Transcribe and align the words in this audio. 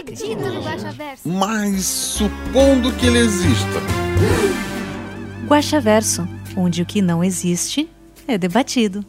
acredito 0.00 0.40
no 0.40 0.62
Guaxaverso. 0.62 1.28
Mas 1.28 1.84
supondo 1.84 2.92
que 2.92 3.06
ele 3.06 3.18
exista. 3.18 3.80
Guaxaverso, 5.46 6.26
onde 6.56 6.82
o 6.82 6.86
que 6.86 7.02
não 7.02 7.22
existe 7.22 7.88
é 8.26 8.38
debatido. 8.38 9.04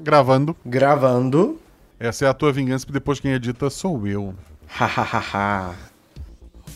Gravando. 0.00 0.56
Gravando. 0.64 1.60
Essa 1.98 2.26
é 2.26 2.28
a 2.28 2.34
tua 2.34 2.52
vingança, 2.52 2.84
porque 2.84 2.98
depois 2.98 3.20
quem 3.20 3.32
edita 3.32 3.70
sou 3.70 4.06
eu. 4.06 4.34
Hahaha. 4.66 5.74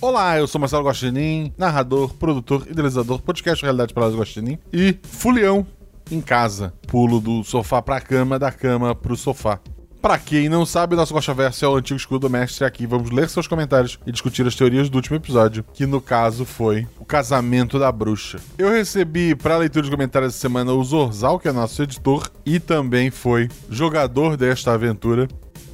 Olá, 0.01 0.39
eu 0.39 0.47
sou 0.47 0.61
Marcelo 0.61 0.85
Guaxinim, 0.85 1.53
narrador, 1.57 2.15
produtor, 2.15 2.67
idealizador, 2.71 3.21
podcast 3.23 3.63
Realidade 3.65 3.95
para 3.95 4.09
Guaxinim 4.09 4.59
e 4.73 4.97
fulião 5.03 5.67
em 6.11 6.21
casa. 6.21 6.73
Pulo 6.87 7.19
do 7.19 7.43
sofá 7.43 7.83
pra 7.83 8.01
cama, 8.01 8.39
da 8.39 8.53
cama 8.53 8.95
pro 8.95 9.17
sofá. 9.17 9.59
Pra 10.07 10.19
quem 10.19 10.49
não 10.49 10.65
sabe, 10.65 10.95
nosso 10.95 11.13
Guaxaverso 11.13 11.65
é 11.65 11.69
o 11.69 11.75
antigo 11.75 11.99
escudo 11.99 12.29
do 12.29 12.31
mestre. 12.31 12.65
Aqui 12.65 12.87
vamos 12.87 13.11
ler 13.11 13.29
seus 13.29 13.49
comentários 13.49 13.99
e 14.07 14.13
discutir 14.13 14.47
as 14.47 14.55
teorias 14.55 14.89
do 14.89 14.95
último 14.95 15.17
episódio, 15.17 15.65
que 15.75 15.85
no 15.85 16.01
caso 16.01 16.45
foi 16.45 16.87
o 16.97 17.05
casamento 17.05 17.77
da 17.77 17.91
bruxa. 17.91 18.39
Eu 18.57 18.71
recebi 18.71 19.35
pra 19.35 19.57
leitura 19.57 19.85
de 19.85 19.91
comentários 19.91 20.33
essa 20.33 20.41
semana 20.41 20.73
o 20.73 20.85
Zorzal, 20.85 21.41
que 21.41 21.49
é 21.49 21.53
nosso 21.53 21.83
editor, 21.83 22.31
e 22.47 22.61
também 22.61 23.11
foi 23.11 23.49
jogador 23.69 24.37
desta 24.37 24.75
aventura. 24.75 25.27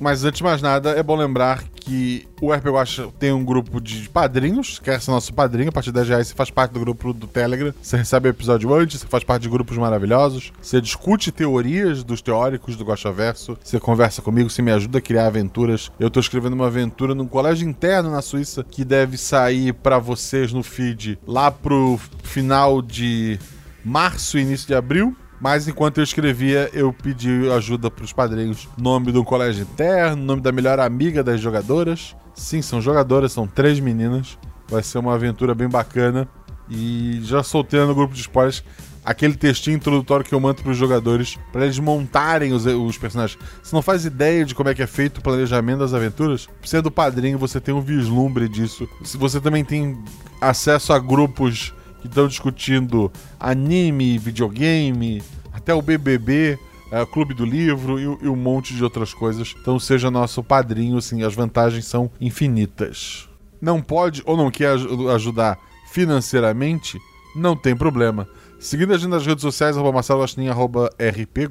Mas 0.02 0.24
antes 0.24 0.38
de 0.38 0.42
mais 0.42 0.60
nada, 0.60 0.90
é 0.90 1.02
bom 1.02 1.14
lembrar 1.14 1.62
que 1.62 2.26
o 2.40 2.52
RP 2.52 2.66
Guacha 2.66 3.08
tem 3.20 3.30
um 3.30 3.44
grupo 3.44 3.80
de 3.80 4.08
padrinhos, 4.08 4.80
quer 4.80 5.00
ser 5.00 5.12
nosso 5.12 5.32
padrinho, 5.32 5.68
a 5.68 5.72
partir 5.72 5.90
de 5.90 5.94
10 5.94 6.08
reais 6.08 6.26
você 6.26 6.34
faz 6.34 6.50
parte 6.50 6.72
do 6.72 6.80
grupo 6.80 7.12
do 7.12 7.28
Telegram, 7.28 7.72
você 7.80 7.98
recebe 7.98 8.28
o 8.28 8.30
episódio 8.30 8.74
antes, 8.74 9.00
você 9.00 9.06
faz 9.06 9.22
parte 9.22 9.42
de 9.42 9.48
grupos 9.48 9.78
maravilhosos, 9.78 10.52
você 10.60 10.80
discute 10.80 11.30
teorias 11.30 12.02
dos 12.02 12.20
teóricos 12.20 12.74
do 12.74 12.84
Guaxaverso, 12.84 13.56
você 13.62 13.78
conversa 13.78 14.20
comigo, 14.20 14.50
você 14.50 14.60
me 14.60 14.72
ajuda 14.72 14.98
a 14.98 15.00
criar 15.00 15.28
aventuras. 15.28 15.92
Eu 16.00 16.10
tô 16.10 16.18
escrevendo 16.18 16.54
uma 16.54 16.66
aventura 16.66 17.14
num 17.14 17.28
colégio 17.28 17.68
interno 17.68 18.10
na 18.10 18.22
Suíça 18.22 18.64
que 18.68 18.84
deve 18.84 19.16
sair 19.16 19.72
pra 19.72 20.00
vocês 20.00 20.52
no 20.52 20.64
feed 20.64 21.16
lá 21.24 21.48
pro 21.48 21.96
final 22.24 22.82
de 22.82 23.38
março, 23.84 24.36
início 24.36 24.66
de 24.66 24.74
abril. 24.74 25.16
Mas 25.42 25.66
enquanto 25.66 25.98
eu 25.98 26.04
escrevia, 26.04 26.70
eu 26.72 26.92
pedi 26.92 27.50
ajuda 27.50 27.90
pros 27.90 28.12
padrinhos. 28.12 28.68
Nome 28.78 29.10
do 29.10 29.24
colégio 29.24 29.62
interno, 29.62 30.22
nome 30.22 30.40
da 30.40 30.52
melhor 30.52 30.78
amiga 30.78 31.20
das 31.20 31.40
jogadoras. 31.40 32.14
Sim, 32.32 32.62
são 32.62 32.80
jogadoras, 32.80 33.32
são 33.32 33.44
três 33.44 33.80
meninas. 33.80 34.38
Vai 34.68 34.84
ser 34.84 34.98
uma 34.98 35.14
aventura 35.14 35.52
bem 35.52 35.68
bacana. 35.68 36.28
E 36.70 37.18
já 37.24 37.42
soltei 37.42 37.80
no 37.80 37.92
grupo 37.92 38.14
de 38.14 38.20
spoilers 38.20 38.62
aquele 39.04 39.34
textinho 39.34 39.74
introdutório 39.74 40.24
que 40.24 40.32
eu 40.32 40.38
mando 40.38 40.62
pros 40.62 40.76
jogadores 40.76 41.36
para 41.52 41.64
eles 41.64 41.80
montarem 41.80 42.52
os, 42.52 42.64
os 42.64 42.96
personagens. 42.96 43.36
Você 43.60 43.74
não 43.74 43.82
faz 43.82 44.04
ideia 44.04 44.44
de 44.44 44.54
como 44.54 44.68
é 44.68 44.74
que 44.76 44.82
é 44.82 44.86
feito 44.86 45.18
o 45.18 45.22
planejamento 45.22 45.80
das 45.80 45.92
aventuras? 45.92 46.48
Você 46.64 46.76
é 46.76 46.82
do 46.82 46.88
padrinho, 46.88 47.36
você 47.36 47.60
tem 47.60 47.74
um 47.74 47.80
vislumbre 47.80 48.48
disso. 48.48 48.88
Se 49.02 49.16
você 49.16 49.40
também 49.40 49.64
tem 49.64 49.98
acesso 50.40 50.92
a 50.92 51.00
grupos 51.00 51.74
que 52.02 52.08
estão 52.08 52.26
discutindo 52.28 53.10
anime, 53.40 54.18
videogame, 54.18 55.22
até 55.52 55.72
o 55.72 55.80
BBB, 55.80 56.58
é, 56.90 57.06
Clube 57.06 57.32
do 57.32 57.44
Livro 57.44 57.98
e, 57.98 58.02
e 58.24 58.28
um 58.28 58.36
monte 58.36 58.74
de 58.74 58.82
outras 58.84 59.14
coisas. 59.14 59.54
Então 59.60 59.78
seja 59.78 60.10
nosso 60.10 60.42
padrinho, 60.42 60.98
assim, 60.98 61.22
as 61.22 61.34
vantagens 61.34 61.86
são 61.86 62.10
infinitas. 62.20 63.28
Não 63.60 63.80
pode 63.80 64.22
ou 64.26 64.36
não 64.36 64.50
quer 64.50 64.72
aj- 64.74 64.86
ajudar 65.14 65.56
financeiramente? 65.90 66.98
Não 67.34 67.56
tem 67.56 67.74
problema. 67.74 68.28
Seguindo 68.58 68.92
a 68.92 68.98
gente 68.98 69.08
nas 69.10 69.26
redes 69.26 69.42
sociais, 69.42 69.76
arroba 69.76 69.92
Marcelo 69.92 70.24
arroba 70.50 70.90
RP 70.98 71.48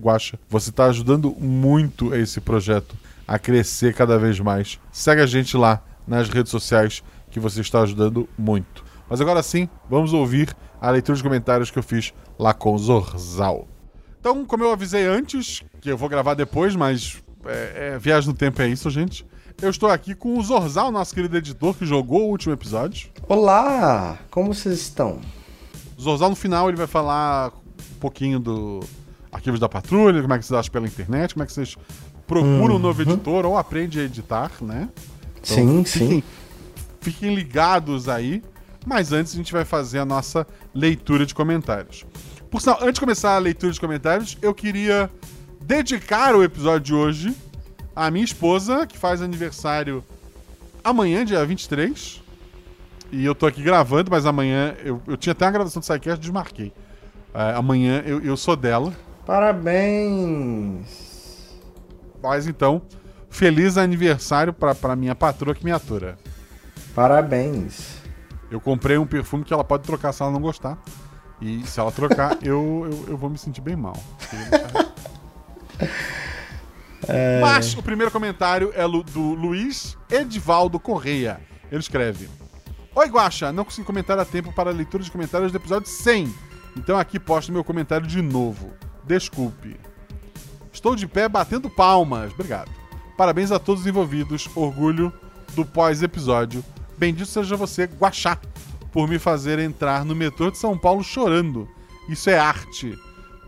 você 0.50 0.70
está 0.70 0.86
ajudando 0.86 1.36
muito 1.40 2.14
esse 2.14 2.40
projeto 2.40 2.96
a 3.28 3.40
crescer 3.40 3.94
cada 3.94 4.18
vez 4.18 4.40
mais. 4.40 4.80
Segue 4.92 5.22
a 5.22 5.26
gente 5.26 5.56
lá 5.58 5.82
nas 6.08 6.30
redes 6.30 6.52
sociais 6.52 7.04
que 7.30 7.40
você 7.40 7.62
está 7.62 7.82
ajudando 7.82 8.28
muito. 8.38 8.84
Mas 9.12 9.20
agora 9.20 9.44
sim, 9.44 9.68
vamos 9.90 10.14
ouvir 10.14 10.56
a 10.80 10.90
leitura 10.90 11.18
de 11.18 11.22
comentários 11.22 11.70
que 11.70 11.78
eu 11.78 11.84
fiz 11.84 12.14
lá 12.40 12.54
com 12.54 12.74
o 12.74 12.78
Zorzal. 12.78 13.68
Então, 14.18 14.46
como 14.46 14.64
eu 14.64 14.72
avisei 14.72 15.06
antes, 15.06 15.62
que 15.82 15.92
eu 15.92 15.98
vou 15.98 16.08
gravar 16.08 16.34
depois, 16.34 16.78
mas 16.78 17.22
é, 17.46 17.96
é, 17.96 18.00
viagem 18.00 18.30
no 18.30 18.34
tempo 18.34 18.62
é 18.62 18.70
isso, 18.70 18.90
gente. 18.90 19.26
Eu 19.62 19.70
estou 19.70 19.90
aqui 19.90 20.16
com 20.16 20.40
o 20.40 20.42
Zorzal, 20.42 20.94
nosso 20.94 21.14
querido 21.14 21.36
editor, 21.36 21.76
que 21.76 21.86
jogou 21.86 22.22
o 22.22 22.30
último 22.30 22.54
episódio. 22.54 23.10
Olá! 23.28 24.18
Como 24.32 24.54
vocês 24.54 24.80
estão? 24.80 25.20
O 25.98 26.02
Zorzal, 26.02 26.30
no 26.30 26.36
final, 26.38 26.70
ele 26.70 26.78
vai 26.78 26.88
falar 26.88 27.50
um 27.50 28.00
pouquinho 28.00 28.40
do 28.40 28.80
Arquivos 29.30 29.60
da 29.60 29.68
Patrulha, 29.68 30.22
como 30.22 30.34
é 30.34 30.40
que 30.40 30.46
vocês 30.46 30.58
acham 30.58 30.72
pela 30.72 30.88
internet, 30.88 31.34
como 31.34 31.44
é 31.44 31.46
que 31.46 31.52
vocês 31.52 31.76
procuram 32.26 32.78
um 32.78 32.80
novo 32.80 33.02
editor 33.02 33.46
ou 33.46 33.58
aprendem 33.58 34.04
a 34.04 34.06
editar, 34.06 34.52
né? 34.62 34.88
Então, 35.36 35.44
sim, 35.44 35.84
fiquem, 35.84 36.08
sim. 36.08 36.24
Fiquem 37.02 37.36
ligados 37.36 38.08
aí. 38.08 38.42
Mas 38.86 39.12
antes 39.12 39.34
a 39.34 39.36
gente 39.36 39.54
vai 39.54 39.64
fazer 39.64 40.00
a 40.00 40.06
nossa 40.06 40.46
leitura 40.74 41.26
de 41.26 41.36
comentários. 41.36 42.06
Por 42.50 42.60
sinal, 42.60 42.80
antes 42.82 42.96
de 42.96 43.00
começar 43.00 43.36
a 43.36 43.38
leitura 43.38 43.72
de 43.72 43.80
comentários, 43.80 44.38
eu 44.42 44.54
queria 44.54 45.10
dedicar 45.62 46.36
o 46.36 46.44
episódio 46.44 46.82
de 46.82 46.94
hoje 46.94 47.36
à 47.96 48.10
minha 48.10 48.26
esposa, 48.26 48.86
que 48.86 48.98
faz 48.98 49.22
aniversário 49.22 50.04
amanhã, 50.84 51.24
dia 51.24 51.46
23. 51.46 52.22
E 53.12 53.24
eu 53.24 53.36
tô 53.36 53.46
aqui 53.46 53.62
gravando, 53.62 54.10
mas 54.10 54.26
amanhã 54.26 54.76
eu, 54.84 55.02
eu 55.08 55.16
tinha 55.18 55.32
até 55.32 55.46
uma 55.46 55.52
gravação 55.52 55.80
do 55.80 55.86
SciCast, 55.86 56.20
desmarquei. 56.20 56.74
É, 57.34 57.54
amanhã 57.54 58.02
eu, 58.06 58.22
eu 58.22 58.36
sou 58.36 58.56
dela. 58.56 58.94
Parabéns! 59.26 60.86
Mas 62.22 62.48
então, 62.48 62.82
feliz 63.30 63.78
aniversário 63.78 64.52
pra, 64.54 64.74
pra 64.76 64.96
minha 64.96 65.16
patroa 65.16 65.56
que 65.56 65.64
me 65.64 65.72
atura. 65.72 66.18
Parabéns! 66.96 68.01
Eu 68.52 68.60
comprei 68.60 68.98
um 68.98 69.08
perfume 69.08 69.44
que 69.44 69.54
ela 69.54 69.64
pode 69.64 69.84
trocar 69.84 70.12
se 70.12 70.22
ela 70.22 70.32
não 70.32 70.42
gostar. 70.42 70.78
E 71.42 71.66
se 71.66 71.80
ela 71.80 71.92
trocar, 71.92 72.38
eu, 72.44 72.88
eu, 72.92 73.06
eu 73.12 73.18
vou 73.18 73.30
me 73.30 73.38
sentir 73.38 73.62
bem 73.62 73.76
mal. 73.76 73.96
Deixar- 74.30 74.92
Mas 77.42 77.74
o 77.74 77.82
primeiro 77.82 78.12
comentário 78.12 78.72
é 78.76 78.84
do 78.88 79.34
Luiz 79.34 79.98
Edivaldo 80.10 80.80
Correia. 80.80 81.40
Ele 81.72 81.80
escreve: 81.80 82.30
Oi, 82.94 83.08
Guaxa, 83.08 83.52
não 83.52 83.66
consegui 83.66 83.88
comentar 83.88 84.20
a 84.20 84.26
tempo 84.26 84.54
para 84.54 84.70
a 84.70 84.74
leitura 84.74 85.04
de 85.04 85.10
comentários 85.10 85.52
do 85.52 85.58
episódio 85.58 85.90
100. 85.90 86.32
Então 86.78 86.98
aqui 87.00 87.20
posto 87.20 87.52
meu 87.52 87.64
comentário 87.64 88.06
de 88.06 88.22
novo. 88.22 88.72
Desculpe. 89.04 89.80
Estou 90.72 90.96
de 90.96 91.08
pé 91.08 91.28
batendo 91.28 91.70
palmas. 91.70 92.32
Obrigado. 92.34 92.70
Parabéns 93.18 93.52
a 93.52 93.60
todos 93.60 93.82
os 93.82 93.88
envolvidos. 93.88 94.48
Orgulho 94.56 95.12
do 95.56 95.66
pós-episódio. 95.66 96.64
Bendito 97.02 97.26
seja 97.26 97.56
você, 97.56 97.86
Guaxá, 97.86 98.38
por 98.92 99.08
me 99.08 99.18
fazer 99.18 99.58
entrar 99.58 100.06
no 100.06 100.14
metrô 100.16 100.52
de 100.52 100.60
São 100.60 100.78
Paulo 100.78 101.04
chorando. 101.04 101.68
Isso 102.08 102.30
é 102.30 102.38
arte, 102.38 102.96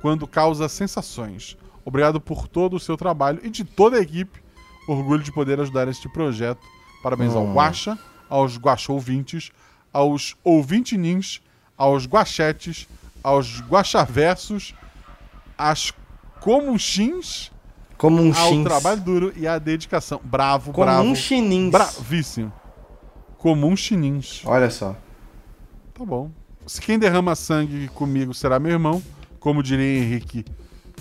quando 0.02 0.26
causa 0.26 0.68
sensações. 0.68 1.56
Obrigado 1.86 2.20
por 2.20 2.48
todo 2.48 2.76
o 2.78 2.80
seu 2.80 2.98
trabalho 2.98 3.40
e 3.44 3.52
de 3.52 3.64
toda 3.64 3.98
a 3.98 4.02
equipe. 4.02 4.42
Orgulho 4.88 5.22
de 5.22 5.32
poder 5.32 5.60
ajudar 5.60 5.88
este 5.88 6.10
projeto. 6.10 6.66
Parabéns 7.04 7.36
ao 7.36 7.44
Hum. 7.44 7.54
Guaxa, 7.54 7.96
aos 8.28 8.58
Guaxa 8.58 8.92
ouvintes, 8.92 9.52
aos 9.94 10.36
ouvintinins, 10.44 11.40
aos 11.78 12.08
Guachetes, 12.08 12.88
aos 13.24 13.62
Guaxaversos, 13.62 14.74
às 15.56 15.94
Comunchins, 16.40 17.52
um 18.04 18.34
ao 18.36 18.64
trabalho 18.64 19.00
duro 19.02 19.34
e 19.36 19.48
à 19.48 19.60
dedicação. 19.60 20.20
Bravo, 20.24 20.72
Como 20.74 20.88
bravo. 20.88 21.04
um 21.08 21.14
chinins. 21.14 21.72
Bravíssimo. 21.72 22.52
Comum 23.44 23.76
chinins. 23.76 24.42
Olha 24.46 24.70
só. 24.70 24.96
Tá 25.94 26.06
bom. 26.06 26.32
Se 26.66 26.80
quem 26.80 26.98
derrama 26.98 27.36
sangue 27.36 27.90
comigo 27.90 28.34
será 28.34 28.58
meu 28.58 28.72
irmão, 28.72 29.04
como 29.38 29.62
diria 29.62 30.02
Henrique 30.02 30.46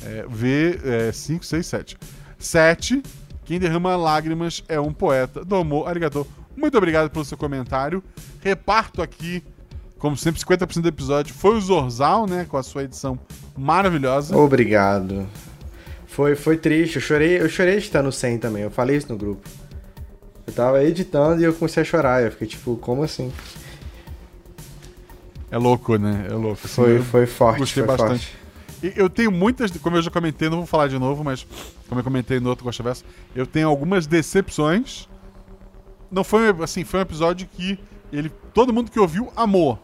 é, 0.05 0.27
V, 0.29 1.13
5, 1.13 1.47
6, 1.47 1.65
7. 1.65 1.99
7. 2.37 3.01
Quem 3.45 3.61
derrama 3.61 3.95
lágrimas 3.95 4.65
é 4.69 4.81
um 4.81 4.93
poeta. 4.93 5.45
Domo, 5.45 5.87
arigato. 5.87 6.27
Muito 6.57 6.77
obrigado 6.77 7.11
pelo 7.11 7.25
seu 7.25 7.39
comentário. 7.39 8.03
Reparto 8.41 9.03
aqui, 9.03 9.45
como 9.97 10.17
sempre, 10.17 10.43
50% 10.43 10.81
do 10.81 10.89
episódio 10.89 11.33
foi 11.33 11.55
o 11.55 11.61
Zorzal, 11.61 12.27
né? 12.27 12.45
Com 12.49 12.57
a 12.57 12.63
sua 12.65 12.83
edição 12.83 13.17
maravilhosa. 13.57 14.37
Obrigado. 14.37 15.29
Foi, 16.09 16.35
foi 16.35 16.57
triste. 16.57 16.97
Eu 16.97 17.03
chorei, 17.03 17.41
eu 17.41 17.49
chorei 17.49 17.77
de 17.77 17.85
estar 17.85 18.03
no 18.03 18.11
100 18.11 18.39
também. 18.39 18.65
Eu 18.65 18.71
falei 18.73 18.97
isso 18.97 19.09
no 19.09 19.17
grupo. 19.17 19.49
Eu 20.47 20.53
tava 20.53 20.83
editando 20.85 21.41
e 21.41 21.45
eu 21.45 21.55
comecei 21.55 21.83
a 21.83 21.85
chorar. 21.85 22.23
Eu 22.23 22.33
fiquei 22.33 22.49
tipo, 22.49 22.77
como 22.77 23.03
assim? 23.03 23.33
É 25.51 25.59
louco, 25.59 25.97
né? 25.97 26.27
É 26.31 26.33
louco. 26.35 26.61
assim, 26.65 26.75
Foi, 26.75 27.03
foi 27.03 27.27
forte. 27.27 27.59
Gostei 27.61 27.85
foi 27.85 27.97
bastante. 27.97 28.27
forte. 28.27 28.43
E 28.83 28.99
Eu 28.99 29.09
tenho 29.09 29.31
muitas, 29.31 29.71
como 29.79 29.97
eu 29.97 30.03
já 30.03 30.11
comentei, 30.11 30.49
não 30.49 30.59
vou 30.59 30.67
falar 30.67 30.89
de 30.89 30.99
novo, 30.99 31.23
mas 31.23 31.47
como 31.89 32.01
eu 32.01 32.05
comentei 32.05 32.41
no 32.41 32.49
outro 32.49 32.65
Gosta 32.65 32.83
Verso, 32.83 33.05
eu 33.35 33.47
tenho 33.47 33.69
algumas 33.69 34.07
decepções. 34.07 35.09
Não 36.11 36.25
foi 36.25 36.49
assim, 36.63 36.85
foi 36.85 36.99
um 37.01 37.03
episódio 37.03 37.47
que 37.47 37.79
ele, 38.13 38.31
todo 38.53 38.73
mundo 38.73 38.91
que 38.91 38.99
ouviu 38.99 39.33
amou. 39.37 39.79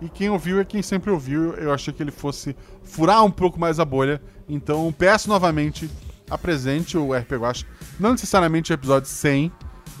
E 0.00 0.08
quem 0.08 0.28
ouviu 0.28 0.60
é 0.60 0.64
quem 0.64 0.82
sempre 0.82 1.10
ouviu. 1.10 1.54
Eu 1.54 1.72
achei 1.72 1.92
que 1.92 2.02
ele 2.02 2.10
fosse 2.10 2.54
furar 2.84 3.24
um 3.24 3.30
pouco 3.30 3.58
mais 3.58 3.80
a 3.80 3.84
bolha. 3.84 4.20
Então 4.48 4.94
peço 4.96 5.28
novamente, 5.28 5.90
apresente 6.30 6.96
o 6.96 7.12
RP 7.14 7.32
Guacha, 7.32 7.66
não 7.98 8.12
necessariamente 8.12 8.72
o 8.72 8.74
episódio 8.74 9.08
100, 9.08 9.50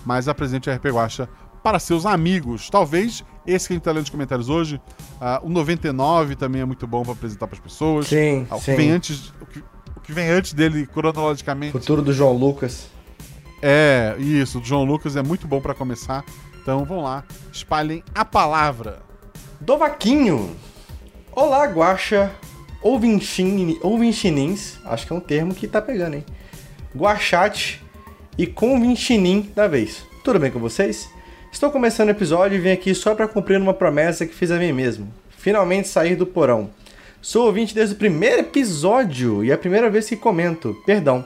mas 0.06 0.28
apresente 0.28 0.70
o 0.70 0.72
RP 0.72 0.86
Guacha 0.86 1.28
para 1.62 1.78
seus 1.80 2.06
amigos. 2.06 2.70
Talvez 2.70 3.24
esse 3.44 3.66
que 3.66 3.72
a 3.72 3.76
gente 3.76 3.82
tá 3.82 3.90
lendo 3.90 4.02
nos 4.02 4.10
comentários 4.10 4.48
hoje, 4.48 4.80
ah, 5.20 5.40
o 5.42 5.48
99 5.50 6.36
também 6.36 6.62
é 6.62 6.64
muito 6.64 6.86
bom 6.86 7.02
para 7.02 7.12
apresentar 7.12 7.46
para 7.48 7.56
as 7.56 7.60
pessoas. 7.62 8.06
Sim, 8.06 8.46
Ah, 8.48 8.54
o 8.56 8.58
que 8.60 8.64
sim. 8.66 8.76
vem 8.76 8.90
antes, 8.92 9.32
o 9.40 9.46
que, 9.46 9.58
o 9.96 10.00
que 10.00 10.12
vem 10.12 10.28
antes 10.28 10.52
dele 10.52 10.86
cronologicamente. 10.86 11.72
Futuro 11.72 12.00
do 12.02 12.12
João 12.12 12.32
Lucas. 12.32 12.86
É, 13.60 14.14
isso, 14.18 14.60
o 14.60 14.64
João 14.64 14.84
Lucas 14.84 15.16
é 15.16 15.22
muito 15.22 15.48
bom 15.48 15.60
para 15.60 15.74
começar. 15.74 16.24
Então 16.62 16.84
vão 16.84 17.02
lá, 17.02 17.24
espalhem 17.52 18.02
a 18.14 18.24
palavra. 18.24 19.00
Dovaquinho. 19.60 20.54
Olá, 21.32 21.64
Guaxa. 21.66 22.30
Ouvinchinins. 23.82 24.78
Acho 24.84 25.06
que 25.06 25.12
é 25.12 25.16
um 25.16 25.20
termo 25.20 25.54
que 25.54 25.66
tá 25.66 25.80
pegando, 25.82 26.14
hein? 26.14 26.24
Guachate 26.94 27.84
e 28.38 28.46
Convinchinim 28.46 29.50
da 29.54 29.66
vez. 29.68 30.04
Tudo 30.22 30.38
bem 30.38 30.50
com 30.50 30.58
vocês? 30.58 31.08
Estou 31.52 31.70
começando 31.70 32.08
o 32.08 32.12
episódio 32.12 32.56
e 32.56 32.60
vim 32.60 32.70
aqui 32.70 32.94
só 32.94 33.14
para 33.14 33.28
cumprir 33.28 33.60
uma 33.60 33.72
promessa 33.72 34.26
que 34.26 34.34
fiz 34.34 34.50
a 34.50 34.58
mim 34.58 34.72
mesmo. 34.72 35.08
Finalmente 35.30 35.88
sair 35.88 36.16
do 36.16 36.26
porão. 36.26 36.70
Sou 37.22 37.46
ouvinte 37.46 37.74
desde 37.74 37.94
o 37.94 37.98
primeiro 37.98 38.40
episódio 38.40 39.44
e 39.44 39.50
é 39.50 39.54
a 39.54 39.58
primeira 39.58 39.88
vez 39.88 40.08
que 40.08 40.16
comento. 40.16 40.76
Perdão. 40.84 41.24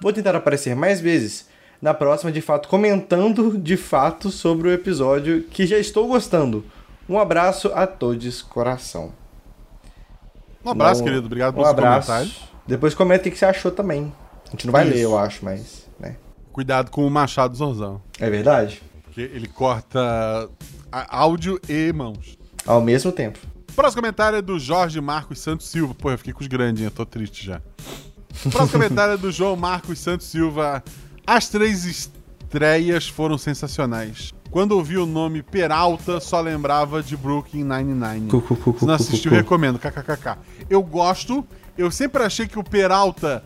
Vou 0.00 0.12
tentar 0.12 0.36
aparecer 0.36 0.76
mais 0.76 1.00
vezes. 1.00 1.48
Na 1.82 1.92
próxima, 1.92 2.30
de 2.32 2.40
fato, 2.40 2.68
comentando 2.68 3.58
de 3.58 3.76
fato 3.76 4.30
sobre 4.30 4.68
o 4.68 4.72
episódio 4.72 5.42
que 5.50 5.66
já 5.66 5.76
estou 5.78 6.06
gostando. 6.06 6.64
Um 7.08 7.18
abraço 7.18 7.70
a 7.74 7.86
todos, 7.86 8.40
coração. 8.40 9.12
Um 10.64 10.70
abraço, 10.70 11.02
Um- 11.02 11.04
querido. 11.04 11.26
Obrigado 11.26 11.52
Um 11.52 11.56
pelos 11.56 11.68
abraço. 11.68 12.06
comentários. 12.06 12.48
Depois 12.66 12.94
comenta 12.94 13.28
o 13.28 13.32
que 13.32 13.36
você 13.38 13.44
achou 13.44 13.70
também. 13.70 14.10
A 14.46 14.50
gente 14.52 14.66
não 14.66 14.72
vai 14.72 14.84
Isso. 14.86 14.94
ler, 14.94 15.02
eu 15.02 15.18
acho, 15.18 15.44
mas. 15.44 15.83
Cuidado 16.54 16.88
com 16.88 17.04
o 17.04 17.10
Machado 17.10 17.56
Zorzão. 17.56 18.00
É 18.20 18.30
verdade? 18.30 18.80
Porque 19.02 19.22
ele 19.22 19.48
corta 19.48 20.48
áudio 20.92 21.60
e 21.68 21.92
mãos. 21.92 22.38
Ao 22.64 22.80
mesmo 22.80 23.10
tempo. 23.10 23.40
Próximo 23.74 24.00
comentário 24.00 24.38
é 24.38 24.40
do 24.40 24.56
Jorge 24.56 25.00
Marcos 25.00 25.40
Santos 25.40 25.68
Silva. 25.68 25.96
Pô, 25.96 26.12
eu 26.12 26.16
fiquei 26.16 26.32
com 26.32 26.42
os 26.42 26.46
grandinhos, 26.46 26.92
eu 26.92 26.96
tô 26.96 27.04
triste 27.04 27.44
já. 27.44 27.60
Próximo 28.52 28.68
comentário 28.78 29.14
é 29.14 29.16
do 29.16 29.32
João 29.32 29.56
Marcos 29.56 29.98
Santos 29.98 30.28
Silva. 30.28 30.80
As 31.26 31.48
três 31.48 31.84
estreias 31.84 33.08
foram 33.08 33.36
sensacionais. 33.36 34.32
Quando 34.48 34.76
ouvi 34.76 34.96
o 34.96 35.06
nome 35.06 35.42
Peralta, 35.42 36.20
só 36.20 36.40
lembrava 36.40 37.02
de 37.02 37.16
Brooklyn 37.16 37.64
Nine-Nine. 37.64 38.30
Se 38.78 38.86
não 38.86 38.94
assistiu, 38.94 39.32
recomendo. 39.32 39.76
KKKK. 39.76 40.38
Eu 40.70 40.84
gosto. 40.84 41.44
Eu 41.76 41.90
sempre 41.90 42.22
achei 42.22 42.46
que 42.46 42.60
o 42.60 42.62
Peralta, 42.62 43.42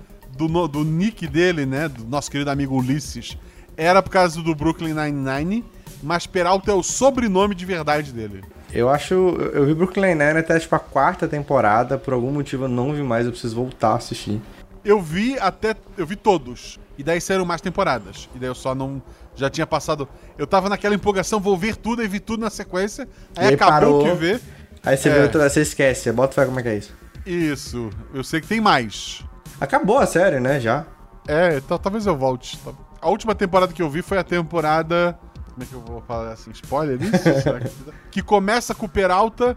do, 0.47 0.69
do 0.69 0.85
nick 0.85 1.27
dele, 1.27 1.67
né? 1.67 1.89
Do 1.89 2.05
nosso 2.05 2.31
querido 2.31 2.51
amigo 2.51 2.77
Ulisses, 2.77 3.37
era 3.77 4.03
por 4.03 4.11
causa 4.11 4.41
do 4.41 4.55
Brooklyn 4.55 4.95
Nine-Nine. 4.95 5.65
Mas 6.03 6.27
Peralta 6.29 6.71
é 6.71 6.75
o 6.75 6.83
sobrenome 6.83 7.55
de 7.57 7.65
verdade 7.65 8.13
dele. 8.13 8.45
Eu 8.73 8.89
acho. 8.89 9.15
Eu 9.15 9.67
vi 9.67 9.75
Brooklyn 9.75 10.15
Nine 10.15 10.39
até 10.39 10.59
tipo 10.61 10.75
a 10.77 10.79
quarta 10.79 11.27
temporada. 11.27 11.99
Por 11.99 12.15
algum 12.15 12.31
motivo 12.31 12.65
eu 12.65 12.69
não 12.69 12.93
vi 12.95 13.03
mais, 13.03 13.27
eu 13.27 13.33
preciso 13.33 13.57
voltar 13.57 13.89
a 13.91 13.97
assistir. 13.97 14.41
Eu 14.85 15.01
vi 15.03 15.37
até. 15.41 15.75
Eu 15.97 16.07
vi 16.07 16.15
todos. 16.15 16.79
E 16.97 17.03
daí 17.03 17.21
saíram 17.21 17.45
mais 17.45 17.61
temporadas. 17.61 18.29
E 18.35 18.39
daí 18.39 18.49
eu 18.49 18.55
só 18.55 18.75
não. 18.77 19.03
Já 19.35 19.51
tinha 19.51 19.67
passado. 19.67 20.09
Eu 20.37 20.47
tava 20.47 20.69
naquela 20.69 20.95
empolgação, 20.95 21.41
vou 21.41 21.57
ver 21.57 21.75
tudo, 21.77 22.01
aí 22.03 22.07
vi 22.09 22.21
tudo 22.21 22.41
na 22.41 22.51
sequência. 22.51 23.09
Aí, 23.37 23.47
E 23.47 23.49
aí 23.49 23.55
acabou 23.55 23.73
parou. 23.73 24.05
que 24.05 24.13
ver. 24.15 24.41
Aí 24.85 24.97
você 24.97 25.09
É. 25.09 25.15
vê 25.15 25.23
outra, 25.23 25.49
você 25.51 25.63
esquece, 25.63 26.13
bota 26.13 26.35
fé 26.35 26.45
como 26.47 26.61
é 26.61 26.63
que 26.63 26.69
é 26.69 26.77
isso. 26.77 26.95
Isso. 27.27 27.91
Eu 28.15 28.23
sei 28.23 28.41
que 28.41 28.47
tem 28.47 28.61
mais. 28.61 29.25
Acabou 29.61 29.99
a 29.99 30.07
série, 30.07 30.41
né? 30.41 30.61
Já. 30.61 30.85
É, 31.27 31.61
tal- 31.61 31.79
talvez 31.79 32.07
eu 32.07 32.17
volte. 32.17 32.59
A 33.01 33.09
última 33.09 33.35
temporada 33.35 33.73
que 33.73 33.83
eu 33.83 33.91
vi 33.91 34.03
foi 34.03 34.19
a 34.19 34.25
temporada. 34.25 35.19
Como 35.53 35.63
é 35.63 35.67
que 35.67 35.73
eu 35.75 35.81
vou 35.81 36.01
falar 36.03 36.33
assim? 36.33 36.51
Spoiler 36.53 36.99
isso? 37.03 37.15
Que... 38.11 38.23
começa 38.23 38.75
com 38.75 38.87
o 38.87 38.89
Peralta 38.89 39.57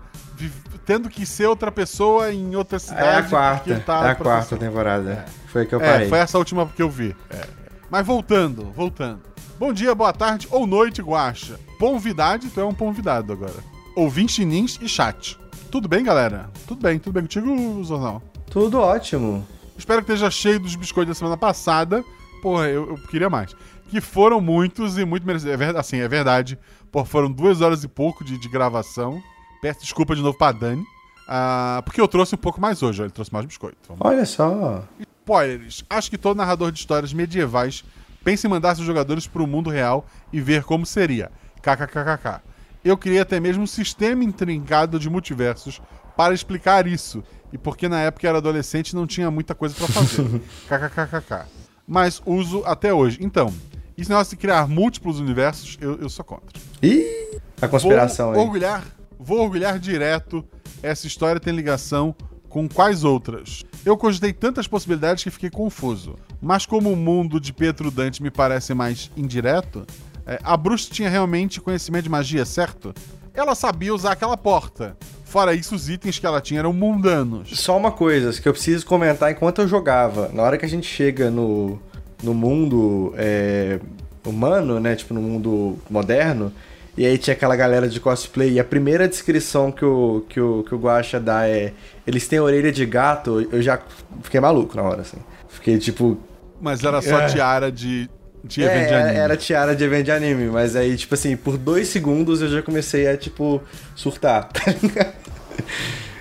tendo 0.86 1.09
que 1.09 1.25
ser 1.25 1.45
outra 1.45 1.71
pessoa 1.71 2.33
em 2.33 2.56
outra 2.56 2.80
cidade. 2.80 3.03
É 3.07 3.15
a 3.18 3.24
quarta. 3.24 3.80
tá 3.86 4.07
é 4.07 4.12
a 4.12 4.15
quarta 4.15 4.57
temporada. 4.57 5.25
Foi 5.48 5.62
a 5.62 5.65
que 5.65 5.75
eu 5.75 5.81
É, 5.81 5.92
parei. 5.92 6.09
foi 6.09 6.18
essa 6.19 6.38
última 6.38 6.65
que 6.68 6.81
eu 6.81 6.89
vi. 6.89 7.15
É. 7.30 7.42
Mas 7.89 8.06
voltando, 8.06 8.71
voltando. 8.71 9.21
Bom 9.59 9.71
dia, 9.71 9.94
boa 9.94 10.12
tarde 10.12 10.48
ou 10.50 10.65
noite, 10.65 11.01
Guaxa. 11.01 11.59
Ponvidade, 11.77 12.50
tu 12.50 12.59
é 12.59 12.65
um 12.65 12.74
convidado 12.74 13.31
agora. 13.31 13.53
Ouvinte 13.95 14.44
nins 14.44 14.80
e 14.81 14.89
chat. 14.89 15.38
Tudo 15.69 15.88
bem, 15.88 16.03
galera? 16.03 16.50
Tudo 16.68 16.81
bem, 16.81 16.98
tudo 16.98 17.13
bem 17.13 17.24
contigo, 17.24 17.83
Zorzão? 17.83 18.21
Tudo 18.50 18.80
ótimo. 18.80 19.45
Espero 19.81 20.04
que 20.06 20.12
esteja 20.12 20.30
cheio 20.30 20.60
dos 20.60 20.75
biscoitos 20.75 21.16
da 21.16 21.18
semana 21.18 21.36
passada. 21.36 22.06
Porra, 22.39 22.68
eu, 22.68 22.88
eu 22.89 22.98
queria 23.07 23.31
mais. 23.31 23.56
Que 23.89 24.00
foram 24.00 24.39
muitos 24.39 24.95
e 25.00 25.04
muito 25.04 25.25
merecidos. 25.25 25.51
É 25.51 25.57
verdade, 25.57 25.80
assim, 25.80 25.98
é 25.98 26.07
verdade. 26.07 26.60
Pô, 26.92 27.04
foram 27.04 27.31
duas 27.31 27.62
horas 27.62 27.83
e 27.83 27.88
pouco 27.88 28.24
de, 28.24 28.38
de 28.38 28.48
gravação. 28.48 29.19
Peço 29.60 29.81
desculpa 29.81 30.16
de 30.16 30.22
novo 30.22 30.38
pra 30.38 30.51
Dani. 30.51 30.86
ah, 31.28 31.81
porque 31.83 32.00
eu 32.00 32.07
trouxe 32.07 32.36
um 32.36 32.38
pouco 32.38 32.62
mais 32.62 32.83
hoje, 32.83 33.01
ó, 33.01 33.06
ele 33.06 33.12
trouxe 33.12 33.33
mais 33.33 33.44
biscoito. 33.44 33.78
Vamos 33.88 34.06
Olha 34.06 34.24
só. 34.24 34.83
Spoilers. 35.24 35.84
Acho 35.89 36.12
que 36.12 36.18
todo 36.18 36.38
narrador 36.38 36.72
de 36.72 36.77
histórias 36.77 37.12
medievais 37.12 37.84
pensa 38.24 38.45
em 38.45 38.50
mandar 38.51 38.75
seus 38.75 38.86
jogadores 38.86 39.25
para 39.25 39.42
o 39.42 39.48
mundo 39.48 39.72
real 39.72 40.06
e 40.31 40.39
ver 40.39 40.63
como 40.63 40.86
seria. 40.86 41.31
KKKKK. 41.56 42.42
Eu 42.86 42.95
criei 42.98 43.19
até 43.19 43.39
mesmo 43.39 43.63
um 43.63 43.68
sistema 43.68 44.24
intrincado 44.24 45.00
de 45.00 45.10
multiversos 45.10 45.81
para 46.22 46.36
explicar 46.36 46.86
isso. 46.86 47.24
E 47.52 47.58
porque 47.58 47.90
na 47.90 48.00
época 48.00 48.28
eu 48.28 48.30
era 48.30 48.38
adolescente 48.38 48.92
e 48.92 48.96
não 48.96 49.08
tinha 49.08 49.32
muita 49.32 49.56
coisa 49.56 49.74
para 49.74 49.88
fazer. 49.88 50.24
KKKKK. 50.70 51.46
Mas 51.88 52.22
uso 52.24 52.62
até 52.64 52.94
hoje. 52.94 53.18
Então, 53.20 53.51
esse 53.98 54.08
negócio 54.08 54.38
de 54.38 54.38
criar 54.38 54.68
múltiplos 54.68 55.20
universos, 55.20 55.80
eu, 55.82 55.98
eu 56.00 56.10
sou 56.10 56.24
contra. 56.24 56.62
Ih! 56.84 57.40
A 57.60 57.68
conspiração 57.68 58.28
vou 58.34 58.36
aí. 58.36 58.46
orgulhar, 58.46 58.86
vou 59.20 59.40
orgulhar 59.40 59.80
direto. 59.80 60.46
Essa 60.84 61.08
história 61.08 61.42
tem 61.42 61.56
ligação 61.56 62.16
com 62.48 62.70
quais 62.70 63.04
outras? 63.04 63.63
Eu 63.84 63.98
cogitei 63.98 64.32
tantas 64.32 64.68
possibilidades 64.68 65.24
que 65.24 65.32
fiquei 65.32 65.50
confuso. 65.50 66.16
Mas 66.40 66.68
como 66.68 66.92
o 66.92 66.96
mundo 66.96 67.40
de 67.40 67.51
Pietro 67.51 67.90
Dante 67.90 68.22
me 68.22 68.30
parece 68.30 68.75
mais 68.75 69.10
indireto, 69.18 69.88
é, 70.25 70.40
a 70.44 70.56
bruxa 70.56 70.94
tinha 70.94 71.10
realmente 71.10 71.60
conhecimento 71.60 72.04
de 72.04 72.10
magia, 72.10 72.46
certo? 72.46 72.94
Ela 73.34 73.56
sabia 73.56 73.94
usar 73.94 74.12
aquela 74.12 74.38
porta. 74.38 74.96
Fora 75.32 75.54
isso, 75.54 75.74
os 75.74 75.88
itens 75.88 76.20
que 76.20 76.26
ela 76.26 76.42
tinha 76.42 76.60
eram 76.60 76.74
mundanos. 76.74 77.58
Só 77.58 77.78
uma 77.78 77.90
coisa 77.92 78.34
que 78.42 78.46
eu 78.48 78.52
preciso 78.52 78.86
comentar 78.86 79.32
enquanto 79.32 79.62
eu 79.62 79.68
jogava. 79.68 80.30
Na 80.34 80.44
hora 80.44 80.58
que 80.58 80.66
a 80.66 80.68
gente 80.68 80.86
chega 80.86 81.32
no, 81.32 81.80
no 82.22 82.34
mundo 82.34 83.14
é, 83.18 83.80
humano, 84.26 84.78
né? 84.78 84.94
Tipo, 84.94 85.14
no 85.14 85.22
mundo 85.22 85.78
moderno. 85.90 86.52
E 86.98 87.06
aí 87.06 87.18
tinha 87.18 87.34
aquela 87.34 87.56
galera 87.56 87.88
de 87.88 87.98
cosplay. 88.02 88.52
E 88.52 88.60
a 88.60 88.64
primeira 88.66 89.08
descrição 89.08 89.72
que 89.72 89.86
o, 89.86 90.26
que 90.28 90.42
o, 90.42 90.64
que 90.64 90.76
o 90.76 90.78
Guacha 90.78 91.18
dá 91.18 91.48
é... 91.48 91.72
Eles 92.06 92.28
têm 92.28 92.38
orelha 92.42 92.70
de 92.70 92.86
gato. 92.86 93.48
Eu 93.54 93.62
já 93.62 93.80
fiquei 94.24 94.42
maluco 94.42 94.76
na 94.76 94.84
hora, 94.84 95.02
assim. 95.02 95.18
Fiquei, 95.48 95.78
tipo... 95.78 96.18
Mas 96.60 96.84
era 96.84 97.02
só 97.02 97.22
É. 97.22 97.28
tiara 97.28 97.72
de, 97.72 98.10
de 98.44 98.64
É, 98.64 98.66
evento 98.66 98.88
de 98.90 98.94
anime. 98.96 99.18
era 99.18 99.38
tiara 99.38 99.76
de 99.76 99.84
evento 99.86 100.06
de 100.06 100.12
anime. 100.12 100.48
Mas 100.48 100.76
aí, 100.76 100.98
tipo 100.98 101.14
assim, 101.14 101.38
por 101.38 101.58
dois 101.58 101.88
segundos 101.88 102.42
eu 102.42 102.50
já 102.50 102.62
comecei 102.62 103.08
a, 103.08 103.16
tipo, 103.16 103.62
surtar. 103.96 104.50
tá 104.52 104.62
ligado? 104.84 105.21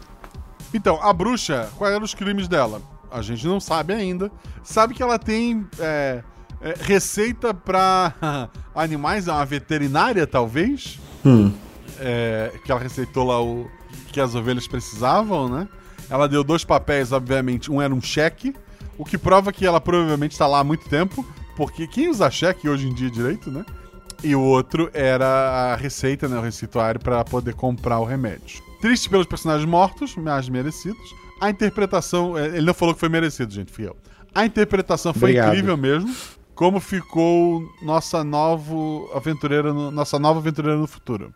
Então, 0.73 1.00
a 1.02 1.12
bruxa, 1.12 1.68
quais 1.76 1.94
eram 1.94 2.04
os 2.04 2.14
crimes 2.14 2.47
dela? 2.47 2.80
A 3.11 3.23
gente 3.23 3.47
não 3.47 3.59
sabe 3.59 3.92
ainda. 3.92 4.30
Sabe 4.62 4.94
que 4.94 5.02
ela 5.02 5.18
tem 5.18 5.66
é, 5.78 6.23
é, 6.61 6.75
receita 6.80 7.52
pra 7.52 8.14
animais, 8.75 9.26
é 9.26 9.32
uma 9.32 9.44
veterinária, 9.44 10.26
talvez. 10.26 10.99
Hum. 11.25 11.52
É, 11.99 12.52
que 12.64 12.70
ela 12.70 12.80
receitou 12.80 13.26
lá 13.26 13.42
o 13.42 13.68
que 14.12 14.20
as 14.20 14.35
ovelhas 14.35 14.66
precisavam, 14.66 15.49
né? 15.49 15.68
Ela 16.09 16.28
deu 16.28 16.42
dois 16.42 16.64
papéis, 16.64 17.12
obviamente. 17.12 17.70
Um 17.70 17.82
era 17.82 17.94
um 17.94 18.00
cheque, 18.00 18.54
o 18.97 19.04
que 19.04 19.18
prova 19.18 19.52
que 19.52 19.66
ela 19.66 19.80
provavelmente 19.80 20.32
está 20.32 20.47
lá 20.47 20.61
há 20.61 20.64
muito 20.64 20.88
tempo, 20.88 21.26
porque 21.56 21.87
quem 21.87 22.09
usa 22.09 22.30
cheque 22.30 22.68
hoje 22.68 22.88
em 22.88 22.94
dia 22.94 23.11
direito, 23.11 23.50
né? 23.50 23.64
E 24.23 24.35
o 24.35 24.40
outro 24.40 24.90
era 24.92 25.73
a 25.73 25.76
receita, 25.76 26.28
né? 26.28 26.38
O 26.38 26.42
receituário 26.42 27.00
para 27.00 27.25
poder 27.25 27.54
comprar 27.54 27.99
o 27.99 28.04
remédio. 28.04 28.69
Triste 28.80 29.08
pelos 29.10 29.26
personagens 29.26 29.68
mortos, 29.68 30.16
mas 30.16 30.49
merecidos. 30.49 31.14
A 31.40 31.50
interpretação. 31.50 32.37
é, 32.37 32.46
Ele 32.46 32.62
não 32.66 32.75
falou 32.75 32.94
que 32.94 33.00
foi 33.00 33.08
merecido, 33.08 33.52
gente, 33.52 33.72
fui 33.72 33.87
eu. 33.87 33.96
A 34.34 34.46
interpretação 34.46 35.12
foi 35.12 35.30
Obrigado. 35.30 35.49
incrível 35.49 35.76
mesmo. 35.76 36.14
como 36.54 36.78
ficou 36.78 37.62
nossa 37.82 38.22
novo 38.22 39.10
aventureira 39.14 39.72
no, 39.72 39.90
nossa 39.90 40.18
nova 40.18 40.38
aventureira 40.40 40.76
no 40.78 40.87
futuro. 40.87 41.32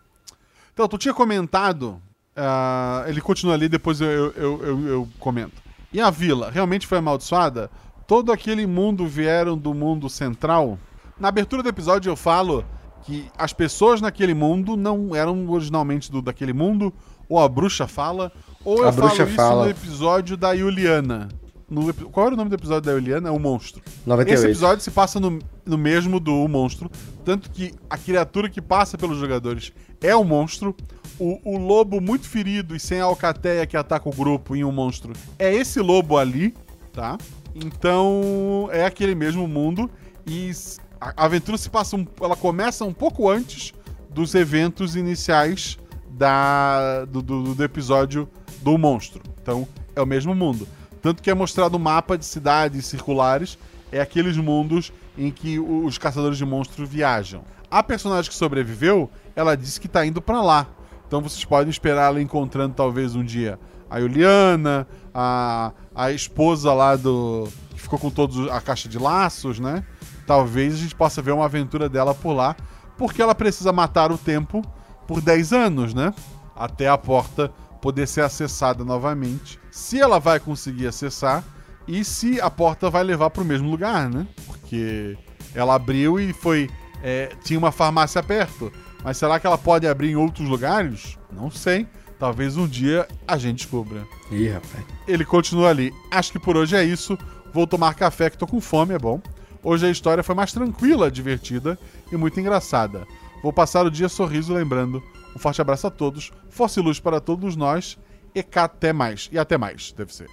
Então, 0.73 0.87
tu 0.87 0.97
tinha 0.99 1.13
comentado, 1.15 1.99
ah, 2.35 3.03
ele 3.07 3.19
continua 3.21 3.55
ali, 3.55 3.67
depois 3.67 3.99
eu, 4.01 4.07
eu, 4.09 4.33
eu, 4.35 4.63
eu- 4.67 4.87
eu 4.87 5.09
comento. 5.19 5.63
E 5.91 5.99
a 5.99 6.09
vila 6.11 6.51
realmente 6.51 6.85
foi 6.85 6.99
amaldiçoada? 6.99 7.71
Todo 8.07 8.31
aquele 8.31 8.67
mundo 8.67 9.07
vieram 9.07 9.57
do 9.57 9.73
mundo 9.73 10.09
central? 10.09 10.77
Na 11.19 11.29
abertura 11.29 11.63
do 11.63 11.69
episódio 11.69 12.11
eu 12.11 12.15
falo 12.15 12.63
que 13.03 13.25
as 13.37 13.51
pessoas 13.53 14.01
naquele 14.01 14.33
mundo 14.35 14.75
não 14.77 15.15
eram 15.15 15.47
originalmente 15.49 16.11
do 16.11 16.21
daquele 16.21 16.53
mundo, 16.53 16.93
ou 17.29 17.39
a 17.39 17.47
bruxa 17.47 17.87
fala, 17.87 18.31
ou 18.63 18.83
A 18.83 18.87
eu 18.87 18.91
bruxa 18.91 19.15
falo 19.17 19.27
isso 19.27 19.35
fala. 19.35 19.63
no 19.65 19.69
episódio 19.69 20.37
da 20.37 20.55
Juliana. 20.55 21.29
No 21.69 21.91
qual 21.93 22.27
era 22.27 22.35
o 22.35 22.37
nome 22.37 22.49
do 22.49 22.55
episódio 22.55 22.81
da 22.81 22.93
Juliana? 22.93 23.29
É 23.29 23.31
o 23.31 23.39
monstro. 23.39 23.81
98. 24.05 24.33
Esse 24.33 24.47
episódio 24.47 24.83
se 24.83 24.91
passa 24.91 25.19
no, 25.19 25.39
no 25.65 25.77
mesmo 25.77 26.19
do 26.19 26.31
O 26.31 26.47
Monstro, 26.47 26.91
tanto 27.23 27.49
que 27.49 27.73
a 27.89 27.97
criatura 27.97 28.47
que 28.49 28.61
passa 28.61 28.97
pelos 28.97 29.17
jogadores 29.17 29.73
é 30.01 30.15
o 30.15 30.23
monstro. 30.23 30.75
O, 31.17 31.39
o 31.43 31.57
lobo 31.57 32.01
muito 32.01 32.27
ferido 32.27 32.75
e 32.75 32.79
sem 32.79 32.99
a 32.99 33.05
alcateia 33.05 33.65
que 33.65 33.77
ataca 33.77 34.07
o 34.09 34.11
grupo 34.13 34.53
em 34.53 34.65
um 34.65 34.71
monstro 34.71 35.13
é 35.39 35.53
esse 35.53 35.79
lobo 35.79 36.17
ali, 36.17 36.53
tá? 36.91 37.17
Então 37.55 38.67
é 38.71 38.85
aquele 38.85 39.15
mesmo 39.15 39.47
mundo 39.47 39.89
e 40.27 40.51
a 40.99 41.25
aventura 41.25 41.57
se 41.57 41.69
passa, 41.69 41.95
um, 41.95 42.05
ela 42.21 42.35
começa 42.35 42.83
um 42.83 42.93
pouco 42.93 43.29
antes 43.29 43.73
dos 44.09 44.35
eventos 44.35 44.95
iniciais 44.95 45.77
da, 46.17 47.05
do, 47.05 47.21
do- 47.21 47.55
do 47.55 47.63
episódio 47.63 48.27
do 48.61 48.77
monstro. 48.77 49.21
Então 49.41 49.67
é 49.95 50.01
o 50.01 50.05
mesmo 50.05 50.33
mundo. 50.33 50.67
Tanto 51.01 51.21
que 51.21 51.29
é 51.29 51.33
mostrado 51.33 51.75
um 51.77 51.79
mapa 51.79 52.17
de 52.17 52.25
cidades 52.25 52.85
circulares, 52.87 53.57
é 53.91 53.99
aqueles 54.01 54.37
mundos 54.37 54.91
em 55.17 55.29
que 55.31 55.59
o- 55.59 55.85
os 55.85 55.97
caçadores 55.97 56.37
de 56.37 56.45
monstros 56.45 56.89
viajam. 56.89 57.41
A 57.69 57.83
personagem 57.83 58.29
que 58.31 58.35
sobreviveu, 58.37 59.09
ela 59.35 59.55
disse 59.55 59.79
que 59.79 59.87
tá 59.87 60.05
indo 60.05 60.21
pra 60.21 60.41
lá. 60.41 60.67
Então 61.07 61.21
vocês 61.21 61.43
podem 61.45 61.69
esperar 61.69 62.07
ela 62.07 62.21
encontrando 62.21 62.73
talvez 62.73 63.15
um 63.15 63.23
dia 63.23 63.59
a 63.89 63.99
Juliana, 64.01 64.87
a, 65.13 65.71
a 65.93 66.11
esposa 66.11 66.73
lá 66.73 66.95
do. 66.95 67.47
que 67.69 67.79
ficou 67.81 67.99
com 67.99 68.09
todos 68.09 68.49
a 68.49 68.59
caixa 68.59 68.89
de 68.89 68.97
laços, 68.97 69.59
né? 69.59 69.83
Talvez 70.25 70.73
a 70.73 70.77
gente 70.77 70.95
possa 70.95 71.21
ver 71.21 71.31
uma 71.31 71.45
aventura 71.45 71.87
dela 71.87 72.15
por 72.15 72.33
lá, 72.33 72.55
porque 72.97 73.21
ela 73.21 73.35
precisa 73.35 73.71
matar 73.71 74.11
o 74.11 74.17
tempo 74.17 74.63
por 75.07 75.21
10 75.21 75.53
anos, 75.53 75.93
né? 75.93 76.13
Até 76.55 76.87
a 76.87 76.97
porta 76.97 77.51
poder 77.81 78.07
ser 78.07 78.21
acessada 78.21 78.83
novamente. 78.83 79.59
Se 79.71 79.99
ela 79.99 80.19
vai 80.19 80.39
conseguir 80.39 80.87
acessar 80.87 81.43
e 81.87 82.03
se 82.03 82.41
a 82.41 82.49
porta 82.49 82.89
vai 82.89 83.03
levar 83.03 83.29
para 83.29 83.43
o 83.43 83.45
mesmo 83.45 83.69
lugar, 83.69 84.09
né? 84.09 84.25
Porque 84.45 85.17
ela 85.53 85.75
abriu 85.75 86.19
e 86.19 86.33
foi. 86.33 86.69
é, 87.03 87.31
tinha 87.43 87.59
uma 87.59 87.71
farmácia 87.71 88.21
perto. 88.23 88.71
Mas 89.03 89.17
será 89.17 89.39
que 89.39 89.45
ela 89.45 89.57
pode 89.57 89.87
abrir 89.87 90.09
em 90.11 90.15
outros 90.15 90.47
lugares? 90.49 91.17
Não 91.31 91.51
sei. 91.51 91.87
Talvez 92.17 92.57
um 92.57 92.67
dia 92.67 93.07
a 93.27 93.37
gente 93.37 93.57
descubra. 93.57 94.03
Ih, 94.31 94.47
rapaz. 94.47 94.83
Ele 95.07 95.23
continua 95.25 95.69
ali. 95.69 95.93
Acho 96.09 96.31
que 96.31 96.39
por 96.39 96.57
hoje 96.57 96.75
é 96.75 96.83
isso. 96.83 97.17
Vou 97.53 97.67
tomar 97.67 97.93
café 97.93 98.29
que 98.29 98.37
tô 98.37 98.47
com 98.47 98.59
fome, 98.59 98.95
é 98.95 98.99
bom. 98.99 99.21
Hoje 99.61 99.85
a 99.85 99.89
história 99.91 100.23
foi 100.23 100.33
mais 100.33 100.51
tranquila, 100.51 101.11
divertida 101.11 101.77
e 102.11 102.15
muito 102.17 102.39
engraçada. 102.39 103.05
Vou 103.45 103.53
passar 103.53 103.85
o 103.85 103.91
dia 103.91 104.09
sorriso 104.09 104.51
lembrando. 104.51 105.03
Um 105.35 105.37
forte 105.37 105.61
abraço 105.61 105.85
a 105.85 105.91
todos. 105.91 106.31
Força 106.49 106.79
e 106.79 106.83
luz 106.83 106.99
para 106.99 107.19
todos 107.21 107.55
nós. 107.55 107.95
E 108.33 108.41
cá 108.41 108.63
até 108.63 108.91
mais. 108.91 109.29
E 109.31 109.37
até 109.37 109.55
mais, 109.55 109.93
deve 109.95 110.11
ser. 110.15 110.27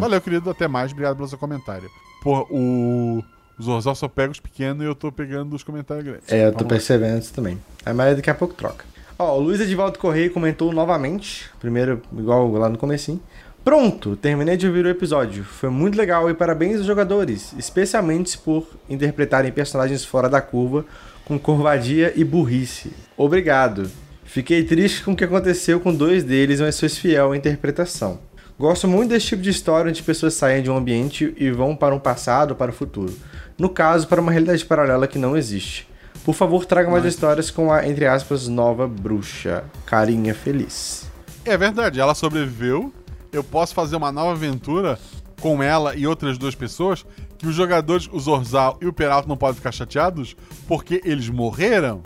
Valeu, 0.00 0.20
querido. 0.20 0.50
Até 0.50 0.66
mais. 0.66 0.90
Obrigado 0.90 1.14
pelo 1.14 1.28
seu 1.28 1.38
comentário. 1.38 1.88
Pô, 2.24 2.44
o. 2.50 3.22
O 3.56 3.62
Zorzal 3.62 3.94
só 3.94 4.08
pega 4.08 4.32
os 4.32 4.40
pequenos 4.40 4.82
e 4.82 4.84
eu 4.84 4.96
tô 4.96 5.12
pegando 5.12 5.54
os 5.54 5.62
comentários 5.62 6.04
grandes. 6.04 6.30
É, 6.30 6.46
eu 6.46 6.50
tô 6.50 6.58
Vamos 6.58 6.62
lá. 6.64 6.68
percebendo 6.70 7.18
isso 7.20 7.32
também. 7.32 7.56
Aí, 7.84 7.94
Mas 7.94 8.16
daqui 8.16 8.28
a 8.30 8.34
pouco 8.34 8.52
troca. 8.52 8.84
Ó, 9.16 9.36
o 9.38 9.40
Luiz 9.40 9.60
Edivaldo 9.60 9.96
Correia 10.00 10.28
comentou 10.28 10.72
novamente. 10.72 11.48
Primeiro, 11.60 12.02
igual 12.18 12.50
lá 12.50 12.68
no 12.68 12.76
comecinho. 12.76 13.20
Pronto, 13.64 14.16
terminei 14.16 14.56
de 14.56 14.66
ouvir 14.66 14.84
o 14.84 14.88
episódio. 14.88 15.44
Foi 15.44 15.70
muito 15.70 15.96
legal 15.96 16.28
e 16.28 16.34
parabéns 16.34 16.78
aos 16.78 16.86
jogadores, 16.86 17.54
especialmente 17.56 18.36
por 18.36 18.66
interpretarem 18.90 19.50
personagens 19.52 20.04
fora 20.04 20.28
da 20.28 20.40
curva, 20.40 20.84
com 21.26 21.38
corvadia 21.38 22.12
e 22.14 22.24
burrice. 22.24 22.92
Obrigado. 23.16 23.90
Fiquei 24.24 24.62
triste 24.62 25.02
com 25.02 25.12
o 25.12 25.16
que 25.16 25.24
aconteceu 25.24 25.80
com 25.80 25.92
dois 25.92 26.22
deles, 26.22 26.60
mas 26.60 26.78
fui 26.78 26.88
fiel 26.88 27.32
à 27.32 27.36
interpretação. 27.36 28.20
Gosto 28.56 28.86
muito 28.86 29.10
desse 29.10 29.26
tipo 29.26 29.42
de 29.42 29.50
história 29.50 29.90
onde 29.90 30.02
pessoas 30.02 30.34
saem 30.34 30.62
de 30.62 30.70
um 30.70 30.76
ambiente 30.76 31.34
e 31.36 31.50
vão 31.50 31.74
para 31.74 31.94
um 31.94 31.98
passado 31.98 32.52
ou 32.52 32.56
para 32.56 32.70
o 32.70 32.74
futuro. 32.74 33.12
No 33.58 33.68
caso, 33.68 34.06
para 34.06 34.20
uma 34.20 34.30
realidade 34.30 34.64
paralela 34.64 35.08
que 35.08 35.18
não 35.18 35.36
existe. 35.36 35.88
Por 36.24 36.34
favor, 36.34 36.64
traga 36.64 36.90
mais 36.90 37.04
histórias 37.04 37.50
com 37.50 37.72
a, 37.72 37.86
entre 37.86 38.06
aspas, 38.06 38.46
nova 38.46 38.86
bruxa. 38.86 39.64
Carinha 39.84 40.34
feliz. 40.34 41.10
É 41.44 41.56
verdade, 41.56 42.00
ela 42.00 42.14
sobreviveu. 42.14 42.92
Eu 43.32 43.42
posso 43.42 43.74
fazer 43.74 43.96
uma 43.96 44.12
nova 44.12 44.32
aventura 44.32 44.98
com 45.40 45.62
ela 45.62 45.94
e 45.94 46.06
outras 46.06 46.38
duas 46.38 46.54
pessoas 46.54 47.04
que 47.38 47.46
os 47.46 47.54
jogadores, 47.54 48.08
o 48.12 48.18
Zorzal 48.18 48.78
e 48.80 48.86
o 48.86 48.92
Peralta, 48.92 49.28
não 49.28 49.36
podem 49.36 49.56
ficar 49.56 49.72
chateados 49.72 50.36
porque 50.66 51.00
eles 51.04 51.28
morreram. 51.28 52.02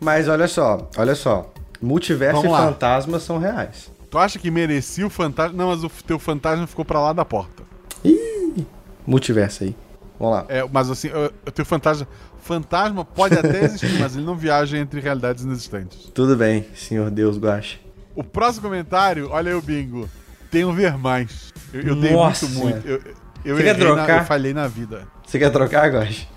Mas 0.00 0.28
olha 0.28 0.48
só, 0.48 0.88
olha 0.96 1.14
só. 1.14 1.52
Multiverso 1.80 2.44
e 2.44 2.48
fantasmas 2.48 3.22
são 3.22 3.38
reais. 3.38 3.90
Tu 4.08 4.18
acha 4.18 4.38
que 4.38 4.50
merecia 4.50 5.06
o 5.06 5.10
fantasma? 5.10 5.56
Não, 5.56 5.68
mas 5.68 5.82
o 5.82 5.90
teu 6.06 6.18
fantasma 6.18 6.66
ficou 6.66 6.84
pra 6.84 7.00
lá 7.00 7.12
da 7.12 7.24
porta. 7.24 7.62
Multiverso 9.06 9.64
aí. 9.64 9.74
Vamos 10.18 10.36
lá. 10.36 10.46
É, 10.48 10.64
mas 10.70 10.90
assim, 10.90 11.08
o 11.46 11.50
teu 11.50 11.64
fantasma. 11.64 12.06
Fantasma 12.40 13.04
pode 13.04 13.38
até 13.38 13.62
existir, 13.64 13.98
mas 14.00 14.16
ele 14.16 14.24
não 14.24 14.36
viaja 14.36 14.76
entre 14.76 15.00
realidades 15.00 15.44
inexistentes. 15.44 16.10
Tudo 16.12 16.36
bem, 16.36 16.66
senhor 16.74 17.10
Deus 17.10 17.38
guache. 17.38 17.80
O 18.14 18.22
próximo 18.22 18.64
comentário, 18.64 19.28
olha 19.30 19.52
aí 19.52 19.56
o 19.56 19.62
bingo. 19.62 20.08
Um 20.54 20.74
ver 20.74 20.98
mais. 20.98 21.52
Eu, 21.72 21.80
eu 21.80 21.96
dei 21.96 22.14
muito, 22.14 22.48
muito. 22.50 22.86
Eu, 22.86 23.00
eu, 23.44 23.56
Você 23.56 23.62
quer 23.62 23.68
errei 23.76 23.84
na- 23.88 23.94
trocar? 23.96 24.20
eu 24.20 24.24
falhei 24.26 24.54
na 24.54 24.68
vida. 24.68 25.06
Você 25.26 25.38
quer 25.38 25.50
trocar, 25.50 25.90
Guache? 25.90 26.28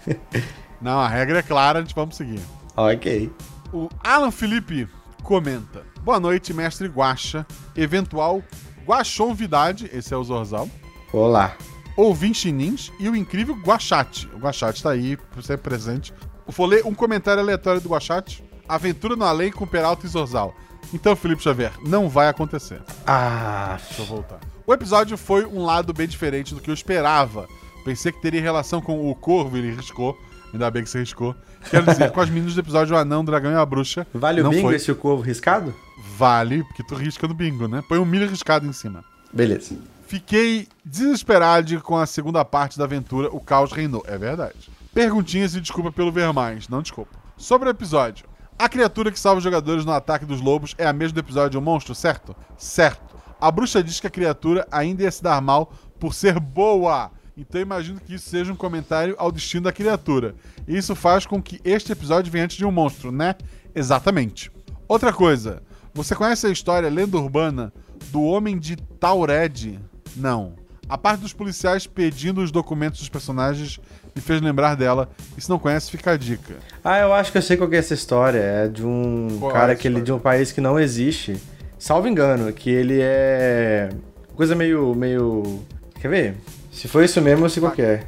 Não, 0.81 0.99
a 0.99 1.07
regra 1.07 1.39
é 1.39 1.41
clara, 1.43 1.79
a 1.79 1.81
gente 1.81 1.95
vamos 1.95 2.15
seguir. 2.15 2.39
ok. 2.75 3.31
O 3.73 3.89
Alan 4.03 4.31
Felipe 4.31 4.87
comenta: 5.23 5.83
Boa 6.01 6.19
noite, 6.19 6.53
mestre 6.53 6.87
Guacha. 6.87 7.45
Eventual 7.75 8.41
Guachonvidade, 8.85 9.89
esse 9.93 10.13
é 10.13 10.17
o 10.17 10.23
Zorzal. 10.23 10.69
Olá. 11.11 11.55
Ouvintinins 11.97 12.91
e 12.99 13.09
o 13.09 13.15
incrível 13.15 13.55
Guachate. 13.55 14.27
O 14.33 14.37
Guachate 14.37 14.81
tá 14.83 14.91
aí, 14.91 15.17
ser 15.41 15.57
presente. 15.57 16.13
Vou 16.47 16.65
ler 16.65 16.85
um 16.85 16.93
comentário 16.93 17.41
aleatório 17.41 17.81
do 17.81 17.89
Guachate. 17.89 18.43
Aventura 18.67 19.15
no 19.15 19.25
além 19.25 19.51
com 19.51 19.65
Peralta 19.65 20.05
e 20.05 20.09
Zorzal. 20.09 20.53
Então, 20.93 21.15
Felipe 21.15 21.41
Xavier, 21.43 21.71
não 21.85 22.07
vai 22.09 22.27
acontecer. 22.29 22.81
Ah, 23.05 23.77
Deixa 23.87 24.01
eu 24.01 24.05
voltar. 24.05 24.39
O 24.67 24.73
episódio 24.73 25.17
foi 25.17 25.45
um 25.45 25.63
lado 25.63 25.93
bem 25.93 26.07
diferente 26.07 26.53
do 26.55 26.61
que 26.61 26.69
eu 26.69 26.73
esperava. 26.73 27.47
Pensei 27.83 28.11
que 28.11 28.21
teria 28.21 28.41
relação 28.41 28.81
com 28.81 29.09
o 29.09 29.15
Corvo, 29.15 29.57
ele 29.57 29.71
riscou. 29.75 30.17
Ainda 30.51 30.71
bem 30.71 30.83
que 30.83 30.89
você 30.89 30.99
riscou. 30.99 31.35
Quero 31.69 31.85
dizer, 31.85 32.11
com 32.11 32.21
as 32.21 32.29
meninas 32.29 32.55
do 32.55 32.59
episódio 32.61 32.95
O 32.95 32.97
Anão, 32.97 33.21
o 33.21 33.25
Dragão 33.25 33.51
e 33.51 33.55
a 33.55 33.65
Bruxa. 33.65 34.07
vale 34.13 34.41
não 34.41 34.49
o 34.49 34.53
bingo 34.53 34.67
foi. 34.67 34.75
esse 34.75 34.93
corvo 34.93 35.21
riscado? 35.21 35.73
Vale, 36.17 36.63
porque 36.63 36.83
tu 36.83 36.95
risca 36.95 37.27
no 37.27 37.33
bingo, 37.33 37.67
né? 37.67 37.83
Põe 37.87 37.99
um 37.99 38.05
milho 38.05 38.27
riscado 38.27 38.65
em 38.65 38.73
cima. 38.73 39.03
Beleza. 39.33 39.75
Fiquei 40.07 40.67
desesperado 40.83 41.81
com 41.81 41.97
a 41.97 42.05
segunda 42.05 42.45
parte 42.45 42.77
da 42.77 42.85
aventura, 42.85 43.29
o 43.31 43.39
caos 43.39 43.71
reinou. 43.71 44.03
É 44.07 44.17
verdade. 44.17 44.69
Perguntinhas 44.93 45.55
e 45.55 45.61
desculpa 45.61 45.91
pelo 45.91 46.11
ver 46.11 46.31
mais, 46.31 46.69
não 46.69 46.81
desculpa. 46.81 47.11
Sobre 47.35 47.67
o 47.67 47.71
episódio. 47.71 48.25
A 48.57 48.69
criatura 48.69 49.11
que 49.11 49.19
salva 49.19 49.39
os 49.39 49.43
jogadores 49.43 49.83
no 49.83 49.91
ataque 49.91 50.25
dos 50.25 50.39
lobos 50.39 50.73
é 50.77 50.85
a 50.87 50.93
mesma 50.93 51.15
do 51.15 51.19
episódio 51.19 51.59
O 51.59 51.63
Monstro, 51.63 51.93
certo? 51.93 52.35
Certo. 52.57 53.14
A 53.39 53.51
bruxa 53.51 53.83
diz 53.83 53.99
que 53.99 54.07
a 54.07 54.09
criatura 54.09 54.67
ainda 54.71 55.03
ia 55.03 55.11
se 55.11 55.21
dar 55.21 55.41
mal 55.41 55.73
por 55.99 56.13
ser 56.13 56.39
boa. 56.39 57.11
Então 57.37 57.59
imagino 57.59 57.99
que 57.99 58.15
isso 58.15 58.29
seja 58.29 58.51
um 58.51 58.55
comentário 58.55 59.15
ao 59.17 59.31
destino 59.31 59.63
da 59.63 59.71
criatura. 59.71 60.35
E 60.67 60.77
isso 60.77 60.95
faz 60.95 61.25
com 61.25 61.41
que 61.41 61.59
este 61.63 61.91
episódio 61.91 62.31
venha 62.31 62.45
antes 62.45 62.57
de 62.57 62.65
um 62.65 62.71
monstro, 62.71 63.11
né? 63.11 63.35
Exatamente. 63.73 64.51
Outra 64.87 65.11
coisa. 65.11 65.61
Você 65.93 66.15
conhece 66.15 66.47
a 66.47 66.49
história 66.49 66.89
lenda 66.89 67.17
urbana 67.17 67.73
do 68.11 68.21
Homem 68.21 68.57
de 68.57 68.75
Taured? 68.75 69.79
Não. 70.15 70.53
A 70.87 70.97
parte 70.97 71.21
dos 71.21 71.33
policiais 71.33 71.87
pedindo 71.87 72.41
os 72.41 72.51
documentos 72.51 72.99
dos 72.99 73.09
personagens 73.09 73.79
me 74.15 74.21
fez 74.21 74.39
lembrar 74.41 74.75
dela. 74.75 75.09
E 75.35 75.41
se 75.41 75.49
não 75.49 75.57
conhece, 75.57 75.89
fica 75.89 76.11
a 76.11 76.17
dica. 76.17 76.55
Ah, 76.83 76.99
eu 76.99 77.13
acho 77.13 77.31
que 77.31 77.37
eu 77.37 77.41
sei 77.41 77.57
qual 77.57 77.71
é 77.73 77.77
essa 77.77 77.93
história. 77.93 78.39
É 78.39 78.67
de 78.67 78.85
um 78.85 79.37
Qual 79.39 79.51
é 79.51 79.53
cara 79.53 79.73
a 79.73 79.75
que 79.75 79.87
ele, 79.87 80.01
de 80.01 80.11
um 80.11 80.19
país 80.19 80.51
que 80.51 80.61
não 80.61 80.79
existe. 80.79 81.41
Salvo 81.85 82.07
engano, 82.07 82.51
que 82.51 82.71
ele 82.71 82.97
é. 82.99 83.89
Coisa 84.35 84.55
meio. 84.55 84.95
meio. 84.95 85.61
Quer 86.01 86.07
ver? 86.07 86.33
Se 86.71 86.87
for 86.87 87.03
isso 87.03 87.21
mesmo, 87.21 87.45
eu 87.45 87.49
sei 87.51 87.61
qual 87.61 87.75
é. 87.77 88.01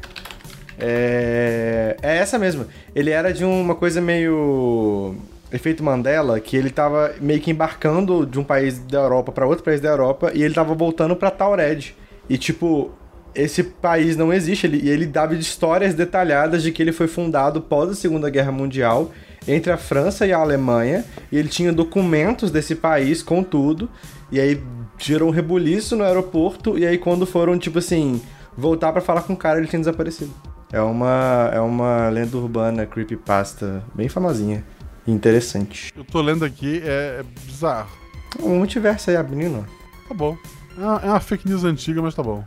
É. 0.80 1.96
É 2.02 2.18
essa 2.18 2.40
mesmo. 2.40 2.66
Ele 2.96 3.12
era 3.12 3.32
de 3.32 3.46
uma 3.46 3.76
coisa 3.76 4.02
meio. 4.02 5.14
Efeito 5.54 5.84
Mandela, 5.84 6.40
que 6.40 6.58
ele 6.58 6.72
tava 6.72 7.14
meio 7.22 7.40
que 7.40 7.52
embarcando 7.52 8.26
de 8.26 8.40
um 8.40 8.44
país 8.44 8.80
da 8.80 8.98
Europa 8.98 9.32
pra 9.32 9.46
outro 9.46 9.64
país 9.64 9.80
da 9.80 9.90
Europa 9.90 10.32
e 10.34 10.42
ele 10.42 10.56
tava 10.56 10.74
voltando 10.74 11.16
pra 11.16 11.30
Taured. 11.30 11.96
E 12.28 12.36
tipo, 12.36 12.92
esse 13.36 13.62
país 13.62 14.18
não 14.18 14.34
existe. 14.34 14.66
Ele, 14.66 14.88
e 14.88 14.90
ele 14.90 15.06
dava 15.06 15.36
histórias 15.36 15.94
detalhadas 15.94 16.64
de 16.64 16.72
que 16.72 16.82
ele 16.82 16.92
foi 16.92 17.08
fundado 17.08 17.62
pós 17.62 17.92
a 17.92 17.94
Segunda 17.94 18.28
Guerra 18.28 18.52
Mundial 18.52 19.12
entre 19.48 19.72
a 19.72 19.78
França 19.78 20.26
e 20.28 20.34
a 20.34 20.38
Alemanha. 20.38 21.06
E 21.32 21.38
ele 21.38 21.48
tinha 21.50 21.72
documentos 21.72 22.52
desse 22.52 22.76
país 22.76 23.24
com 23.24 23.44
tudo. 23.44 23.90
E 24.32 24.40
aí 24.40 24.62
gerou 24.98 25.30
um 25.30 25.32
rebuliço 25.32 25.96
no 25.96 26.04
aeroporto. 26.04 26.78
E 26.78 26.86
aí, 26.86 26.98
quando 26.98 27.26
foram, 27.26 27.58
tipo 27.58 27.80
assim, 27.80 28.22
voltar 28.58 28.92
pra 28.92 29.02
falar 29.02 29.22
com 29.22 29.34
o 29.34 29.38
cara, 29.38 29.60
ele 29.60 29.68
tinha 29.68 29.80
desaparecido. 29.80 30.34
É 30.72 30.82
uma, 30.82 31.50
é 31.54 31.60
uma 31.62 32.10
lenda 32.10 32.36
urbana, 32.38 32.86
creepypasta, 32.86 33.84
bem 33.94 34.10
famosinha. 34.10 34.66
e 35.06 35.12
Interessante. 35.12 35.94
Eu 35.96 36.04
tô 36.04 36.22
lendo 36.22 36.44
aqui, 36.44 36.82
é, 36.84 37.22
é 37.22 37.26
bizarro. 37.46 37.90
O 38.40 38.50
multiverso 38.50 39.10
aí 39.10 39.16
abrindo. 39.16 39.66
Tá 40.08 40.14
bom. 40.14 40.38
É 40.78 40.82
uma, 40.82 41.02
é 41.04 41.06
uma 41.08 41.20
fake 41.20 41.48
news 41.48 41.64
antiga, 41.64 42.02
mas 42.02 42.14
tá 42.14 42.22
bom. 42.22 42.44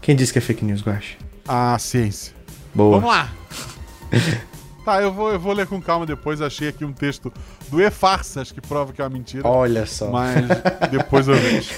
Quem 0.00 0.14
disse 0.14 0.32
que 0.32 0.38
é 0.38 0.42
fake 0.42 0.64
news, 0.64 0.82
Guache? 0.82 1.18
A 1.46 1.76
ciência. 1.78 2.34
Boa. 2.74 3.00
Vamos 3.00 3.14
lá! 3.14 3.28
tá, 4.88 5.02
eu 5.02 5.12
vou, 5.12 5.30
eu 5.32 5.38
vou 5.38 5.52
ler 5.52 5.66
com 5.66 5.80
calma 5.82 6.06
depois. 6.06 6.40
Achei 6.40 6.68
aqui 6.68 6.84
um 6.84 6.92
texto 6.92 7.32
do 7.68 7.80
E-Farsas 7.80 8.50
que 8.50 8.60
prova 8.60 8.92
que 8.92 9.00
é 9.00 9.04
uma 9.04 9.10
mentira. 9.10 9.46
Olha 9.46 9.84
só. 9.86 10.10
Mas 10.10 10.46
depois 10.90 11.28
eu 11.28 11.34
vejo. 11.34 11.70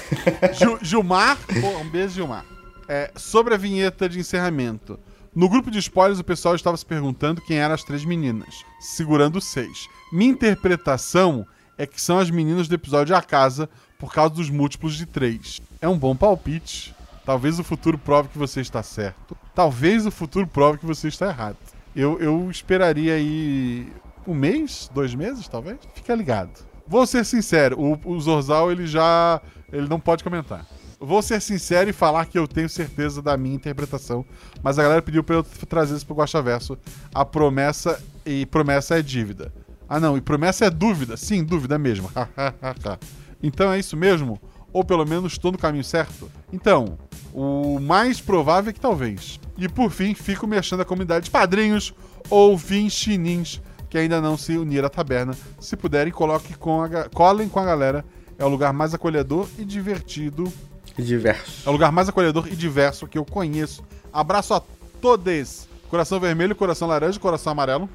Gil- 0.53 0.79
Gilmar, 0.81 1.37
um 1.81 1.89
beijo, 1.89 2.13
Gilmar. 2.15 2.45
É, 2.87 3.11
sobre 3.15 3.53
a 3.53 3.57
vinheta 3.57 4.07
de 4.07 4.19
encerramento. 4.19 4.99
No 5.33 5.47
grupo 5.47 5.71
de 5.71 5.79
spoilers, 5.79 6.19
o 6.19 6.23
pessoal 6.23 6.55
estava 6.55 6.75
se 6.75 6.85
perguntando 6.85 7.41
quem 7.41 7.57
eram 7.57 7.73
as 7.73 7.83
três 7.83 8.03
meninas, 8.03 8.65
segurando 8.81 9.39
seis. 9.39 9.87
Minha 10.11 10.31
interpretação 10.31 11.45
é 11.77 11.85
que 11.87 12.01
são 12.01 12.19
as 12.19 12.29
meninas 12.29 12.67
do 12.67 12.75
episódio 12.75 13.15
A 13.15 13.21
Casa, 13.21 13.69
por 13.97 14.13
causa 14.13 14.33
dos 14.35 14.49
múltiplos 14.49 14.95
de 14.95 15.05
três. 15.05 15.61
É 15.81 15.87
um 15.87 15.97
bom 15.97 16.15
palpite. 16.15 16.93
Talvez 17.25 17.59
o 17.59 17.63
futuro 17.63 17.97
prove 17.97 18.27
que 18.29 18.37
você 18.37 18.59
está 18.61 18.83
certo. 18.83 19.37
Talvez 19.55 20.05
o 20.05 20.11
futuro 20.11 20.45
prove 20.47 20.79
que 20.79 20.85
você 20.85 21.07
está 21.07 21.27
errado. 21.27 21.55
Eu, 21.95 22.19
eu 22.19 22.49
esperaria 22.49 23.15
aí 23.15 23.87
um 24.27 24.33
mês, 24.33 24.89
dois 24.93 25.13
meses, 25.13 25.47
talvez. 25.47 25.77
Fica 25.93 26.15
ligado. 26.15 26.51
Vou 26.87 27.05
ser 27.05 27.25
sincero, 27.25 27.79
o, 27.79 27.99
o 28.05 28.19
Zorzal 28.19 28.71
ele 28.71 28.85
já. 28.85 29.41
ele 29.71 29.87
não 29.87 29.99
pode 29.99 30.23
comentar. 30.23 30.65
Vou 30.99 31.21
ser 31.21 31.41
sincero 31.41 31.89
e 31.89 31.93
falar 31.93 32.25
que 32.25 32.37
eu 32.37 32.47
tenho 32.47 32.69
certeza 32.69 33.21
da 33.21 33.35
minha 33.35 33.55
interpretação, 33.55 34.23
mas 34.61 34.77
a 34.77 34.83
galera 34.83 35.01
pediu 35.01 35.23
pra 35.23 35.37
eu 35.37 35.43
trazer 35.43 35.95
isso 35.95 36.05
pro 36.05 36.15
Guaxaverso. 36.15 36.77
A 37.13 37.25
promessa 37.25 37.99
e 38.25 38.45
promessa 38.45 38.99
é 38.99 39.01
dívida. 39.01 39.51
Ah 39.89 39.99
não, 39.99 40.15
e 40.15 40.21
promessa 40.21 40.65
é 40.65 40.69
dúvida. 40.69 41.17
Sim, 41.17 41.43
dúvida 41.43 41.77
mesmo. 41.79 42.09
então 43.41 43.71
é 43.71 43.79
isso 43.79 43.97
mesmo? 43.97 44.39
Ou 44.71 44.85
pelo 44.85 45.05
menos 45.05 45.33
estou 45.33 45.51
no 45.51 45.57
caminho 45.57 45.83
certo? 45.83 46.31
Então, 46.53 46.97
o 47.33 47.79
mais 47.79 48.19
provável 48.21 48.69
é 48.69 48.73
que 48.73 48.79
talvez. 48.79 49.39
E 49.57 49.67
por 49.69 49.91
fim, 49.91 50.13
fico 50.13 50.45
mexendo 50.47 50.81
a 50.81 50.85
comunidade 50.85 51.25
de 51.25 51.31
padrinhos 51.31 51.93
ou 52.29 52.57
chinins 52.89 53.61
que 53.89 53.97
ainda 53.97 54.21
não 54.21 54.37
se 54.37 54.57
uniram 54.57 54.87
à 54.87 54.89
taberna. 54.89 55.33
Se 55.59 55.75
puderem, 55.75 56.13
coloque 56.13 56.53
com 56.55 56.81
a, 56.83 57.09
colhem 57.09 57.49
com 57.49 57.59
a 57.59 57.65
galera. 57.65 58.05
É 58.39 58.45
o 58.45 58.47
lugar 58.49 58.71
mais 58.73 58.93
acolhedor 58.93 59.47
e 59.59 59.65
divertido. 59.65 60.51
Que 60.95 61.01
diverso. 61.03 61.67
É 61.67 61.69
o 61.69 61.73
lugar 61.73 61.91
mais 61.91 62.07
acolhedor 62.09 62.47
e 62.47 62.55
diverso 62.55 63.05
que 63.07 63.17
eu 63.17 63.25
conheço. 63.25 63.83
Abraço 64.11 64.53
a 64.53 64.61
todos. 65.01 65.67
Coração 65.89 66.19
vermelho, 66.19 66.55
coração 66.55 66.87
laranja, 66.87 67.19
coração 67.19 67.51
amarelo, 67.51 67.89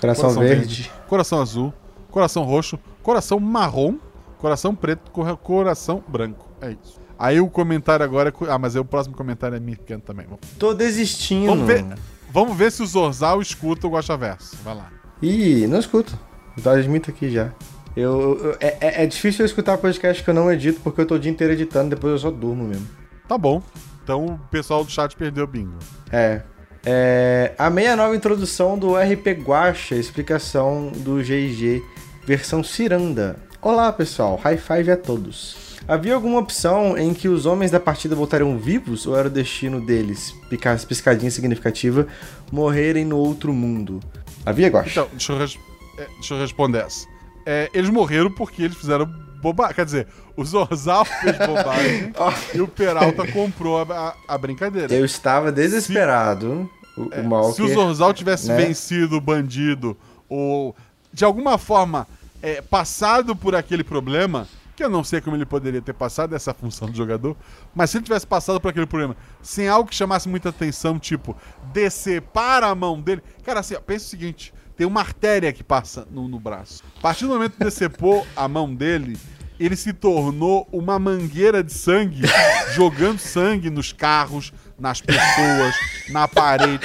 Coração, 0.00 0.30
verde. 0.34 0.90
coração 1.08 1.40
azul, 1.42 1.72
coração 2.10 2.44
roxo, 2.44 2.78
coração 3.02 3.38
marrom, 3.40 3.96
coração 4.38 4.74
preto, 4.76 5.10
cor- 5.10 5.36
coração 5.36 6.02
branco. 6.06 6.48
É 6.60 6.70
isso. 6.70 7.00
Aí 7.22 7.40
o 7.40 7.48
comentário 7.48 8.04
agora 8.04 8.30
é. 8.30 8.50
Ah, 8.50 8.58
mas 8.58 8.74
aí 8.74 8.80
o 8.80 8.84
próximo 8.84 9.14
comentário 9.14 9.56
é 9.56 9.60
pequeno 9.60 10.00
também. 10.00 10.26
Vamos- 10.26 10.40
Tô 10.58 10.74
desistindo. 10.74 11.46
Vamos 11.46 11.66
ver, 11.68 11.84
vamos 12.32 12.56
ver 12.56 12.72
se 12.72 12.82
o 12.82 12.86
Zorzal 12.86 13.40
escuta 13.40 13.86
o 13.86 13.90
Guaxaverso. 13.90 14.56
Vai 14.64 14.74
lá. 14.74 14.90
Ih, 15.22 15.68
não 15.68 15.78
escuto. 15.78 16.18
Já 16.56 16.72
admito 16.72 17.10
aqui 17.10 17.30
já. 17.30 17.52
Eu, 17.96 18.40
eu- 18.42 18.56
é, 18.58 18.76
é- 18.80 19.02
é 19.04 19.06
difícil 19.06 19.42
eu 19.42 19.46
escutar 19.46 19.78
podcast 19.78 20.20
que 20.24 20.28
eu 20.28 20.34
não 20.34 20.50
edito 20.50 20.80
porque 20.80 21.00
eu 21.00 21.06
tô 21.06 21.14
o 21.14 21.18
dia 21.18 21.30
inteiro 21.30 21.52
editando, 21.52 21.90
depois 21.90 22.12
eu 22.12 22.18
só 22.18 22.30
durmo 22.30 22.64
mesmo. 22.64 22.88
Tá 23.28 23.38
bom. 23.38 23.62
Então 24.02 24.26
o 24.26 24.38
pessoal 24.50 24.82
do 24.82 24.90
chat 24.90 25.14
perdeu 25.14 25.44
o 25.44 25.46
bingo. 25.46 25.78
É. 26.10 26.42
É, 26.84 27.52
a 27.56 27.70
nova 27.94 28.16
introdução 28.16 28.76
do 28.76 28.96
RP 28.96 29.28
Guacha, 29.44 29.94
explicação 29.94 30.90
do 30.90 31.22
GG, 31.22 31.80
versão 32.26 32.64
Ciranda. 32.64 33.36
Olá 33.60 33.92
pessoal, 33.92 34.34
high 34.42 34.56
five 34.56 34.90
a 34.90 34.96
todos. 34.96 35.71
Havia 35.86 36.14
alguma 36.14 36.38
opção 36.38 36.96
em 36.96 37.12
que 37.12 37.28
os 37.28 37.44
homens 37.44 37.70
da 37.70 37.80
partida 37.80 38.14
voltariam 38.14 38.56
vivos 38.56 39.06
ou 39.06 39.16
era 39.16 39.28
o 39.28 39.30
destino 39.30 39.80
deles, 39.84 40.32
pica- 40.48 40.76
piscadinha 40.88 41.30
significativa, 41.30 42.06
morrerem 42.50 43.04
no 43.04 43.16
outro 43.16 43.52
mundo? 43.52 44.00
Havia, 44.46 44.68
Guacha? 44.68 44.90
Então, 44.90 45.08
deixa 45.10 45.32
eu, 45.32 45.38
res- 45.38 45.58
é, 45.98 46.06
deixa 46.14 46.34
eu 46.34 46.40
responder 46.40 46.78
essa. 46.84 47.06
É, 47.44 47.68
eles 47.74 47.90
morreram 47.90 48.30
porque 48.30 48.62
eles 48.62 48.76
fizeram 48.76 49.06
bobagem. 49.42 49.74
Quer 49.74 49.84
dizer, 49.84 50.06
o 50.36 50.44
Zorzal 50.44 51.04
fez 51.04 51.36
bobagem 51.38 52.12
e 52.54 52.60
o 52.60 52.68
Peralta 52.68 53.26
comprou 53.26 53.78
a, 53.82 53.82
a- 54.08 54.14
a 54.34 54.38
brincadeira. 54.38 54.94
Eu 54.94 55.04
estava 55.04 55.50
desesperado. 55.50 56.70
o, 56.96 57.02
o 57.02 57.24
Malker, 57.28 57.54
Se 57.54 57.62
o 57.62 57.68
Zorzal 57.74 58.14
tivesse 58.14 58.48
né? 58.48 58.56
vencido 58.56 59.16
o 59.16 59.20
bandido 59.20 59.96
ou 60.28 60.74
de 61.12 61.24
alguma 61.24 61.58
forma 61.58 62.06
é, 62.40 62.62
passado 62.62 63.34
por 63.36 63.54
aquele 63.54 63.82
problema, 63.84 64.46
que 64.82 64.86
eu 64.86 64.90
não 64.90 65.04
sei 65.04 65.20
como 65.20 65.36
ele 65.36 65.46
poderia 65.46 65.80
ter 65.80 65.92
passado 65.94 66.34
essa 66.34 66.52
função 66.52 66.88
do 66.90 66.96
jogador, 66.96 67.36
mas 67.72 67.88
se 67.90 67.98
ele 67.98 68.04
tivesse 68.04 68.26
passado 68.26 68.60
por 68.60 68.68
aquele 68.68 68.84
problema 68.86 69.16
sem 69.40 69.68
algo 69.68 69.88
que 69.88 69.94
chamasse 69.94 70.28
muita 70.28 70.48
atenção, 70.48 70.98
tipo 70.98 71.36
decepar 71.72 72.64
a 72.64 72.74
mão 72.74 73.00
dele, 73.00 73.22
cara, 73.44 73.60
assim, 73.60 73.76
ó, 73.76 73.80
pensa 73.80 74.06
o 74.06 74.08
seguinte: 74.08 74.52
tem 74.76 74.84
uma 74.84 75.00
artéria 75.00 75.52
que 75.52 75.62
passa 75.62 76.04
no, 76.10 76.26
no 76.26 76.40
braço. 76.40 76.82
A 76.98 77.00
partir 77.00 77.26
do 77.26 77.30
momento 77.32 77.52
que 77.52 77.64
decepou 77.64 78.26
a 78.34 78.48
mão 78.48 78.74
dele, 78.74 79.16
ele 79.60 79.76
se 79.76 79.92
tornou 79.92 80.68
uma 80.72 80.98
mangueira 80.98 81.62
de 81.62 81.72
sangue, 81.72 82.22
jogando 82.74 83.20
sangue 83.20 83.70
nos 83.70 83.92
carros, 83.92 84.52
nas 84.76 85.00
pessoas, 85.00 85.76
na 86.10 86.26
parede. 86.26 86.78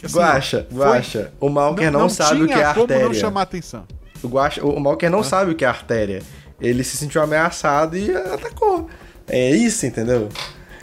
tudo 0.00 0.06
assim, 0.06 0.16
Guacha, 0.16 0.66
foi- 0.70 0.78
Guacha, 0.78 1.32
o 1.38 1.50
Malker 1.50 1.92
não, 1.92 2.08
sabe 2.08 2.44
o 2.44 2.46
que 2.46 2.52
é 2.54 2.56
tinha 2.56 2.68
como 2.72 2.82
artéria. 2.84 3.04
não 3.04 3.14
chamar 3.14 3.42
atenção. 3.42 3.86
O, 4.22 4.28
o 4.68 4.80
Malker 4.80 5.10
não 5.10 5.22
sabe 5.22 5.50
o 5.50 5.54
que 5.54 5.64
é 5.64 5.68
artéria. 5.68 6.22
Ele 6.62 6.84
se 6.84 6.96
sentiu 6.96 7.20
ameaçado 7.20 7.96
e 7.98 8.14
atacou. 8.14 8.88
É 9.28 9.50
isso, 9.50 9.84
entendeu? 9.84 10.28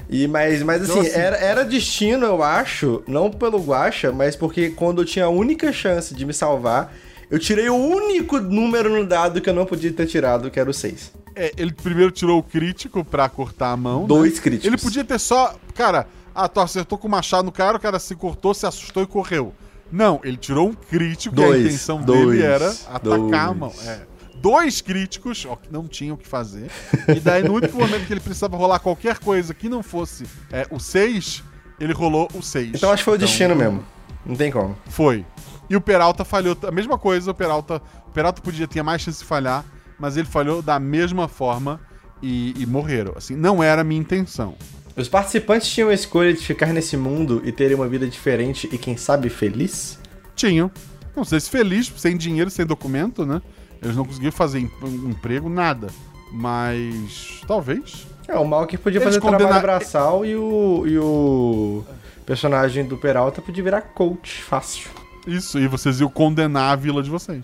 E, 0.10 0.28
mas, 0.28 0.64
mas 0.64 0.90
assim, 0.90 1.08
Era, 1.10 1.38
era 1.38 1.64
destino, 1.64 2.26
eu 2.26 2.42
acho, 2.44 3.04
não 3.08 3.30
pelo 3.30 3.60
Guacha, 3.60 4.12
mas 4.12 4.36
porque 4.36 4.72
quando 4.72 5.02
eu 5.02 5.06
tinha 5.06 5.26
a 5.26 5.30
única 5.30 5.72
chance 5.72 6.16
de 6.16 6.26
me 6.26 6.34
salvar, 6.34 6.92
eu 7.30 7.38
tirei 7.38 7.70
o 7.70 7.76
único 7.76 8.40
número 8.40 8.90
no 8.90 9.06
dado 9.06 9.40
que 9.40 9.50
eu 9.50 9.54
não 9.54 9.66
podia 9.68 9.94
ter 9.94 10.08
tirado, 10.08 10.50
que 10.50 10.60
era 10.60 10.70
o 10.70 10.74
6. 10.74 11.14
É, 11.36 11.54
ele 11.56 11.72
primeiro 11.72 12.12
tirou 12.12 12.40
o 12.40 12.44
crítico 12.44 13.06
pra 13.06 13.30
cortar 13.30 13.72
a 13.72 13.78
mão. 13.78 14.06
Dois 14.06 14.34
né? 14.36 14.42
críticos. 14.42 14.66
Ele 14.66 14.78
podia 14.78 15.04
ter 15.04 15.20
só. 15.20 15.56
Cara, 15.76 16.08
ah, 16.34 16.48
tu 16.50 16.60
acertou 16.60 16.98
com 16.98 17.08
o 17.08 17.12
machado 17.12 17.44
no 17.46 17.52
cara, 17.52 17.78
o 17.78 17.80
cara 17.80 18.00
se 18.00 18.16
cortou, 18.16 18.54
se 18.54 18.66
assustou 18.66 19.04
e 19.04 19.08
correu. 19.08 19.54
Não, 19.92 20.20
ele 20.24 20.38
tirou 20.38 20.70
um 20.70 20.74
crítico 20.74 21.40
e 21.40 21.44
a 21.44 21.48
Dois, 21.48 21.66
intenção 21.66 22.02
dois, 22.02 22.30
dele 22.30 22.44
era 22.44 22.70
atacar 22.88 23.20
dois. 23.20 23.34
a 23.34 23.54
mão. 23.54 23.74
É. 23.86 24.00
Dois 24.42 24.82
críticos, 24.82 25.46
ó, 25.46 25.56
que 25.56 25.72
não 25.72 25.88
tinham 25.88 26.16
o 26.16 26.18
que 26.18 26.28
fazer. 26.28 26.70
E 27.08 27.20
daí, 27.20 27.44
no 27.44 27.54
único 27.54 27.78
momento 27.78 28.06
que 28.06 28.14
ele 28.14 28.20
precisava 28.20 28.56
rolar 28.56 28.80
qualquer 28.80 29.20
coisa 29.20 29.54
que 29.54 29.68
não 29.68 29.84
fosse 29.84 30.26
é, 30.52 30.66
o 30.72 30.80
6, 30.80 31.44
ele 31.80 31.94
rolou 31.94 32.30
o 32.34 32.42
6. 32.42 32.76
Então 32.76 32.92
acho 32.92 33.02
que 33.02 33.06
foi 33.06 33.16
o 33.16 33.18
destino 33.18 33.56
mesmo. 33.56 33.84
Não 34.26 34.36
tem 34.36 34.52
como. 34.52 34.78
Foi. 34.88 35.26
E 35.70 35.76
o 35.76 35.82
Peralta 35.82 36.24
falhou. 36.24 36.58
A 36.64 36.72
mesma 36.72 36.98
coisa, 36.98 37.32
o 37.32 37.34
Peralta. 37.34 37.82
O 38.08 38.12
Peralta 38.12 38.42
podia 38.42 38.68
ter 38.68 38.82
mais 38.82 39.02
chance 39.02 39.20
de 39.20 39.26
falhar, 39.26 39.64
mas 40.00 40.18
ele 40.18 40.28
falhou 40.28 40.62
da 40.62 40.80
mesma 40.80 41.28
forma 41.28 41.80
e, 42.22 42.54
e 42.62 42.66
morreram. 42.66 43.14
Assim, 43.16 43.36
não 43.36 43.62
era 43.62 43.82
a 43.82 43.84
minha 43.84 44.00
intenção. 44.00 44.56
Os 44.96 45.08
participantes 45.08 45.70
tinham 45.70 45.90
a 45.90 45.94
escolha 45.94 46.34
de 46.34 46.46
ficar 46.46 46.74
nesse 46.74 46.98
mundo 46.98 47.42
e 47.46 47.52
terem 47.52 47.76
uma 47.76 47.88
vida 47.88 48.08
diferente 48.08 48.68
e, 48.72 48.78
quem 48.78 48.98
sabe, 48.98 49.30
feliz? 49.30 50.00
Tinham. 50.36 50.70
Não 51.16 51.24
sei 51.24 51.40
se 51.40 51.50
feliz, 51.50 51.92
sem 51.98 52.18
dinheiro, 52.18 52.50
sem 52.50 52.66
documento, 52.66 53.26
né? 53.26 53.42
Eles 53.82 53.96
não 53.96 54.06
conseguiam 54.06 54.32
fazer 54.32 54.60
em- 54.60 54.72
um 54.84 55.10
emprego, 55.10 55.50
nada. 55.50 55.88
Mas. 56.32 57.42
Talvez. 57.48 58.08
É, 58.28 58.36
o 58.38 58.46
Malker 58.46 58.80
podia 58.80 58.98
Eles 59.00 59.06
fazer 59.16 59.20
trabalho 59.20 59.44
condena- 59.46 59.60
braçal 59.62 60.24
e 60.26 60.36
o, 60.36 60.84
e 60.86 60.98
o 61.00 61.84
personagem 62.26 62.86
do 62.86 62.96
Peralta 62.98 63.42
podia 63.42 63.64
virar 63.64 63.82
coach 63.82 64.44
fácil. 64.44 64.90
Isso, 65.26 65.58
e 65.60 65.68
vocês 65.68 66.00
iam 66.00 66.10
condenar 66.10 66.74
a 66.74 66.76
vila 66.76 67.02
de 67.02 67.10
vocês. 67.10 67.44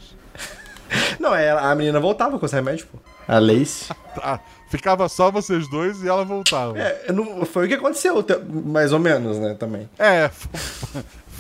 Não, 1.19 1.34
é, 1.36 1.50
a 1.50 1.74
menina 1.74 2.00
voltava 2.00 2.38
com 2.38 2.45
os 2.45 2.52
remédios, 2.52 2.88
pô. 2.91 2.98
A 3.28 3.39
Lace. 3.39 3.86
Tá, 4.15 4.39
ficava 4.69 5.10
só 5.10 5.30
vocês 5.30 5.67
dois 5.69 6.02
e 6.02 6.08
ela 6.08 6.24
voltava. 6.24 6.80
É, 6.80 7.12
não, 7.12 7.45
foi 7.45 7.65
o 7.65 7.67
que 7.67 7.74
aconteceu, 7.74 8.24
te- 8.24 8.38
mais 8.50 8.93
ou 8.93 9.00
menos, 9.00 9.38
né, 9.38 9.54
também. 9.56 9.89
É, 10.00 10.32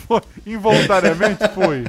foi, 0.07 0.21
involuntariamente 0.45 1.47
foi. 1.53 1.83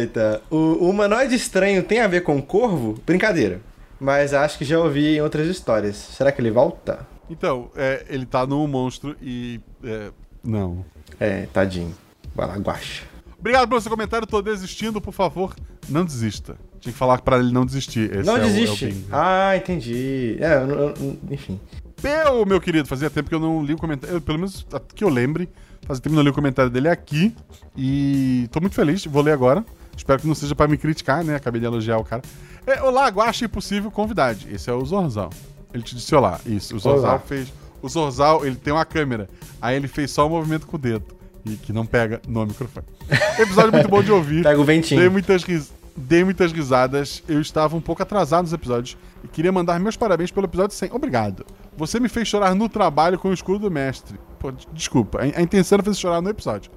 Eita. 0.00 0.42
O, 0.50 0.56
o 0.56 0.90
humanoide 0.90 1.34
estranho 1.34 1.82
tem 1.82 2.00
a 2.00 2.06
ver 2.06 2.22
com 2.22 2.40
corvo? 2.42 3.00
Brincadeira. 3.06 3.60
Mas 4.00 4.32
acho 4.32 4.58
que 4.58 4.64
já 4.64 4.78
ouvi 4.78 5.16
em 5.16 5.20
outras 5.20 5.46
histórias. 5.48 5.96
Será 5.96 6.30
que 6.30 6.40
ele 6.40 6.50
volta? 6.50 7.06
Então, 7.30 7.70
é, 7.76 8.04
ele 8.08 8.24
tá 8.26 8.46
no 8.46 8.66
monstro 8.68 9.16
e 9.20 9.60
É, 9.82 10.10
não. 10.44 10.84
É, 11.18 11.46
tadinho. 11.52 11.94
Vai 12.34 12.46
lá, 12.46 12.56
guacha. 12.56 13.04
Obrigado 13.38 13.68
pelo 13.68 13.80
seu 13.80 13.90
comentário. 13.90 14.26
Tô 14.26 14.40
desistindo, 14.42 15.00
por 15.00 15.12
favor, 15.12 15.54
não 15.88 16.04
desista. 16.04 16.56
Tinha 16.80 16.92
que 16.92 16.98
falar 16.98 17.20
pra 17.22 17.38
ele 17.38 17.52
não 17.52 17.66
desistir. 17.66 18.10
Esse 18.14 18.24
Não 18.26 18.36
é 18.36 18.40
o- 18.40 18.42
é 18.42 18.46
o 18.46 18.48
desiste. 18.52 19.04
ah, 19.10 19.56
entendi. 19.56 20.36
É, 20.40 20.54
eu 20.54 20.68
eu 20.96 21.18
enfim. 21.30 21.58
Eu, 22.02 22.46
meu 22.46 22.60
querido, 22.60 22.86
fazia 22.86 23.10
tempo 23.10 23.28
que 23.28 23.34
eu 23.34 23.40
não 23.40 23.64
li 23.64 23.74
o 23.74 23.78
comentário. 23.78 24.16
eu, 24.16 24.20
pelo 24.20 24.38
menos 24.38 24.64
que 24.94 25.02
eu 25.02 25.08
lembre. 25.08 25.48
Fazia 25.86 26.02
tempo 26.02 26.10
que 26.10 26.14
eu 26.14 26.16
não 26.16 26.22
li 26.22 26.30
o 26.30 26.34
comentário 26.34 26.70
dele 26.70 26.88
aqui. 26.88 27.34
E 27.76 28.48
tô 28.52 28.60
muito 28.60 28.74
feliz. 28.74 29.04
Vou 29.06 29.22
ler 29.22 29.32
agora. 29.32 29.64
Espero 29.96 30.20
que 30.20 30.26
não 30.28 30.34
seja 30.34 30.54
pra 30.54 30.68
me 30.68 30.76
criticar, 30.76 31.24
né? 31.24 31.34
Acabei 31.36 31.60
de 31.60 31.66
elogiar 31.66 31.98
o 31.98 32.04
cara. 32.04 32.22
É, 32.66 32.82
olá, 32.82 33.08
Guaxa 33.08 33.44
Impossível 33.46 33.90
Convidade. 33.90 34.46
Esse 34.52 34.68
é 34.70 34.72
o 34.72 34.84
Zorzal. 34.84 35.30
Ele 35.72 35.82
te 35.82 35.94
disse 35.94 36.14
olá. 36.14 36.38
Isso. 36.46 36.76
O 36.76 36.78
Zorzal 36.78 37.10
Olá. 37.10 37.18
fez. 37.18 37.52
O 37.80 37.88
Zorzal, 37.88 38.44
ele 38.46 38.56
tem 38.56 38.72
uma 38.72 38.84
câmera. 38.84 39.28
Aí 39.60 39.76
ele 39.76 39.88
fez 39.88 40.10
só 40.10 40.26
o 40.26 40.30
movimento 40.30 40.66
com 40.66 40.76
o 40.76 40.78
dedo. 40.78 41.04
E 41.46 41.56
que 41.56 41.72
não 41.72 41.86
pega 41.86 42.20
no 42.28 42.44
microfone. 42.44 42.86
Episódio 43.38 43.72
muito 43.72 43.88
bom 43.88 44.02
de 44.02 44.12
ouvir. 44.12 44.42
Pega 44.42 44.60
o 44.60 44.64
ventinho. 44.64 45.00
Dei 45.00 45.08
muitas, 45.08 45.42
ris- 45.44 45.72
Dei 45.98 46.22
muitas 46.24 46.52
risadas. 46.52 47.22
Eu 47.28 47.40
estava 47.40 47.76
um 47.76 47.80
pouco 47.80 48.02
atrasado 48.02 48.42
nos 48.44 48.52
episódios. 48.52 48.96
E 49.24 49.28
queria 49.28 49.50
mandar 49.50 49.78
meus 49.80 49.96
parabéns 49.96 50.30
pelo 50.30 50.46
episódio 50.46 50.76
100. 50.76 50.90
Obrigado. 50.92 51.44
Você 51.76 51.98
me 51.98 52.08
fez 52.08 52.28
chorar 52.28 52.54
no 52.54 52.68
trabalho 52.68 53.18
com 53.18 53.28
o 53.28 53.32
escudo 53.32 53.58
do 53.60 53.70
mestre. 53.70 54.18
Pô, 54.38 54.50
des- 54.52 54.66
desculpa. 54.72 55.20
A, 55.22 55.42
intenção 55.42 55.76
era 55.76 55.82
fazer 55.82 55.96
chorar 55.98 56.20
no 56.20 56.30
episódio. 56.30 56.70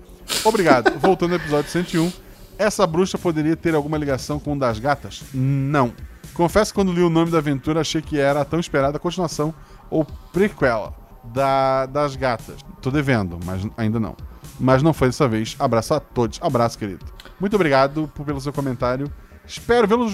Obrigado. 0.44 0.92
Voltando 1.00 1.32
ao 1.34 1.38
episódio 1.38 1.70
101. 1.70 2.12
Essa 2.58 2.86
bruxa 2.86 3.18
poderia 3.18 3.56
ter 3.56 3.74
alguma 3.76 3.98
ligação 3.98 4.40
com 4.40 4.54
o 4.54 4.60
das 4.60 4.80
gatas? 4.80 5.24
Não. 5.34 5.94
Confesso 6.34 6.72
que 6.72 6.76
quando 6.76 6.94
li 6.94 7.02
o 7.02 7.10
nome 7.10 7.32
da 7.32 7.40
aventura 7.40 7.82
achei 7.82 8.02
que 8.02 8.20
era 8.20 8.42
a 8.42 8.46
tão 8.46 8.60
esperada 8.60 8.98
continuação 9.00 9.54
ou 9.90 10.06
prequel 10.32 10.96
da, 11.24 11.86
das 11.88 12.16
gatas. 12.16 12.56
Tô 12.82 12.90
devendo, 12.92 13.40
mas 13.46 13.68
ainda 13.78 14.00
não. 14.00 14.16
Mas 14.62 14.84
não 14.84 14.94
foi 14.94 15.08
dessa 15.08 15.28
vez. 15.28 15.56
Abraço 15.60 15.94
a 15.96 16.00
todos. 16.00 16.38
Abraço, 16.42 16.78
querido. 16.78 17.04
Muito 17.40 17.56
obrigado 17.56 18.10
por- 18.14 18.24
pelo 18.26 18.40
seu 18.40 18.54
comentário. 18.54 19.12
Espero 19.46 19.88
pelo- 19.88 20.08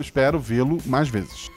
espero 0.00 0.38
vê-lo 0.40 0.78
mais 0.84 1.08
vezes. 1.08 1.48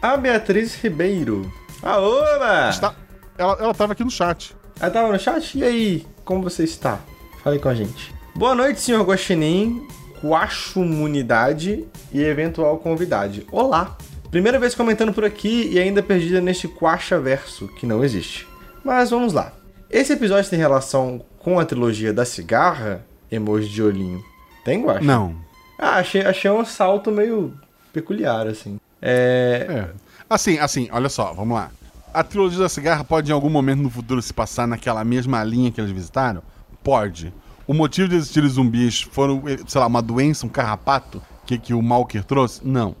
A 0.00 0.16
Beatriz 0.16 0.74
Ribeiro. 0.82 1.52
Aoba! 1.82 2.70
Está, 2.70 2.94
ela, 3.36 3.56
ela 3.60 3.74
tava 3.74 3.92
aqui 3.92 4.02
no 4.02 4.10
chat. 4.10 4.56
Ela 4.80 4.90
tava 4.90 5.12
no 5.12 5.18
chat? 5.18 5.58
E 5.58 5.62
aí, 5.62 6.06
como 6.24 6.42
você 6.42 6.64
está? 6.64 6.98
Fale 7.44 7.58
com 7.58 7.68
a 7.68 7.74
gente. 7.74 8.12
Boa 8.34 8.54
noite, 8.54 8.80
senhor 8.80 9.04
Guaxinim, 9.04 9.86
Quachumunidade 10.22 11.84
e 12.12 12.22
eventual 12.22 12.78
convidade. 12.78 13.46
Olá! 13.52 13.96
Primeira 14.30 14.58
vez 14.58 14.74
comentando 14.74 15.12
por 15.12 15.24
aqui 15.24 15.68
e 15.72 15.78
ainda 15.78 16.02
perdida 16.02 16.40
neste 16.40 16.68
Quachaverso, 16.68 17.68
que 17.76 17.84
não 17.86 18.02
existe. 18.04 18.46
Mas 18.84 19.10
vamos 19.10 19.32
lá. 19.32 19.52
Esse 19.90 20.12
episódio 20.12 20.48
tem 20.48 20.58
relação 20.58 21.20
com 21.40 21.58
a 21.58 21.64
trilogia 21.64 22.12
da 22.12 22.24
cigarra? 22.24 23.04
Emoji 23.30 23.68
de 23.68 23.82
olhinho. 23.82 24.24
Tem, 24.64 24.84
Guaxa? 24.84 25.04
Não. 25.04 25.34
Ah, 25.76 25.96
achei, 25.96 26.22
achei 26.22 26.48
um 26.48 26.64
salto 26.64 27.10
meio 27.10 27.52
peculiar, 27.92 28.46
assim. 28.46 28.78
É... 29.02 29.66
É. 29.68 29.88
Assim, 30.28 30.58
assim, 30.58 30.88
olha 30.92 31.08
só, 31.08 31.32
vamos 31.32 31.56
lá. 31.56 31.72
A 32.14 32.22
trilogia 32.22 32.60
da 32.60 32.68
cigarra 32.68 33.02
pode 33.02 33.32
em 33.32 33.34
algum 33.34 33.50
momento 33.50 33.80
no 33.80 33.90
futuro 33.90 34.22
se 34.22 34.32
passar 34.32 34.68
naquela 34.68 35.02
mesma 35.02 35.42
linha 35.42 35.72
que 35.72 35.80
eles 35.80 35.90
visitaram? 35.90 36.40
Pode. 36.84 37.34
O 37.66 37.74
motivo 37.74 38.08
de 38.08 38.14
existirem 38.14 38.48
zumbis 38.48 39.02
foram, 39.02 39.42
eh, 39.48 39.58
sei 39.66 39.80
lá, 39.80 39.88
uma 39.88 40.02
doença, 40.02 40.46
um 40.46 40.48
carrapato 40.48 41.20
que, 41.44 41.58
que 41.58 41.74
o 41.74 41.82
Malker 41.82 42.22
trouxe? 42.22 42.60
Não. 42.64 42.94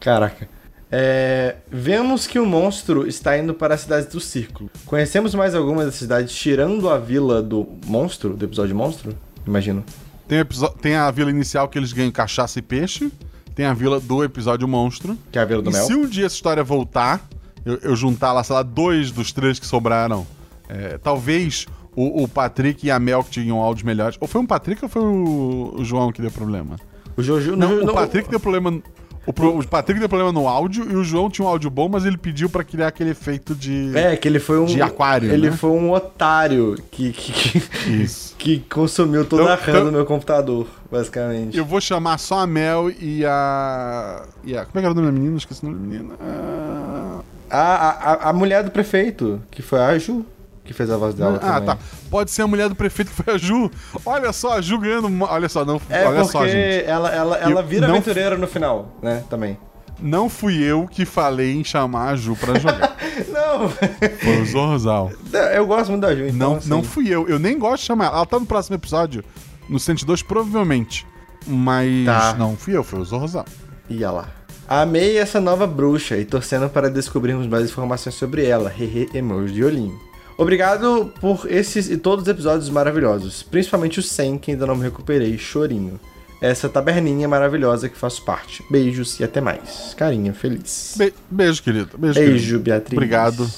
Caraca. 0.00 0.48
É, 0.90 1.56
vemos 1.70 2.26
que 2.26 2.38
o 2.38 2.46
monstro 2.46 3.06
está 3.06 3.36
indo 3.36 3.52
para 3.52 3.74
as 3.74 3.82
cidades 3.82 4.06
do 4.08 4.20
círculo. 4.20 4.70
Conhecemos 4.86 5.34
mais 5.34 5.54
algumas 5.54 5.86
das 5.86 5.96
cidades 5.96 6.34
tirando 6.34 6.88
a 6.88 6.98
vila 6.98 7.42
do 7.42 7.66
monstro, 7.86 8.34
do 8.34 8.44
episódio 8.44 8.74
monstro? 8.74 9.14
Imagino. 9.46 9.84
Tem, 10.26 10.40
o 10.40 10.44
tem 10.80 10.94
a 10.94 11.10
vila 11.10 11.30
inicial 11.30 11.68
que 11.68 11.78
eles 11.78 11.92
ganham 11.92 12.10
cachaça 12.10 12.58
e 12.58 12.62
peixe. 12.62 13.10
Tem 13.54 13.66
a 13.66 13.74
vila 13.74 14.00
do 14.00 14.22
episódio 14.24 14.66
monstro. 14.68 15.16
Que 15.30 15.38
é 15.38 15.42
a 15.42 15.44
vila 15.44 15.60
do 15.60 15.70
e 15.70 15.72
mel. 15.72 15.84
se 15.84 15.94
um 15.94 16.06
dia 16.06 16.26
essa 16.26 16.34
história 16.34 16.62
voltar, 16.64 17.26
eu, 17.64 17.78
eu 17.82 17.96
juntar 17.96 18.32
lá, 18.32 18.42
sei 18.42 18.54
lá, 18.54 18.62
dois 18.62 19.10
dos 19.10 19.32
três 19.32 19.58
que 19.58 19.66
sobraram, 19.66 20.26
é, 20.68 20.96
talvez 20.98 21.66
o, 21.94 22.22
o 22.22 22.28
Patrick 22.28 22.86
e 22.86 22.90
a 22.90 22.98
Mel 22.98 23.24
que 23.24 23.30
tinham 23.30 23.60
áudios 23.60 23.84
melhores. 23.84 24.16
Ou 24.20 24.28
foi 24.28 24.40
um 24.40 24.46
Patrick 24.46 24.82
ou 24.84 24.88
foi 24.88 25.02
o, 25.02 25.74
o 25.78 25.84
João 25.84 26.12
que 26.12 26.22
deu 26.22 26.30
problema? 26.30 26.76
O 27.16 27.22
Jojo... 27.22 27.56
Não, 27.56 27.76
no- 27.84 27.90
o 27.90 27.94
Patrick 27.94 28.30
deu 28.30 28.38
problema. 28.38 28.80
O, 29.28 29.32
pro- 29.32 29.58
o 29.58 29.68
Patrick 29.68 30.00
deu 30.00 30.08
problema 30.08 30.32
no 30.32 30.48
áudio 30.48 30.90
e 30.90 30.96
o 30.96 31.04
João 31.04 31.28
tinha 31.28 31.44
um 31.44 31.48
áudio 31.50 31.68
bom, 31.68 31.86
mas 31.86 32.06
ele 32.06 32.16
pediu 32.16 32.48
pra 32.48 32.64
criar 32.64 32.88
aquele 32.88 33.10
efeito 33.10 33.54
de. 33.54 33.92
É, 33.94 34.16
que 34.16 34.26
ele 34.26 34.38
foi 34.40 34.58
um... 34.58 34.64
De 34.64 34.80
aquário, 34.80 35.30
Ele 35.30 35.50
né? 35.50 35.56
foi 35.56 35.68
um 35.70 35.92
otário 35.92 36.76
que, 36.90 37.12
que, 37.12 37.32
que, 37.60 38.06
que 38.38 38.58
consumiu 38.70 39.26
toda 39.26 39.42
Então- 39.42 39.52
a 39.52 39.56
RAM 39.56 39.70
então- 39.72 39.84
do 39.84 39.92
meu 39.92 40.06
computador, 40.06 40.66
basicamente. 40.90 41.58
Eu 41.58 41.64
vou 41.66 41.78
chamar 41.80 42.16
só 42.18 42.38
a 42.40 42.46
Mel 42.46 42.90
e 42.90 43.22
a. 43.26 44.22
E 44.44 44.56
a. 44.56 44.64
Como 44.64 44.78
é 44.78 44.80
que 44.80 44.86
era 44.86 44.92
o 44.92 44.94
nome 44.94 45.06
da 45.08 45.12
menina? 45.12 45.36
Esqueci 45.36 45.62
o 45.62 45.68
nome 45.70 45.78
da 45.78 45.86
menina. 45.86 46.14
Ah, 46.20 47.20
A, 47.50 47.60
a, 47.60 48.12
a- 48.12 48.30
a 48.30 48.32
mulher 48.32 48.62
do 48.64 48.70
prefeito, 48.70 49.40
que 49.50 49.60
foi 49.62 49.78
a 49.80 49.98
Ju, 49.98 50.24
que 50.68 50.72
fez 50.74 50.88
a 50.90 50.96
voz 50.96 51.14
dela 51.14 51.38
Ah, 51.42 51.54
também. 51.54 51.66
tá. 51.66 51.78
Pode 52.10 52.30
ser 52.30 52.42
a 52.42 52.46
mulher 52.46 52.68
do 52.68 52.74
prefeito 52.76 53.10
que 53.10 53.22
foi 53.22 53.34
a 53.34 53.38
Ju. 53.38 53.68
Olha 54.06 54.32
só, 54.32 54.52
a 54.58 54.60
Ju 54.60 54.78
ganhando. 54.78 55.10
Olha 55.24 55.48
só, 55.48 55.64
não. 55.64 55.80
É 55.90 56.06
olha 56.06 56.16
porque 56.20 56.32
só, 56.32 56.46
gente. 56.46 56.84
ela, 56.86 57.10
ela, 57.10 57.36
ela 57.38 57.60
Eu 57.62 57.66
vira 57.66 57.88
não- 57.88 57.94
aventureira 57.96 58.36
no 58.36 58.46
final, 58.46 58.96
né, 59.02 59.24
também. 59.28 59.58
Não 60.00 60.28
fui 60.28 60.62
eu 60.62 60.86
que 60.86 61.04
falei 61.04 61.56
em 61.56 61.64
chamar 61.64 62.10
a 62.10 62.16
Ju 62.16 62.36
pra 62.36 62.56
jogar. 62.58 62.96
Não, 63.32 63.68
Foi 63.68 64.40
o 64.42 64.46
Zorzal. 64.46 65.10
eu 65.52 65.66
gosto 65.66 65.88
muito 65.90 66.02
da 66.02 66.14
Ju, 66.14 66.26
então 66.28 66.50
Não, 66.50 66.56
assim, 66.58 66.68
não 66.70 66.84
fui 66.84 67.08
eu. 67.08 67.26
Eu 67.28 67.36
nem 67.40 67.58
gosto 67.58 67.80
de 67.82 67.86
chamar 67.88 68.04
ela. 68.06 68.16
Ela 68.18 68.26
tá 68.26 68.38
no 68.38 68.46
próximo 68.46 68.76
episódio, 68.76 69.24
no 69.68 69.76
102, 69.80 70.22
provavelmente. 70.22 71.04
Mas 71.44 72.06
Tá. 72.06 72.34
não 72.38 72.56
fui 72.56 72.76
eu, 72.76 72.84
foi 72.84 73.00
o 73.00 73.04
Zorzal. 73.04 73.44
Ia 73.90 74.10
lá. 74.12 74.28
Amei 74.68 75.18
essa 75.18 75.40
nova 75.40 75.66
bruxa 75.66 76.16
e 76.16 76.24
torcendo 76.24 76.68
para 76.68 76.88
descobrirmos 76.88 77.46
mais 77.48 77.64
informações 77.64 78.14
sobre 78.14 78.44
ela. 78.46 78.70
Hehe, 78.70 79.08
emoji 79.14 79.54
de 79.54 79.64
olhinho. 79.64 79.98
Obrigado 80.38 81.12
por 81.20 81.50
esses 81.50 81.90
e 81.90 81.96
todos 81.96 82.22
os 82.22 82.28
episódios 82.28 82.70
maravilhosos, 82.70 83.42
principalmente 83.42 83.98
o 83.98 84.02
100 84.02 84.38
que 84.38 84.52
ainda 84.52 84.66
não 84.66 84.76
me 84.76 84.84
recuperei, 84.84 85.36
chorinho. 85.36 85.98
Essa 86.40 86.68
taberninha 86.68 87.26
maravilhosa 87.26 87.88
que 87.88 87.98
faço 87.98 88.24
parte. 88.24 88.64
Beijos 88.70 89.18
e 89.18 89.24
até 89.24 89.40
mais. 89.40 89.92
Carinha 89.94 90.32
feliz. 90.32 90.94
Be- 90.96 91.12
beijo, 91.28 91.60
querido. 91.60 91.98
Beijo, 91.98 92.14
querido. 92.14 92.32
Beijo, 92.36 92.58
Beatriz. 92.60 92.92
Obrigado. 92.96 93.50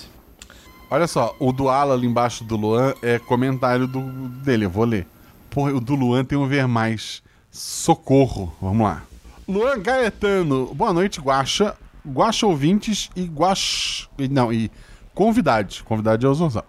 Olha 0.91 1.07
só, 1.07 1.37
o 1.39 1.53
do 1.53 1.69
Ala 1.69 1.93
ali 1.93 2.07
embaixo 2.07 2.43
do 2.43 2.57
Luan 2.57 2.95
é 3.03 3.19
comentário 3.19 3.87
do, 3.87 4.01
dele, 4.43 4.65
eu 4.65 4.71
vou 4.71 4.87
ler. 4.87 5.07
Porra, 5.51 5.75
o 5.75 5.81
do 5.81 5.95
Luan 5.95 6.25
tem 6.25 6.39
um 6.39 6.49
ver 6.49 6.67
mais. 6.67 7.23
Socorro. 7.51 8.55
Vamos 8.63 8.85
lá. 8.87 9.03
Luan 9.47 9.79
Gaetano, 9.79 10.73
boa 10.75 10.93
noite, 10.95 11.21
Guaxa. 11.21 11.77
Guaxa 12.09 12.47
ouvintes 12.47 13.11
e 13.15 13.25
Guax. 13.25 14.09
Não, 14.31 14.51
e 14.51 14.71
convidade. 15.25 15.83
Convidade 15.85 16.25
é 16.25 16.29
o 16.31 16.33
Zorzal. 16.35 16.65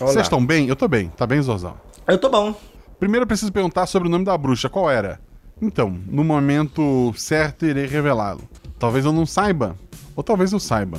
Olá. 0.00 0.12
Vocês 0.12 0.26
estão 0.26 0.44
bem? 0.44 0.68
Eu 0.68 0.76
tô 0.76 0.86
bem. 0.86 1.08
Tá 1.08 1.26
bem, 1.26 1.42
Zorzal? 1.42 1.76
Eu 2.06 2.16
tô 2.16 2.28
bom. 2.28 2.54
Primeiro 3.00 3.24
eu 3.24 3.26
preciso 3.26 3.50
perguntar 3.50 3.84
sobre 3.86 4.06
o 4.06 4.10
nome 4.10 4.24
da 4.24 4.38
bruxa. 4.38 4.68
Qual 4.68 4.88
era? 4.88 5.18
Então, 5.60 5.98
no 6.06 6.22
momento 6.22 7.12
certo 7.16 7.66
irei 7.66 7.84
revelá-lo. 7.86 8.42
Talvez 8.78 9.04
eu 9.04 9.12
não 9.12 9.26
saiba, 9.26 9.74
ou 10.14 10.22
talvez 10.22 10.52
eu 10.52 10.60
saiba. 10.60 10.98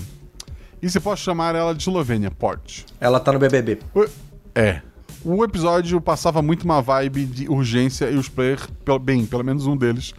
E 0.82 0.90
se 0.90 1.00
posso 1.00 1.24
chamar 1.24 1.56
ela 1.56 1.74
de 1.74 1.82
Eslovênia? 1.82 2.30
Pode. 2.30 2.86
Ela 3.00 3.22
tá 3.22 3.32
no 3.32 3.40
BBB. 3.40 3.80
O- 3.96 4.06
É. 4.54 4.82
O 5.24 5.44
episódio 5.46 6.02
passava 6.02 6.42
muito 6.42 6.64
uma 6.64 6.82
vibe 6.82 7.26
de 7.26 7.48
urgência 7.50 8.10
e 8.10 8.18
os 8.18 8.28
players, 8.28 8.68
bem, 9.02 9.26
pelo 9.26 9.44
menos 9.46 9.66
um 9.66 9.78
deles, 9.78 10.14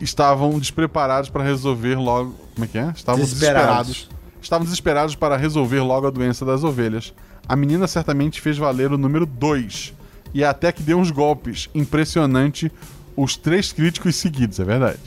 estavam 0.00 0.58
despreparados 0.58 1.30
para 1.30 1.44
resolver 1.44 1.94
logo. 1.94 2.34
Como 2.54 2.64
é 2.64 2.68
que 2.68 2.78
é? 2.78 2.88
Estavam 2.94 3.20
Desesperados. 3.20 3.86
desesperados. 3.86 4.13
Estavam 4.44 4.66
desesperados 4.66 5.14
para 5.14 5.38
resolver 5.38 5.80
logo 5.80 6.06
a 6.06 6.10
doença 6.10 6.44
das 6.44 6.62
ovelhas. 6.62 7.14
A 7.48 7.56
menina 7.56 7.86
certamente 7.86 8.42
fez 8.42 8.58
valer 8.58 8.92
o 8.92 8.98
número 8.98 9.24
2. 9.24 9.94
E 10.34 10.44
até 10.44 10.70
que 10.70 10.82
deu 10.82 10.98
uns 10.98 11.10
golpes. 11.10 11.70
Impressionante 11.74 12.70
os 13.16 13.38
três 13.38 13.72
críticos 13.72 14.16
seguidos, 14.16 14.60
é 14.60 14.64
verdade. 14.64 15.00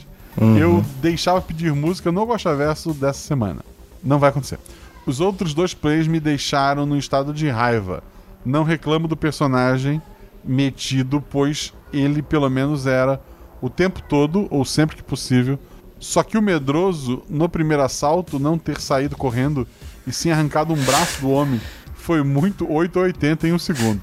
Eu 0.58 0.84
deixava 1.00 1.40
pedir 1.40 1.72
música 1.72 2.10
no 2.10 2.26
Verso 2.26 2.92
dessa 2.92 3.20
semana. 3.20 3.64
Não 4.02 4.18
vai 4.18 4.30
acontecer. 4.30 4.58
Os 5.06 5.20
outros 5.20 5.54
dois 5.54 5.72
plays 5.72 6.08
me 6.08 6.18
deixaram 6.18 6.84
no 6.84 6.98
estado 6.98 7.32
de 7.32 7.48
raiva. 7.48 8.02
Não 8.44 8.64
reclamo 8.64 9.06
do 9.06 9.16
personagem 9.16 10.02
metido, 10.44 11.22
pois 11.30 11.72
ele 11.92 12.22
pelo 12.22 12.50
menos 12.50 12.88
era 12.88 13.20
o 13.60 13.70
tempo 13.70 14.02
todo, 14.02 14.48
ou 14.50 14.64
sempre 14.64 14.96
que 14.96 15.02
possível. 15.02 15.60
Só 16.00 16.22
que 16.22 16.38
o 16.38 16.42
medroso, 16.42 17.22
no 17.28 17.48
primeiro 17.48 17.82
assalto, 17.82 18.38
não 18.38 18.56
ter 18.56 18.80
saído 18.80 19.16
correndo 19.16 19.66
e 20.06 20.12
sim 20.12 20.30
arrancado 20.30 20.72
um 20.72 20.82
braço 20.84 21.20
do 21.20 21.30
homem 21.30 21.60
foi 21.94 22.22
muito 22.22 22.70
880 22.70 23.48
em 23.48 23.52
um 23.52 23.58
segundo. 23.58 24.00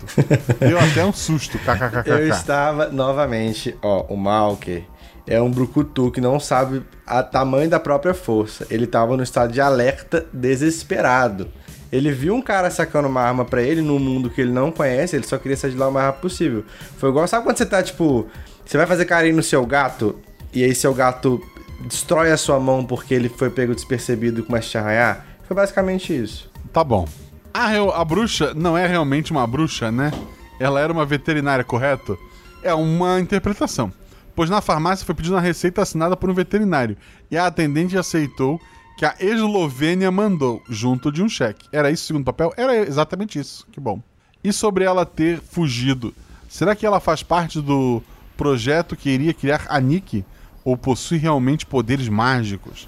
Deu 0.60 0.77
até 0.77 1.03
um 1.03 1.12
susto, 1.12 1.58
Eu 2.05 2.27
estava 2.27 2.89
novamente, 2.89 3.75
ó, 3.81 4.03
o 4.03 4.15
Malker 4.15 4.84
é 5.25 5.41
um 5.41 5.49
brucutu 5.49 6.12
que 6.12 6.21
não 6.21 6.39
sabe 6.39 6.84
a 7.05 7.23
tamanho 7.23 7.67
da 7.69 7.79
própria 7.79 8.13
força. 8.13 8.67
Ele 8.69 8.86
estava 8.86 9.17
no 9.17 9.23
estado 9.23 9.51
de 9.51 9.60
alerta 9.60 10.25
desesperado. 10.31 11.47
Ele 11.91 12.12
viu 12.12 12.36
um 12.36 12.41
cara 12.41 12.69
sacando 12.69 13.08
uma 13.08 13.21
arma 13.21 13.45
pra 13.45 13.62
ele 13.62 13.81
num 13.81 13.97
mundo 13.97 14.29
que 14.29 14.41
ele 14.41 14.51
não 14.51 14.71
conhece, 14.71 15.15
ele 15.15 15.25
só 15.25 15.38
queria 15.38 15.58
sair 15.58 15.71
de 15.71 15.77
lá 15.77 15.88
o 15.88 15.91
mais 15.91 16.05
rápido 16.08 16.21
possível. 16.21 16.65
Foi 16.97 17.10
igual, 17.10 17.27
sabe 17.27 17.43
quando 17.43 17.58
você 17.58 17.65
tá, 17.65 17.81
tipo, 17.81 18.27
você 18.63 18.77
vai 18.77 18.86
fazer 18.86 19.05
carinho 19.05 19.38
no 19.38 19.43
seu 19.43 19.65
gato, 19.65 20.19
e 20.53 20.63
aí 20.63 20.75
seu 20.75 20.93
gato 20.93 21.41
destrói 21.81 22.31
a 22.31 22.38
sua 22.38 22.59
mão 22.59 22.85
porque 22.85 23.13
ele 23.13 23.29
foi 23.29 23.49
pego 23.49 23.75
despercebido 23.75 24.39
e 24.39 24.43
começa 24.43 24.67
a 24.67 24.71
te 24.71 24.77
arranhar? 24.77 25.25
Foi 25.43 25.55
basicamente 25.55 26.15
isso. 26.15 26.49
Tá 26.73 26.83
bom. 26.83 27.07
A, 27.53 27.69
a 28.01 28.03
bruxa 28.03 28.53
não 28.53 28.77
é 28.77 28.85
realmente 28.85 29.31
uma 29.31 29.45
bruxa, 29.47 29.91
né? 29.91 30.11
Ela 30.59 30.79
era 30.79 30.91
uma 30.91 31.05
veterinária, 31.05 31.63
correto? 31.63 32.17
É 32.63 32.73
uma 32.73 33.19
interpretação. 33.19 33.91
Pois 34.35 34.49
na 34.49 34.61
farmácia 34.61 35.05
foi 35.05 35.15
pedida 35.15 35.35
uma 35.35 35.41
receita 35.41 35.81
assinada 35.81 36.17
por 36.17 36.29
um 36.29 36.33
veterinário. 36.33 36.97
E 37.31 37.38
a 37.38 37.47
atendente 37.47 37.97
aceitou 37.97 38.59
que 38.97 39.05
a 39.05 39.15
Eslovênia 39.19 40.11
mandou, 40.11 40.61
junto 40.69 41.11
de 41.11 41.21
um 41.21 41.29
cheque. 41.29 41.67
Era 41.71 41.91
isso 41.91 42.03
o 42.03 42.07
segundo 42.07 42.25
papel? 42.25 42.53
Era 42.57 42.75
exatamente 42.75 43.39
isso. 43.39 43.65
Que 43.71 43.79
bom. 43.79 44.01
E 44.43 44.51
sobre 44.51 44.83
ela 44.83 45.05
ter 45.05 45.39
fugido. 45.39 46.13
Será 46.49 46.75
que 46.75 46.85
ela 46.85 46.99
faz 46.99 47.23
parte 47.23 47.61
do 47.61 48.01
projeto 48.38 48.95
que 48.95 49.09
iria 49.09 49.33
criar 49.33 49.65
a 49.69 49.79
Nick? 49.79 50.23
Ou 50.65 50.75
possui 50.75 51.17
realmente 51.19 51.65
poderes 51.65 52.10
mágicos? 52.10 52.88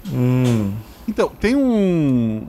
Então, 1.06 1.28
tem 1.40 1.54
um. 1.56 2.46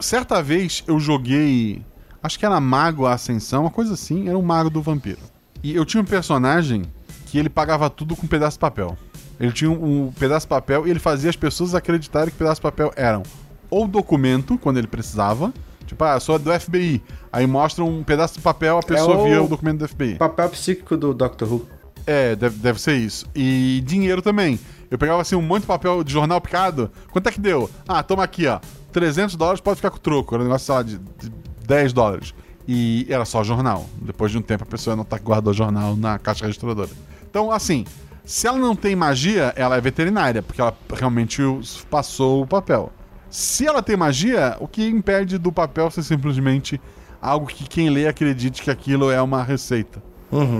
Certa 0.00 0.40
vez 0.42 0.82
eu 0.86 0.98
joguei. 1.00 1.84
Acho 2.22 2.38
que 2.38 2.46
era 2.46 2.58
Mago 2.60 3.04
a 3.04 3.12
Ascensão, 3.14 3.62
uma 3.64 3.70
coisa 3.70 3.94
assim. 3.94 4.28
Era 4.28 4.38
um 4.38 4.42
mago 4.42 4.70
do 4.70 4.80
vampiro. 4.80 5.18
E 5.62 5.74
eu 5.74 5.84
tinha 5.84 6.00
um 6.00 6.06
personagem 6.06 6.82
que 7.26 7.36
ele 7.38 7.48
pagava 7.50 7.90
tudo 7.90 8.14
com 8.16 8.24
um 8.26 8.28
pedaço 8.28 8.56
de 8.56 8.60
papel. 8.60 8.96
Ele 9.40 9.52
tinha 9.52 9.70
um, 9.70 10.06
um 10.06 10.12
pedaço 10.12 10.46
de 10.46 10.50
papel 10.50 10.86
e 10.86 10.90
ele 10.90 10.98
fazia 11.00 11.28
as 11.30 11.36
pessoas 11.36 11.74
acreditarem 11.74 12.30
que 12.30 12.36
pedaço 12.38 12.56
de 12.60 12.62
papel 12.62 12.92
eram 12.96 13.22
ou 13.70 13.86
documento, 13.86 14.56
quando 14.58 14.78
ele 14.78 14.86
precisava. 14.86 15.52
Tipo, 15.86 16.04
ah, 16.04 16.18
sou 16.20 16.38
do 16.38 16.52
FBI. 16.52 17.02
Aí 17.32 17.46
mostra 17.46 17.82
um 17.84 18.02
pedaço 18.02 18.34
de 18.34 18.40
papel, 18.40 18.78
a 18.78 18.82
pessoa 18.82 19.16
o- 19.18 19.24
via 19.24 19.42
o 19.42 19.48
documento 19.48 19.78
do 19.78 19.88
FBI. 19.88 20.16
Papel 20.16 20.48
psíquico 20.50 20.96
do 20.96 21.12
Doctor 21.14 21.52
Who. 21.52 21.66
É, 22.10 22.34
deve, 22.34 22.56
deve 22.56 22.80
ser 22.80 22.96
isso. 22.96 23.26
E 23.34 23.82
dinheiro 23.84 24.22
também. 24.22 24.58
Eu 24.90 24.96
pegava 24.96 25.20
assim 25.20 25.36
um 25.36 25.42
monte 25.42 25.60
de 25.60 25.66
papel 25.66 26.02
de 26.02 26.10
jornal 26.10 26.40
picado. 26.40 26.90
Quanto 27.10 27.28
é 27.28 27.30
que 27.32 27.38
deu? 27.38 27.70
Ah, 27.86 28.02
toma 28.02 28.24
aqui, 28.24 28.46
ó. 28.46 28.58
300 28.92 29.36
dólares 29.36 29.60
pode 29.60 29.76
ficar 29.76 29.90
com 29.90 29.98
o 29.98 30.00
troco. 30.00 30.34
Era 30.34 30.42
um 30.42 30.46
negócio, 30.46 30.64
sei 30.64 30.74
lá, 30.74 30.82
de, 30.82 30.96
de 30.96 31.30
10 31.66 31.92
dólares. 31.92 32.32
E 32.66 33.06
era 33.10 33.26
só 33.26 33.44
jornal. 33.44 33.86
Depois 34.00 34.32
de 34.32 34.38
um 34.38 34.42
tempo 34.42 34.64
a 34.64 34.66
pessoa 34.66 34.96
não 34.96 35.04
tá 35.04 35.18
guardou 35.18 35.52
jornal 35.52 35.94
na 35.96 36.18
caixa 36.18 36.46
registradora. 36.46 36.88
Então, 37.28 37.52
assim, 37.52 37.84
se 38.24 38.46
ela 38.46 38.56
não 38.56 38.74
tem 38.74 38.96
magia, 38.96 39.52
ela 39.54 39.76
é 39.76 39.80
veterinária, 39.80 40.42
porque 40.42 40.62
ela 40.62 40.74
realmente 40.94 41.42
passou 41.90 42.42
o 42.42 42.46
papel. 42.46 42.90
Se 43.28 43.66
ela 43.66 43.82
tem 43.82 43.98
magia, 43.98 44.56
o 44.60 44.66
que 44.66 44.86
impede 44.88 45.36
do 45.36 45.52
papel 45.52 45.90
ser 45.90 46.02
simplesmente 46.02 46.80
algo 47.20 47.46
que 47.46 47.68
quem 47.68 47.90
lê 47.90 48.08
acredite 48.08 48.62
que 48.62 48.70
aquilo 48.70 49.10
é 49.10 49.20
uma 49.20 49.42
receita. 49.42 50.07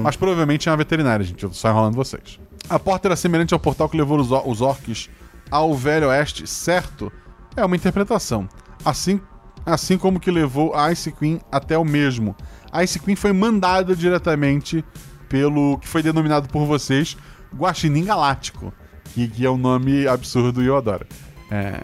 Mas 0.03 0.17
provavelmente 0.17 0.69
é 0.69 0.73
uma 0.73 0.79
veterinária, 0.79 1.25
gente. 1.25 1.43
Eu 1.43 1.51
tô 1.51 1.55
só 1.55 1.69
enrolando 1.71 1.95
vocês. 1.95 2.39
A 2.69 2.79
porta 2.79 3.09
era 3.09 3.17
semelhante 3.17 3.55
ao 3.55 3.61
portal 3.61 3.89
que 3.89 3.97
levou 3.97 4.19
os, 4.19 4.31
os 4.31 4.61
orcs 4.61 5.09
ao 5.51 5.75
Velho 5.75 6.09
Oeste, 6.09 6.47
certo? 6.47 7.13
É 7.57 7.65
uma 7.65 7.77
interpretação. 7.77 8.49
Assim, 8.85 9.21
assim 9.65 9.99
como 9.99 10.21
que 10.21 10.31
levou 10.31 10.75
a 10.75 10.93
Ice 10.93 11.11
Queen 11.13 11.41
até 11.51 11.77
o 11.77 11.85
mesmo. 11.85 12.37
A 12.71 12.85
Ice 12.85 12.99
Queen 12.99 13.17
foi 13.17 13.33
mandada 13.33 13.95
diretamente 13.97 14.85
pelo 15.29 15.79
que 15.79 15.89
foi 15.89 16.03
denominado 16.03 16.49
por 16.49 16.65
vocês 16.65 17.17
Guaxinim 17.55 18.05
Galáctico, 18.05 18.73
que, 19.15 19.29
que 19.29 19.45
é 19.45 19.51
um 19.51 19.59
nome 19.59 20.07
absurdo 20.07 20.63
e 20.63 20.67
eu 20.67 20.77
adoro. 20.77 21.07
É, 21.51 21.81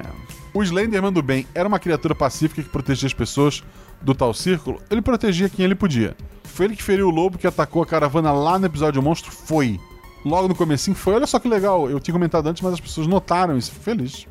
O 0.52 0.62
Slenderman 0.62 1.12
do 1.12 1.22
bem 1.22 1.46
era 1.54 1.66
uma 1.66 1.78
criatura 1.78 2.14
pacífica 2.14 2.62
que 2.62 2.68
protegia 2.68 3.06
as 3.06 3.14
pessoas 3.14 3.62
do 4.00 4.14
tal 4.14 4.32
círculo. 4.34 4.80
Ele 4.90 5.00
protegia 5.02 5.48
quem 5.48 5.64
ele 5.64 5.74
podia. 5.74 6.14
Foi 6.54 6.66
ele 6.66 6.76
que 6.76 6.82
feriu 6.84 7.08
o 7.08 7.10
lobo 7.10 7.36
que 7.36 7.48
atacou 7.48 7.82
a 7.82 7.86
caravana 7.86 8.30
lá 8.30 8.60
no 8.60 8.66
episódio 8.66 9.02
Monstro? 9.02 9.32
Foi. 9.32 9.80
Logo 10.24 10.46
no 10.46 10.54
comecinho 10.54 10.96
foi. 10.96 11.14
Olha 11.14 11.26
só 11.26 11.40
que 11.40 11.48
legal. 11.48 11.90
Eu 11.90 11.98
tinha 11.98 12.12
comentado 12.12 12.46
antes, 12.46 12.62
mas 12.62 12.74
as 12.74 12.80
pessoas 12.80 13.08
notaram 13.08 13.58
isso. 13.58 13.72
Feliz. 13.72 14.28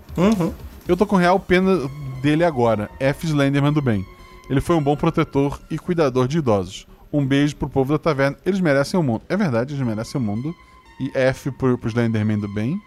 Eu 0.88 0.96
tô 0.96 1.06
com 1.06 1.18
real 1.18 1.38
pena 1.38 1.82
dele 2.22 2.46
agora. 2.46 2.90
F. 2.98 3.28
Slenderman 3.28 3.74
do 3.74 3.82
bem. 3.82 4.06
Ele 4.50 4.62
foi 4.62 4.74
um 4.74 4.82
bom 4.82 4.96
protetor 4.96 5.60
e 5.70 5.78
cuidador 5.78 6.26
de 6.26 6.38
idosos. 6.38 6.88
Um 7.12 7.26
beijo 7.26 7.58
pro 7.58 7.68
povo 7.68 7.92
da 7.92 8.00
taverna. 8.00 8.38
Eles 8.46 8.62
merecem 8.62 8.98
o 8.98 9.04
mundo. 9.04 9.22
É 9.28 9.36
verdade, 9.36 9.74
eles 9.74 9.86
merecem 9.86 10.20
o 10.20 10.24
mundo. 10.24 10.56
E 11.02 11.12
F 11.14 11.52
pro, 11.52 11.78
pro 11.78 11.90
Slenderman 11.90 12.40
do 12.40 12.48
bem. 12.48 12.80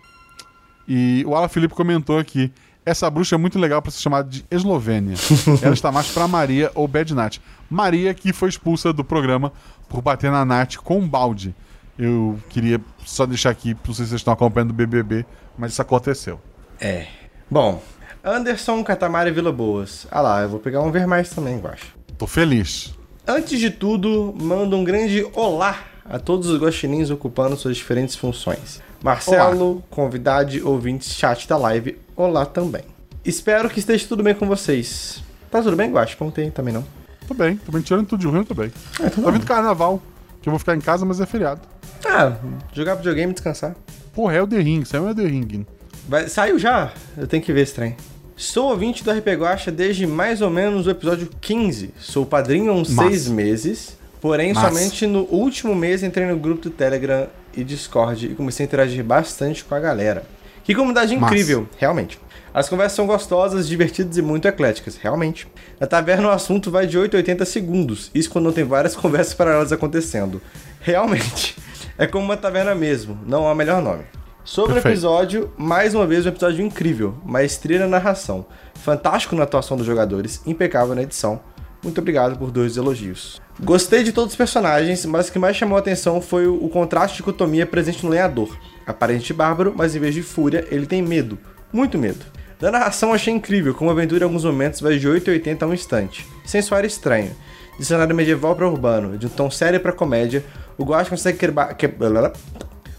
E 0.89 1.23
o 1.27 1.35
Alan 1.35 1.49
Felipe 1.49 1.75
comentou 1.75 2.19
aqui. 2.19 2.51
Essa 2.87 3.11
bruxa 3.11 3.35
é 3.35 3.39
muito 3.39 3.59
legal 3.59 3.83
pra 3.83 3.91
ser 3.91 4.01
chamada 4.01 4.29
de 4.29 4.45
Eslovênia. 4.51 5.17
Ela 5.61 5.75
está 5.75 5.91
mais 5.93 6.09
pra 6.09 6.29
Maria 6.29 6.71
ou 6.75 6.87
Bad 6.87 7.13
Nat. 7.15 7.39
Maria 7.69 8.15
que 8.15 8.33
foi 8.33 8.49
expulsa 8.49 8.93
do 8.93 9.05
programa 9.05 9.53
por 9.89 10.03
bater 10.03 10.31
na 10.31 10.45
Nath 10.45 10.77
com 10.77 10.99
um 10.99 11.09
balde. 11.09 11.55
Eu 11.99 12.39
queria 12.49 12.81
só 13.05 13.25
deixar 13.25 13.51
aqui, 13.51 13.77
não 13.87 13.95
sei 13.95 14.05
se 14.05 14.11
vocês 14.11 14.21
estão 14.21 14.35
acompanhando 14.35 14.71
o 14.71 14.75
BBB, 14.75 15.25
mas 15.57 15.73
isso 15.73 15.83
aconteceu. 15.83 16.41
É. 16.81 17.07
Bom, 17.51 17.83
Anderson 18.23 18.83
Catamari 18.85 19.31
Vila 19.31 19.53
Boas. 19.53 20.07
Ah 20.11 20.21
lá, 20.21 20.43
eu 20.43 20.49
vou 20.49 20.61
pegar 20.61 20.83
um 20.83 20.91
ver 20.91 21.07
mais 21.07 21.31
também, 21.31 21.59
eu 21.59 21.71
acho. 21.71 21.95
Tô 22.19 22.27
feliz. 22.27 22.95
Antes 23.27 23.59
de 23.59 23.71
tudo, 23.71 24.35
mando 24.39 24.77
um 24.77 24.85
grande 24.85 25.27
olá 25.35 25.79
a 26.05 26.19
todos 26.19 26.49
os 26.49 26.61
guaxinins 26.61 27.11
ocupando 27.11 27.57
suas 27.57 27.77
diferentes 27.77 28.15
funções. 28.15 28.81
Marcelo, 29.03 29.83
convidade, 29.91 30.63
ouvintes, 30.63 31.13
chat 31.15 31.49
da 31.49 31.57
live, 31.57 31.99
olá 32.15 32.45
também. 32.47 32.83
Espero 33.25 33.69
que 33.69 33.81
esteja 33.81 34.07
tudo 34.07 34.23
bem 34.23 34.35
com 34.35 34.47
vocês. 34.47 35.23
Tá 35.51 35.63
tudo 35.63 35.77
bem, 35.77 35.91
Guax? 35.91 36.15
Contei 36.15 36.51
também 36.51 36.73
não. 36.73 36.85
Tô 37.27 37.35
bem, 37.35 37.57
tô 37.57 37.73
bem 37.73 37.83
tirando 37.83 38.07
tudo 38.07 38.21
de 38.21 38.27
ruim, 38.27 38.45
tô 38.45 38.55
bem. 38.55 38.73
É, 39.01 39.09
Tá 39.11 39.31
vindo 39.31 39.45
carnaval, 39.47 40.01
que 40.41 40.49
eu 40.49 40.53
vou 40.53 40.59
ficar 40.59 40.77
em 40.77 40.81
casa, 40.81 41.05
mas 41.05 41.21
é 41.21 41.27
feriado. 41.27 41.61
Ah, 42.05 42.35
jogar 42.73 42.95
videogame 42.95 43.33
e 43.33 43.35
descansar. 43.35 43.75
Porra, 44.15 44.35
é 44.35 44.43
o 44.43 44.47
The 44.47 44.59
Ring, 44.61 44.85
saiu 44.85 45.09
é 45.09 45.11
o 45.11 45.15
The 45.15 45.23
Ring. 45.27 45.67
Vai- 46.09 46.29
saiu 46.29 46.59
já? 46.59 46.93
Eu 47.17 47.27
tenho 47.27 47.43
que 47.43 47.53
ver 47.53 47.63
esse 47.63 47.75
trem. 47.75 47.97
Sou 48.37 48.71
ouvinte 48.71 49.03
do 49.03 49.11
RP 49.11 49.29
Guacha 49.35 49.73
desde 49.73 50.07
mais 50.07 50.41
ou 50.43 50.51
menos 50.51 50.87
o 50.87 50.91
episódio 50.91 51.29
15. 51.41 51.93
Sou 51.99 52.25
padrinho 52.27 52.71
há 52.71 52.75
uns 52.75 52.91
Massa. 52.91 53.09
seis 53.09 53.29
meses. 53.29 53.97
Porém, 54.21 54.53
Massa. 54.53 54.69
somente 54.69 55.07
no 55.07 55.23
último 55.25 55.75
mês 55.75 56.03
entrei 56.03 56.27
no 56.27 56.37
grupo 56.37 56.63
do 56.63 56.71
Telegram 56.71 57.27
e 57.57 57.65
Discord 57.65 58.27
e 58.27 58.35
comecei 58.35 58.65
a 58.65 58.67
interagir 58.67 59.03
bastante 59.03 59.65
com 59.65 59.75
a 59.75 59.81
galera. 59.81 60.25
Que 60.65 60.75
comunidade 60.75 61.15
Massa. 61.17 61.33
incrível, 61.35 61.69
realmente. 61.79 62.19
As 62.57 62.71
conversas 62.71 62.97
são 62.97 63.07
gostosas, 63.07 63.69
divertidas 63.69 64.17
e 64.17 64.23
muito 64.23 64.49
ecléticas, 64.49 64.97
realmente. 64.97 65.47
Na 65.79 65.87
taverna 65.87 66.29
o 66.29 66.31
assunto 66.31 66.71
vai 66.71 66.87
de 66.87 66.97
8 66.97 67.15
a 67.15 67.19
80 67.19 67.45
segundos, 67.45 68.11
isso 68.15 68.31
quando 68.31 68.47
não 68.47 68.53
tem 68.53 68.65
várias 68.65 68.97
conversas 68.97 69.35
paralelas 69.35 69.73
acontecendo. 69.73 70.41
Realmente, 70.81 71.55
é 71.99 72.07
como 72.07 72.25
uma 72.25 72.37
taverna 72.39 72.75
mesmo, 72.75 73.21
não 73.27 73.47
há 73.47 73.55
melhor 73.55 73.83
nome. 73.83 74.05
Sobre 74.43 74.73
Perfeito. 74.73 74.87
o 74.87 74.97
episódio, 74.97 75.53
mais 75.59 75.95
uma 75.95 76.07
vez 76.07 76.25
um 76.25 76.31
episódio 76.31 76.65
incrível, 76.65 77.19
maestria 77.27 77.81
na 77.81 77.89
narração, 77.89 78.47
fantástico 78.73 79.37
na 79.37 79.43
atuação 79.43 79.77
dos 79.77 79.85
jogadores, 79.85 80.41
impecável 80.47 80.95
na 80.95 81.03
edição. 81.03 81.39
Muito 81.83 82.01
obrigado 82.01 82.39
por 82.39 82.51
dois 82.51 82.79
elogios. 82.79 83.39
Gostei 83.61 84.03
de 84.03 84.13
todos 84.13 84.33
os 84.33 84.37
personagens, 84.37 85.05
mas 85.05 85.29
o 85.29 85.33
que 85.33 85.39
mais 85.39 85.59
chamou 85.59 85.77
a 85.77 85.81
atenção 85.81 86.23
foi 86.23 86.47
o, 86.47 86.65
o 86.65 86.71
contraste 86.71 87.19
de 87.19 87.23
dicotomia 87.23 87.67
presente 87.67 88.03
no 88.03 88.11
lenhador. 88.11 88.57
Aparente 88.87 89.35
bárbaro, 89.35 89.75
mas 89.77 89.95
em 89.95 89.99
vez 89.99 90.15
de 90.15 90.23
fúria, 90.23 90.67
ele 90.71 90.87
tem 90.87 91.03
medo. 91.03 91.39
Muito 91.71 91.99
medo. 91.99 92.25
Da 92.59 92.71
narração 92.71 93.13
achei 93.13 93.35
incrível, 93.35 93.75
como 93.75 93.91
a 93.91 93.93
aventura 93.93 94.25
em 94.25 94.27
alguns 94.27 94.45
momentos 94.45 94.81
vai 94.81 94.99
de 94.99 95.07
8 95.07 95.31
a 95.31 95.33
80 95.35 95.65
a 95.65 95.69
um 95.69 95.75
instante. 95.75 96.27
Sem 96.45 96.63
soar 96.63 96.85
estranho. 96.85 97.35
De 97.79 97.85
cenário 97.85 98.17
medieval 98.17 98.57
para 98.57 98.67
urbano, 98.67 99.19
de 99.19 99.27
um 99.27 99.29
tom 99.29 99.51
sério 99.51 99.79
para 99.79 99.93
comédia, 99.93 100.43
o 100.79 100.85
Guacha 100.85 101.11
consegue 101.11 101.37
quebrar... 101.39 101.75
Que... 101.75 101.87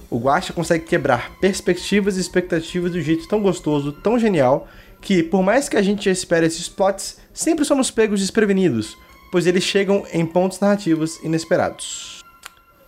O 0.09 0.19
Guacha 0.19 0.53
consegue 0.53 0.85
quebrar 0.85 1.31
perspectivas 1.41 2.17
e 2.17 2.21
expectativas 2.21 2.93
um 2.93 3.01
jeito 3.01 3.27
tão 3.27 3.41
gostoso, 3.41 3.91
tão 3.91 4.19
genial, 4.19 4.67
que 5.01 5.23
por 5.23 5.41
mais 5.41 5.67
que 5.67 5.75
a 5.75 5.81
gente 5.81 6.09
espere 6.09 6.45
esses 6.45 6.69
plots, 6.69 7.17
sempre 7.33 7.65
somos 7.65 7.89
pegos 7.89 8.19
desprevenidos, 8.21 8.95
pois 9.31 9.47
eles 9.47 9.63
chegam 9.63 10.05
em 10.13 10.25
pontos 10.25 10.59
narrativos 10.59 11.19
inesperados. 11.23 12.23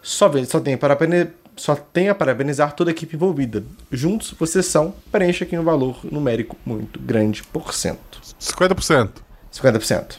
Só, 0.02 0.32
só, 0.46 0.60
tenho 0.60 0.78
para 0.78 0.94
apene- 0.94 1.28
só 1.60 1.76
tenho 1.76 2.12
a 2.12 2.16
parabenizar 2.16 2.74
toda 2.74 2.90
a 2.90 2.94
equipe 2.94 3.16
envolvida. 3.16 3.64
Juntos, 3.92 4.34
vocês 4.38 4.66
são, 4.66 4.94
preenche 5.12 5.44
aqui 5.44 5.58
um 5.58 5.64
valor 5.64 6.00
numérico 6.04 6.56
muito 6.66 7.00
grande, 7.00 7.44
por 7.44 7.74
cento. 7.74 8.22
50%. 8.40 9.10
50%. 9.54 10.18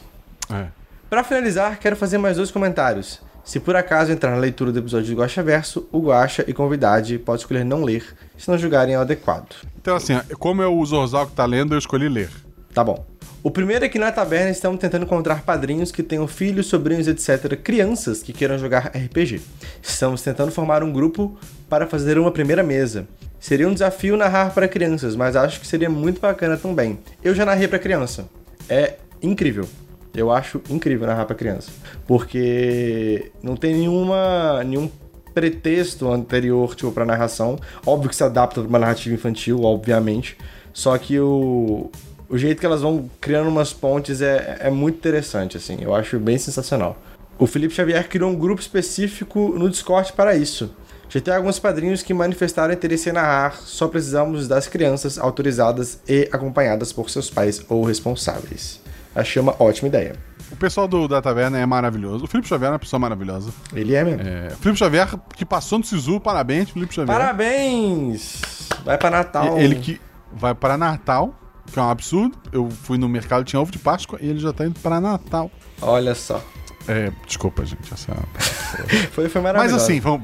É. 0.51 0.67
Para 1.09 1.23
finalizar, 1.23 1.79
quero 1.79 1.95
fazer 1.95 2.17
mais 2.17 2.37
dois 2.37 2.51
comentários. 2.51 3.19
Se 3.43 3.59
por 3.59 3.75
acaso 3.75 4.11
entrar 4.11 4.31
na 4.31 4.37
leitura 4.37 4.71
do 4.71 4.79
episódio 4.79 5.15
do 5.15 5.21
Guacha 5.21 5.41
Verso, 5.41 5.87
o 5.91 5.99
Guacha 5.99 6.45
e 6.47 6.53
convidade 6.53 7.17
pode 7.17 7.41
escolher 7.41 7.65
não 7.65 7.83
ler, 7.83 8.05
se 8.37 8.49
não 8.49 8.57
julgarem 8.57 8.95
adequado. 8.95 9.55
Então, 9.81 9.95
assim, 9.95 10.17
como 10.37 10.61
é 10.61 10.67
o 10.67 10.85
Zorzal 10.85 11.25
que 11.27 11.33
tá 11.33 11.45
lendo, 11.45 11.73
eu 11.73 11.79
escolhi 11.79 12.07
ler. 12.07 12.29
Tá 12.73 12.83
bom. 12.83 13.03
O 13.43 13.49
primeiro 13.49 13.83
é 13.83 13.89
que 13.89 13.97
na 13.97 14.11
taverna 14.11 14.51
estamos 14.51 14.79
tentando 14.79 15.03
encontrar 15.03 15.41
padrinhos 15.41 15.91
que 15.91 16.03
tenham 16.03 16.27
filhos, 16.27 16.67
sobrinhos, 16.67 17.07
etc., 17.07 17.55
crianças 17.55 18.21
que 18.21 18.31
queiram 18.31 18.55
jogar 18.59 18.91
RPG. 18.95 19.41
Estamos 19.81 20.21
tentando 20.21 20.51
formar 20.51 20.83
um 20.83 20.93
grupo 20.93 21.35
para 21.67 21.87
fazer 21.87 22.19
uma 22.19 22.31
primeira 22.31 22.61
mesa. 22.61 23.07
Seria 23.39 23.67
um 23.67 23.73
desafio 23.73 24.15
narrar 24.15 24.53
para 24.53 24.67
crianças, 24.67 25.15
mas 25.15 25.35
acho 25.35 25.59
que 25.59 25.65
seria 25.65 25.89
muito 25.89 26.21
bacana 26.21 26.55
também. 26.55 26.99
Eu 27.23 27.33
já 27.33 27.43
narrei 27.43 27.67
para 27.67 27.79
criança. 27.79 28.29
É 28.69 28.97
incrível. 29.23 29.67
Eu 30.13 30.29
acho 30.29 30.61
incrível 30.69 31.07
narrar 31.07 31.25
pra 31.25 31.35
criança. 31.35 31.71
Porque 32.05 33.31
não 33.41 33.55
tem 33.55 33.73
nenhuma, 33.73 34.63
nenhum 34.63 34.87
pretexto 35.33 36.11
anterior, 36.11 36.75
tipo, 36.75 36.91
pra 36.91 37.05
narração. 37.05 37.57
Óbvio 37.87 38.09
que 38.09 38.15
se 38.15 38.23
adapta 38.23 38.61
pra 38.61 38.69
uma 38.69 38.77
narrativa 38.77 39.15
infantil, 39.15 39.63
obviamente. 39.63 40.37
Só 40.73 40.95
que 40.97 41.19
o, 41.19 41.89
o 42.31 42.37
jeito 42.37 42.61
que 42.61 42.65
elas 42.65 42.81
vão 42.81 43.09
criando 43.19 43.49
umas 43.49 43.73
pontes 43.73 44.21
é, 44.21 44.57
é 44.61 44.69
muito 44.69 44.95
interessante, 44.95 45.57
assim. 45.57 45.77
Eu 45.81 45.93
acho 45.93 46.17
bem 46.17 46.37
sensacional. 46.37 46.97
O 47.37 47.45
Felipe 47.45 47.73
Xavier 47.73 48.07
criou 48.07 48.31
um 48.31 48.35
grupo 48.35 48.61
específico 48.61 49.53
no 49.57 49.69
Discord 49.69 50.13
para 50.13 50.33
isso. 50.33 50.73
Já 51.09 51.19
tem 51.19 51.33
alguns 51.33 51.59
padrinhos 51.59 52.01
que 52.01 52.13
manifestaram 52.13 52.73
interesse 52.73 53.09
em 53.09 53.11
narrar, 53.11 53.57
só 53.57 53.85
precisamos 53.89 54.47
das 54.47 54.65
crianças 54.69 55.17
autorizadas 55.17 55.99
e 56.07 56.29
acompanhadas 56.31 56.93
por 56.93 57.09
seus 57.09 57.29
pais 57.29 57.65
ou 57.67 57.83
responsáveis. 57.83 58.79
Achei 59.13 59.41
uma 59.41 59.53
ótima 59.61 59.89
ideia. 59.89 60.15
O 60.49 60.55
pessoal 60.55 60.87
do, 60.87 61.09
da 61.09 61.21
taverna 61.21 61.59
é 61.59 61.65
maravilhoso. 61.65 62.23
O 62.23 62.27
Felipe 62.27 62.47
Xavier 62.47 62.69
é 62.69 62.71
uma 62.71 62.79
pessoa 62.79 62.97
maravilhosa. 62.99 63.51
Ele 63.73 63.93
é 63.93 64.05
mesmo. 64.05 64.21
É, 64.21 64.51
Felipe 64.61 64.79
Xavier, 64.79 65.09
que 65.35 65.45
passou 65.45 65.79
no 65.79 65.83
Sisu, 65.83 66.17
parabéns, 66.17 66.69
Felipe 66.69 66.93
Xavier. 66.93 67.17
Parabéns! 67.17 68.41
Vai 68.85 68.97
pra 68.97 69.09
Natal. 69.09 69.59
Ele 69.59 69.75
que 69.75 69.99
vai 70.31 70.55
para 70.55 70.77
Natal, 70.77 71.35
que 71.71 71.79
é 71.79 71.81
um 71.81 71.89
absurdo. 71.89 72.37
Eu 72.51 72.69
fui 72.69 72.97
no 72.97 73.07
mercado, 73.09 73.43
tinha 73.43 73.59
ovo 73.59 73.71
de 73.71 73.79
Páscoa, 73.79 74.19
e 74.21 74.27
ele 74.27 74.39
já 74.39 74.53
tá 74.53 74.65
indo 74.65 74.79
para 74.79 74.99
Natal. 74.99 75.49
Olha 75.81 76.13
só. 76.13 76.43
É, 76.87 77.11
desculpa, 77.25 77.65
gente. 77.65 77.93
Essa... 77.93 78.13
Foi, 79.11 79.29
foi 79.29 79.41
Mas 79.41 79.53
maravilhoso. 79.53 79.83
assim, 79.83 79.99
vamos, 79.99 80.23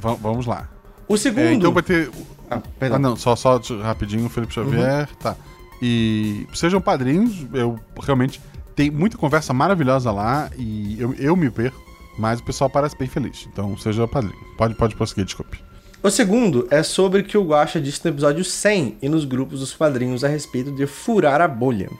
vamos, 0.00 0.20
vamos, 0.20 0.46
lá. 0.46 0.68
o 1.08 1.16
segundo. 1.16 1.40
É, 1.40 1.52
então 1.54 1.72
vai 1.72 1.82
ter. 1.82 2.10
Ah, 2.50 2.60
perdão. 2.78 2.96
Ah, 2.96 2.98
não, 2.98 3.16
só, 3.16 3.34
só 3.34 3.58
rapidinho, 3.82 4.26
o 4.26 4.28
Felipe 4.28 4.54
Xavier. 4.54 5.08
Tá. 5.16 5.36
E 5.82 6.46
sejam 6.54 6.80
padrinhos, 6.80 7.46
eu 7.52 7.78
realmente. 8.02 8.40
Tem 8.76 8.92
muita 8.92 9.18
conversa 9.18 9.52
maravilhosa 9.52 10.12
lá 10.12 10.50
e 10.56 11.00
eu, 11.00 11.12
eu 11.14 11.34
me 11.34 11.50
perco, 11.50 11.82
mas 12.16 12.38
o 12.38 12.44
pessoal 12.44 12.70
parece 12.70 12.96
bem 12.96 13.08
feliz. 13.08 13.48
Então 13.52 13.76
seja 13.76 14.06
padrinho. 14.06 14.38
Pode, 14.56 14.76
pode 14.76 14.94
prosseguir, 14.94 15.24
desculpe. 15.24 15.58
O 16.00 16.10
segundo 16.10 16.68
é 16.70 16.80
sobre 16.84 17.20
o 17.20 17.24
que 17.24 17.36
o 17.36 17.42
Guaxa 17.44 17.80
disse 17.80 18.04
no 18.04 18.12
episódio 18.12 18.44
100 18.44 18.98
e 19.02 19.08
nos 19.08 19.24
grupos 19.24 19.58
dos 19.58 19.74
quadrinhos 19.74 20.22
a 20.22 20.28
respeito 20.28 20.70
de 20.70 20.86
furar 20.86 21.40
a 21.40 21.48
bolha. 21.48 21.90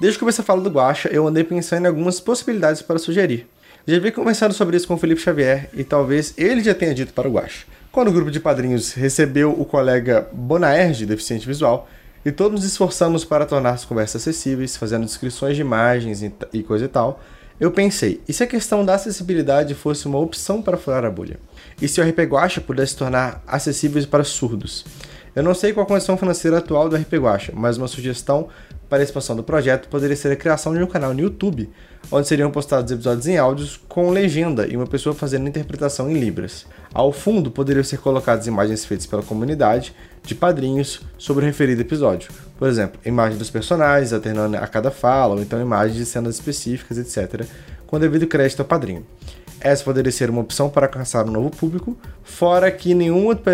Desde 0.00 0.16
que 0.16 0.20
comecei 0.20 0.42
a 0.42 0.46
falar 0.46 0.62
do 0.62 0.70
Guaxa, 0.70 1.08
eu 1.08 1.26
andei 1.26 1.42
pensando 1.42 1.84
em 1.84 1.88
algumas 1.88 2.20
possibilidades 2.20 2.82
para 2.82 3.00
sugerir. 3.00 3.48
Já 3.84 3.98
vi 3.98 4.12
conversando 4.12 4.54
sobre 4.54 4.76
isso 4.76 4.86
com 4.86 4.94
o 4.94 4.98
Felipe 4.98 5.20
Xavier 5.20 5.70
e 5.74 5.82
talvez 5.82 6.34
ele 6.38 6.62
já 6.62 6.72
tenha 6.72 6.94
dito 6.94 7.12
para 7.12 7.28
o 7.28 7.32
Guaxa. 7.32 7.66
Quando 7.90 8.08
o 8.08 8.12
grupo 8.12 8.30
de 8.30 8.38
padrinhos 8.38 8.92
recebeu 8.92 9.50
o 9.50 9.64
colega 9.64 10.28
Bonaerge, 10.32 11.04
deficiente 11.04 11.44
visual, 11.44 11.88
e 12.24 12.30
todos 12.30 12.60
nos 12.60 12.70
esforçamos 12.70 13.24
para 13.24 13.44
tornar 13.44 13.70
as 13.70 13.84
conversas 13.84 14.22
acessíveis, 14.22 14.76
fazendo 14.76 15.04
descrições 15.04 15.56
de 15.56 15.62
imagens 15.62 16.22
e 16.52 16.62
coisa 16.62 16.84
e 16.84 16.88
tal, 16.88 17.20
eu 17.58 17.72
pensei, 17.72 18.20
e 18.28 18.32
se 18.32 18.44
a 18.44 18.46
questão 18.46 18.84
da 18.84 18.94
acessibilidade 18.94 19.74
fosse 19.74 20.06
uma 20.06 20.20
opção 20.20 20.62
para 20.62 20.76
furar 20.76 21.04
a 21.04 21.10
bolha? 21.10 21.40
E 21.80 21.86
se 21.86 22.00
o 22.00 22.04
RP 22.04 22.18
Guacha 22.20 22.60
pudesse 22.60 22.96
tornar 22.96 23.42
acessíveis 23.46 24.04
para 24.04 24.24
surdos? 24.24 24.84
Eu 25.34 25.44
não 25.44 25.54
sei 25.54 25.72
qual 25.72 25.84
a 25.84 25.88
condição 25.88 26.16
financeira 26.16 26.58
atual 26.58 26.88
do 26.88 26.96
RP 26.96 27.14
Guacha, 27.14 27.52
mas 27.54 27.76
uma 27.76 27.86
sugestão 27.86 28.48
para 28.88 28.98
a 28.98 29.04
expansão 29.04 29.36
do 29.36 29.44
projeto 29.44 29.88
poderia 29.88 30.16
ser 30.16 30.32
a 30.32 30.36
criação 30.36 30.74
de 30.74 30.82
um 30.82 30.86
canal 30.86 31.14
no 31.14 31.20
YouTube, 31.20 31.70
onde 32.10 32.26
seriam 32.26 32.50
postados 32.50 32.90
episódios 32.90 33.28
em 33.28 33.36
áudios 33.36 33.78
com 33.88 34.10
legenda 34.10 34.66
e 34.66 34.76
uma 34.76 34.86
pessoa 34.86 35.14
fazendo 35.14 35.48
interpretação 35.48 36.10
em 36.10 36.18
Libras. 36.18 36.66
Ao 36.92 37.12
fundo, 37.12 37.50
poderiam 37.50 37.84
ser 37.84 37.98
colocadas 37.98 38.48
imagens 38.48 38.84
feitas 38.84 39.06
pela 39.06 39.22
comunidade 39.22 39.94
de 40.24 40.34
padrinhos 40.34 41.02
sobre 41.16 41.44
o 41.44 41.46
referido 41.46 41.82
episódio. 41.82 42.30
Por 42.58 42.66
exemplo, 42.66 42.98
imagens 43.04 43.38
dos 43.38 43.50
personagens 43.50 44.12
alternando 44.12 44.56
a 44.56 44.66
cada 44.66 44.90
fala, 44.90 45.36
ou 45.36 45.42
então 45.42 45.60
imagens 45.60 45.96
de 45.96 46.04
cenas 46.04 46.34
específicas, 46.34 46.98
etc., 46.98 47.46
com 47.86 48.00
devido 48.00 48.26
crédito 48.26 48.60
ao 48.60 48.66
padrinho. 48.66 49.06
Essa 49.60 49.82
poderia 49.82 50.12
ser 50.12 50.30
uma 50.30 50.40
opção 50.40 50.70
para 50.70 50.86
alcançar 50.86 51.26
um 51.26 51.32
novo 51.32 51.50
público, 51.50 51.96
fora 52.22 52.70
que 52.70 52.94
nenhum 52.94 53.26
outro, 53.26 53.44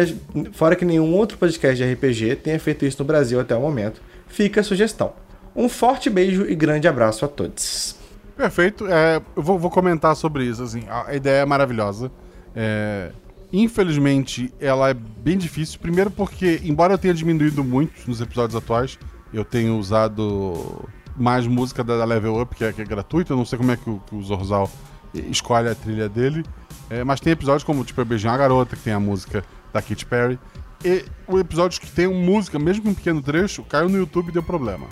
fora 0.52 0.76
que 0.76 0.84
nenhum 0.84 1.14
outro 1.14 1.38
podcast 1.38 1.76
de 1.76 1.92
RPG 1.92 2.36
tenha 2.36 2.58
feito 2.60 2.84
isso 2.84 2.98
no 2.98 3.06
Brasil 3.06 3.40
até 3.40 3.56
o 3.56 3.60
momento. 3.60 4.02
Fica 4.28 4.60
a 4.60 4.64
sugestão. 4.64 5.12
Um 5.56 5.68
forte 5.68 6.10
beijo 6.10 6.44
e 6.46 6.54
grande 6.54 6.88
abraço 6.88 7.24
a 7.24 7.28
todos. 7.28 7.96
Perfeito. 8.36 8.86
É, 8.88 9.22
eu 9.36 9.42
vou, 9.42 9.58
vou 9.58 9.70
comentar 9.70 10.14
sobre 10.16 10.44
isso. 10.44 10.62
Assim, 10.62 10.82
a, 10.88 11.14
ideia 11.14 11.42
é 11.42 11.44
maravilhosa. 11.44 12.10
É, 12.54 13.12
infelizmente, 13.52 14.52
ela 14.60 14.90
é 14.90 14.94
bem 14.94 15.38
difícil. 15.38 15.78
Primeiro 15.78 16.10
porque, 16.10 16.60
embora 16.64 16.94
eu 16.94 16.98
tenha 16.98 17.14
diminuído 17.14 17.62
muito 17.62 17.92
nos 18.06 18.20
episódios 18.20 18.56
atuais, 18.56 18.98
eu 19.32 19.44
tenho 19.44 19.78
usado 19.78 20.88
mais 21.16 21.46
música 21.46 21.84
da, 21.84 21.96
da 21.96 22.04
Level 22.04 22.40
Up, 22.40 22.54
que 22.54 22.64
é, 22.64 22.72
que 22.72 22.82
é 22.82 22.84
gratuita. 22.84 23.32
Eu 23.32 23.36
não 23.36 23.44
sei 23.44 23.56
como 23.56 23.70
é 23.70 23.76
que 23.76 23.88
o, 23.88 24.00
que 24.00 24.16
o 24.16 24.22
Zorzal 24.22 24.68
escolhe 25.14 25.68
a 25.68 25.74
trilha 25.74 26.09
dele. 26.09 26.44
É, 26.90 27.03
mas 27.03 27.20
tem 27.20 27.33
episódios 27.33 27.64
como, 27.64 27.85
tipo, 27.85 28.00
Eu 28.00 28.05
Beijei 28.05 28.31
uma 28.31 28.37
Garota, 28.37 28.77
que 28.77 28.83
tem 28.83 28.92
a 28.92 29.00
música 29.00 29.44
da 29.72 29.81
Katy 29.81 30.07
Perry. 30.07 30.38
E 30.85 31.05
o 31.27 31.38
episódio 31.38 31.81
que 31.81 31.90
tem 31.90 32.07
música, 32.07 32.59
mesmo 32.59 32.83
com 32.83 32.90
um 32.90 32.94
pequeno 32.94 33.22
trecho, 33.22 33.62
caiu 33.62 33.88
no 33.88 33.96
YouTube 33.96 34.29
e 34.29 34.33
deu 34.33 34.42
problema. 34.42 34.87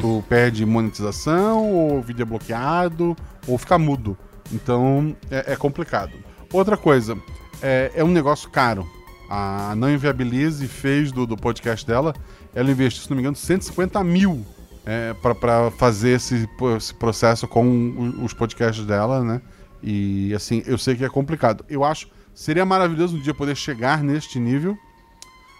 Tu 0.00 0.24
perde 0.28 0.64
monetização, 0.64 1.68
ou 1.68 1.98
o 1.98 2.02
vídeo 2.02 2.22
é 2.22 2.24
bloqueado, 2.24 3.16
ou 3.46 3.58
fica 3.58 3.76
mudo. 3.76 4.16
Então 4.52 5.16
é, 5.28 5.52
é 5.52 5.56
complicado. 5.56 6.12
Outra 6.52 6.76
coisa, 6.76 7.18
é, 7.60 7.90
é, 7.94 8.04
um 8.04 8.08
negócio 8.08 8.48
caro. 8.50 8.88
A 9.28 9.74
Não 9.76 9.90
Inviabilize 9.90 10.68
fez 10.68 11.10
do, 11.10 11.26
do 11.26 11.36
podcast 11.36 11.84
dela, 11.84 12.14
ela 12.54 12.70
investiu, 12.70 13.02
se 13.02 13.10
não 13.10 13.16
me 13.16 13.22
engano, 13.22 13.34
150 13.34 14.04
mil 14.04 14.46
é, 14.86 15.12
para 15.14 15.70
fazer 15.72 16.10
esse, 16.10 16.48
esse, 16.76 16.94
processo 16.94 17.48
com 17.48 18.14
os 18.22 18.32
podcasts 18.32 18.86
dela, 18.86 19.22
né? 19.22 19.42
E 19.82 20.32
assim, 20.32 20.62
eu 20.64 20.78
sei 20.78 20.94
que 20.94 21.04
é 21.04 21.08
complicado. 21.08 21.64
Eu 21.68 21.84
acho 21.84 22.08
seria 22.32 22.64
maravilhoso 22.64 23.16
um 23.16 23.20
dia 23.20 23.34
poder 23.34 23.56
chegar 23.56 24.02
neste 24.02 24.38
nível, 24.38 24.78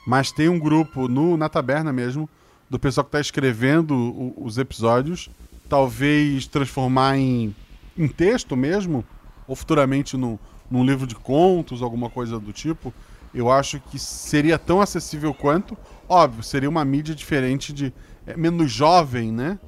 mas 0.07 0.31
tem 0.31 0.49
um 0.49 0.59
grupo 0.59 1.09
no, 1.09 1.37
na 1.37 1.49
taberna 1.49 1.93
mesmo 1.93 2.29
do 2.71 2.79
pessoal 2.79 3.05
que 3.05 3.09
está 3.09 3.21
escrevendo 3.21 3.95
o, 3.95 4.45
os 4.45 4.59
episódios, 4.59 5.29
talvez 5.69 6.47
transformar 6.47 7.19
em, 7.19 7.55
em 7.97 8.09
texto 8.09 8.57
mesmo, 8.57 9.05
ou 9.47 9.57
futuramente 9.57 10.17
no, 10.17 10.39
num 10.71 10.85
livro 10.85 11.07
de 11.07 11.15
contos, 11.15 11.83
alguma 11.83 12.11
coisa 12.11 12.39
do 12.39 12.53
tipo. 12.53 12.93
Eu 13.35 13.51
acho 13.51 13.81
que 13.81 13.99
seria 13.99 14.59
tão 14.59 14.81
acessível 14.81 15.35
quanto. 15.35 15.77
Óbvio, 16.09 16.43
seria 16.43 16.69
uma 16.69 16.85
mídia 16.85 17.15
diferente 17.15 17.73
de. 17.73 17.93
É, 18.27 18.37
menos 18.37 18.71
jovem, 18.71 19.33
né? 19.33 19.59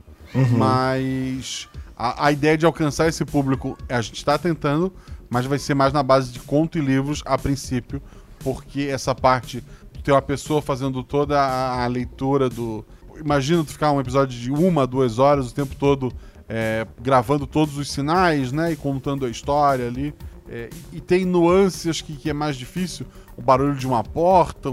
Mas 0.56 1.68
a, 1.96 2.26
a, 2.26 2.32
ideia 2.32 2.56
de 2.56 2.66
alcançar 2.66 3.08
esse 3.08 3.24
público 3.24 3.78
a 3.88 4.00
gente 4.00 4.16
está 4.16 4.36
tentando, 4.36 4.92
mas 5.30 5.46
vai 5.46 5.58
ser 5.58 5.74
mais 5.74 5.92
na 5.92 6.02
base 6.02 6.32
de 6.32 6.40
conto 6.40 6.76
e 6.76 6.80
livros 6.80 7.22
a 7.24 7.38
princípio, 7.38 8.02
porque 8.40 8.82
essa 8.82 9.14
parte 9.14 9.64
ter 10.08 10.12
uma 10.12 10.22
pessoa 10.22 10.62
fazendo 10.62 11.02
toda 11.02 11.38
a, 11.38 11.84
a, 11.84 11.86
leitura 11.86 12.48
do. 12.48 12.82
Imagina 13.16 13.62
tu 13.62 13.72
ficar 13.72 13.92
um 13.92 14.00
episódio 14.00 14.38
de 14.38 14.50
uma, 14.50 14.86
duas 14.86 15.18
horas 15.18 15.50
o 15.50 15.54
tempo 15.54 15.74
todo 15.74 16.10
é, 16.48 16.86
gravando 16.98 17.46
todos 17.46 17.76
os 17.76 17.90
sinais, 17.90 18.50
né? 18.50 18.72
E 18.72 18.76
contando 18.76 19.26
a 19.26 19.28
história 19.28 19.86
ali. 19.86 20.14
É, 20.48 20.70
e 20.94 21.00
tem 21.00 21.26
nuances 21.26 22.00
que, 22.00 22.14
que, 22.16 22.30
é 22.30 22.32
mais 22.32 22.56
difícil. 22.56 23.06
O 23.38 23.42
barulho 23.42 23.76
de 23.76 23.86
uma 23.86 24.02
porta. 24.02 24.68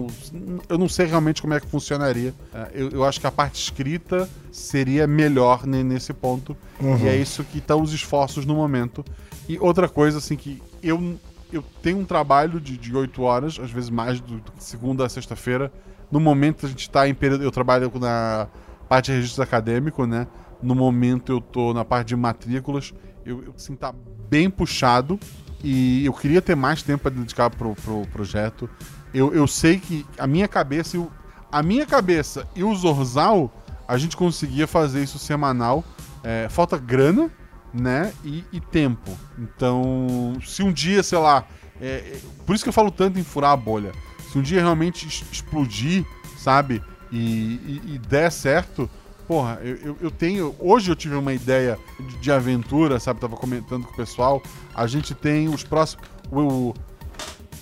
Eu 0.67 0.77
não 0.77 0.89
sei 0.89 1.05
realmente 1.05 1.39
como 1.39 1.53
é 1.53 1.59
que 1.59 1.67
funcionaria. 1.67 2.33
É, 2.51 2.71
eu, 2.73 2.89
eu, 2.89 3.05
acho 3.05 3.21
que 3.21 3.27
a 3.27 3.31
parte 3.31 3.61
escrita 3.61 4.27
seria 4.51 5.05
melhor 5.05 5.67
nesse 5.67 6.11
ponto. 6.11 6.57
Uhum. 6.81 6.97
E 6.97 7.07
é 7.07 7.15
isso 7.15 7.43
que 7.43 7.59
estão 7.59 7.79
os 7.79 7.93
esforços 7.93 8.43
no 8.43 8.55
momento. 8.55 9.05
E 9.47 9.59
outra 9.59 9.87
coisa, 9.87 10.17
assim, 10.17 10.35
que 10.35 10.61
eu 10.81 11.15
eu 11.51 11.63
tenho 11.81 11.99
um 11.99 12.05
trabalho 12.05 12.59
de, 12.59 12.95
8 12.95 13.21
horas, 13.21 13.59
às 13.59 13.71
vezes 13.71 13.89
mais, 13.89 14.19
do, 14.19 14.37
do 14.37 14.51
segunda 14.57 15.05
a 15.05 15.09
sexta-feira. 15.09 15.71
No 16.11 16.19
momento 16.19 16.65
a 16.65 16.69
gente 16.69 16.81
está 16.81 17.07
em 17.07 17.13
período. 17.13 17.43
Eu 17.43 17.51
trabalho 17.51 17.91
na 17.99 18.47
parte 18.89 19.07
de 19.07 19.13
registro 19.13 19.43
acadêmico, 19.43 20.05
né? 20.05 20.27
No 20.61 20.75
momento 20.75 21.31
eu 21.31 21.41
tô 21.41 21.73
na 21.73 21.85
parte 21.85 22.09
de 22.09 22.15
matrículas. 22.15 22.93
Eu, 23.25 23.43
eu 23.43 23.53
assim, 23.55 23.75
tá 23.75 23.93
bem 24.29 24.49
puxado. 24.49 25.19
E 25.67 26.05
eu 26.05 26.13
queria 26.13 26.43
ter 26.43 26.53
mais 26.53 26.83
tempo 26.83 27.01
para 27.01 27.15
dedicar 27.15 27.49
pro, 27.49 27.73
pro 27.73 28.05
projeto. 28.13 28.69
Eu, 29.11 29.33
eu 29.33 29.47
sei 29.47 29.79
que 29.79 30.05
a 30.15 30.27
minha 30.27 30.47
cabeça. 30.47 30.95
Eu, 30.95 31.11
a 31.51 31.63
minha 31.63 31.87
cabeça 31.87 32.47
e 32.55 32.63
o 32.63 32.75
Zorzal, 32.75 33.51
a 33.87 33.97
gente 33.97 34.15
conseguia 34.15 34.67
fazer 34.67 35.01
isso 35.01 35.17
semanal. 35.17 35.83
É, 36.23 36.47
falta 36.51 36.77
grana, 36.77 37.31
né? 37.73 38.13
E, 38.23 38.43
e, 38.53 38.59
tempo. 38.59 39.17
Então, 39.39 40.37
se 40.45 40.61
um 40.61 40.71
dia, 40.71 41.01
sei 41.01 41.17
lá. 41.17 41.47
É, 41.81 41.87
é, 41.87 42.19
por 42.45 42.53
isso 42.53 42.63
que 42.63 42.69
eu 42.69 42.73
falo 42.73 42.91
tanto 42.91 43.17
em 43.17 43.23
furar 43.23 43.51
a 43.51 43.57
bolha. 43.57 43.91
Se 44.31 44.37
um 44.37 44.43
dia 44.43 44.61
realmente 44.61 45.07
explodir, 45.07 46.05
sabe? 46.37 46.79
E, 47.11 47.17
e, 47.17 47.81
e 47.95 47.97
der 47.97 48.31
certo, 48.31 48.87
porra, 49.27 49.59
eu, 49.63 49.75
eu, 49.77 49.97
eu, 50.01 50.11
tenho. 50.11 50.55
Hoje 50.59 50.91
eu 50.91 50.95
tive 50.95 51.15
uma 51.15 51.33
ideia 51.33 51.77
de, 51.99 52.17
de, 52.17 52.31
aventura, 52.31 52.99
sabe? 52.99 53.19
Tava 53.19 53.35
comentando 53.35 53.85
com 53.85 53.93
o 53.93 53.95
pessoal. 53.95 54.41
A 54.73 54.87
gente 54.87 55.13
tem 55.13 55.47
os 55.47 55.63
próximos. 55.63 56.05
O, 56.31 56.73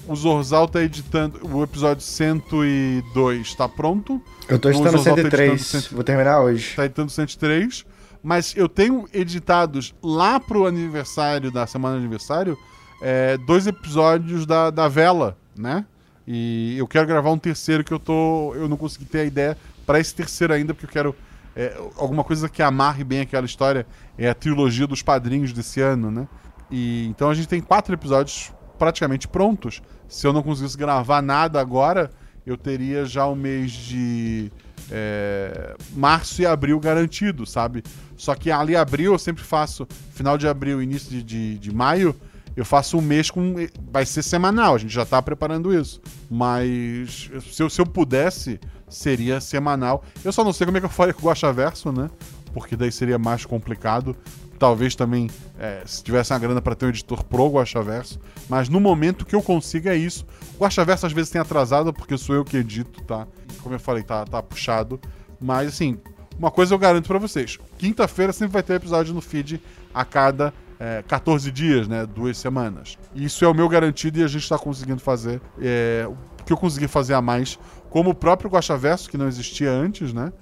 o 0.07 0.15
Zorzal 0.15 0.67
tá 0.67 0.81
editando. 0.81 1.39
O 1.43 1.63
episódio 1.63 2.03
102 2.03 3.55
tá 3.55 3.67
pronto. 3.67 4.21
Eu 4.47 4.59
tô 4.59 4.69
editando 4.69 4.99
103. 4.99 5.31
Tá 5.31 5.43
editando 5.43 5.81
100, 5.83 5.95
Vou 5.95 6.03
terminar 6.03 6.41
hoje. 6.41 6.75
Tá 6.75 6.85
editando 6.85 7.11
103. 7.11 7.85
Mas 8.23 8.55
eu 8.55 8.69
tenho 8.69 9.05
editados 9.13 9.93
lá 10.01 10.39
pro 10.39 10.65
aniversário, 10.65 11.51
da 11.51 11.67
semana 11.67 11.95
de 11.95 12.01
aniversário, 12.05 12.57
é, 13.01 13.37
dois 13.37 13.67
episódios 13.67 14.45
da, 14.45 14.69
da 14.69 14.87
Vela, 14.87 15.37
né? 15.53 15.85
E 16.25 16.77
eu 16.77 16.87
quero 16.87 17.05
gravar 17.05 17.31
um 17.31 17.37
terceiro 17.37 17.83
que 17.83 17.91
eu 17.91 17.99
tô. 17.99 18.55
Eu 18.55 18.69
não 18.69 18.77
consegui 18.77 19.03
ter 19.03 19.19
a 19.19 19.25
ideia 19.25 19.57
para 19.85 19.99
esse 19.99 20.15
terceiro 20.15 20.53
ainda, 20.53 20.73
porque 20.73 20.85
eu 20.85 20.89
quero. 20.89 21.15
É, 21.55 21.75
alguma 21.97 22.23
coisa 22.23 22.49
que 22.49 22.61
amarre 22.61 23.03
bem 23.03 23.21
aquela 23.21 23.45
história. 23.45 23.85
É 24.17 24.29
a 24.29 24.33
trilogia 24.33 24.87
dos 24.87 25.01
padrinhos 25.01 25.53
desse 25.53 25.81
ano, 25.81 26.09
né? 26.11 26.27
E, 26.71 27.07
então 27.07 27.29
a 27.29 27.33
gente 27.33 27.47
tem 27.47 27.61
quatro 27.61 27.93
episódios 27.93 28.51
praticamente 28.77 29.27
prontos. 29.27 29.81
Se 30.07 30.25
eu 30.25 30.33
não 30.33 30.43
conseguisse 30.43 30.77
gravar 30.77 31.21
nada 31.21 31.59
agora, 31.59 32.11
eu 32.45 32.57
teria 32.57 33.05
já 33.05 33.25
o 33.25 33.35
mês 33.35 33.71
de 33.71 34.51
é, 34.91 35.75
março 35.95 36.41
e 36.41 36.45
abril 36.45 36.79
garantido, 36.79 37.45
sabe? 37.45 37.83
Só 38.17 38.35
que 38.35 38.51
ali 38.51 38.75
abril 38.75 39.13
eu 39.13 39.19
sempre 39.19 39.43
faço, 39.43 39.87
final 40.11 40.37
de 40.37 40.47
abril, 40.47 40.81
início 40.81 41.09
de, 41.09 41.23
de, 41.23 41.57
de 41.57 41.73
maio, 41.73 42.15
eu 42.55 42.63
faço 42.63 42.97
um 42.97 43.01
mês 43.01 43.31
com. 43.31 43.55
Vai 43.91 44.05
ser 44.05 44.21
semanal, 44.21 44.75
a 44.75 44.77
gente 44.77 44.93
já 44.93 45.05
tá 45.05 45.21
preparando 45.21 45.73
isso. 45.73 45.99
Mas 46.29 47.31
se 47.51 47.63
eu, 47.63 47.69
se 47.69 47.81
eu 47.81 47.85
pudesse, 47.85 48.59
seria 48.93 49.41
semanal. 49.41 50.03
Eu 50.23 50.31
só 50.31 50.43
não 50.43 50.53
sei 50.53 50.65
como 50.65 50.77
é 50.77 50.79
que 50.79 50.85
eu 50.85 50.89
faria 50.89 51.13
com 51.13 51.21
o 51.21 51.25
Guaxaverso, 51.25 51.91
né? 51.91 52.09
Porque 52.53 52.75
daí 52.75 52.91
seria 52.91 53.17
mais 53.17 53.45
complicado. 53.45 54.15
Talvez 54.59 54.95
também, 54.95 55.29
é, 55.59 55.81
se 55.85 56.03
tivesse 56.03 56.31
uma 56.31 56.39
grana 56.39 56.61
para 56.61 56.75
ter 56.75 56.85
um 56.85 56.89
editor 56.89 57.23
pro 57.23 57.49
Guaxaverso. 57.49 58.19
Mas 58.47 58.69
no 58.69 58.79
momento 58.79 59.25
que 59.25 59.35
eu 59.35 59.41
consigo 59.41 59.89
é 59.89 59.95
isso. 59.95 60.25
O 60.55 60.63
Guaxaverso 60.63 61.05
às 61.05 61.11
vezes 61.11 61.31
tem 61.31 61.41
atrasado, 61.41 61.91
porque 61.91 62.17
sou 62.17 62.35
eu 62.35 62.45
que 62.45 62.57
edito, 62.57 63.03
tá? 63.03 63.27
Como 63.61 63.75
eu 63.75 63.79
falei, 63.79 64.03
tá, 64.03 64.23
tá 64.25 64.41
puxado. 64.41 64.99
Mas 65.41 65.69
assim, 65.69 65.97
uma 66.37 66.51
coisa 66.51 66.73
eu 66.73 66.79
garanto 66.79 67.07
para 67.07 67.19
vocês: 67.19 67.57
quinta-feira 67.77 68.31
sempre 68.31 68.53
vai 68.53 68.63
ter 68.63 68.75
episódio 68.75 69.13
no 69.13 69.21
feed 69.21 69.61
a 69.93 70.05
cada 70.05 70.53
é, 70.79 71.03
14 71.07 71.51
dias, 71.51 71.87
né? 71.87 72.05
Duas 72.05 72.37
semanas. 72.37 72.97
Isso 73.15 73.43
é 73.43 73.47
o 73.47 73.53
meu 73.53 73.67
garantido 73.67 74.19
e 74.19 74.23
a 74.23 74.27
gente 74.27 74.43
está 74.43 74.57
conseguindo 74.57 74.99
fazer 74.99 75.41
é, 75.59 76.05
o 76.07 76.43
que 76.43 76.51
eu 76.51 76.57
consegui 76.57 76.87
fazer 76.87 77.13
a 77.13 77.21
mais, 77.21 77.57
como 77.93 78.09
o 78.09 78.15
próprio 78.15 78.49
Guaxaverso, 78.49 79.07
que 79.07 79.19
não 79.19 79.27
existia 79.27 79.69
antes, 79.69 80.11
né? 80.11 80.33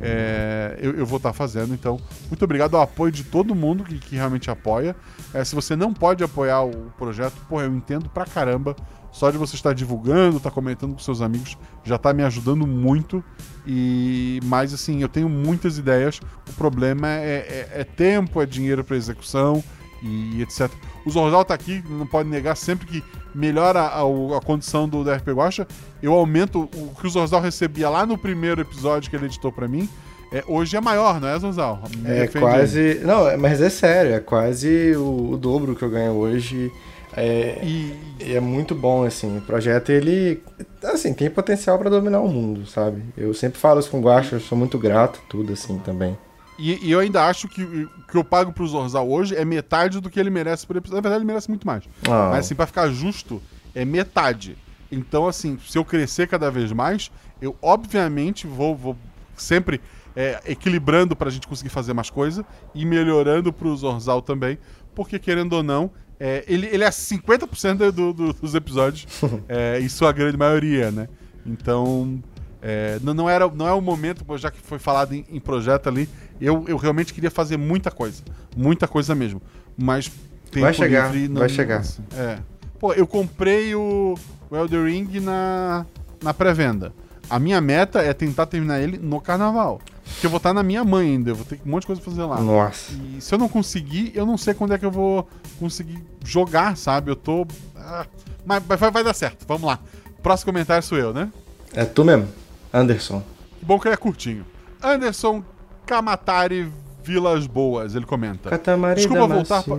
É, 0.00 0.76
eu, 0.80 0.90
eu 0.96 1.06
vou 1.06 1.18
estar 1.18 1.32
fazendo. 1.32 1.72
Então, 1.72 2.00
muito 2.28 2.44
obrigado 2.44 2.76
ao 2.76 2.82
apoio 2.82 3.12
de 3.12 3.22
todo 3.22 3.54
mundo 3.54 3.84
que, 3.84 3.96
que 4.00 4.16
realmente 4.16 4.50
apoia. 4.50 4.96
É, 5.32 5.44
se 5.44 5.54
você 5.54 5.76
não 5.76 5.94
pode 5.94 6.24
apoiar 6.24 6.62
o 6.64 6.90
projeto, 6.98 7.34
pô, 7.48 7.60
eu 7.62 7.72
entendo 7.72 8.10
pra 8.10 8.24
caramba. 8.24 8.74
Só 9.12 9.30
de 9.30 9.38
você 9.38 9.54
estar 9.54 9.72
divulgando, 9.72 10.38
estar 10.38 10.50
comentando 10.50 10.94
com 10.94 10.98
seus 10.98 11.22
amigos, 11.22 11.56
já 11.84 11.96
tá 11.96 12.12
me 12.12 12.24
ajudando 12.24 12.66
muito. 12.66 13.22
E 13.64 14.40
mas 14.42 14.74
assim, 14.74 15.00
eu 15.00 15.08
tenho 15.08 15.28
muitas 15.28 15.78
ideias. 15.78 16.18
O 16.50 16.52
problema 16.54 17.08
é, 17.08 17.68
é- 17.72 17.80
é 17.82 17.84
tempo, 17.84 18.42
é 18.42 18.46
dinheiro 18.46 18.82
para 18.82 18.96
execução 18.96 19.62
e 20.02 20.42
etc. 20.42 20.70
O 21.04 21.10
Zorzal 21.10 21.44
tá 21.44 21.54
aqui, 21.54 21.82
não 21.88 22.06
pode 22.06 22.28
negar, 22.28 22.56
sempre 22.56 22.86
que 22.86 23.04
melhora 23.34 23.80
a, 23.80 24.00
a- 24.00 24.36
a 24.38 24.40
condição 24.44 24.88
do, 24.88 25.04
do 25.04 25.10
RP 25.12 25.28
Guacha, 25.28 25.66
eu 26.02 26.12
aumento 26.14 26.68
o 26.74 26.94
que 26.98 27.06
o 27.06 27.10
Zorzal 27.10 27.40
recebia 27.40 27.88
lá 27.88 28.04
no 28.06 28.16
primeiro 28.18 28.60
episódio 28.60 29.10
que 29.10 29.16
ele 29.16 29.26
editou 29.26 29.52
para 29.52 29.68
mim. 29.68 29.88
É, 30.32 30.42
hoje 30.48 30.76
é 30.76 30.80
maior, 30.80 31.20
não 31.20 31.28
é, 31.28 31.38
Zorzal? 31.38 31.82
Me 31.98 32.10
É 32.10 32.20
defende 32.22 32.44
quase. 32.44 33.00
Não, 33.04 33.28
é- 33.28 33.36
mas 33.36 33.60
é 33.60 33.70
sério, 33.70 34.12
é 34.14 34.20
quase 34.20 34.94
o, 34.96 35.32
o 35.32 35.36
dobro 35.36 35.74
que 35.76 35.82
eu 35.84 35.90
ganho 35.90 36.12
hoje. 36.12 36.72
É, 37.16 37.60
E, 37.62 37.94
é 38.34 38.40
muito 38.40 38.74
bom, 38.74 39.04
assim. 39.04 39.38
O 39.38 39.40
projeto, 39.40 39.90
ele. 39.90 40.42
Assim, 40.84 41.14
tem 41.14 41.30
potencial 41.30 41.78
pra 41.78 41.88
dominar 41.88 42.20
o 42.20 42.28
mundo, 42.28 42.66
sabe? 42.66 43.02
Eu 43.16 43.32
sempre 43.32 43.58
falo 43.58 43.80
isso 43.80 43.90
com 43.90 43.98
o 44.00 44.02
Guacha, 44.02 44.36
eu 44.36 44.40
sou 44.40 44.58
muito 44.58 44.78
grato, 44.78 45.20
tudo 45.28 45.52
assim 45.52 45.78
também. 45.78 46.18
E, 46.58 46.86
e 46.86 46.90
eu 46.90 47.00
ainda 47.00 47.26
acho 47.26 47.48
que 47.48 47.62
o 47.62 47.88
que 48.08 48.16
eu 48.16 48.24
pago 48.24 48.52
pro 48.52 48.66
Zorzal 48.66 49.08
hoje 49.08 49.34
é 49.34 49.44
metade 49.44 50.00
do 50.00 50.08
que 50.08 50.18
ele 50.18 50.30
merece 50.30 50.66
por 50.66 50.76
episódio. 50.76 50.96
Na 50.96 51.02
verdade, 51.02 51.22
ele 51.22 51.26
merece 51.26 51.48
muito 51.48 51.66
mais. 51.66 51.84
Ah. 52.08 52.30
Mas 52.30 52.46
assim, 52.46 52.54
pra 52.54 52.66
ficar 52.66 52.88
justo, 52.88 53.42
é 53.74 53.84
metade. 53.84 54.56
Então, 54.90 55.26
assim, 55.26 55.58
se 55.66 55.76
eu 55.76 55.84
crescer 55.84 56.28
cada 56.28 56.50
vez 56.50 56.72
mais, 56.72 57.10
eu 57.40 57.56
obviamente 57.60 58.46
vou, 58.46 58.74
vou 58.74 58.96
sempre 59.36 59.80
é, 60.14 60.40
equilibrando 60.46 61.14
pra 61.14 61.30
gente 61.30 61.46
conseguir 61.46 61.70
fazer 61.70 61.92
mais 61.92 62.08
coisa 62.08 62.44
e 62.74 62.84
melhorando 62.86 63.52
pro 63.52 63.76
Zorzal 63.76 64.22
também. 64.22 64.58
Porque, 64.94 65.18
querendo 65.18 65.52
ou 65.52 65.62
não, 65.62 65.90
é, 66.18 66.44
ele, 66.48 66.66
ele 66.66 66.84
é 66.84 66.88
50% 66.88 67.90
do, 67.90 68.12
do, 68.12 68.32
dos 68.32 68.54
episódios. 68.54 69.06
é, 69.48 69.78
em 69.80 69.88
sua 69.88 70.12
grande 70.12 70.36
maioria, 70.36 70.90
né? 70.90 71.08
Então. 71.44 72.22
É, 72.68 72.98
não, 73.00 73.14
não, 73.14 73.30
era, 73.30 73.46
não 73.48 73.68
é 73.68 73.72
o 73.72 73.80
momento, 73.80 74.24
já 74.38 74.50
que 74.50 74.58
foi 74.58 74.78
falado 74.78 75.12
em, 75.12 75.24
em 75.30 75.38
projeto 75.38 75.88
ali, 75.88 76.08
eu, 76.40 76.64
eu 76.68 76.76
realmente 76.76 77.12
queria 77.14 77.30
fazer 77.30 77.56
muita 77.56 77.90
coisa. 77.90 78.22
Muita 78.56 78.86
coisa 78.88 79.14
mesmo. 79.14 79.40
Mas 79.76 80.10
Vai 80.52 80.72
chegar, 80.72 81.12
livre 81.12 81.28
não- 81.28 81.40
vai 81.40 81.48
chegar. 81.48 81.80
assim, 81.80 82.02
é. 82.16 82.38
Pô, 82.78 82.92
eu 82.94 83.06
comprei 83.06 83.74
o, 83.74 84.14
o 84.50 84.56
Elder 84.56 84.84
Ring 84.84 85.20
na, 85.20 85.84
na 86.22 86.32
pré-venda. 86.32 86.92
A 87.28 87.38
minha 87.38 87.60
meta 87.60 88.00
é 88.00 88.12
tentar 88.14 88.46
terminar 88.46 88.80
ele 88.80 88.96
no 88.98 89.20
carnaval. 89.20 89.80
Porque 90.04 90.24
eu 90.26 90.30
vou 90.30 90.36
estar 90.36 90.54
na 90.54 90.62
minha 90.62 90.84
mãe 90.84 91.08
ainda, 91.10 91.30
eu 91.30 91.34
vou 91.34 91.44
ter 91.44 91.60
um 91.66 91.70
monte 91.70 91.80
de 91.82 91.86
coisa 91.88 92.00
pra 92.00 92.10
fazer 92.10 92.22
lá. 92.22 92.40
Nossa. 92.40 92.92
E 92.92 93.20
se 93.20 93.34
eu 93.34 93.38
não 93.38 93.48
conseguir, 93.48 94.12
eu 94.14 94.24
não 94.24 94.38
sei 94.38 94.54
quando 94.54 94.72
é 94.72 94.78
que 94.78 94.86
eu 94.86 94.90
vou 94.90 95.28
conseguir 95.58 95.98
jogar, 96.24 96.76
sabe? 96.76 97.10
Eu 97.10 97.16
tô. 97.16 97.44
ah, 97.76 98.06
mas 98.44 98.62
vai, 98.64 98.90
vai 98.92 99.02
dar 99.04 99.12
certo, 99.14 99.44
vamos 99.48 99.64
lá. 99.66 99.80
Próximo 100.22 100.52
comentário 100.52 100.82
sou 100.84 100.96
eu, 100.96 101.12
né? 101.12 101.30
É 101.74 101.84
tu 101.84 102.04
mesmo, 102.04 102.28
Anderson. 102.72 103.22
Que 103.58 103.64
bom 103.64 103.80
que 103.80 103.88
ele 103.88 103.94
é 103.94 103.98
curtinho. 103.98 104.46
Anderson 104.82 105.42
Kamatari 105.86 106.70
Vilas 107.04 107.46
Boas, 107.46 107.94
ele 107.94 108.04
comenta. 108.04 108.50
Catamari 108.50 108.96
Desculpa 108.96 109.26
voltar 109.26 109.62
pra- 109.62 109.78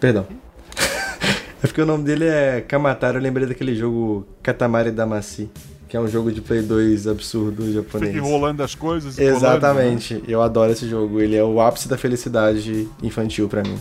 Perdão. 0.00 0.26
é 1.62 1.66
porque 1.66 1.80
o 1.80 1.86
nome 1.86 2.04
dele 2.04 2.24
é 2.26 2.60
Kamatari, 2.60 3.16
eu 3.16 3.22
lembrei 3.22 3.46
daquele 3.46 3.74
jogo 3.74 4.26
Katamari 4.42 4.90
Damacy, 4.90 5.48
que 5.88 5.96
é 5.96 6.00
um 6.00 6.08
jogo 6.08 6.32
de 6.32 6.40
Play 6.40 6.62
2 6.62 7.06
absurdo 7.06 7.72
japonês. 7.72 8.12
Fica 8.12 8.26
enrolando 8.26 8.62
as 8.62 8.74
coisas. 8.74 9.16
enrolando, 9.18 9.42
né? 9.42 9.48
Exatamente, 9.48 10.24
eu 10.26 10.42
adoro 10.42 10.72
esse 10.72 10.88
jogo. 10.88 11.20
Ele 11.20 11.36
é 11.36 11.44
o 11.44 11.60
ápice 11.60 11.88
da 11.88 11.96
felicidade 11.96 12.88
infantil 13.02 13.48
pra 13.48 13.62
mim. 13.62 13.78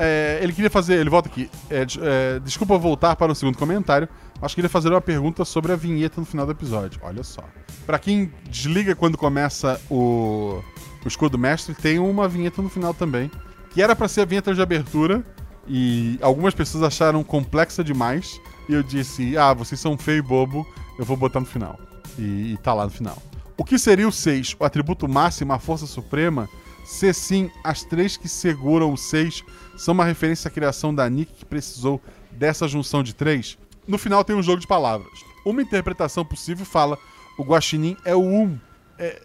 É, 0.00 0.38
ele 0.40 0.52
queria 0.52 0.70
fazer. 0.70 0.94
Ele 0.94 1.10
volta 1.10 1.28
aqui. 1.28 1.50
É, 1.68 1.84
é, 2.00 2.38
desculpa 2.38 2.78
voltar 2.78 3.16
para 3.16 3.32
o 3.32 3.34
segundo 3.34 3.58
comentário. 3.58 4.08
Acho 4.40 4.54
que 4.54 4.60
ele 4.60 4.66
ia 4.66 4.70
fazer 4.70 4.90
uma 4.90 5.00
pergunta 5.00 5.44
sobre 5.44 5.72
a 5.72 5.76
vinheta 5.76 6.20
no 6.20 6.24
final 6.24 6.46
do 6.46 6.52
episódio. 6.52 7.00
Olha 7.02 7.24
só. 7.24 7.42
Pra 7.84 7.98
quem 7.98 8.30
desliga 8.48 8.94
quando 8.94 9.18
começa 9.18 9.80
o, 9.90 10.62
o 11.04 11.08
escudo 11.08 11.38
mestre, 11.38 11.74
tem 11.74 11.98
uma 11.98 12.28
vinheta 12.28 12.60
no 12.60 12.68
final 12.68 12.92
também. 12.92 13.30
Que 13.70 13.82
era 13.82 13.94
pra 13.94 14.08
ser 14.08 14.22
a 14.22 14.24
vinheta 14.24 14.54
de 14.54 14.60
abertura. 14.60 15.24
E 15.66 16.18
algumas 16.22 16.54
pessoas 16.54 16.82
acharam 16.82 17.22
complexa 17.22 17.84
demais. 17.84 18.40
E 18.68 18.72
eu 18.72 18.82
disse: 18.82 19.36
Ah, 19.36 19.52
vocês 19.52 19.80
são 19.80 19.96
feio 19.96 20.18
e 20.18 20.22
bobo. 20.22 20.66
Eu 20.98 21.04
vou 21.04 21.16
botar 21.16 21.40
no 21.40 21.46
final. 21.46 21.78
E, 22.18 22.52
e 22.52 22.56
tá 22.62 22.74
lá 22.74 22.84
no 22.84 22.90
final. 22.90 23.22
O 23.56 23.64
que 23.64 23.78
seria 23.78 24.08
o 24.08 24.12
6? 24.12 24.56
O 24.58 24.64
atributo 24.64 25.08
máximo, 25.08 25.52
a 25.52 25.58
força 25.58 25.86
suprema? 25.86 26.48
Se 26.84 27.12
sim, 27.12 27.50
as 27.62 27.82
três 27.84 28.16
que 28.16 28.28
seguram 28.28 28.92
o 28.92 28.96
6 28.96 29.44
são 29.76 29.92
uma 29.92 30.04
referência 30.04 30.48
à 30.48 30.50
criação 30.50 30.94
da 30.94 31.08
Nick 31.10 31.32
que 31.32 31.44
precisou 31.44 32.00
dessa 32.30 32.66
junção 32.66 33.02
de 33.02 33.14
três? 33.14 33.58
No 33.86 33.98
final 33.98 34.24
tem 34.24 34.34
um 34.34 34.42
jogo 34.42 34.60
de 34.60 34.66
palavras. 34.66 35.24
Uma 35.44 35.60
interpretação 35.60 36.24
possível 36.24 36.64
fala: 36.64 36.98
o 37.36 37.42
Guaxinim 37.42 37.96
é 38.04 38.14
o 38.14 38.20
1. 38.20 38.42
Um. 38.42 38.58
É, 38.98 39.22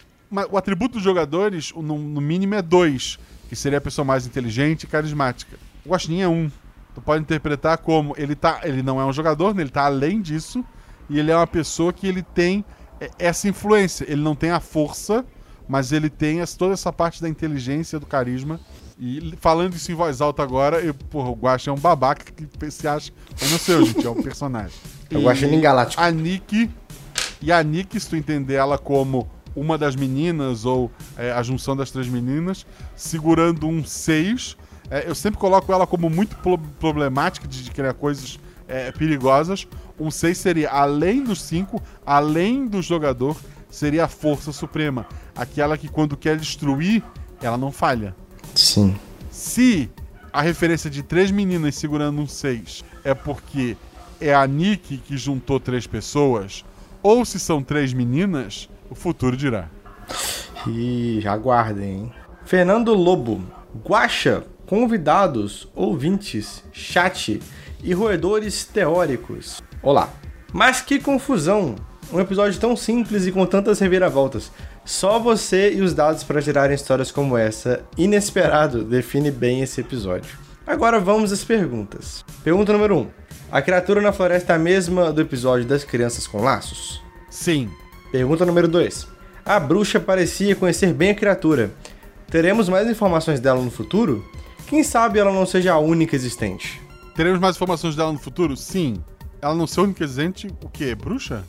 o 0.50 0.58
atributo 0.58 0.96
dos 0.96 1.04
jogadores, 1.04 1.72
no, 1.76 1.98
no 1.98 2.22
mínimo, 2.22 2.56
é 2.56 2.62
2, 2.62 3.20
que 3.50 3.56
seria 3.56 3.78
a 3.78 3.82
pessoa 3.82 4.04
mais 4.04 4.26
inteligente 4.26 4.84
e 4.84 4.88
carismática. 4.88 5.58
O 5.86 5.90
Guaxinim 5.90 6.22
é 6.22 6.28
1. 6.28 6.32
Um. 6.32 6.52
Tu 6.96 7.02
pode 7.02 7.22
interpretar 7.22 7.78
como 7.80 8.14
ele, 8.18 8.36
tá, 8.36 8.62
ele 8.64 8.84
não 8.84 9.02
é 9.02 9.06
um 9.06 9.14
jogador, 9.14 9.56
né? 9.56 9.64
ele 9.64 9.72
tá 9.72 9.86
além 9.86 10.22
disso, 10.22 10.64
e 11.10 11.20
ele 11.20 11.32
é 11.32 11.36
uma 11.36 11.48
pessoa 11.48 11.92
que 11.92 12.08
ele 12.08 12.22
tem 12.22 12.64
é, 13.02 13.10
essa 13.18 13.48
influência. 13.48 14.06
Ele 14.08 14.22
não 14.22 14.36
tem 14.36 14.52
a 14.52 14.60
força, 14.60 15.26
mas 15.68 15.92
ele 15.92 16.10
tem 16.10 16.40
toda 16.58 16.74
essa 16.74 16.94
parte 16.94 17.22
da 17.22 17.28
inteligência, 17.28 18.00
do 18.00 18.06
carisma. 18.06 18.60
E 19.00 19.34
falando 19.40 19.74
isso 19.74 19.92
em 19.92 19.96
voz 19.96 20.22
alta 20.22 20.44
agora, 20.44 20.80
eu, 20.80 20.94
porra, 20.94 21.30
o 21.30 21.34
Guaxa 21.34 21.72
é 21.72 21.74
um 21.74 21.78
babaca 21.78 22.32
que 22.32 22.72
se 22.72 22.88
acha. 22.88 23.12
Eu 23.42 23.50
não 23.50 23.58
sei, 23.58 23.86
gente, 23.86 24.06
é 24.06 24.10
um 24.10 24.22
personagem. 24.22 24.78
É 25.10 25.18
o 25.18 25.24
Guaxinim 25.24 25.60
Galáctico. 25.60 26.02
A 26.02 26.12
Nick. 26.12 26.70
E 27.42 27.52
a 27.52 27.62
Nick, 27.64 28.00
se 28.00 28.10
tu 28.10 28.16
entender 28.16 28.54
ela 28.54 28.78
como 28.78 29.30
uma 29.56 29.78
das 29.78 29.96
meninas 29.96 30.66
ou 30.66 30.92
é, 31.18 31.32
a 31.32 31.44
junção 31.44 31.76
das 31.76 31.92
três 31.92 32.08
meninas, 32.08 32.66
segurando 32.96 33.68
um 33.68 33.84
6. 33.84 34.58
eu 35.06 35.16
sempre 35.16 35.40
coloco 35.40 35.72
ela 35.72 35.86
como 35.88 36.10
muito 36.10 36.36
pro- 36.38 36.58
problemática 36.58 37.48
de, 37.48 37.64
de 37.64 37.72
criar 37.72 37.94
coisas 37.94 38.40
é, 38.68 38.92
perigosas. 38.92 39.68
Um 40.00 40.10
6 40.10 40.38
seria, 40.38 40.70
além 40.70 41.24
dos 41.24 41.42
5, 41.44 41.82
além 42.06 42.68
do 42.68 42.82
jogador, 42.82 43.38
seria 43.70 44.06
a 44.06 44.08
força 44.08 44.52
suprema. 44.52 45.06
Aquela 45.36 45.78
que 45.78 45.88
quando 45.88 46.18
quer 46.18 46.38
destruir, 46.38 47.04
ela 47.42 47.58
não 47.58 47.72
falha. 47.72 48.16
Sim. 48.56 48.96
Se 49.32 49.90
a 50.32 50.42
referência 50.42 50.90
de 50.90 51.04
três 51.04 51.30
meninas 51.32 51.76
segurando 51.76 52.20
um 52.22 52.28
6 52.28 52.84
é 53.04 53.14
porque 53.14 53.78
é 54.20 54.34
a 54.34 54.46
Nick 54.48 54.98
que 54.98 55.18
juntou 55.18 55.60
três 55.60 55.86
pessoas, 55.86 56.64
ou 57.02 57.26
se 57.26 57.40
são 57.40 57.62
três 57.62 57.94
meninas, 57.94 58.70
o 58.90 58.96
futuro 58.96 59.36
dirá. 59.36 59.70
E 60.68 61.26
aguardem, 61.28 61.92
hein? 61.92 62.14
Fernando 62.46 62.94
Lobo. 62.94 63.42
Guaxa, 63.84 64.44
convidados, 64.66 65.68
ouvintes, 65.76 66.64
chat 66.72 67.42
e 67.84 67.94
roedores 67.94 68.64
teóricos. 68.66 69.62
Olá. 69.82 70.10
Mas 70.52 70.82
que 70.82 71.00
confusão! 71.00 71.76
Um 72.12 72.20
episódio 72.20 72.60
tão 72.60 72.76
simples 72.76 73.26
e 73.26 73.32
com 73.32 73.46
tantas 73.46 73.80
reviravoltas. 73.80 74.52
Só 74.86 75.18
você 75.18 75.74
e 75.74 75.82
os 75.82 75.94
dados 75.94 76.24
para 76.24 76.42
gerarem 76.42 76.76
histórias 76.76 77.12
como 77.12 77.38
essa, 77.38 77.82
inesperado, 77.98 78.84
define 78.84 79.32
bem 79.32 79.62
esse 79.62 79.82
episódio. 79.82 80.38
Agora 80.68 81.00
vamos 81.00 81.32
às 81.32 81.44
perguntas. 81.44 82.24
Pergunta 82.44 82.72
número 82.72 82.98
1. 82.98 83.00
Um. 83.00 83.08
A 83.52 83.62
criatura 83.62 84.02
na 84.02 84.12
floresta 84.12 84.54
é 84.54 84.56
a 84.56 84.60
mesma 84.60 85.12
do 85.12 85.22
episódio 85.22 85.66
das 85.66 85.84
crianças 85.84 86.28
com 86.28 86.42
laços? 86.42 87.02
Sim. 87.30 87.70
Pergunta 88.14 88.46
número 88.46 88.68
2. 88.68 89.08
A 89.44 89.60
bruxa 89.60 90.00
parecia 90.00 90.56
conhecer 90.56 90.94
bem 90.94 91.10
a 91.10 91.16
criatura. 91.16 91.72
Teremos 92.30 92.70
mais 92.70 92.88
informações 92.88 93.40
dela 93.40 93.60
no 93.60 93.72
futuro? 93.72 94.24
Quem 94.68 94.84
sabe 94.84 95.18
ela 95.18 95.34
não 95.34 95.48
seja 95.48 95.74
a 95.74 95.80
única 95.80 96.16
existente? 96.16 96.80
Teremos 97.16 97.40
mais 97.40 97.56
informações 97.56 97.96
dela 97.96 98.14
no 98.14 98.20
futuro? 98.20 98.56
Sim. 98.56 99.04
Ela 99.42 99.56
não 99.56 99.66
ser 99.66 99.80
a 99.80 99.84
única 99.86 100.04
existente, 100.04 100.48
o 100.64 100.70
quê? 100.70 100.94
Bruxa? 100.94 101.44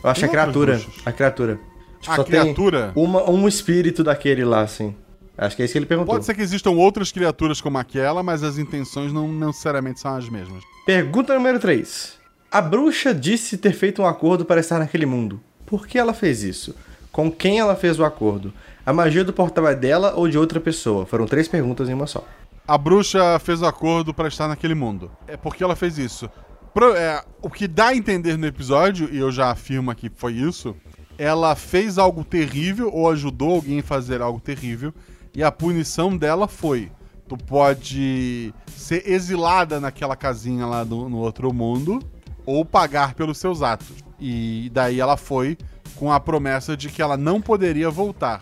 Eu 0.00 0.08
acho 0.08 0.20
Tem 0.20 0.28
a 0.28 0.30
criatura. 0.30 0.80
A 1.04 1.10
criatura. 1.10 1.58
Que 2.00 2.08
A 2.08 2.22
criatura? 2.22 2.92
Uma, 2.94 3.28
um 3.28 3.48
espírito 3.48 4.04
daquele 4.04 4.44
lá, 4.44 4.60
assim. 4.60 4.94
Acho 5.36 5.56
que 5.56 5.62
é 5.62 5.64
isso 5.64 5.72
que 5.72 5.78
ele 5.78 5.86
perguntou. 5.86 6.14
Pode 6.14 6.24
ser 6.24 6.34
que 6.36 6.40
existam 6.40 6.70
outras 6.70 7.10
criaturas 7.10 7.60
como 7.60 7.78
aquela, 7.78 8.22
mas 8.22 8.44
as 8.44 8.58
intenções 8.58 9.12
não 9.12 9.26
necessariamente 9.26 9.98
são 9.98 10.14
as 10.14 10.28
mesmas. 10.28 10.62
Pergunta 10.86 11.34
número 11.34 11.58
3. 11.58 12.12
A 12.48 12.60
bruxa 12.60 13.12
disse 13.12 13.58
ter 13.58 13.72
feito 13.72 14.02
um 14.02 14.06
acordo 14.06 14.44
para 14.44 14.60
estar 14.60 14.78
naquele 14.78 15.04
mundo. 15.04 15.40
Por 15.66 15.86
que 15.86 15.98
ela 15.98 16.14
fez 16.14 16.42
isso? 16.42 16.74
Com 17.12 17.30
quem 17.30 17.58
ela 17.58 17.74
fez 17.74 17.98
o 17.98 18.04
acordo? 18.04 18.52
A 18.84 18.92
magia 18.92 19.24
do 19.24 19.32
portal 19.32 19.66
é 19.66 19.74
dela 19.74 20.14
ou 20.14 20.28
de 20.28 20.38
outra 20.38 20.60
pessoa? 20.60 21.04
Foram 21.04 21.26
três 21.26 21.48
perguntas 21.48 21.88
em 21.88 21.94
uma 21.94 22.06
só. 22.06 22.24
A 22.68 22.78
bruxa 22.78 23.38
fez 23.38 23.62
o 23.62 23.66
acordo 23.66 24.12
para 24.14 24.28
estar 24.28 24.48
naquele 24.48 24.74
mundo. 24.74 25.10
É 25.26 25.36
porque 25.36 25.62
ela 25.64 25.74
fez 25.76 25.98
isso. 25.98 26.28
Pro- 26.74 26.94
é, 26.94 27.22
o 27.40 27.48
que 27.48 27.66
dá 27.66 27.88
a 27.88 27.96
entender 27.96 28.36
no 28.36 28.46
episódio, 28.46 29.08
e 29.10 29.18
eu 29.18 29.32
já 29.32 29.50
afirmo 29.50 29.94
que 29.94 30.10
foi 30.14 30.34
isso, 30.34 30.76
ela 31.16 31.54
fez 31.56 31.96
algo 31.96 32.22
terrível 32.22 32.90
ou 32.92 33.10
ajudou 33.10 33.54
alguém 33.54 33.80
a 33.80 33.82
fazer 33.82 34.20
algo 34.20 34.38
terrível, 34.38 34.92
e 35.34 35.42
a 35.42 35.50
punição 35.50 36.14
dela 36.16 36.46
foi: 36.46 36.90
tu 37.26 37.36
pode 37.36 38.52
ser 38.76 39.08
exilada 39.10 39.80
naquela 39.80 40.14
casinha 40.16 40.66
lá 40.66 40.84
do- 40.84 41.08
no 41.08 41.16
outro 41.18 41.52
mundo, 41.52 42.00
ou 42.46 42.64
pagar 42.64 43.14
pelos 43.14 43.38
seus 43.38 43.60
atos. 43.60 43.96
E 44.18 44.70
daí 44.72 45.00
ela 45.00 45.16
foi 45.16 45.58
com 45.96 46.12
a 46.12 46.20
promessa 46.20 46.76
de 46.76 46.88
que 46.88 47.02
ela 47.02 47.16
não 47.16 47.40
poderia 47.40 47.90
voltar. 47.90 48.40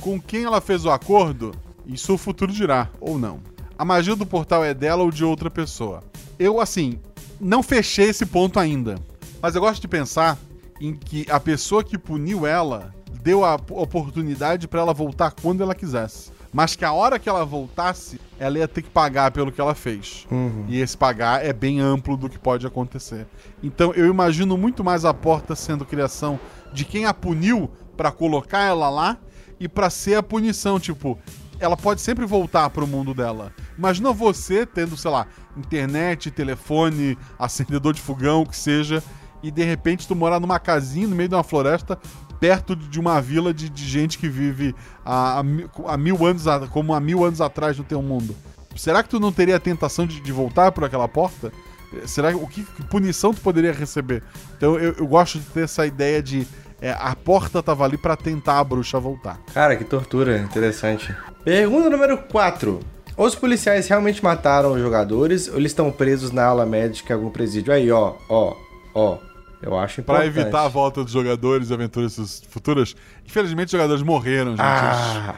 Com 0.00 0.20
quem 0.20 0.44
ela 0.44 0.60
fez 0.60 0.84
o 0.84 0.90
acordo, 0.90 1.54
isso 1.86 2.14
o 2.14 2.18
futuro 2.18 2.50
dirá, 2.50 2.88
ou 3.00 3.18
não. 3.18 3.40
A 3.78 3.84
magia 3.84 4.16
do 4.16 4.26
portal 4.26 4.64
é 4.64 4.72
dela 4.72 5.02
ou 5.02 5.10
de 5.10 5.24
outra 5.24 5.50
pessoa. 5.50 6.02
Eu, 6.38 6.60
assim, 6.60 6.98
não 7.40 7.62
fechei 7.62 8.08
esse 8.08 8.24
ponto 8.24 8.58
ainda. 8.58 8.96
Mas 9.40 9.54
eu 9.54 9.60
gosto 9.60 9.80
de 9.80 9.88
pensar 9.88 10.38
em 10.80 10.94
que 10.94 11.26
a 11.30 11.38
pessoa 11.38 11.84
que 11.84 11.98
puniu 11.98 12.46
ela 12.46 12.94
deu 13.22 13.44
a 13.44 13.54
oportunidade 13.54 14.66
pra 14.66 14.80
ela 14.80 14.94
voltar 14.94 15.32
quando 15.32 15.62
ela 15.62 15.74
quisesse. 15.74 16.30
Mas 16.52 16.76
que 16.76 16.84
a 16.84 16.92
hora 16.92 17.18
que 17.18 17.28
ela 17.28 17.46
voltasse, 17.46 18.20
ela 18.38 18.58
ia 18.58 18.68
ter 18.68 18.82
que 18.82 18.90
pagar 18.90 19.30
pelo 19.30 19.50
que 19.50 19.60
ela 19.60 19.74
fez. 19.74 20.26
E 20.68 20.80
esse 20.80 20.96
pagar 20.96 21.44
é 21.44 21.52
bem 21.52 21.80
amplo 21.80 22.16
do 22.16 22.28
que 22.28 22.38
pode 22.38 22.66
acontecer. 22.66 23.26
Então 23.62 23.92
eu 23.94 24.06
imagino 24.06 24.56
muito 24.58 24.84
mais 24.84 25.04
a 25.04 25.14
porta 25.14 25.56
sendo 25.56 25.86
criação 25.86 26.38
de 26.72 26.84
quem 26.84 27.06
a 27.06 27.14
puniu 27.14 27.70
pra 27.96 28.10
colocar 28.10 28.60
ela 28.60 28.90
lá 28.90 29.16
e 29.58 29.68
pra 29.68 29.88
ser 29.88 30.16
a 30.16 30.22
punição, 30.22 30.78
tipo, 30.78 31.18
ela 31.58 31.76
pode 31.76 32.00
sempre 32.00 32.26
voltar 32.26 32.68
pro 32.70 32.86
mundo 32.86 33.14
dela. 33.14 33.52
Imagina 33.78 34.12
você 34.12 34.66
tendo, 34.66 34.96
sei 34.96 35.10
lá, 35.10 35.26
internet, 35.56 36.30
telefone, 36.30 37.16
acendedor 37.38 37.94
de 37.94 38.00
fogão, 38.00 38.42
o 38.42 38.46
que 38.46 38.56
seja, 38.56 39.02
e 39.42 39.50
de 39.50 39.62
repente 39.62 40.06
tu 40.06 40.14
morar 40.14 40.40
numa 40.40 40.58
casinha 40.58 41.06
no 41.06 41.16
meio 41.16 41.28
de 41.28 41.34
uma 41.34 41.42
floresta, 41.42 41.98
perto 42.42 42.74
de 42.74 42.98
uma 42.98 43.20
vila 43.20 43.54
de, 43.54 43.68
de 43.68 43.84
gente 43.88 44.18
que 44.18 44.28
vive 44.28 44.74
há, 45.04 45.38
há 45.38 45.42
mi- 45.44 45.64
há 45.86 45.96
mil 45.96 46.26
anos, 46.26 46.42
como 46.70 46.92
há 46.92 46.98
mil 46.98 47.24
anos 47.24 47.40
atrás 47.40 47.78
no 47.78 47.84
teu 47.84 48.02
mundo. 48.02 48.34
Será 48.74 49.00
que 49.00 49.08
tu 49.08 49.20
não 49.20 49.30
teria 49.30 49.54
a 49.54 49.60
tentação 49.60 50.04
de, 50.08 50.20
de 50.20 50.32
voltar 50.32 50.72
por 50.72 50.82
aquela 50.82 51.06
porta? 51.06 51.52
Eh, 51.94 52.04
Será 52.04 52.36
o 52.36 52.48
que, 52.48 52.64
que 52.64 52.82
punição 52.88 53.32
tu 53.32 53.40
poderia 53.40 53.72
receber? 53.72 54.24
Então 54.56 54.76
eu, 54.76 54.92
eu 54.98 55.06
gosto 55.06 55.38
de 55.38 55.44
ter 55.50 55.62
essa 55.64 55.86
ideia 55.86 56.20
de 56.20 56.44
é, 56.80 56.90
a 56.98 57.14
porta 57.14 57.62
tava 57.62 57.84
ali 57.84 57.96
pra 57.96 58.16
tentar 58.16 58.58
a 58.58 58.64
bruxa 58.64 58.98
voltar. 58.98 59.38
Cara, 59.54 59.76
que 59.76 59.84
tortura, 59.84 60.36
interessante. 60.38 61.14
Pergunta 61.44 61.88
número 61.88 62.18
4. 62.18 62.80
Os 63.16 63.36
policiais 63.36 63.86
realmente 63.86 64.24
mataram 64.24 64.72
os 64.72 64.80
jogadores 64.80 65.46
ou 65.46 65.58
eles 65.58 65.70
estão 65.70 65.92
presos 65.92 66.32
na 66.32 66.44
ala 66.46 66.66
médica 66.66 67.12
em 67.12 67.16
algum 67.16 67.30
presídio? 67.30 67.72
Aí, 67.72 67.88
ó, 67.92 68.14
ó, 68.28 68.56
ó. 68.94 69.18
Eu 69.62 69.78
acho 69.78 70.02
Pra 70.02 70.16
importante. 70.26 70.38
evitar 70.40 70.64
a 70.64 70.68
volta 70.68 71.04
dos 71.04 71.12
jogadores 71.12 71.70
e 71.70 71.74
aventuras 71.74 72.42
futuras. 72.50 72.96
Infelizmente, 73.24 73.66
os 73.66 73.72
jogadores 73.72 74.02
morreram, 74.02 74.50
gente. 74.52 74.60
Ah, 74.60 75.36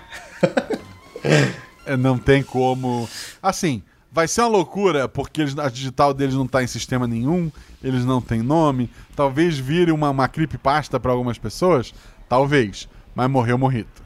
É, 1.86 1.96
Não 1.96 2.16
tem 2.18 2.42
como. 2.42 3.08
Assim, 3.42 3.82
vai 4.10 4.26
ser 4.26 4.40
uma 4.40 4.48
loucura 4.48 5.06
porque 5.08 5.42
eles- 5.42 5.58
a 5.58 5.68
digital 5.68 6.14
deles 6.14 6.34
não 6.34 6.46
tá 6.46 6.62
em 6.62 6.66
sistema 6.66 7.06
nenhum, 7.06 7.50
eles 7.82 8.04
não 8.04 8.20
têm 8.22 8.42
nome. 8.42 8.90
Talvez 9.14 9.58
vire 9.58 9.92
uma, 9.92 10.08
uma 10.10 10.26
creepypasta 10.28 10.98
pra 10.98 11.12
algumas 11.12 11.36
pessoas. 11.38 11.92
Talvez. 12.28 12.88
Mas 13.14 13.28
morreu 13.30 13.58
morrito. 13.58 14.02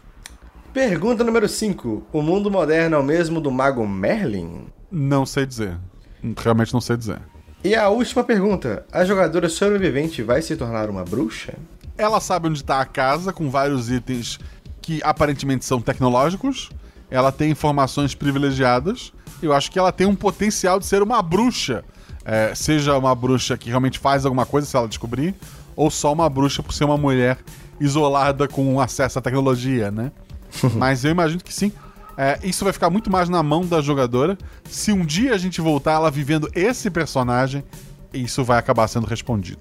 Pergunta 0.72 1.22
número 1.24 1.48
5. 1.48 2.04
O 2.12 2.20
mundo 2.20 2.50
moderno 2.50 2.96
é 2.96 2.98
o 2.98 3.02
mesmo 3.02 3.40
do 3.40 3.50
mago 3.50 3.86
Merlin? 3.86 4.66
Não 4.90 5.24
sei 5.24 5.46
dizer. 5.46 5.78
Realmente 6.36 6.74
não 6.74 6.80
sei 6.80 6.96
dizer. 6.96 7.20
E 7.62 7.74
a 7.74 7.88
última 7.88 8.22
pergunta. 8.22 8.84
A 8.92 9.04
jogadora 9.04 9.48
sobrevivente 9.48 10.22
vai 10.22 10.40
se 10.40 10.56
tornar 10.56 10.88
uma 10.88 11.04
bruxa? 11.04 11.54
Ela 11.96 12.20
sabe 12.20 12.48
onde 12.48 12.62
tá 12.62 12.80
a 12.80 12.84
casa, 12.84 13.32
com 13.32 13.50
vários 13.50 13.90
itens 13.90 14.38
que 14.80 15.00
aparentemente 15.02 15.64
são 15.64 15.80
tecnológicos. 15.80 16.70
Ela 17.10 17.32
tem 17.32 17.50
informações 17.50 18.14
privilegiadas. 18.14 19.12
Eu 19.42 19.52
acho 19.52 19.70
que 19.70 19.78
ela 19.78 19.90
tem 19.90 20.06
um 20.06 20.14
potencial 20.14 20.78
de 20.78 20.86
ser 20.86 21.02
uma 21.02 21.20
bruxa. 21.20 21.84
É, 22.24 22.54
seja 22.54 22.96
uma 22.96 23.14
bruxa 23.14 23.56
que 23.56 23.70
realmente 23.70 23.98
faz 23.98 24.24
alguma 24.24 24.46
coisa, 24.46 24.66
se 24.66 24.76
ela 24.76 24.86
descobrir, 24.86 25.34
ou 25.74 25.90
só 25.90 26.12
uma 26.12 26.28
bruxa 26.28 26.62
por 26.62 26.72
ser 26.72 26.84
uma 26.84 26.98
mulher 26.98 27.38
isolada 27.80 28.46
com 28.46 28.80
acesso 28.80 29.18
à 29.18 29.22
tecnologia, 29.22 29.90
né? 29.90 30.12
Mas 30.74 31.04
eu 31.04 31.10
imagino 31.10 31.42
que 31.42 31.52
sim. 31.52 31.72
É, 32.20 32.36
isso 32.42 32.64
vai 32.64 32.72
ficar 32.72 32.90
muito 32.90 33.08
mais 33.08 33.28
na 33.28 33.44
mão 33.44 33.64
da 33.64 33.80
jogadora. 33.80 34.36
Se 34.68 34.90
um 34.90 35.06
dia 35.06 35.32
a 35.34 35.38
gente 35.38 35.60
voltar 35.60 35.92
ela 35.92 36.10
vivendo 36.10 36.50
esse 36.52 36.90
personagem, 36.90 37.62
isso 38.12 38.42
vai 38.42 38.58
acabar 38.58 38.88
sendo 38.88 39.06
respondido. 39.06 39.60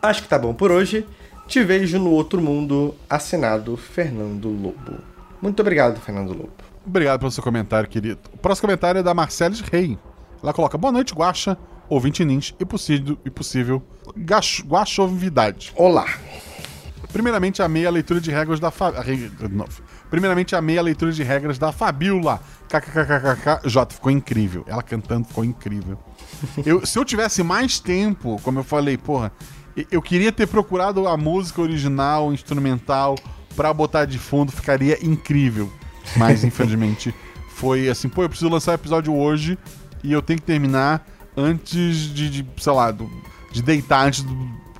Acho 0.00 0.22
que 0.22 0.28
tá 0.28 0.38
bom 0.38 0.54
por 0.54 0.70
hoje. 0.70 1.04
Te 1.48 1.64
vejo 1.64 1.98
no 1.98 2.10
outro 2.10 2.40
mundo. 2.40 2.94
Assinado 3.10 3.76
Fernando 3.76 4.48
Lobo. 4.48 4.98
Muito 5.42 5.58
obrigado, 5.60 6.00
Fernando 6.00 6.28
Lobo. 6.28 6.52
Obrigado 6.86 7.18
pelo 7.18 7.30
seu 7.32 7.42
comentário, 7.42 7.88
querido. 7.88 8.20
O 8.32 8.38
próximo 8.38 8.68
comentário 8.68 9.00
é 9.00 9.02
da 9.02 9.12
Marceles 9.12 9.58
Rei. 9.60 9.98
Ela 10.40 10.52
coloca: 10.52 10.78
Boa 10.78 10.92
noite, 10.92 11.12
Guaxa, 11.12 11.58
ouvinte 11.88 12.24
Nins 12.24 12.54
e 12.60 12.64
possível, 12.64 13.18
e 13.24 13.30
possível 13.30 13.82
gacho- 14.16 14.64
guachovidade. 14.64 15.72
Olá. 15.74 16.06
Primeiramente, 17.12 17.62
amei 17.62 17.84
a 17.86 17.90
leitura 17.90 18.20
de 18.20 18.30
regras 18.30 18.60
da 18.60 18.70
Fa... 18.70 18.90
Primeiramente, 20.10 20.54
amei 20.54 20.78
a 20.78 20.82
leitura 20.82 21.10
de 21.12 21.22
regras 21.22 21.58
da 21.58 21.72
Fabiola. 21.72 22.40
KKKKK. 22.68 23.68
J, 23.68 23.94
ficou 23.94 24.10
incrível. 24.10 24.64
Ela 24.66 24.82
cantando 24.82 25.26
ficou 25.26 25.44
incrível. 25.44 25.98
Eu- 26.64 26.84
se 26.86 26.98
eu 26.98 27.04
tivesse 27.04 27.42
mais 27.42 27.78
tempo, 27.78 28.40
como 28.42 28.58
eu 28.60 28.64
falei, 28.64 28.96
porra, 28.96 29.32
eu 29.90 30.00
queria 30.02 30.30
ter 30.32 30.46
procurado 30.46 31.06
a 31.08 31.16
música 31.16 31.60
original, 31.62 32.32
instrumental, 32.32 33.16
pra 33.54 33.72
botar 33.72 34.04
de 34.04 34.18
fundo, 34.18 34.52
ficaria 34.52 34.98
incrível. 35.04 35.70
Mas, 36.16 36.44
infelizmente, 36.44 37.14
foi 37.50 37.88
assim, 37.88 38.08
pô, 38.08 38.22
eu 38.22 38.28
preciso 38.28 38.50
lançar 38.50 38.72
o 38.72 38.74
episódio 38.74 39.14
hoje 39.14 39.58
e 40.04 40.12
eu 40.12 40.22
tenho 40.22 40.38
que 40.38 40.46
terminar 40.46 41.06
antes 41.36 41.96
de, 42.14 42.30
de, 42.30 42.46
sei 42.58 42.72
lá, 42.72 42.90
do- 42.90 43.10
de 43.52 43.62
deitar, 43.62 44.06
antes 44.06 44.22
do. 44.22 44.32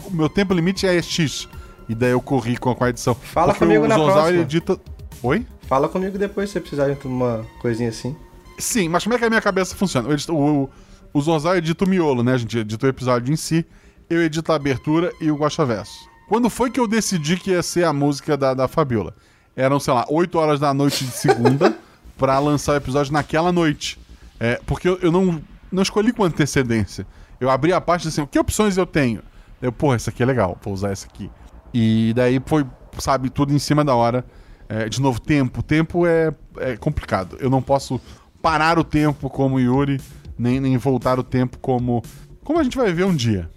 O 0.04 0.10
meu 0.12 0.28
tempo 0.28 0.54
limite 0.54 0.86
é 0.86 1.00
X. 1.02 1.48
E 1.88 1.94
daí 1.94 2.10
eu 2.10 2.20
corri 2.20 2.56
com 2.56 2.70
a, 2.70 2.74
com 2.76 2.84
a 2.84 2.90
edição. 2.90 3.14
Fala 3.14 3.52
Porque 3.52 3.64
comigo 3.64 3.84
o 3.84 3.88
na 3.88 3.94
próxima. 3.96 4.40
edita. 4.40 4.78
Oi? 5.26 5.44
Fala 5.62 5.88
comigo 5.88 6.16
depois 6.16 6.48
se 6.48 6.52
você 6.54 6.60
precisar 6.60 6.88
de 6.88 7.06
uma 7.06 7.44
coisinha 7.60 7.88
assim. 7.88 8.14
Sim, 8.58 8.88
mas 8.88 9.02
como 9.02 9.14
é 9.16 9.18
que 9.18 9.24
a 9.24 9.28
minha 9.28 9.42
cabeça 9.42 9.74
funciona? 9.74 10.08
Eu 10.08 10.12
edito- 10.14 10.32
O, 10.32 10.62
o, 10.64 10.70
o 11.12 11.20
Zorzal 11.20 11.56
edita 11.56 11.84
o 11.84 11.88
miolo, 11.88 12.22
né? 12.22 12.34
A 12.34 12.38
gente 12.38 12.56
edita 12.56 12.86
o 12.86 12.88
episódio 12.88 13.32
em 13.32 13.36
si, 13.36 13.66
eu 14.08 14.22
edito 14.22 14.52
a 14.52 14.54
abertura 14.54 15.12
e 15.20 15.28
o 15.30 15.36
Guaxa 15.36 15.64
Verso. 15.64 16.08
Quando 16.28 16.48
foi 16.48 16.70
que 16.70 16.78
eu 16.78 16.86
decidi 16.86 17.36
que 17.36 17.50
ia 17.50 17.62
ser 17.62 17.84
a 17.84 17.92
música 17.92 18.36
da, 18.36 18.54
da 18.54 18.68
Fabiola? 18.68 19.14
Eram, 19.56 19.80
sei 19.80 19.92
lá, 19.94 20.04
8 20.08 20.38
horas 20.38 20.60
da 20.60 20.72
noite 20.72 21.04
de 21.04 21.10
segunda 21.10 21.76
pra 22.16 22.38
lançar 22.38 22.72
o 22.72 22.76
episódio 22.76 23.12
naquela 23.12 23.50
noite. 23.50 23.98
É, 24.38 24.60
porque 24.64 24.88
eu, 24.88 24.96
eu 25.02 25.10
não, 25.10 25.42
não 25.72 25.82
escolhi 25.82 26.12
com 26.12 26.22
antecedência. 26.22 27.04
Eu 27.40 27.50
abri 27.50 27.72
a 27.72 27.80
parte 27.80 28.06
assim, 28.06 28.24
que 28.26 28.38
opções 28.38 28.76
eu 28.76 28.86
tenho? 28.86 29.22
Eu, 29.60 29.72
porra, 29.72 29.96
essa 29.96 30.10
aqui 30.10 30.22
é 30.22 30.26
legal, 30.26 30.56
vou 30.62 30.72
usar 30.72 30.90
essa 30.92 31.06
aqui. 31.06 31.28
E 31.74 32.12
daí 32.14 32.40
foi, 32.46 32.64
sabe, 32.98 33.28
tudo 33.28 33.52
em 33.52 33.58
cima 33.58 33.84
da 33.84 33.94
hora. 33.94 34.24
É, 34.68 34.88
de 34.88 35.00
novo, 35.00 35.20
tempo. 35.20 35.62
Tempo 35.62 36.06
é, 36.06 36.32
é 36.58 36.76
complicado. 36.76 37.36
Eu 37.40 37.50
não 37.50 37.62
posso 37.62 38.00
parar 38.42 38.78
o 38.78 38.84
tempo 38.84 39.28
como 39.30 39.60
Yuri, 39.60 40.00
nem, 40.38 40.60
nem 40.60 40.76
voltar 40.76 41.18
o 41.18 41.22
tempo 41.22 41.58
como. 41.58 42.02
Como 42.44 42.58
a 42.58 42.62
gente 42.62 42.76
vai 42.76 42.92
ver 42.92 43.04
um 43.04 43.14
dia. 43.14 43.50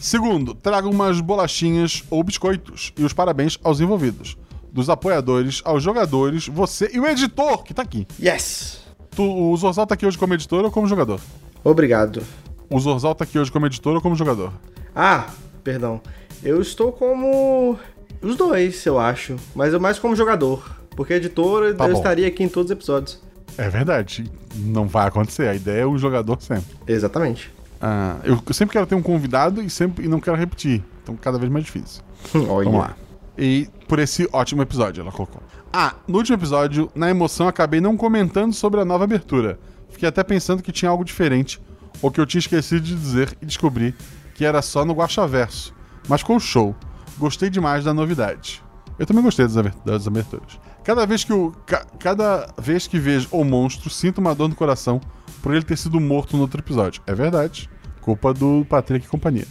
Segundo, 0.00 0.54
traga 0.54 0.88
umas 0.88 1.20
bolachinhas 1.20 2.04
ou 2.10 2.22
biscoitos. 2.22 2.92
E 2.96 3.04
os 3.04 3.12
parabéns 3.12 3.58
aos 3.62 3.80
envolvidos. 3.80 4.36
Dos 4.70 4.90
apoiadores, 4.90 5.62
aos 5.64 5.82
jogadores, 5.82 6.48
você 6.48 6.90
e 6.92 7.00
o 7.00 7.06
editor 7.06 7.62
que 7.62 7.72
tá 7.72 7.82
aqui. 7.82 8.06
Yes! 8.20 8.84
Tu, 9.10 9.22
o 9.22 9.56
Zorzal 9.56 9.86
tá 9.86 9.94
aqui 9.94 10.06
hoje 10.06 10.18
como 10.18 10.34
editor 10.34 10.64
ou 10.64 10.70
como 10.70 10.86
jogador? 10.86 11.20
Obrigado. 11.64 12.22
O 12.68 12.78
Zorzal 12.78 13.14
tá 13.14 13.24
aqui 13.24 13.38
hoje 13.38 13.50
como 13.50 13.64
editor 13.64 13.94
ou 13.94 14.00
como 14.00 14.14
jogador? 14.14 14.52
Ah, 14.94 15.28
perdão. 15.64 16.00
Eu 16.42 16.60
estou 16.60 16.92
como. 16.92 17.78
Os 18.22 18.36
dois, 18.36 18.84
eu 18.86 18.98
acho. 18.98 19.36
Mas 19.54 19.72
eu 19.72 19.80
mais 19.80 19.98
como 19.98 20.14
jogador. 20.16 20.76
Porque 20.90 21.14
editor 21.14 21.74
Tá 21.74 21.84
eu 21.86 21.92
bom. 21.92 21.98
estaria 21.98 22.26
aqui 22.26 22.42
em 22.42 22.48
todos 22.48 22.70
os 22.70 22.76
episódios. 22.76 23.22
É 23.58 23.68
verdade. 23.68 24.30
Não 24.54 24.86
vai 24.86 25.06
acontecer. 25.08 25.48
A 25.48 25.54
ideia 25.54 25.82
é 25.82 25.86
o 25.86 25.96
jogador 25.98 26.40
sempre. 26.40 26.76
Exatamente. 26.86 27.52
Ah, 27.80 28.16
eu 28.24 28.40
sempre 28.52 28.72
quero 28.72 28.86
ter 28.86 28.94
um 28.94 29.02
convidado 29.02 29.62
e 29.62 29.68
sempre 29.68 30.04
e 30.04 30.08
não 30.08 30.20
quero 30.20 30.36
repetir. 30.36 30.82
Então 31.02 31.14
cada 31.16 31.38
vez 31.38 31.50
mais 31.52 31.64
difícil. 31.64 32.02
Olha. 32.48 32.64
Vamos 32.64 32.80
lá. 32.80 32.96
E 33.38 33.68
por 33.86 33.98
esse 33.98 34.28
ótimo 34.32 34.62
episódio, 34.62 35.02
ela 35.02 35.12
colocou. 35.12 35.42
Ah, 35.72 35.94
no 36.08 36.16
último 36.16 36.36
episódio, 36.38 36.90
na 36.94 37.10
emoção, 37.10 37.46
acabei 37.46 37.80
não 37.82 37.96
comentando 37.96 38.54
sobre 38.54 38.80
a 38.80 38.84
nova 38.84 39.04
abertura. 39.04 39.58
Fiquei 39.90 40.08
até 40.08 40.24
pensando 40.24 40.62
que 40.62 40.72
tinha 40.72 40.90
algo 40.90 41.04
diferente, 41.04 41.60
ou 42.00 42.10
que 42.10 42.18
eu 42.20 42.24
tinha 42.26 42.38
esquecido 42.38 42.80
de 42.80 42.94
dizer 42.94 43.36
e 43.42 43.46
descobri 43.46 43.94
que 44.34 44.44
era 44.44 44.62
só 44.62 44.84
no 44.86 44.94
Guaxaverso. 44.94 45.74
Mas 46.08 46.20
ficou 46.22 46.40
show. 46.40 46.74
Gostei 47.18 47.48
demais 47.50 47.84
da 47.84 47.94
novidade. 47.94 48.62
Eu 48.98 49.06
também 49.06 49.22
gostei 49.22 49.44
das, 49.46 49.56
aber- 49.56 49.74
das 49.84 50.06
aberturas. 50.06 50.58
Cada 50.84 51.04
vez 51.06 51.24
que 51.24 51.32
o. 51.32 51.52
ca- 51.66 51.84
cada 51.98 52.48
vez 52.58 52.86
que 52.86 52.98
vejo 52.98 53.28
o 53.30 53.44
monstro, 53.44 53.90
sinto 53.90 54.18
uma 54.18 54.34
dor 54.34 54.48
no 54.48 54.54
coração 54.54 55.00
por 55.42 55.52
ele 55.54 55.64
ter 55.64 55.76
sido 55.76 55.98
morto 56.00 56.36
no 56.36 56.42
outro 56.42 56.60
episódio. 56.60 57.02
É 57.06 57.14
verdade. 57.14 57.68
Culpa 58.00 58.32
do 58.32 58.64
Patrick 58.68 59.04
e 59.06 59.08
companhia. 59.08 59.46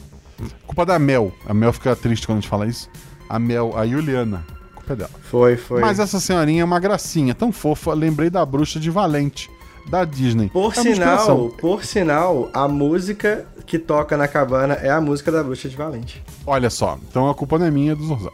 Culpa 0.66 0.86
da 0.86 0.98
Mel. 0.98 1.32
A 1.46 1.54
Mel 1.54 1.74
fica 1.74 1.96
triste 1.96 2.26
quando 2.26 2.38
a 2.38 2.42
gente 2.42 2.50
fala 2.50 2.66
isso. 2.68 2.90
A 3.30 3.38
Mel, 3.38 3.74
a 3.78 3.86
Juliana. 3.86 4.46
Culpa 4.74 4.94
é 4.94 4.96
dela. 4.96 5.10
Foi, 5.24 5.58
foi. 5.58 5.82
Mas 5.82 6.00
essa 6.00 6.20
senhorinha 6.20 6.62
é 6.62 6.66
uma 6.66 6.80
gracinha, 6.80 7.34
tão 7.36 7.52
fofa. 7.52 7.94
Lembrei 7.94 8.30
da 8.30 8.46
bruxa 8.46 8.80
de 8.80 8.90
Valente, 8.90 9.50
da 9.88 10.04
Disney. 10.06 10.50
Por 10.50 10.72
É 10.72 10.82
sinal, 10.82 11.50
por 11.50 11.84
sinal, 11.84 12.50
a 12.54 12.68
música 12.68 13.46
que 13.66 13.80
toca 13.80 14.16
na 14.18 14.28
cabana 14.28 14.76
é 14.76 14.90
a 14.90 15.02
música 15.02 15.32
da 15.32 15.44
Bruxa 15.44 15.70
de 15.70 15.76
Valente. 15.76 16.24
Olha 16.46 16.70
só, 16.70 16.98
então 17.10 17.30
a 17.30 17.36
culpa 17.36 17.58
não 17.58 17.66
é 17.66 17.72
minha, 17.72 17.92
é 17.94 17.96
do 17.96 18.06
Zorzal. 18.06 18.34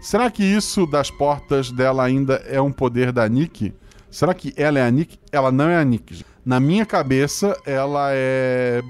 Será 0.00 0.30
que 0.30 0.42
isso 0.42 0.86
das 0.86 1.10
portas 1.10 1.70
dela 1.70 2.04
ainda 2.04 2.34
é 2.46 2.60
um 2.60 2.72
poder 2.72 3.12
da 3.12 3.28
Nick? 3.28 3.72
Será 4.10 4.34
que 4.34 4.52
ela 4.56 4.78
é 4.78 4.82
a 4.86 4.90
Nick? 4.90 5.18
Ela 5.30 5.52
não 5.52 5.68
é 5.68 5.78
a 5.78 5.84
Nick. 5.84 6.24
Na 6.44 6.58
minha 6.58 6.84
cabeça, 6.84 7.56
ela 7.64 8.08
é 8.10 8.82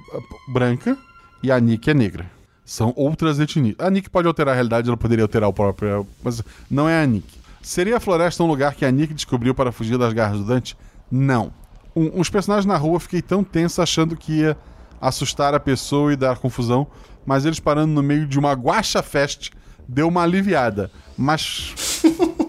branca 0.49 0.97
e 1.43 1.53
a 1.53 1.61
Nick 1.61 1.91
é 1.91 1.95
negra. 1.95 2.31
São 2.65 2.95
outras 2.97 3.39
etnias. 3.39 3.77
A 3.79 3.91
Nick 3.91 4.09
pode 4.09 4.27
alterar 4.27 4.53
a 4.53 4.55
realidade, 4.55 4.89
ela 4.89 4.97
poderia 4.97 5.25
alterar 5.25 5.51
o 5.51 5.53
próprio. 5.53 6.07
Mas 6.25 6.43
não 6.71 6.89
é 6.89 7.03
a 7.03 7.07
Nick. 7.07 7.29
Seria 7.61 7.99
a 7.99 8.01
floresta 8.01 8.43
um 8.43 8.47
lugar 8.47 8.75
que 8.75 8.85
a 8.85 8.91
Nick 8.91 9.13
descobriu 9.13 9.55
para 9.55 9.71
fugir 9.71 9.99
das 9.99 10.13
garras 10.15 10.39
do 10.39 10.45
Dante? 10.45 10.77
Não. 11.11 11.53
Um, 11.95 12.21
os 12.21 12.31
personagens 12.31 12.67
na 12.67 12.77
rua 12.77 13.01
fiquei 13.01 13.23
tão 13.23 13.45
tenso 13.45 13.83
achando 13.83 14.17
que 14.17 14.41
ia 14.41 14.57
assustar 15.01 15.55
a 15.55 15.61
pessoa 15.61 16.13
e 16.13 16.17
dar 16.17 16.39
confusão, 16.39 16.87
mas 17.27 17.45
eles 17.45 17.61
parando 17.61 17.93
no 17.93 18.03
meio 18.03 18.27
de 18.27 18.39
uma 18.39 18.53
guacha 18.53 19.03
fest 19.03 19.51
deu 19.89 20.07
uma 20.09 20.23
aliviada, 20.23 20.91
mas 21.17 22.03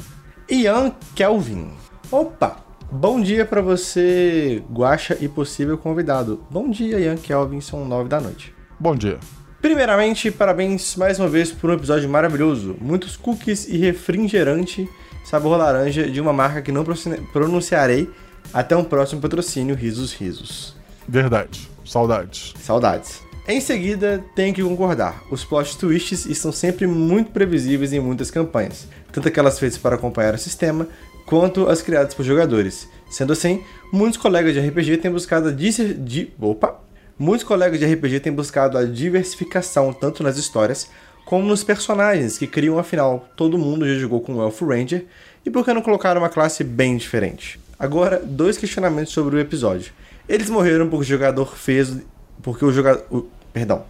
Ian 0.49 0.93
Kelvin. 1.13 1.71
Opa! 2.09 2.57
Bom 2.91 3.19
dia 3.21 3.43
pra 3.43 3.59
você, 3.61 4.63
Guaxa 4.71 5.17
e 5.19 5.27
possível 5.27 5.77
convidado. 5.77 6.45
Bom 6.49 6.69
dia, 6.69 6.99
Ian 6.99 7.17
Kelvin, 7.17 7.59
são 7.59 7.85
nove 7.85 8.07
da 8.07 8.21
noite. 8.21 8.53
Bom 8.79 8.95
dia. 8.95 9.19
Primeiramente, 9.61 10.29
parabéns 10.29 10.95
mais 10.95 11.17
uma 11.19 11.27
vez 11.27 11.51
por 11.51 11.69
um 11.69 11.73
episódio 11.73 12.07
maravilhoso. 12.07 12.75
Muitos 12.79 13.17
cookies 13.17 13.67
e 13.67 13.77
refrigerante 13.77 14.87
sabor 15.25 15.57
laranja 15.57 16.09
de 16.09 16.21
uma 16.21 16.31
marca 16.33 16.61
que 16.61 16.71
não 16.71 16.83
pronuncia- 16.83 17.19
pronunciarei. 17.31 18.09
Até 18.53 18.75
um 18.75 18.83
próximo 18.83 19.21
patrocínio, 19.21 19.73
risos, 19.73 20.13
risos. 20.13 20.75
Verdade. 21.07 21.69
Saudades. 21.85 22.53
Saudades. 22.61 23.21
Em 23.47 23.59
seguida, 23.59 24.23
tenho 24.35 24.53
que 24.53 24.63
concordar. 24.63 25.21
Os 25.29 25.43
plot 25.43 25.77
twists 25.77 26.25
estão 26.25 26.51
sempre 26.51 26.87
muito 26.87 27.31
previsíveis 27.31 27.91
em 27.91 27.99
muitas 27.99 28.31
campanhas, 28.31 28.87
tanto 29.11 29.27
aquelas 29.27 29.59
feitas 29.59 29.77
para 29.77 29.95
acompanhar 29.95 30.33
o 30.33 30.37
sistema, 30.37 30.87
quanto 31.25 31.67
as 31.67 31.81
criadas 31.81 32.13
por 32.13 32.23
jogadores. 32.23 32.87
Sendo 33.11 33.33
assim, 33.33 33.61
muitos 33.91 34.17
colegas 34.17 34.53
de 34.53 34.59
RPG 34.61 34.97
têm 34.97 35.11
buscado 35.11 35.49
a 35.49 35.51
dis- 35.51 35.95
di- 36.05 36.31
Opa! 36.39 36.79
Muitos 37.19 37.45
colegas 37.45 37.79
de 37.79 37.85
RPG 37.85 38.21
têm 38.21 38.31
buscado 38.31 38.77
a 38.77 38.85
diversificação 38.85 39.93
tanto 39.93 40.23
nas 40.23 40.37
histórias 40.37 40.89
como 41.25 41.45
nos 41.47 41.63
personagens 41.63 42.37
que 42.37 42.47
criam, 42.47 42.77
afinal, 42.79 43.27
todo 43.37 43.57
mundo 43.57 43.87
já 43.87 43.93
jogou 43.99 44.19
com 44.19 44.35
o 44.35 44.41
Elfo 44.41 44.65
Ranger, 44.65 45.05
e 45.45 45.49
por 45.49 45.63
que 45.63 45.73
não 45.73 45.81
colocar 45.81 46.17
uma 46.17 46.27
classe 46.27 46.63
bem 46.63 46.97
diferente? 46.97 47.59
Agora, 47.79 48.21
dois 48.23 48.57
questionamentos 48.57 49.13
sobre 49.13 49.35
o 49.35 49.39
episódio. 49.39 49.93
Eles 50.27 50.49
morreram 50.49 50.89
porque 50.89 51.03
o 51.03 51.07
jogador 51.07 51.55
fez. 51.55 51.97
Porque 52.41 52.63
o 52.65 52.71
jogador. 52.71 53.27
Perdão. 53.51 53.85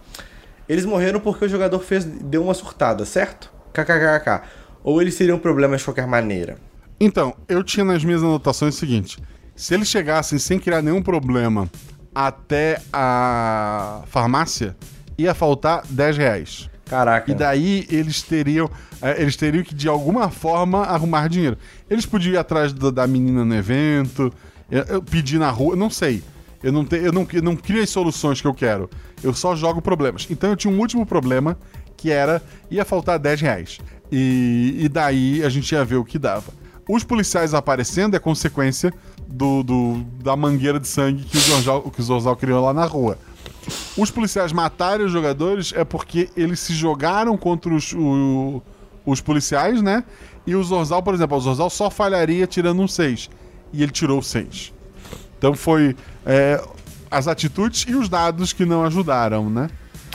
Eles 0.68 0.84
morreram 0.84 1.20
porque 1.20 1.44
o 1.44 1.48
jogador 1.48 1.78
fez. 1.80 2.04
deu 2.04 2.42
uma 2.42 2.54
surtada, 2.54 3.04
certo? 3.04 3.52
KKKK. 3.72 4.42
Ou 4.82 5.00
eles 5.00 5.16
teriam 5.16 5.38
problemas 5.38 5.80
de 5.80 5.86
qualquer 5.86 6.06
maneira. 6.06 6.56
Então, 7.00 7.34
eu 7.48 7.62
tinha 7.62 7.84
nas 7.84 8.04
minhas 8.04 8.22
anotações 8.22 8.74
o 8.74 8.78
seguinte: 8.78 9.18
se 9.54 9.74
eles 9.74 9.88
chegassem 9.88 10.38
sem 10.38 10.58
criar 10.58 10.82
nenhum 10.82 11.02
problema 11.02 11.70
até 12.14 12.80
a 12.92 14.02
farmácia, 14.06 14.76
ia 15.18 15.34
faltar 15.34 15.82
10 15.88 16.16
reais. 16.16 16.70
Caraca. 16.86 17.30
E 17.30 17.34
daí 17.34 17.86
eles 17.90 18.22
teriam, 18.22 18.70
eh, 19.00 19.22
eles 19.22 19.36
teriam 19.36 19.64
que 19.64 19.74
de 19.74 19.88
alguma 19.88 20.28
forma 20.30 20.82
arrumar 20.82 21.28
dinheiro. 21.28 21.56
Eles 21.88 22.04
podiam 22.04 22.34
ir 22.34 22.36
atrás 22.36 22.72
da 22.72 23.06
menina 23.06 23.44
no 23.44 23.54
evento, 23.54 24.32
eu, 24.70 25.02
pedir 25.02 25.38
na 25.38 25.50
rua, 25.50 25.74
não 25.76 25.90
sei. 25.90 26.22
Eu 26.62 26.72
não, 26.72 26.84
te, 26.84 26.96
eu, 26.96 27.12
não, 27.12 27.26
eu 27.32 27.42
não 27.42 27.54
crio 27.56 27.82
as 27.82 27.90
soluções 27.90 28.40
que 28.40 28.46
eu 28.46 28.54
quero. 28.54 28.88
Eu 29.22 29.34
só 29.34 29.54
jogo 29.54 29.82
problemas. 29.82 30.26
Então 30.30 30.50
eu 30.50 30.56
tinha 30.56 30.72
um 30.72 30.78
último 30.78 31.04
problema 31.04 31.58
que 31.96 32.10
era 32.10 32.42
ia 32.70 32.84
faltar 32.84 33.18
10 33.18 33.40
reais. 33.40 33.78
E, 34.10 34.76
e 34.80 34.88
daí 34.88 35.44
a 35.44 35.48
gente 35.48 35.70
ia 35.72 35.84
ver 35.84 35.96
o 35.96 36.04
que 36.04 36.18
dava. 36.18 36.52
Os 36.88 37.04
policiais 37.04 37.54
aparecendo 37.54 38.14
é 38.14 38.18
consequência 38.18 38.92
do, 39.26 39.62
do- 39.62 40.04
da 40.22 40.36
mangueira 40.36 40.78
de 40.80 40.86
sangue 40.88 41.24
que 41.24 41.36
o 41.36 41.40
Zorzal, 41.40 41.82
que 41.90 42.00
o 42.00 42.04
Zorzal 42.04 42.36
criou 42.36 42.62
lá 42.64 42.72
na 42.74 42.84
rua. 42.86 43.18
Os 43.96 44.10
policiais 44.10 44.52
matarem 44.52 45.04
os 45.06 45.12
jogadores 45.12 45.72
é 45.74 45.84
porque 45.84 46.28
eles 46.36 46.60
se 46.60 46.74
jogaram 46.74 47.36
contra 47.36 47.72
os, 47.74 47.92
o- 47.94 48.62
os 49.06 49.20
policiais, 49.20 49.80
né? 49.82 50.04
E 50.46 50.54
o 50.54 50.62
Zorzal, 50.62 51.02
por 51.02 51.14
exemplo, 51.14 51.36
o 51.36 51.40
Zorzal 51.40 51.70
só 51.70 51.90
falharia 51.90 52.46
tirando 52.46 52.80
um 52.82 52.88
6. 52.88 53.30
E 53.74 53.82
ele 53.82 53.92
tirou 53.92 54.22
6. 54.22 54.72
Então 55.38 55.54
foi 55.54 55.96
é, 56.24 56.62
as 57.10 57.26
atitudes 57.28 57.84
e 57.88 57.94
os 57.94 58.08
dados 58.08 58.52
que 58.52 58.64
não 58.64 58.84
ajudaram, 58.84 59.50
né? 59.50 59.68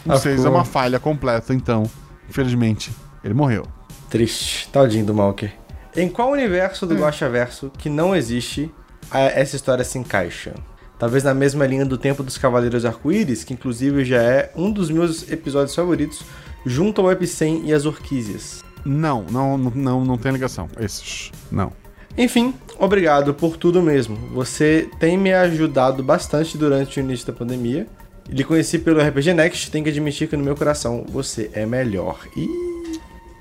Um 0.06 0.14
Ah, 0.14 0.18
6 0.18 0.36
é 0.36 0.38
ficou- 0.44 0.52
uma 0.56 0.66
falha 0.66 1.00
completa, 1.00 1.54
então, 1.54 1.84
infelizmente, 2.30 2.92
ele 3.24 3.34
morreu. 3.34 3.66
Triste. 4.10 4.70
Taldinho 4.70 5.06
do 5.06 5.14
Malker. 5.14 5.54
Em 5.96 6.08
qual 6.08 6.32
universo 6.32 6.86
do 6.88 6.96
Guaxaverso 6.96 7.72
que 7.78 7.90
não 7.90 8.16
existe 8.16 8.72
a- 9.12 9.20
essa 9.20 9.56
história 9.56 9.84
se 9.84 9.98
encaixa? 10.00 10.54
Talvez 10.98 11.24
na 11.24 11.34
mesma 11.34 11.66
linha 11.66 11.86
do 11.86 11.98
Tempo 11.98 12.24
dos 12.24 12.38
Cavaleiros 12.38 12.86
Arco-Íris, 12.86 13.44
que 13.44 13.54
inclusive 13.54 14.04
já 14.06 14.22
é 14.22 14.52
um 14.56 14.72
dos 14.72 14.90
meus 14.90 15.30
episódios 15.32 15.76
favoritos, 15.76 16.22
junto 16.66 17.02
ao 17.02 17.12
Epicem 17.12 17.64
e 17.66 17.74
as 17.74 17.86
Orquísias. 17.86 18.64
Não, 18.86 19.24
não, 19.30 19.58
não, 19.58 20.04
não 20.06 20.18
tem 20.18 20.32
ligação. 20.32 20.68
Esses, 20.80 21.32
não. 21.52 21.72
Enfim, 22.20 22.54
obrigado 22.78 23.34
por 23.34 23.56
tudo 23.58 23.82
mesmo. 23.82 24.16
Você 24.34 24.90
tem 25.00 25.18
me 25.18 25.34
ajudado 25.34 26.04
bastante 26.04 26.58
durante 26.58 27.00
o 27.00 27.02
início 27.02 27.26
da 27.26 27.34
pandemia. 27.34 27.88
Lhe 28.28 28.44
conheci 28.44 28.78
pelo 28.78 29.00
RPG 29.02 29.34
Next, 29.34 29.72
tenho 29.72 29.84
que 29.86 29.90
admitir 29.90 30.28
que 30.28 30.36
no 30.38 30.44
meu 30.44 30.56
coração 30.56 31.06
você 31.10 31.50
é 31.54 31.66
melhor. 31.66 32.20
E 32.36 32.48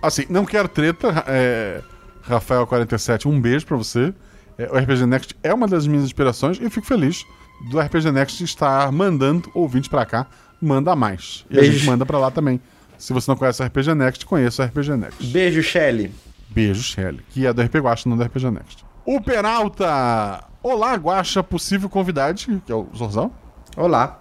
Assim, 0.00 0.24
não 0.30 0.44
quero 0.44 0.68
treta. 0.68 1.24
É, 1.26 1.80
Rafael47, 2.26 3.26
um 3.26 3.40
beijo 3.40 3.66
pra 3.66 3.76
você. 3.76 4.14
É, 4.56 4.70
o 4.72 4.76
RPG 4.78 5.06
Next 5.06 5.34
é 5.42 5.52
uma 5.52 5.66
das 5.66 5.86
minhas 5.86 6.04
inspirações 6.04 6.58
e 6.58 6.62
eu 6.64 6.70
fico 6.70 6.86
feliz 6.86 7.24
do 7.70 7.80
RPG 7.80 8.12
Next 8.12 8.42
estar 8.44 8.90
mandando 8.92 9.50
ouvintes 9.54 9.88
pra 9.88 10.06
cá. 10.06 10.26
Manda 10.62 10.94
mais. 10.94 11.44
E 11.50 11.56
a 11.58 11.60
Beijo. 11.60 11.78
gente 11.78 11.86
manda 11.86 12.06
pra 12.06 12.18
lá 12.18 12.30
também. 12.30 12.60
Se 12.96 13.12
você 13.12 13.30
não 13.30 13.36
conhece 13.36 13.60
o 13.60 13.66
RPG 13.66 13.94
Next, 13.94 14.24
conheça 14.24 14.62
o 14.62 14.66
RPG 14.66 14.96
Next. 14.96 15.26
beijo, 15.26 15.62
Shelly. 15.62 16.10
Beijo, 16.50 16.82
Shelly, 16.82 17.20
que 17.30 17.46
é 17.46 17.52
do 17.52 17.62
RP 17.62 17.76
Guacha, 17.76 18.08
não 18.08 18.16
do 18.16 18.22
RPG 18.22 18.50
Next. 18.50 18.84
O 19.04 19.20
Peralta! 19.20 20.44
Olá, 20.62 20.94
Guacha, 20.94 21.42
possível 21.42 21.88
convidade, 21.88 22.46
que 22.64 22.72
é 22.72 22.74
o 22.74 22.88
Zorzal. 22.96 23.32
Olá. 23.76 24.20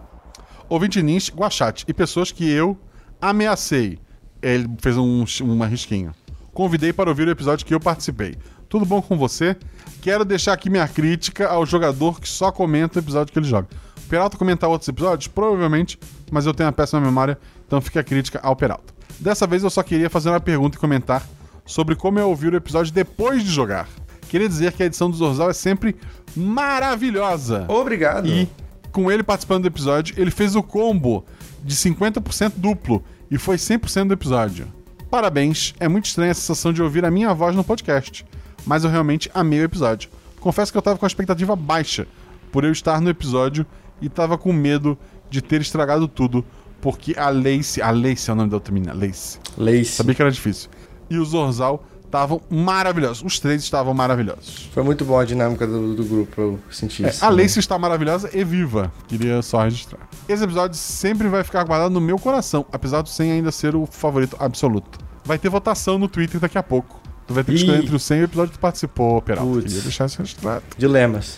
Ouvinte 0.70 1.02
Nins, 1.02 1.32
Guachate 1.34 1.86
e 1.88 1.94
pessoas 1.94 2.32
que 2.32 2.50
eu 2.50 2.78
ameacei. 3.22 3.98
Ele 4.42 4.68
fez 4.80 4.98
um, 4.98 5.26
uma 5.42 5.66
risquinha. 5.66 6.14
Convidei 6.54 6.92
para 6.92 7.10
ouvir 7.10 7.28
o 7.28 7.32
episódio 7.32 7.66
que 7.66 7.74
eu 7.74 7.80
participei. 7.80 8.36
Tudo 8.68 8.86
bom 8.86 9.02
com 9.02 9.18
você? 9.18 9.56
Quero 10.02 10.26
deixar 10.26 10.54
aqui 10.54 10.70
minha 10.70 10.88
crítica 10.88 11.48
ao 11.48 11.66
jogador 11.66 12.20
que 12.20 12.28
só 12.28 12.52
comenta 12.52 13.00
o 13.00 13.02
episódio 13.02 13.32
que 13.32 13.40
ele 13.40 13.48
joga. 13.48 13.68
O 13.98 14.10
Peralta 14.10 14.38
comentar 14.38 14.70
outros 14.70 14.88
episódios? 14.90 15.28
Provavelmente, 15.28 15.98
mas 16.32 16.46
eu 16.46 16.54
tenho 16.54 16.68
uma 16.68 16.74
péssima 16.74 17.00
memória, 17.00 17.38
então 17.66 17.80
fica 17.80 18.02
a 18.02 18.04
crítica 18.04 18.40
ao 18.44 18.56
Peralta. 18.56 18.94
Dessa 19.20 19.48
vez 19.48 19.64
eu 19.64 19.70
só 19.70 19.82
queria 19.82 20.10
fazer 20.10 20.30
uma 20.30 20.40
pergunta 20.40 20.78
e 20.78 20.80
comentar 20.80 21.26
sobre 21.68 21.96
como 21.96 22.18
é 22.18 22.26
ouvir 22.26 22.52
o 22.52 22.58
episódio 22.58 22.92
depois 22.92 23.44
de 23.44 23.52
jogar. 23.52 23.88
Queria 24.28 24.50
dizer 24.50 24.74
que 24.74 24.82
a 24.82 24.88
edição 24.88 25.12
do 25.12 25.16
Zorzal 25.16 25.52
é 25.52 25.54
sempre 25.54 25.96
maravilhosa. 26.36 27.66
Obrigado. 27.68 28.28
E 28.28 28.50
com 28.92 29.12
ele 29.12 29.22
participando 29.22 29.64
do 29.64 29.68
episódio, 29.68 30.16
ele 30.18 30.32
fez 30.32 30.56
o 30.56 30.64
combo 30.64 31.24
de 31.64 31.76
50% 31.76 32.54
duplo 32.56 33.04
e 33.30 33.38
foi 33.38 33.58
100% 33.58 34.08
do 34.08 34.14
episódio. 34.14 34.68
Parabéns, 35.10 35.74
é 35.80 35.88
muito 35.88 36.06
estranha 36.06 36.32
a 36.32 36.36
sensação 36.36 36.74
de 36.74 36.82
ouvir 36.82 37.06
a 37.06 37.12
minha 37.12 37.34
voz 37.34 37.56
no 37.56 37.64
podcast, 37.64 38.26
mas 38.66 38.84
eu 38.84 38.90
realmente 38.90 39.30
amei 39.34 39.60
o 39.60 39.64
episódio. 39.64 40.10
Confesso 40.40 40.72
que 40.72 40.78
eu 40.78 40.82
tava 40.82 40.98
com 40.98 41.06
a 41.06 41.08
expectativa 41.08 41.56
baixa 41.56 42.08
por 42.52 42.64
eu 42.64 42.72
estar 42.72 43.00
no 43.00 43.10
episódio 43.10 43.66
e 44.02 44.10
tava 44.10 44.38
com 44.38 44.52
medo 44.52 44.98
de 45.30 45.42
ter 45.42 45.62
estragado 45.62 46.08
tudo, 46.08 46.44
porque 46.82 47.14
a 47.18 47.30
Lace, 47.30 47.82
a 47.82 47.92
Lace 47.92 48.30
é 48.30 48.34
o 48.34 48.36
nome 48.36 48.50
da 48.50 48.58
outra 48.58 48.74
menina, 48.74 48.94
Lace. 48.94 49.40
Lace. 49.58 49.86
Sabia 49.92 50.16
que 50.16 50.22
era 50.22 50.32
difícil. 50.32 50.70
E 51.10 51.18
o 51.18 51.26
Zorzal 51.26 51.84
estavam 52.06 52.42
maravilhosos. 52.50 53.22
Os 53.24 53.40
três 53.40 53.62
estavam 53.64 53.94
maravilhosos. 53.94 54.70
Foi 54.74 54.82
muito 54.84 55.04
boa 55.04 55.22
a 55.22 55.26
dinâmica 55.26 55.68
do, 55.68 55.94
do 55.94 56.04
grupo, 56.06 56.40
eu 56.42 56.60
senti 56.72 57.04
É, 57.06 57.10
isso. 57.10 57.24
a 57.26 57.30
Lacey 57.30 57.60
está 57.60 57.78
maravilhosa 57.78 58.30
e 58.34 58.44
viva. 58.44 58.92
Queria 59.08 59.42
só 59.42 59.64
registrar. 59.64 60.08
Esse 60.28 60.44
episódio 60.44 60.78
sempre 60.78 61.28
vai 61.28 61.44
ficar 61.44 61.64
guardado 61.66 61.92
no 61.92 62.00
meu 62.02 62.18
coração, 62.18 62.66
apesar 62.72 63.02
do 63.02 63.10
100 63.10 63.32
ainda 63.34 63.52
ser 63.52 63.76
o 63.76 63.86
favorito 63.86 64.38
absoluto. 64.40 65.00
Vai 65.26 65.38
ter 65.38 65.50
votação 65.50 65.98
no 65.98 66.08
Twitter 66.08 66.40
daqui 66.40 66.58
a 66.58 66.64
pouco. 66.64 67.02
Tu 67.28 67.34
vai 67.34 67.44
ter 67.44 67.52
que 67.52 67.58
escolher 67.58 67.84
entre 67.84 67.94
os 67.94 68.04
100 68.04 68.18
e 68.20 68.22
o 68.22 68.24
episódio 68.24 68.52
que 68.54 68.58
tu 68.58 68.62
participou, 68.62 69.22
Peralta. 69.22 69.52
Putz. 69.52 69.66
Queria 69.66 69.82
deixar 69.82 70.06
isso 70.06 70.18
registrado. 70.20 70.64
Dilemas. 70.78 71.38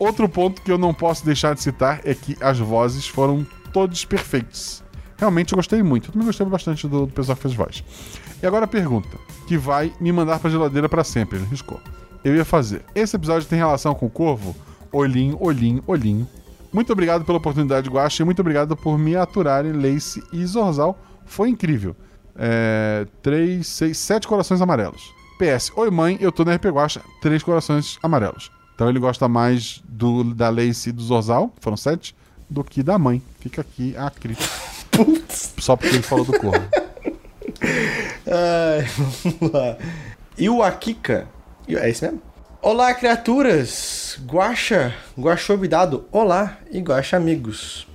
Outro 0.00 0.28
ponto 0.28 0.62
que 0.62 0.72
eu 0.72 0.78
não 0.78 0.92
posso 0.92 1.24
deixar 1.24 1.54
de 1.54 1.62
citar 1.62 2.00
é 2.04 2.12
que 2.14 2.36
as 2.40 2.58
vozes 2.58 3.06
foram 3.06 3.46
todos 3.72 4.04
perfeitos. 4.04 4.82
Realmente 5.16 5.52
eu 5.52 5.56
gostei 5.56 5.82
muito. 5.82 6.08
Eu 6.08 6.12
também 6.12 6.26
gostei 6.26 6.46
bastante 6.46 6.88
do, 6.88 7.06
do 7.06 7.12
pessoal 7.12 7.36
que 7.36 7.42
fez 7.42 7.54
voz. 7.54 7.84
E 8.42 8.46
agora 8.46 8.64
a 8.64 8.68
pergunta, 8.68 9.18
que 9.46 9.58
vai 9.58 9.92
me 10.00 10.10
mandar 10.10 10.38
pra 10.38 10.50
geladeira 10.50 10.88
pra 10.88 11.04
sempre, 11.04 11.38
ele 11.38 11.46
riscou. 11.46 11.80
Eu 12.24 12.34
ia 12.34 12.44
fazer. 12.44 12.82
Esse 12.94 13.16
episódio 13.16 13.48
tem 13.48 13.58
relação 13.58 13.94
com 13.94 14.06
o 14.06 14.10
Corvo? 14.10 14.54
Olhinho, 14.92 15.36
olhinho, 15.40 15.82
olhinho. 15.86 16.26
Muito 16.72 16.92
obriguado 16.92 17.24
pela 17.24 17.38
oportunidade, 17.38 17.90
Guaxa, 17.90 18.22
e 18.22 18.24
muito 18.24 18.40
obrigado 18.40 18.76
por 18.76 18.98
me 18.98 19.16
aturarem, 19.16 19.72
Lace 19.72 20.22
e 20.32 20.44
Zorzal. 20.46 20.98
Foi 21.26 21.48
incrível. 21.48 21.94
É, 22.36 23.06
três, 23.22 23.66
seis, 23.66 23.98
sete 23.98 24.26
corações 24.26 24.60
amarelos. 24.60 25.12
PS, 25.38 25.72
oi 25.76 25.90
mãe, 25.90 26.16
eu 26.20 26.30
tô 26.30 26.44
na 26.44 26.54
RP 26.54 26.66
Guaxa, 26.66 27.02
três 27.20 27.42
corações 27.42 27.98
amarelos. 28.02 28.50
Então 28.74 28.88
ele 28.88 28.98
gosta 28.98 29.28
mais 29.28 29.82
do 29.86 30.22
da 30.34 30.48
Lace 30.48 30.88
e 30.90 30.92
do 30.92 31.02
Zorzal, 31.02 31.52
foram 31.60 31.76
sete, 31.76 32.14
do 32.48 32.64
que 32.64 32.82
da 32.82 32.98
mãe. 32.98 33.22
Fica 33.40 33.60
aqui 33.60 33.96
a 33.96 34.10
crítica. 34.10 34.48
Putz. 34.90 35.54
Só 35.58 35.76
porque 35.76 35.96
ele 35.96 36.02
falou 36.02 36.24
do 36.24 36.38
Corvo. 36.38 36.66
Ai, 37.62 38.86
vamos 39.40 39.52
lá. 39.52 39.76
E 40.36 40.48
o 40.48 40.62
Akika. 40.62 41.26
É 41.68 41.88
isso 41.88 42.04
mesmo? 42.04 42.22
Olá, 42.62 42.92
criaturas! 42.92 44.18
Guaxa, 44.26 44.94
Guaxobidado, 45.18 46.04
olá 46.12 46.58
e 46.70 46.80
Guaxa 46.80 47.16
amigos. 47.16 47.86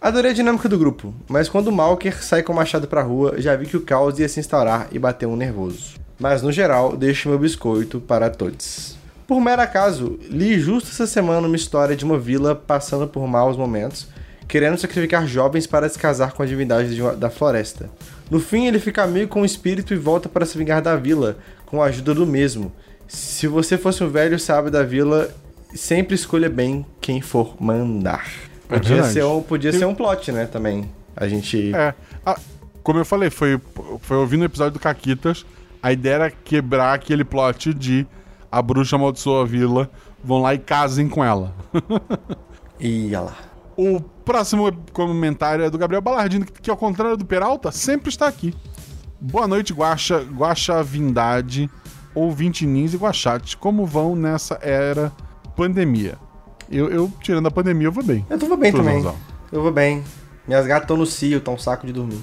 Adorei 0.00 0.30
a 0.30 0.34
dinâmica 0.34 0.68
do 0.68 0.78
grupo, 0.78 1.14
mas 1.26 1.48
quando 1.48 1.68
o 1.68 1.72
Malker 1.72 2.22
sai 2.22 2.42
com 2.42 2.52
o 2.52 2.56
machado 2.56 2.86
pra 2.86 3.02
rua, 3.02 3.34
já 3.38 3.56
vi 3.56 3.66
que 3.66 3.76
o 3.76 3.80
caos 3.80 4.18
ia 4.18 4.28
se 4.28 4.40
instaurar 4.40 4.88
e 4.92 4.98
bater 4.98 5.26
um 5.26 5.36
nervoso. 5.36 5.94
Mas 6.18 6.42
no 6.42 6.52
geral, 6.52 6.96
deixo 6.96 7.28
meu 7.28 7.38
biscoito 7.38 8.00
para 8.00 8.28
todos. 8.28 8.96
Por 9.26 9.40
mero 9.40 9.62
acaso, 9.62 10.18
li 10.28 10.58
justo 10.58 10.90
essa 10.90 11.06
semana 11.06 11.46
uma 11.46 11.56
história 11.56 11.96
de 11.96 12.04
uma 12.04 12.18
vila 12.18 12.54
passando 12.54 13.06
por 13.08 13.26
maus 13.26 13.56
momentos, 13.56 14.08
querendo 14.46 14.78
sacrificar 14.78 15.26
jovens 15.26 15.66
para 15.66 15.88
se 15.88 15.98
casar 15.98 16.32
com 16.32 16.42
a 16.42 16.46
divindade 16.46 16.98
da 17.16 17.30
floresta. 17.30 17.90
No 18.30 18.40
fim, 18.40 18.66
ele 18.66 18.78
fica 18.78 19.02
amigo 19.02 19.28
com 19.28 19.42
o 19.42 19.44
espírito 19.44 19.94
e 19.94 19.96
volta 19.96 20.28
para 20.28 20.44
se 20.44 20.56
vingar 20.58 20.82
da 20.82 20.96
vila, 20.96 21.38
com 21.66 21.82
a 21.82 21.86
ajuda 21.86 22.14
do 22.14 22.26
mesmo. 22.26 22.72
Se 23.06 23.46
você 23.46 23.78
fosse 23.78 24.04
um 24.04 24.08
velho 24.10 24.38
sábio 24.38 24.70
da 24.70 24.82
vila, 24.82 25.30
sempre 25.74 26.14
escolha 26.14 26.50
bem 26.50 26.84
quem 27.00 27.20
for 27.20 27.56
mandar. 27.60 28.26
É 28.68 28.74
Podia, 28.74 29.02
ser, 29.04 29.24
um, 29.24 29.40
podia 29.42 29.70
Eu- 29.70 29.78
ser 29.78 29.84
um 29.86 29.94
plot, 29.94 30.30
né, 30.30 30.44
também. 30.46 30.90
A 31.16 31.26
gente... 31.26 31.74
É. 31.74 31.94
Ah, 32.24 32.38
como 32.82 32.98
eu 32.98 33.04
falei, 33.04 33.30
foi, 33.30 33.58
foi 34.02 34.16
ouvindo 34.18 34.42
o 34.42 34.44
episódio 34.44 34.74
do 34.74 34.78
Caquitas. 34.78 35.44
A 35.82 35.92
ideia 35.92 36.14
era 36.14 36.30
quebrar 36.30 36.92
aquele 36.94 37.24
plot 37.24 37.72
de 37.72 38.06
a 38.52 38.60
bruxa 38.60 38.96
amaldiçoa 38.96 39.42
a 39.42 39.46
vila, 39.46 39.90
vão 40.22 40.42
lá 40.42 40.54
e 40.54 40.58
casem 40.58 41.08
com 41.08 41.24
ela. 41.24 41.54
E 42.80 43.06
olha 43.08 43.20
lá. 43.22 43.36
O 43.78 44.00
próximo 44.00 44.72
comentário 44.92 45.64
é 45.64 45.70
do 45.70 45.78
Gabriel 45.78 46.02
Balardino, 46.02 46.44
que, 46.44 46.68
ao 46.68 46.76
contrário 46.76 47.16
do 47.16 47.24
Peralta, 47.24 47.70
sempre 47.70 48.08
está 48.08 48.26
aqui. 48.26 48.52
Boa 49.20 49.46
noite, 49.46 49.72
Guaxa, 49.72 50.18
Guaxa 50.18 50.82
Vindade, 50.82 51.70
ouvinte 52.12 52.66
Nins 52.66 52.92
e 52.92 52.96
Guachate. 52.96 53.56
Como 53.56 53.86
vão 53.86 54.16
nessa 54.16 54.58
era 54.62 55.12
pandemia? 55.54 56.18
Eu, 56.68 56.90
eu, 56.90 57.12
tirando 57.22 57.46
a 57.46 57.52
pandemia, 57.52 57.86
eu 57.86 57.92
vou 57.92 58.02
bem. 58.02 58.26
Eu 58.28 58.36
tô 58.36 58.56
bem 58.56 58.72
também. 58.72 58.96
Zonzão. 58.96 59.16
Eu 59.52 59.62
vou 59.62 59.70
bem. 59.70 60.02
Minhas 60.44 60.66
gatas 60.66 60.82
estão 60.82 60.96
no 60.96 61.06
cio, 61.06 61.40
tá 61.40 61.52
um 61.52 61.58
saco 61.58 61.86
de 61.86 61.92
dormir. 61.92 62.20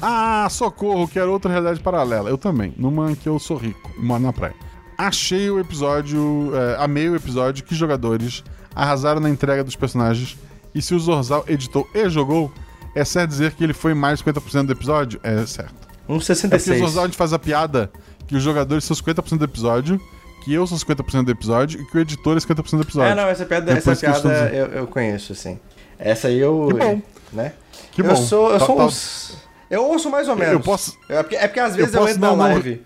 Ah, 0.00 0.48
socorro, 0.50 1.06
quero 1.06 1.30
outra 1.30 1.50
realidade 1.50 1.78
paralela. 1.80 2.30
Eu 2.30 2.38
também, 2.38 2.72
numa 2.78 3.14
que 3.14 3.28
eu 3.28 3.38
sou 3.38 3.58
rico 3.58 3.90
e 3.98 4.02
moro 4.02 4.22
na 4.22 4.32
praia. 4.32 4.54
Achei 4.96 5.50
o 5.50 5.60
episódio, 5.60 6.52
é, 6.56 6.82
amei 6.82 7.06
o 7.10 7.14
episódio, 7.14 7.62
que 7.64 7.74
jogadores 7.74 8.42
arrasaram 8.74 9.20
na 9.20 9.28
entrega 9.28 9.62
dos 9.62 9.76
personagens. 9.76 10.38
E 10.74 10.82
se 10.82 10.94
o 10.94 10.98
Zorzal 10.98 11.44
editou 11.46 11.88
e 11.94 12.08
jogou, 12.08 12.50
é 12.94 13.04
certo 13.04 13.30
dizer 13.30 13.52
que 13.52 13.62
ele 13.62 13.72
foi 13.72 13.94
mais 13.94 14.18
de 14.18 14.24
50% 14.24 14.66
do 14.66 14.72
episódio? 14.72 15.20
É 15.22 15.44
certo. 15.46 15.74
Um 16.08 16.16
É 16.16 16.18
porque 16.18 16.18
o 16.18 16.20
66. 16.20 16.78
Zorzal 16.80 17.04
a 17.04 17.06
gente 17.06 17.16
faz 17.16 17.32
a 17.32 17.38
piada 17.38 17.90
que 18.26 18.34
os 18.36 18.42
jogadores 18.42 18.84
são 18.84 18.96
50% 18.96 19.38
do 19.38 19.44
episódio, 19.44 20.00
que 20.44 20.52
eu 20.52 20.66
sou 20.66 20.76
50% 20.78 21.24
do 21.24 21.30
episódio 21.30 21.80
e 21.80 21.86
que 21.86 21.96
o 21.96 22.00
editor 22.00 22.36
é 22.36 22.40
50% 22.40 22.70
do 22.76 22.82
episódio. 22.82 23.12
É, 23.12 23.14
não, 23.14 23.24
essa 23.28 23.44
piada, 23.46 23.72
É 23.72 23.76
essa 23.78 23.92
eu 23.92 23.96
piada 23.96 24.28
eu, 24.52 24.66
eu 24.66 24.86
conheço, 24.86 25.32
assim. 25.32 25.58
Essa 25.98 26.28
aí 26.28 26.38
eu. 26.38 26.68
Que 26.70 26.74
bom. 26.74 27.02
Né? 27.32 27.52
Que 27.92 28.00
eu 28.02 28.06
bom. 28.06 28.16
Sou, 28.16 28.50
eu 28.52 28.58
Tá- 28.58 28.66
sou 28.66 28.76
tá- 28.76 28.84
uns. 28.84 29.36
Eu 29.70 29.84
ouço 29.86 30.10
mais 30.10 30.28
ou 30.28 30.36
menos. 30.36 30.52
Eu 30.52 30.60
posso- 30.60 30.96
É 31.08 31.22
porque, 31.22 31.36
é 31.36 31.46
porque 31.48 31.60
às 31.60 31.74
vezes 31.74 31.92
eu, 31.94 32.00
posso 32.00 32.10
entro 32.12 32.20
na 32.20 32.28
não- 32.30 32.36
não- 32.36 32.44
live. 32.46 32.82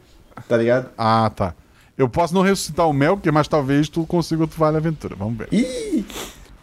Tá 0.49 0.57
ligado? 0.57 0.91
Ah, 0.97 1.30
tá. 1.34 1.55
Eu 1.97 2.09
posso 2.09 2.32
não 2.32 2.43
ressuscitar 2.43 2.86
o 2.89 2.93
Melker, 2.93 3.32
mas 3.32 3.49
talvez 3.49 3.89
tu 3.89 4.07
consiga 4.07 4.43
outro 4.43 4.57
Vale 4.59 4.76
Aventura. 4.76 5.16
Vamos 5.16 5.36
ver. 5.36 5.49
Ih! 5.51 6.07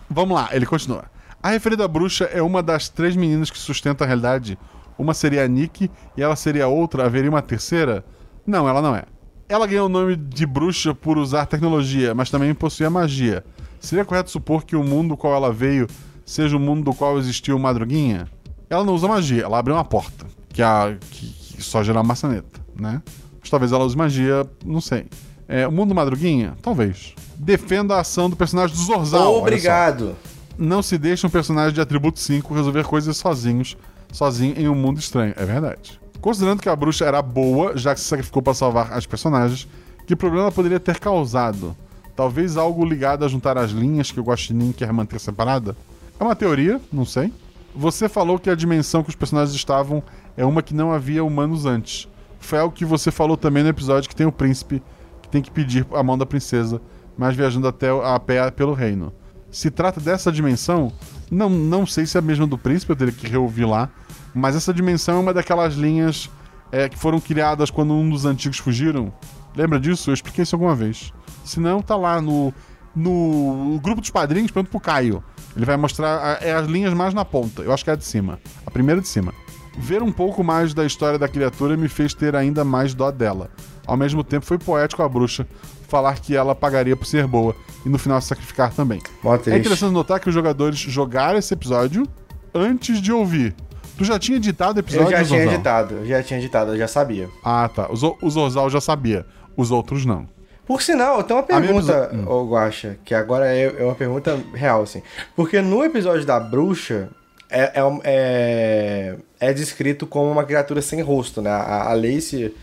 Vamos 0.09 0.33
lá, 0.35 0.49
ele 0.53 0.65
continua. 0.65 1.03
A 1.45 1.49
referida 1.49 1.87
bruxa 1.87 2.25
é 2.33 2.41
uma 2.41 2.63
das 2.63 2.89
três 2.89 3.15
meninas 3.15 3.51
que 3.51 3.59
sustenta 3.59 4.03
a 4.03 4.07
realidade. 4.07 4.57
Uma 4.97 5.13
seria 5.13 5.45
a 5.45 5.47
Nick 5.47 5.91
e 6.17 6.23
ela 6.23 6.35
seria 6.35 6.67
outra. 6.67 7.05
Haveria 7.05 7.29
uma 7.29 7.43
terceira? 7.43 8.03
Não, 8.47 8.67
ela 8.67 8.81
não 8.81 8.95
é. 8.95 9.03
Ela 9.47 9.67
ganhou 9.67 9.85
o 9.85 9.89
nome 9.89 10.15
de 10.15 10.43
bruxa 10.43 10.95
por 10.95 11.19
usar 11.19 11.45
tecnologia, 11.45 12.15
mas 12.15 12.31
também 12.31 12.51
possuía 12.55 12.89
magia. 12.89 13.45
Seria 13.79 14.03
correto 14.03 14.31
supor 14.31 14.65
que 14.65 14.75
o 14.75 14.83
mundo 14.83 15.09
do 15.09 15.17
qual 15.17 15.35
ela 15.35 15.53
veio 15.53 15.85
seja 16.25 16.57
o 16.57 16.59
mundo 16.59 16.83
do 16.85 16.95
qual 16.95 17.19
existiu 17.19 17.59
Madruguinha? 17.59 18.27
Ela 18.67 18.83
não 18.83 18.95
usa 18.95 19.07
magia, 19.07 19.43
ela 19.43 19.59
abre 19.59 19.71
uma 19.71 19.85
porta, 19.85 20.25
que, 20.49 20.63
é 20.63 20.65
a, 20.65 20.97
que, 21.11 21.27
que 21.27 21.61
só 21.61 21.83
gera 21.83 22.01
maçaneta, 22.01 22.59
né? 22.75 23.03
Mas 23.39 23.51
talvez 23.51 23.71
ela 23.71 23.85
use 23.85 23.95
magia, 23.95 24.49
não 24.65 24.81
sei. 24.81 25.05
É, 25.47 25.67
o 25.67 25.71
mundo 25.71 25.93
Madruguinha? 25.93 26.55
Talvez. 26.63 27.13
Defenda 27.35 27.97
a 27.97 27.99
ação 27.99 28.31
do 28.31 28.35
personagem 28.35 28.75
do 28.75 28.81
Zorzal. 28.81 29.35
Obrigado. 29.35 30.15
Não 30.57 30.81
se 30.81 30.97
deixe 30.97 31.27
um 31.27 31.29
personagem 31.29 31.73
de 31.73 31.81
atributo 31.81 32.19
5 32.19 32.53
resolver 32.53 32.85
coisas 32.85 33.17
sozinhos, 33.17 33.75
sozinho 34.11 34.57
em 34.57 34.69
um 34.69 34.75
mundo 34.75 34.99
estranho. 34.99 35.33
É 35.35 35.45
verdade. 35.45 35.99
Considerando 36.21 36.61
que 36.61 36.69
a 36.69 36.75
bruxa 36.75 37.05
era 37.05 37.21
boa, 37.21 37.77
já 37.77 37.93
que 37.93 37.99
se 37.99 38.07
sacrificou 38.07 38.41
para 38.41 38.53
salvar 38.53 38.93
as 38.93 39.05
personagens, 39.05 39.67
que 40.07 40.15
problema 40.15 40.51
poderia 40.51 40.79
ter 40.79 40.99
causado? 40.99 41.75
Talvez 42.15 42.55
algo 42.55 42.85
ligado 42.85 43.25
a 43.25 43.27
juntar 43.27 43.57
as 43.57 43.71
linhas 43.71 44.11
que 44.11 44.19
o 44.19 44.23
Guaxinim 44.23 44.71
quer 44.71 44.91
manter 44.93 45.19
separada? 45.19 45.75
É 46.17 46.23
uma 46.23 46.35
teoria, 46.35 46.79
não 46.91 47.05
sei. 47.05 47.33
Você 47.75 48.07
falou 48.07 48.39
que 48.39 48.49
a 48.49 48.55
dimensão 48.55 49.03
que 49.03 49.09
os 49.09 49.15
personagens 49.15 49.53
estavam 49.53 50.01
é 50.37 50.45
uma 50.45 50.63
que 50.63 50.73
não 50.73 50.93
havia 50.93 51.23
humanos 51.23 51.65
antes. 51.65 52.07
Foi 52.39 52.57
algo 52.57 52.73
que 52.73 52.85
você 52.85 53.11
falou 53.11 53.35
também 53.35 53.63
no 53.63 53.69
episódio 53.69 54.07
que 54.07 54.15
tem 54.15 54.25
o 54.25 54.31
príncipe 54.31 54.81
que 55.21 55.27
tem 55.27 55.41
que 55.41 55.51
pedir 55.51 55.85
a 55.91 56.01
mão 56.01 56.17
da 56.17 56.25
princesa, 56.25 56.81
mas 57.17 57.35
viajando 57.35 57.67
até 57.67 57.89
a 57.89 58.17
pé 58.19 58.49
pelo 58.49 58.73
reino. 58.73 59.11
Se 59.55 59.71
trata 59.71 60.01
dessa 60.01 60.29
dimensão, 60.33 60.91
não, 61.31 61.49
não 61.49 61.85
sei 61.85 62.05
se 62.05 62.17
é 62.17 62.19
a 62.19 62.21
mesma 62.21 62.45
do 62.45 62.57
príncipe, 62.57 62.91
eu 62.91 62.95
teria 62.97 63.13
que 63.13 63.25
reouvir 63.25 63.63
lá, 63.63 63.89
mas 64.33 64.53
essa 64.53 64.73
dimensão 64.73 65.15
é 65.15 65.19
uma 65.21 65.33
daquelas 65.33 65.75
linhas 65.75 66.29
é, 66.73 66.89
que 66.89 66.97
foram 66.99 67.21
criadas 67.21 67.69
quando 67.71 67.93
um 67.93 68.09
dos 68.09 68.25
antigos 68.25 68.57
fugiram. 68.57 69.13
Lembra 69.55 69.79
disso? 69.79 70.09
Eu 70.09 70.13
expliquei 70.13 70.43
isso 70.43 70.57
alguma 70.57 70.75
vez. 70.75 71.13
Se 71.45 71.57
não, 71.61 71.81
tá 71.81 71.95
lá 71.95 72.21
no, 72.21 72.53
no 72.93 73.79
grupo 73.81 74.01
dos 74.01 74.09
padrinhos, 74.09 74.51
pergunta 74.51 74.71
pro 74.71 74.79
Caio. 74.81 75.23
Ele 75.55 75.63
vai 75.65 75.77
mostrar 75.77 76.17
a- 76.17 76.45
é 76.45 76.53
as 76.53 76.67
linhas 76.67 76.93
mais 76.93 77.13
na 77.13 77.23
ponta. 77.23 77.61
Eu 77.61 77.71
acho 77.73 77.81
que 77.81 77.89
é 77.89 77.93
a 77.93 77.95
de 77.95 78.03
cima. 78.03 78.41
A 78.65 78.71
primeira 78.71 78.99
de 78.99 79.07
cima. 79.07 79.33
Ver 79.77 80.03
um 80.03 80.11
pouco 80.11 80.43
mais 80.43 80.73
da 80.73 80.85
história 80.85 81.17
da 81.17 81.29
criatura 81.29 81.77
me 81.77 81.87
fez 81.87 82.13
ter 82.13 82.35
ainda 82.35 82.65
mais 82.65 82.93
dó 82.93 83.09
dela. 83.09 83.49
Ao 83.87 83.95
mesmo 83.95 84.21
tempo, 84.21 84.45
foi 84.45 84.57
poético 84.57 85.01
a 85.01 85.07
bruxa 85.07 85.47
falar 85.85 86.19
que 86.19 86.35
ela 86.35 86.53
pagaria 86.55 86.95
por 86.95 87.05
ser 87.05 87.25
boa 87.27 87.55
e 87.85 87.89
no 87.89 87.97
final 87.97 88.19
se 88.21 88.27
sacrificar 88.27 88.73
também. 88.73 89.01
Mó 89.23 89.35
É 89.35 89.57
interessante 89.57 89.91
notar 89.91 90.19
que 90.19 90.27
os 90.29 90.33
jogadores 90.33 90.77
jogaram 90.79 91.37
esse 91.39 91.53
episódio 91.53 92.07
antes 92.53 93.01
de 93.01 93.11
ouvir. 93.11 93.55
Tu 93.97 94.03
já 94.03 94.19
tinha 94.19 94.37
editado 94.37 94.77
o 94.77 94.79
Eu 94.79 94.81
episódio, 94.81 95.11
já 95.11 95.17
tinha 95.23 95.39
Zorzal? 95.39 95.53
editado, 95.53 95.93
eu 95.95 96.05
já 96.05 96.21
tinha 96.23 96.39
editado, 96.39 96.71
eu 96.73 96.77
já 96.77 96.87
sabia. 96.87 97.29
Ah, 97.43 97.69
tá. 97.73 97.87
O 97.89 97.95
Zo- 97.95 98.17
O 98.21 98.29
Zorzal 98.29 98.69
já 98.69 98.81
sabia. 98.81 99.25
Os 99.55 99.71
outros 99.71 100.05
não. 100.05 100.27
Por 100.67 100.81
sinal, 100.81 101.23
tem 101.23 101.35
uma 101.37 101.43
pergunta, 101.43 102.09
episo- 102.11 102.27
ô 102.29 102.45
Guaxa, 102.49 102.97
que 103.05 103.13
agora 103.13 103.47
é, 103.47 103.73
é 103.79 103.83
uma 103.85 103.93
pergunta 103.95 104.37
real, 104.53 104.81
assim. 104.81 105.01
Porque 105.35 105.61
no 105.61 105.83
episódio 105.85 106.25
da 106.25 106.39
bruxa, 106.39 107.07
é, 107.49 107.71
é, 107.79 107.81
é, 108.03 109.15
é 109.39 109.53
descrito 109.53 110.07
como 110.07 110.29
uma 110.31 110.43
criatura 110.43 110.81
sem 110.81 111.01
rosto, 111.01 111.41
né? 111.41 111.51
A, 111.51 111.91
a 111.91 111.93
Lacey 111.93 112.53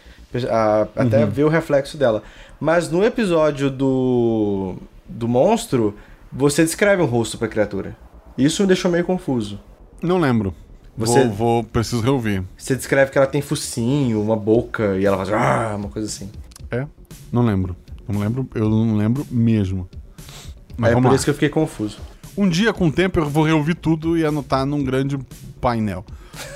a- 0.50 0.86
até 0.96 1.24
vê 1.26 1.44
o 1.44 1.48
reflexo 1.48 1.96
dela. 1.96 2.22
Mas 2.60 2.90
no 2.90 3.04
episódio 3.04 3.70
do, 3.70 4.76
do 5.08 5.26
monstro, 5.28 5.94
você 6.32 6.64
descreve 6.64 7.02
um 7.02 7.06
rosto 7.06 7.36
pra 7.38 7.48
criatura. 7.48 7.96
Isso 8.38 8.62
me 8.62 8.68
deixou 8.68 8.90
meio 8.90 9.04
confuso. 9.04 9.60
Não 10.02 10.18
lembro. 10.18 10.54
Você- 10.96 11.24
Vou, 11.26 11.32
vou- 11.32 11.64
preciso 11.64 12.02
reouvir. 12.02 12.42
Você 12.56 12.74
descreve 12.76 13.10
que 13.10 13.18
ela 13.18 13.26
tem 13.26 13.40
focinho, 13.42 14.20
uma 14.20 14.36
boca, 14.36 14.96
e 14.98 15.04
ela 15.06 15.16
faz 15.16 15.32
"Ah", 15.32 15.74
uma 15.76 15.88
coisa 15.88 16.06
assim. 16.08 16.30
É? 16.70 16.86
Não 17.30 17.44
lembro. 17.44 17.74
Não 18.08 18.20
lembro. 18.20 18.46
Eu 18.54 18.68
não 18.68 18.96
lembro 18.96 19.26
mesmo. 19.30 19.88
Mas 20.76 20.92
é 20.92 20.94
por 20.94 21.04
lá. 21.08 21.14
isso 21.14 21.24
que 21.24 21.30
eu 21.30 21.34
fiquei 21.34 21.48
confuso. 21.48 21.98
Um 22.36 22.48
dia, 22.48 22.72
com 22.72 22.88
o 22.88 22.92
tempo, 22.92 23.18
eu 23.20 23.28
vou 23.28 23.44
reouvir 23.44 23.74
tudo 23.74 24.16
e 24.16 24.24
anotar 24.24 24.64
num 24.66 24.82
grande 24.82 25.18
painel. 25.60 26.04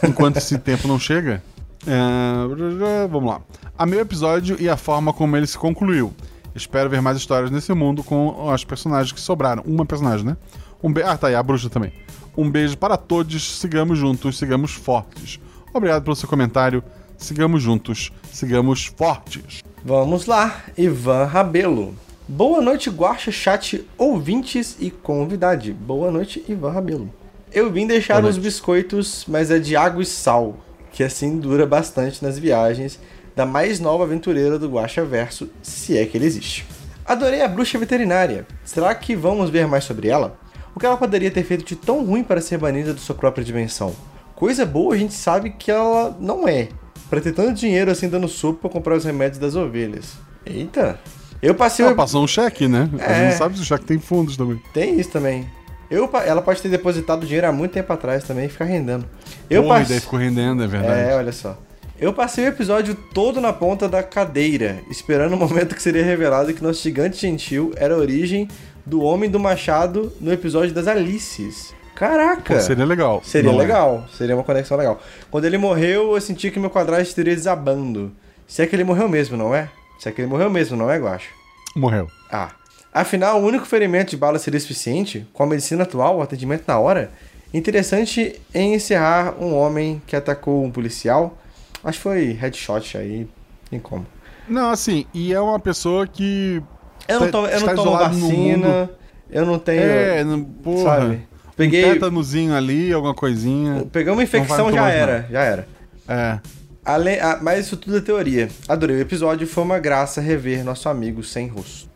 Enquanto 0.03 0.39
esse 0.39 0.57
tempo 0.59 0.89
não 0.89 0.99
chega. 0.99 1.43
É, 1.87 3.07
Vamos 3.09 3.31
lá. 3.31 3.41
Amei 3.79 3.99
o 3.99 4.03
episódio 4.03 4.57
e 4.59 4.69
a 4.69 4.77
forma 4.77 5.13
como 5.13 5.37
ele 5.37 5.47
se 5.47 5.59
concluiu. 5.59 6.13
Espero 6.55 6.89
ver 6.89 7.03
mais 7.03 7.19
histórias 7.19 7.51
nesse 7.51 7.73
mundo 7.75 8.03
com 8.03 8.51
as 8.51 8.65
personagens 8.65 9.13
que 9.13 9.21
sobraram. 9.21 9.63
Uma 9.67 9.85
personagem, 9.85 10.25
né? 10.25 10.37
Um 10.83 10.93
be... 10.93 11.03
Ah, 11.03 11.17
tá 11.17 11.29
aí, 11.29 11.35
a 11.35 11.43
bruxa 11.43 11.69
também. 11.69 11.93
Um 12.37 12.51
beijo 12.51 12.77
para 12.77 12.97
todos. 12.97 13.59
Sigamos 13.59 13.99
juntos, 13.99 14.39
sigamos 14.39 14.73
fortes. 14.73 15.39
Obrigado 15.73 16.03
pelo 16.03 16.17
seu 16.17 16.29
comentário. 16.29 16.83
Sigamos 17.19 17.63
juntos, 17.63 18.11
sigamos 18.31 18.87
fortes. 18.87 19.63
Vamos 19.85 20.27
lá, 20.27 20.65
Ivan 20.77 21.25
Rabelo. 21.25 21.95
Boa 22.29 22.61
noite, 22.61 22.91
Guaxa, 22.91 23.31
chat, 23.31 23.87
ouvintes 23.97 24.77
e 24.81 24.91
convidade. 24.91 25.73
Boa 25.73 26.11
noite, 26.11 26.45
Ivan 26.49 26.73
Rabelo. 26.73 27.11
Eu 27.53 27.71
vim 27.71 27.87
deixar 27.87 28.25
os 28.25 28.37
biscoitos, 28.37 29.25
mas 29.29 29.51
é 29.51 29.59
de 29.59 29.77
água 29.77 30.03
e 30.03 30.07
sal, 30.07 30.57
que 30.97 31.05
assim 31.05 31.37
dura 31.39 31.67
bastante 31.67 32.25
nas 32.25 32.39
viagens 32.39 32.99
da 33.37 33.45
mais 33.45 33.79
nova 33.79 34.05
aventureira 34.05 34.59
do 34.59 34.67
Guaxa 34.71 35.05
Verso, 35.05 35.47
se 35.63 35.99
é 35.99 36.07
que 36.07 36.17
ele 36.17 36.25
existe. 36.25 36.67
Adorei 37.05 37.43
a 37.43 37.49
bruxa 37.49 37.79
veterinária. 37.79 38.47
Será 38.65 38.95
que 38.95 39.15
vamos 39.15 39.51
ver 39.51 39.67
mais 39.67 39.85
sobre 39.85 40.09
ela? 40.09 40.39
O 40.75 40.81
que 40.81 40.87
ela 40.87 40.97
poderia 40.97 41.31
ter 41.31 41.45
feito 41.45 41.67
de 41.67 41.77
tão 41.77 42.03
ruim 42.03 42.25
para 42.25 42.41
ser 42.41 42.57
banida 42.57 42.95
de 42.95 43.01
sua 43.03 43.15
própria 43.15 43.45
dimensão? 43.45 43.95
Coisa 44.35 44.65
boa 44.65 44.95
a 44.95 44.99
gente 44.99 45.13
sabe 45.13 45.51
que 45.51 45.71
ela 45.71 46.17
não 46.19 46.49
é. 46.49 46.69
Pra 47.11 47.21
ter 47.21 47.33
tanto 47.33 47.53
dinheiro 47.53 47.91
assim 47.91 48.09
dando 48.09 48.27
sopa 48.27 48.61
pra 48.61 48.71
comprar 48.71 48.97
os 48.97 49.05
remédios 49.05 49.39
das 49.39 49.55
ovelhas. 49.55 50.15
Eita. 50.47 50.99
Eu 51.43 51.55
passei 51.55 51.85
Ela 51.85 51.93
o... 51.93 51.97
passou 51.97 52.25
um 52.25 52.27
cheque, 52.27 52.67
né? 52.67 52.89
A 52.99 53.05
É. 53.13 53.15
gente 53.17 53.31
não 53.33 53.39
sabe 53.39 53.57
se 53.57 53.61
o 53.63 53.67
cheque 53.67 53.85
tem 53.85 53.99
fundos 53.99 54.35
também. 54.35 54.59
Tem 54.73 54.99
isso 54.99 55.11
também. 55.11 55.47
Eu, 55.91 56.11
ela 56.25 56.43
pode 56.43 56.61
ter 56.61 56.69
depositado 56.69 57.25
dinheiro 57.25 57.47
há 57.47 57.53
muito 57.53 57.73
tempo 57.73 57.93
atrás 57.93 58.25
também 58.25 58.47
e 58.47 58.49
ficar 58.49 58.65
rendendo. 58.65 59.05
Eu 59.49 59.65
e 59.65 59.69
passei... 59.69 59.87
daí 59.87 60.01
ficou 60.01 60.19
rendendo, 60.19 60.63
é 60.63 60.67
verdade. 60.67 61.11
É, 61.11 61.15
olha 61.15 61.33
só. 61.33 61.57
Eu 61.99 62.13
passei 62.13 62.45
o 62.45 62.49
episódio 62.49 62.95
todo 63.15 63.41
na 63.41 63.53
ponta 63.53 63.89
da 63.89 64.03
cadeira, 64.03 64.81
esperando 64.91 65.33
o 65.33 65.37
momento 65.37 65.75
que 65.75 65.83
seria 65.83 66.05
revelado 66.05 66.53
que 66.53 66.63
nosso 66.63 66.83
gigante 66.83 67.19
gentil 67.19 67.73
era 67.77 67.95
a 67.95 67.97
origem 67.97 68.49
do 68.85 69.01
Homem 69.03 69.31
do 69.31 69.41
Machado 69.41 70.13
no 70.21 70.33
episódio 70.33 70.75
das 70.75 70.87
Alices. 70.87 71.75
Caraca! 71.95 72.55
Pô, 72.55 72.61
seria 72.61 72.85
legal. 72.85 73.23
Seria 73.25 73.51
Não 73.51 73.59
é. 73.59 73.63
legal, 73.63 74.05
seria 74.13 74.37
uma 74.37 74.45
conexão 74.45 74.77
legal. 74.77 75.01
Quando 75.31 75.47
ele 75.47 75.57
morreu, 75.57 76.15
eu 76.15 76.21
senti 76.21 76.51
que 76.51 76.61
meu 76.61 76.69
quadrado 76.69 77.03
estaria 77.03 77.35
desabando. 77.35 78.13
Se 78.47 78.63
é 78.63 78.67
que 78.67 78.77
ele 78.77 78.85
morreu 78.85 79.09
mesmo, 79.09 79.37
não 79.37 79.55
é? 79.55 79.71
Se 79.99 80.09
é 80.09 80.13
que 80.13 80.21
ele 80.21 80.29
morreu 80.29 80.51
mesmo, 80.51 80.77
não 80.77 80.91
é, 80.91 80.99
Guacho? 80.99 81.31
Morreu. 81.75 82.07
Ah. 82.31 82.51
Afinal, 82.97 83.43
o 83.43 83.45
único 83.45 83.67
ferimento 83.67 84.13
de 84.13 84.17
bala 84.17 84.39
seria 84.39 84.59
suficiente? 84.59 85.27
Com 85.35 85.43
a 85.43 85.47
medicina 85.47 85.83
atual, 85.83 86.17
o 86.17 86.23
atendimento 86.23 86.65
na 86.67 86.79
hora? 86.79 87.11
Interessante 87.53 88.41
em 88.55 88.73
encerrar 88.73 89.35
um 89.39 89.55
homem 89.55 90.01
que 90.07 90.17
atacou 90.17 90.65
um 90.65 90.71
policial. 90.71 91.37
Acho 91.85 91.99
que 91.99 92.03
foi 92.03 92.33
headshot 92.33 92.97
aí. 92.97 93.29
Tem 93.69 93.79
como. 93.79 94.07
Não, 94.49 94.71
assim, 94.71 95.05
e 95.13 95.35
é 95.35 95.39
uma 95.39 95.61
pessoa 95.61 96.07
que. 96.07 96.63
Eu 97.07 97.21
não, 97.21 97.27
tá- 97.27 97.33
tomo, 97.33 97.47
eu 97.49 97.61
não 97.61 97.75
tomo 97.75 97.91
vacina. 97.99 98.91
Eu 99.31 99.45
não 99.45 99.59
tenho. 99.59 99.83
É, 99.83 100.25
porra. 100.65 101.01
sabe? 101.01 101.15
Um 101.17 101.53
Peguei. 101.55 101.83
tétanozinho 101.83 102.55
ali, 102.55 102.95
alguma 102.95 103.15
coisinha. 103.15 103.87
Peguei 103.93 104.11
uma 104.11 104.23
infecção, 104.23 104.73
já 104.73 104.89
era. 104.89 105.29
Já 105.31 105.43
era. 105.43 105.69
É. 106.09 106.39
Além, 106.83 107.21
ah, 107.21 107.39
mas 107.43 107.67
isso 107.67 107.77
tudo 107.77 107.99
é 107.99 108.01
teoria. 108.01 108.49
Adorei 108.67 108.97
o 108.97 109.01
episódio, 109.01 109.47
foi 109.47 109.65
uma 109.65 109.79
graça 109.79 110.19
rever 110.23 110.65
nosso 110.65 110.89
amigo 110.89 111.23
sem 111.23 111.47
rosto. 111.47 111.95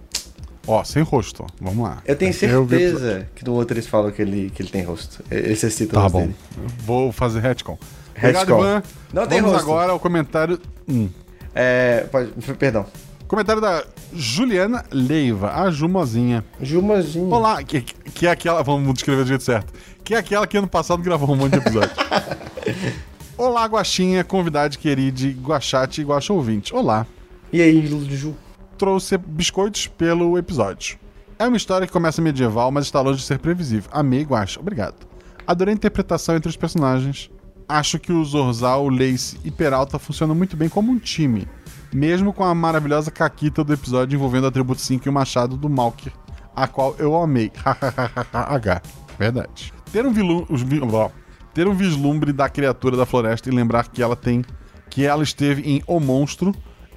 Ó, 0.66 0.84
sem 0.84 1.02
rosto, 1.02 1.44
ó. 1.44 1.46
Vamos 1.60 1.82
lá. 1.88 2.02
Eu 2.04 2.14
tenho 2.16 2.32
Eu 2.42 2.64
vi 2.64 2.76
o 2.76 2.78
certeza 2.78 3.28
que 3.34 3.44
no 3.44 3.54
outro 3.54 3.74
eles 3.74 3.86
falam 3.86 4.10
que 4.10 4.20
ele, 4.22 4.50
que 4.54 4.62
ele 4.62 4.68
tem 4.70 4.82
rosto. 4.82 5.24
Eles 5.30 5.58
citam 5.58 5.98
o 6.00 6.02
Tá 6.02 6.08
bom. 6.08 6.20
dele. 6.22 6.34
Vou 6.84 7.10
fazer 7.12 7.40
retcon. 7.40 7.78
Obrigado. 8.16 8.50
Ivan. 8.50 8.82
Não 9.12 9.26
tem 9.26 9.40
Vamos 9.40 9.56
rosto. 9.56 9.70
agora 9.70 9.92
ao 9.92 9.98
comentário. 9.98 10.60
Hum. 10.88 11.08
É. 11.54 12.06
Pode, 12.12 12.30
perdão. 12.58 12.84
Comentário 13.26 13.62
da 13.62 13.84
Juliana 14.12 14.84
Leiva, 14.90 15.52
a 15.54 15.70
Jumozinha. 15.70 16.44
Jumazinho. 16.60 17.30
Olá, 17.30 17.62
que, 17.62 17.80
que 17.80 18.26
é 18.26 18.30
aquela. 18.30 18.62
Vamos 18.62 18.92
descrever 18.94 19.22
do 19.22 19.28
jeito 19.28 19.44
certo. 19.44 19.72
Que 20.04 20.14
é 20.14 20.18
aquela 20.18 20.46
que 20.46 20.56
ano 20.58 20.68
passado 20.68 21.02
gravou 21.02 21.30
um 21.32 21.36
monte 21.36 21.52
de 21.52 21.58
episódio. 21.58 21.90
Olá, 23.38 23.64
Guaxinha, 23.64 24.22
convidade 24.22 24.78
querida, 24.78 25.28
Guaxate 25.42 26.02
e 26.02 26.04
Guaxa 26.04 26.32
ouvinte. 26.32 26.74
Olá. 26.74 27.06
E 27.52 27.62
aí, 27.62 27.86
Ju? 27.86 28.34
Trouxe 28.80 29.18
biscoitos 29.18 29.86
pelo 29.86 30.38
episódio. 30.38 30.98
É 31.38 31.46
uma 31.46 31.56
história 31.58 31.86
que 31.86 31.92
começa 31.92 32.22
medieval, 32.22 32.70
mas 32.72 32.86
está 32.86 32.98
longe 33.02 33.18
de 33.18 33.24
ser 33.26 33.38
previsível. 33.38 33.90
Amei, 33.92 34.22
Guaxa. 34.24 34.58
Obrigado. 34.58 34.94
Adorei 35.46 35.74
a 35.74 35.76
interpretação 35.76 36.34
entre 36.34 36.48
os 36.48 36.56
personagens. 36.56 37.30
Acho 37.68 37.98
que 37.98 38.10
o 38.10 38.24
Zorzal, 38.24 38.88
Lace 38.88 39.38
e 39.44 39.50
Peralta 39.50 39.98
funcionam 39.98 40.34
muito 40.34 40.56
bem 40.56 40.70
como 40.70 40.90
um 40.90 40.98
time. 40.98 41.46
Mesmo 41.92 42.32
com 42.32 42.42
a 42.42 42.54
maravilhosa 42.54 43.10
caquita 43.10 43.62
do 43.62 43.72
episódio 43.74 44.16
envolvendo 44.16 44.44
o 44.44 44.46
Atributo 44.48 44.80
5 44.80 45.06
e 45.06 45.10
o 45.10 45.12
Machado 45.12 45.58
do 45.58 45.68
Malker, 45.68 46.12
a 46.56 46.66
qual 46.66 46.96
eu 46.98 47.14
amei. 47.14 47.52
H. 48.32 48.80
Verdade. 49.18 49.74
Ter 49.92 50.06
um, 50.06 50.12
vilu- 50.12 50.46
ter 51.52 51.68
um 51.68 51.74
vislumbre 51.74 52.32
da 52.32 52.48
criatura 52.48 52.96
da 52.96 53.04
floresta 53.04 53.50
e 53.50 53.52
lembrar 53.52 53.88
que 53.88 54.02
ela 54.02 54.16
tem. 54.16 54.42
que 54.88 55.04
ela 55.04 55.22
esteve 55.22 55.62
em 55.70 55.82
O 55.86 56.00
Monstro, 56.00 56.52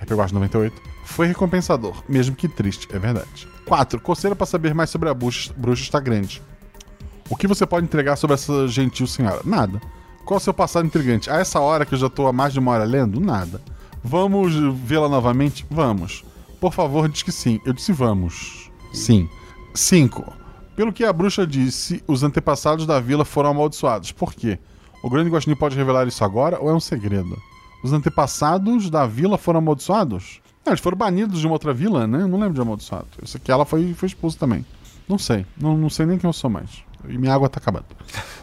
de 0.06 0.34
98, 0.34 0.93
foi 1.04 1.28
recompensador, 1.28 2.04
mesmo 2.08 2.36
que 2.36 2.47
triste, 2.47 2.88
é 2.91 2.99
verdade. 2.99 3.47
4. 3.66 3.99
Coceira 4.01 4.36
para 4.36 4.45
saber 4.45 4.74
mais 4.74 4.89
sobre 4.89 5.10
a 5.10 5.14
bruxa, 5.14 5.54
bruxa 5.56 5.84
está 5.84 5.99
grande. 5.99 6.41
O 7.30 7.36
que 7.36 7.47
você 7.47 7.66
pode 7.66 7.86
entregar 7.86 8.16
sobre 8.16 8.34
essa 8.34 8.68
gentil 8.68 9.08
senhora? 9.08 9.41
Nada. 9.45 9.82
Qual 10.26 10.38
o 10.38 10.41
seu 10.41 10.54
passado 10.54 10.86
intrigante? 10.86 11.30
A 11.30 11.38
essa 11.38 11.60
hora 11.60 11.86
que 11.86 11.93
eu 11.93 11.99
já 11.99 12.10
tô 12.10 12.28
há 12.28 12.34
mais 12.34 12.54
de 12.54 12.60
uma 12.60 12.72
hora 12.72 12.84
lendo? 12.84 13.20
Nada. 13.20 13.62
Vamos 14.04 14.54
vê-la 14.84 15.08
novamente? 15.08 15.66
Vamos. 15.70 16.24
Por 16.60 16.74
favor, 16.74 17.10
diz 17.10 17.24
que 17.24 17.32
sim. 17.32 17.60
Eu 17.66 17.74
disse 17.74 17.91
vamos. 17.91 18.70
Sim. 18.93 19.30
5. 19.74 20.34
Pelo 20.76 20.93
que 20.93 21.04
a 21.04 21.14
bruxa 21.14 21.45
disse, 21.45 22.04
os 22.08 22.24
antepassados 22.24 22.86
da 22.86 22.99
vila 22.99 23.26
foram 23.26 23.51
amaldiçoados. 23.51 24.12
Por 24.12 24.34
quê? 24.34 24.60
O 25.04 25.10
grande 25.10 25.30
guaxinim 25.30 25.56
pode 25.56 25.76
revelar 25.76 26.08
isso 26.08 26.24
agora 26.24 26.60
ou 26.60 26.70
é 26.70 26.74
um 26.74 26.80
segredo? 26.80 27.38
Os 27.84 27.91
antepassados 27.91 28.89
da 28.89 29.06
vila 29.06 29.38
foram 29.38 29.60
amaldiçoados? 29.60 30.41
Não, 30.66 30.72
eles 30.72 30.80
foram 30.80 30.97
banidos 30.97 31.39
de 31.39 31.45
uma 31.45 31.53
outra 31.53 31.74
vila, 31.74 32.07
né? 32.07 32.22
Eu 32.22 32.28
não 32.28 32.39
lembro 32.39 32.53
de 32.53 32.61
amaldiçoado. 32.61 33.07
Isso 33.22 33.38
aqui 33.38 33.51
ela 33.51 33.66
foi, 33.66 33.93
foi 33.93 34.07
expulsa 34.07 34.38
também. 34.39 34.66
Não 35.07 35.18
sei. 35.18 35.45
Não, 35.59 35.78
não 35.78 35.89
sei 35.89 36.05
nem 36.05 36.18
quem 36.18 36.28
eu 36.28 36.34
sou 36.34 36.49
mais. 36.49 36.70
E 37.07 37.18
minha 37.18 37.34
água 37.34 37.49
tá 37.49 37.59
acabando. 37.59 37.86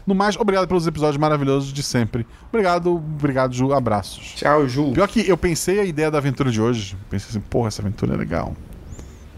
No 0.07 0.15
mais, 0.15 0.37
obrigado 0.37 0.69
pelos 0.69 0.87
episódios 0.87 1.17
maravilhosos 1.17 1.73
de 1.73 1.83
sempre. 1.83 2.27
Obrigado, 2.49 2.95
obrigado, 2.95 3.55
Ju. 3.55 3.73
Abraços. 3.73 4.35
Tchau, 4.37 4.69
Ju. 4.69 4.93
Pior 4.93 5.09
que 5.09 5.27
eu 5.27 5.37
pensei 5.37 5.81
a 5.81 5.85
ideia 5.85 6.11
da 6.11 6.19
aventura 6.19 6.51
de 6.51 6.61
hoje. 6.61 6.97
Pensei 7.09 7.31
assim, 7.31 7.41
porra, 7.41 7.69
essa 7.69 7.81
aventura 7.81 8.15
é 8.15 8.17
legal. 8.17 8.55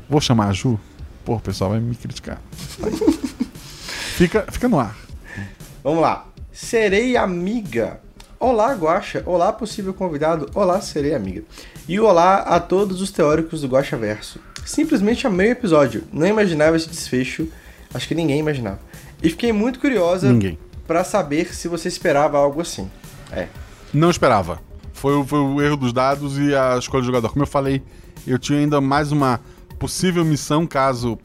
Vou 0.08 0.20
chamar 0.20 0.48
a 0.48 0.52
Ju? 0.52 0.78
Porra, 1.24 1.38
o 1.38 1.42
pessoal 1.42 1.70
vai 1.70 1.80
me 1.80 1.94
criticar. 1.94 2.40
Fica, 4.12 4.44
fica 4.52 4.68
no 4.68 4.78
ar. 4.78 4.94
Vamos 5.82 6.02
lá. 6.02 6.26
Serei 6.52 7.16
amiga. 7.16 7.98
Olá, 8.38 8.74
Guaxa. 8.74 9.22
Olá, 9.24 9.52
possível 9.52 9.94
convidado. 9.94 10.50
Olá, 10.54 10.80
serei 10.80 11.14
amiga. 11.14 11.42
E 11.88 11.98
olá 11.98 12.36
a 12.36 12.60
todos 12.60 13.00
os 13.00 13.10
teóricos 13.10 13.60
do 13.62 13.68
Guaxa 13.68 13.96
Verso. 13.96 14.38
Simplesmente 14.64 15.26
amei 15.26 15.48
o 15.48 15.52
episódio. 15.52 16.04
Não 16.12 16.26
imaginava 16.26 16.76
esse 16.76 16.88
desfecho. 16.88 17.48
Acho 17.92 18.08
que 18.08 18.14
ninguém 18.14 18.38
imaginava. 18.38 18.78
E 19.22 19.28
fiquei 19.28 19.52
muito 19.52 19.78
curiosa 19.80 20.28
pra 20.86 21.04
saber 21.04 21.54
se 21.54 21.68
você 21.68 21.88
esperava 21.88 22.38
algo 22.38 22.60
assim. 22.60 22.90
É. 23.32 23.48
Não 23.92 24.10
esperava. 24.10 24.60
Foi, 24.92 25.14
o- 25.16 25.24
foi 25.24 25.38
o 25.40 25.60
erro 25.60 25.76
dos 25.76 25.92
dados 25.92 26.38
e 26.38 26.54
a 26.54 26.78
escolha 26.78 27.02
do 27.02 27.06
jogador. 27.06 27.30
Como 27.30 27.42
eu 27.42 27.46
falei, 27.46 27.82
eu 28.26 28.38
tinha 28.38 28.58
ainda 28.60 28.80
mais 28.80 29.10
uma 29.10 29.40
possível 29.78 30.24
missão 30.24 30.66
caso 30.66 31.18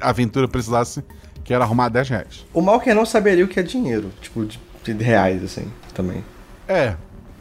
a 0.00 0.08
aventura 0.10 0.46
precisasse, 0.46 1.02
que 1.42 1.52
era 1.52 1.64
arrumar 1.64 1.88
10 1.88 2.08
reais. 2.08 2.46
O 2.54 2.60
mal 2.62 2.80
que 2.80 2.88
eu 2.90 2.94
não 2.94 3.04
saberia 3.04 3.44
o 3.44 3.48
que 3.48 3.58
é 3.58 3.62
dinheiro. 3.62 4.10
Tipo, 4.22 4.46
de, 4.46 4.58
de 4.84 4.92
reais, 5.04 5.42
assim, 5.42 5.66
também. 5.92 6.24
É. 6.68 6.94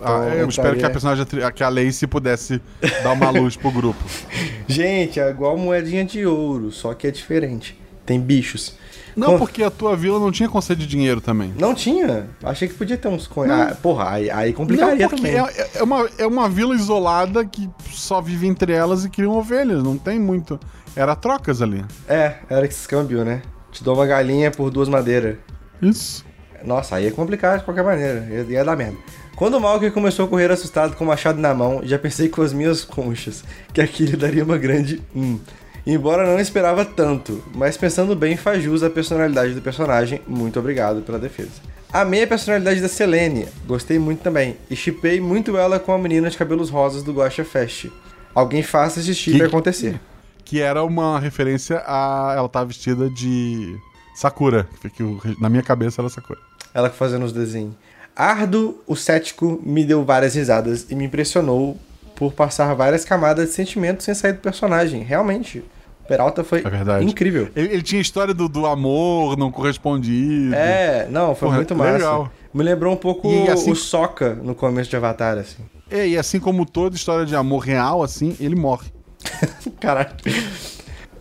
Ah, 0.06 0.28
eu 0.34 0.40
eu 0.42 0.50
espero 0.50 0.70
que 0.78 0.84
a 0.86 0.90
estaria- 0.90 0.90
personagem, 0.90 1.26
que 1.54 1.64
a 1.64 1.70
Lacey 1.70 2.08
pudesse 2.08 2.62
dar 3.04 3.12
uma 3.14 3.30
luz 3.30 3.56
pro 3.56 3.72
grupo. 3.72 4.04
Gente, 4.68 5.20
é 5.20 5.30
igual 5.30 5.58
moedinha 5.58 6.04
de 6.06 6.26
ouro, 6.26 6.72
só 6.72 6.94
que 6.94 7.08
é 7.08 7.12
diferente. 7.12 7.80
Tem 8.06 8.20
bichos. 8.20 8.76
Não, 9.16 9.34
Com- 9.34 9.38
porque 9.40 9.64
a 9.64 9.70
tua 9.70 9.96
vila 9.96 10.20
não 10.20 10.32
tinha 10.32 10.50
conceito 10.50 10.80
de 10.80 10.88
dinheiro 10.88 11.22
também. 11.22 11.54
Não 11.58 11.74
tinha? 11.76 12.28
Achei 12.44 12.68
que 12.68 12.74
podia 12.74 12.98
ter 12.98 13.08
uns 13.08 13.28
coins. 13.28 13.52
Ah, 13.52 13.78
porra, 13.82 14.10
aí, 14.10 14.30
aí 14.32 14.52
complicaria 14.54 15.08
Não, 15.08 15.16
também. 15.16 15.36
é, 15.38 15.70
é 15.76 15.84
uma, 15.84 16.10
é 16.18 16.26
uma 16.26 16.50
vila 16.50 16.74
isolada 16.76 17.46
que 17.46 17.70
só 17.92 18.20
vive 18.20 18.48
entre 18.48 18.74
elas 18.74 19.06
e 19.06 19.10
criam 19.10 19.32
ovelhas. 19.38 19.84
Não 19.84 19.98
tem 19.98 20.20
muito. 20.20 20.60
Era 20.96 21.16
trocas 21.16 21.62
ali. 21.62 21.86
É, 22.10 22.38
era 22.50 22.66
esse 22.66 22.88
câmbio, 22.88 23.24
né? 23.24 23.42
Te 23.72 23.84
dou 23.84 23.96
uma 23.96 24.06
galinha 24.06 24.50
por 24.52 24.70
duas 24.72 24.90
madeiras. 24.90 25.38
Isso. 25.82 26.26
Nossa, 26.66 26.96
aí 26.96 27.08
é 27.08 27.12
complicado 27.12 27.60
de 27.60 27.66
qualquer 27.66 27.84
maneira. 27.84 28.26
Ia, 28.30 28.42
ia 28.44 28.66
dar 28.66 28.76
merda. 28.76 28.98
Quando 29.36 29.56
o 29.56 29.60
Malker 29.60 29.92
começou 29.92 30.26
a 30.26 30.28
correr 30.28 30.52
assustado 30.52 30.96
com 30.96 31.04
o 31.04 31.08
machado 31.08 31.40
na 31.40 31.54
mão, 31.54 31.82
já 31.84 31.98
pensei 31.98 32.30
com 32.30 32.42
as 32.42 32.54
minhas 32.54 32.84
conchas 32.86 33.44
que 33.74 33.82
aquilo 33.82 34.16
daria 34.18 34.44
uma 34.44 34.58
grande 34.58 35.02
hum. 35.16 35.40
Embora 35.86 36.26
não 36.26 36.40
esperava 36.40 36.86
tanto, 36.86 37.44
mas 37.54 37.76
pensando 37.76 38.16
bem, 38.16 38.38
faz 38.38 38.64
jus 38.64 38.84
à 38.84 38.90
personalidade 38.90 39.54
do 39.54 39.62
personagem. 39.62 40.22
Muito 40.26 40.58
obrigado 40.58 41.02
pela 41.02 41.20
defesa. 41.20 41.50
Amei 41.92 42.24
a 42.24 42.28
personalidade 42.28 42.80
da 42.80 42.88
Selene, 42.88 43.48
gostei 43.68 44.00
muito 44.00 44.22
também. 44.22 44.56
E 44.70 44.76
chipei 44.78 45.20
muito 45.20 45.58
ela 45.58 45.80
com 45.80 45.92
a 45.92 45.98
menina 45.98 46.30
de 46.30 46.38
cabelos 46.38 46.70
rosas 46.70 47.04
do 47.04 47.12
Guacha 47.12 47.44
Fest. 47.44 47.88
Alguém 48.34 48.64
faça 48.64 49.02
esse 49.02 49.14
chip 49.14 49.38
Que- 49.38 49.44
acontecer. 49.44 50.00
Que 50.46 50.62
era 50.62 50.84
uma 50.84 51.20
referência 51.20 51.84
a. 51.86 52.34
Ela 52.38 52.48
tá 52.50 52.64
vestida 52.64 53.10
de. 53.10 53.76
Sakura. 54.16 54.68
Que 54.96 55.04
na 55.40 55.50
minha 55.50 55.64
cabeça 55.64 56.02
era 56.02 56.10
Sakura. 56.10 56.40
Ela 56.74 56.90
fazendo 56.90 57.26
os 57.26 57.34
desenhos. 57.34 57.74
Ardo, 58.16 58.82
o 58.88 58.96
cético, 58.96 59.60
me 59.66 59.84
deu 59.84 60.04
várias 60.04 60.36
risadas 60.36 60.86
e 60.90 60.96
me 60.96 61.06
impressionou 61.06 61.78
por 62.16 62.32
passar 62.34 62.74
várias 62.76 63.04
camadas 63.04 63.50
de 63.50 63.56
sentimentos 63.56 64.06
sem 64.06 64.14
sair 64.14 64.34
do 64.34 64.40
personagem. 64.40 65.02
Realmente, 65.04 65.60
o 66.04 66.08
Peralta 66.08 66.44
foi 66.44 66.64
É 67.00 67.04
incrível. 67.04 67.50
Ele, 67.56 67.74
ele 67.74 67.82
tinha 67.82 68.00
história 68.02 68.34
do, 68.34 68.48
do 68.48 68.66
amor 68.68 69.36
não 69.38 69.52
correspondido. 69.52 70.54
É, 70.54 71.08
não, 71.10 71.34
foi 71.34 71.48
Porra, 71.48 71.58
muito 71.58 71.76
massa. 71.76 71.92
legal. 71.94 72.32
Me 72.54 72.64
lembrou 72.64 72.94
um 72.94 72.98
pouco 72.98 73.28
E 73.32 73.50
assim- 73.50 73.72
o 73.72 73.76
Soca 73.76 74.36
no 74.36 74.54
começo 74.54 74.90
de 74.90 74.96
Avatar, 74.96 75.38
assim. 75.40 75.64
É, 75.90 76.08
e 76.08 76.18
assim 76.18 76.40
como 76.40 76.66
toda 76.68 76.96
história 76.96 77.26
de 77.26 77.36
amor 77.36 77.60
real, 77.60 78.04
assim, 78.04 78.36
ele 78.40 78.56
morre. 78.56 78.88
Caralho. 79.82 80.10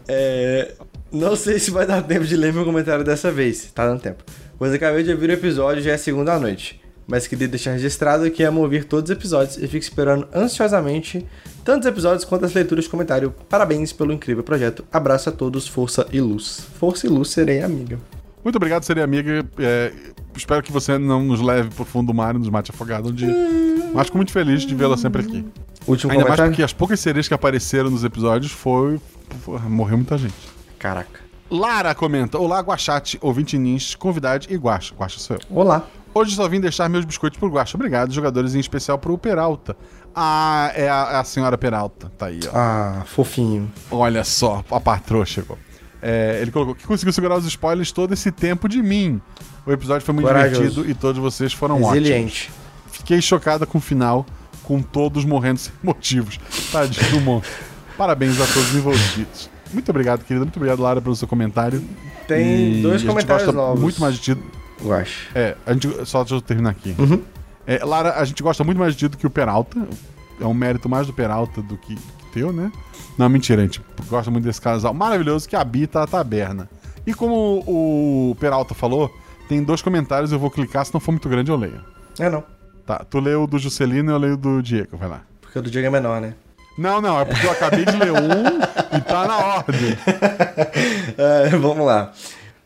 É, 0.09 0.73
não 1.11 1.37
sei 1.37 1.59
se 1.59 1.71
vai 1.71 1.87
dar 1.87 2.03
tempo 2.03 2.25
de 2.25 2.37
ler 2.37 2.53
meu 2.53 2.65
comentário 2.65 3.05
dessa 3.05 3.31
vez. 3.33 3.71
Tá 3.73 3.87
dando 3.87 4.01
tempo. 4.01 4.23
Pois 4.59 4.73
acabei 4.75 5.03
de 5.03 5.11
ouvir 5.11 5.31
o 5.31 5.33
episódio 5.33 5.81
e 5.81 5.83
já 5.85 5.93
é 5.93 5.97
segunda 5.97 6.35
à 6.35 6.39
noite. 6.39 6.81
Mas 7.13 7.27
queria 7.27 7.47
deixar 7.47 7.73
registrado 7.73 8.31
que 8.31 8.43
amo 8.43 8.63
ouvir 8.63 8.85
todos 8.85 9.11
os 9.11 9.15
episódios 9.15 9.59
e 9.59 9.69
fico 9.69 9.85
esperando 9.85 10.27
ansiosamente 10.35 11.27
tantos 11.63 11.87
episódios 11.87 12.25
quanto 12.25 12.47
as 12.47 12.55
leituras 12.55 12.85
de 12.85 12.91
comentário. 12.91 13.35
Parabéns 13.51 13.93
pelo 13.93 14.15
incrível 14.15 14.43
projeto. 14.43 14.83
Abraço 14.91 15.29
a 15.29 15.33
todos, 15.33 15.69
força 15.69 16.07
e 16.11 16.23
luz. 16.23 16.67
Força 16.81 17.07
e 17.07 17.11
luz, 17.11 17.29
serei 17.29 17.63
amiga. 17.63 17.99
Muito 18.43 18.57
obrigado, 18.57 18.85
seria 18.85 19.05
amiga. 19.05 19.45
É, 19.59 19.93
espero 20.35 20.63
que 20.63 20.73
você 20.73 20.97
não 20.97 21.23
nos 21.23 21.43
leve 21.43 21.69
pro 21.69 21.85
fundo 21.85 22.07
do 22.07 22.15
mar 22.15 22.35
e 22.35 22.39
nos 22.39 22.49
mate 22.49 22.71
afogado 22.71 23.11
um 23.11 23.13
dia. 23.13 23.29
Mas 23.93 24.07
fico 24.07 24.17
muito 24.17 24.33
feliz 24.33 24.63
de 24.65 24.75
vê-la 24.75 24.97
sempre 24.97 25.21
aqui. 25.21 25.45
Último 25.87 26.13
Ainda 26.13 26.25
mais 26.25 26.31
comentário? 26.31 26.53
porque 26.53 26.63
as 26.63 26.73
poucas 26.73 26.99
sereias 26.99 27.29
que 27.29 27.35
apareceram 27.35 27.91
nos 27.91 28.05
episódios 28.05 28.53
foi. 28.53 28.99
porra, 29.45 29.69
morreu 29.69 29.99
muita 29.99 30.17
gente. 30.17 30.33
Caraca. 30.79 31.21
Lara 31.51 31.95
comenta: 31.95 32.39
Olá, 32.39 32.59
Guachate, 32.61 33.19
ouvinte 33.21 33.59
nins, 33.59 33.95
convidade 33.95 34.49
e 34.51 34.57
Guacha. 34.57 34.95
Guacha 34.95 35.19
sou 35.19 35.37
eu. 35.37 35.43
Olá. 35.55 35.87
Hoje 36.15 36.35
só 36.37 36.47
vim 36.49 36.61
deixar 36.61 36.89
meus 36.89 37.05
biscoitos 37.05 37.39
pro 37.39 37.49
Guacha. 37.49 37.77
Obrigado, 37.77 38.13
jogadores, 38.13 38.55
em 38.55 38.61
especial 38.61 38.99
pro 38.99 39.17
Peralta. 39.17 39.77
Ah, 40.15 40.71
é 40.75 40.89
a, 40.89 41.09
é 41.13 41.17
a 41.17 41.25
senhora 41.25 41.57
Peralta. 41.57 42.11
Tá 42.19 42.27
aí, 42.27 42.41
ó. 42.47 42.51
Ah, 42.55 43.03
fofinho. 43.07 43.71
Olha 43.91 44.23
só, 44.25 44.63
a 44.71 44.79
patroa 44.81 45.25
chegou. 45.25 45.59
É, 46.03 46.39
ele 46.43 46.51
colocou 46.51 46.75
que 46.75 46.87
conseguiu 46.87 47.13
segurar 47.13 47.37
os 47.39 47.47
spoilers 47.47 47.93
todo 47.93 48.13
esse 48.13 48.31
tempo 48.31 48.69
de 48.69 48.83
mim. 48.83 49.21
O 49.65 49.73
episódio 49.73 50.05
foi 50.05 50.13
muito 50.13 50.27
Corajoso. 50.27 50.61
divertido 50.61 50.91
e 50.91 50.95
todos 50.95 51.21
vocês 51.23 51.53
foram 51.53 51.77
ótimos. 51.77 51.95
Resiliente. 51.95 52.51
Fiquei 52.91 53.23
chocada 53.23 53.65
com 53.65 53.79
o 53.79 53.81
final, 53.81 54.27
com 54.65 54.83
todos 54.83 55.25
morrendo 55.25 55.61
sem 55.61 55.73
motivos. 55.83 56.39
Tadinho 56.71 57.11
do 57.13 57.21
monstro. 57.21 57.53
Parabéns 57.97 58.39
a 58.41 58.47
todos 58.47 58.71
os 58.71 58.75
envolvidos. 58.75 59.49
Muito 59.73 59.89
obrigado, 59.91 60.25
querida. 60.25 60.45
Muito 60.45 60.57
obrigado, 60.57 60.83
Lara, 60.83 61.01
pelo 61.01 61.17
seu 61.17 61.27
comentário. 61.29 61.83
Tem 62.27 62.81
E 62.81 62.83
dois 62.83 63.03
comentários 63.03 63.55
novos. 63.55 63.81
Muito 63.81 64.01
mais 64.01 64.17
de 64.17 64.21
ti. 64.35 64.43
Eu 64.83 64.93
acho. 64.93 65.29
É, 65.35 65.57
a 65.65 65.73
gente, 65.73 65.89
só 66.07 66.21
deixa 66.21 66.35
eu 66.35 66.41
terminar 66.41 66.71
aqui. 66.71 66.95
Uhum. 66.99 67.23
É, 67.67 67.85
Lara, 67.85 68.19
a 68.19 68.25
gente 68.25 68.43
gosta 68.43 68.65
muito 68.65 68.79
mais 68.79 68.95
de 68.95 69.01
ti 69.01 69.09
do 69.09 69.17
que 69.17 69.27
o 69.27 69.31
Peralta. 69.31 69.87
É 70.41 70.47
um 70.47 70.55
mérito 70.55 70.89
mais 70.89 71.07
do 71.07 71.13
Peralta 71.13 71.63
do 71.63 71.77
que, 71.77 71.95
que 71.95 72.27
teu, 72.33 72.53
né? 72.53 72.73
Não, 73.17 73.29
mentira, 73.29 73.63
a 73.63 73.65
gente 73.65 73.81
gosta 74.09 74.31
muito 74.31 74.45
desse 74.45 74.61
casal 74.61 74.93
maravilhoso 74.93 75.49
que 75.49 75.55
habita 75.55 76.03
a 76.03 76.07
taberna. 76.07 76.69
E 77.07 77.13
como 77.13 77.63
o 77.67 78.37
Peralta 78.41 78.75
falou, 78.75 79.15
tem 79.49 79.63
dois 79.63 79.83
comentários, 79.83 80.33
eu 80.33 80.39
vou 80.39 80.51
clicar, 80.51 80.85
se 80.85 80.95
não 80.95 81.01
for 81.01 81.13
muito 81.13 81.29
grande 81.29 81.51
eu 81.51 81.57
leio. 81.57 81.81
É 82.19 82.29
não. 82.31 82.43
Tá, 82.87 83.05
tu 83.09 83.21
leu 83.21 83.45
o 83.45 83.47
do 83.47 83.59
Juscelino 83.59 84.11
e 84.11 84.15
eu 84.15 84.19
leio 84.19 84.35
o 84.35 84.37
do 84.37 84.63
Diego, 84.63 84.97
vai 84.97 85.09
lá. 85.09 85.23
Porque 85.41 85.59
o 85.59 85.63
do 85.63 85.71
Diego 85.71 85.87
é 85.87 85.91
menor, 85.91 86.21
né? 86.21 86.35
Não, 86.77 87.01
não, 87.01 87.21
é 87.21 87.25
porque 87.25 87.47
eu 87.47 87.51
acabei 87.51 87.85
de 87.85 87.97
ler 87.97 88.13
um 88.13 88.97
e 88.97 89.01
tá 89.03 89.27
na 89.27 89.37
ordem. 89.39 89.99
É, 91.19 91.51
vamos 91.51 91.85
lá. 91.85 92.13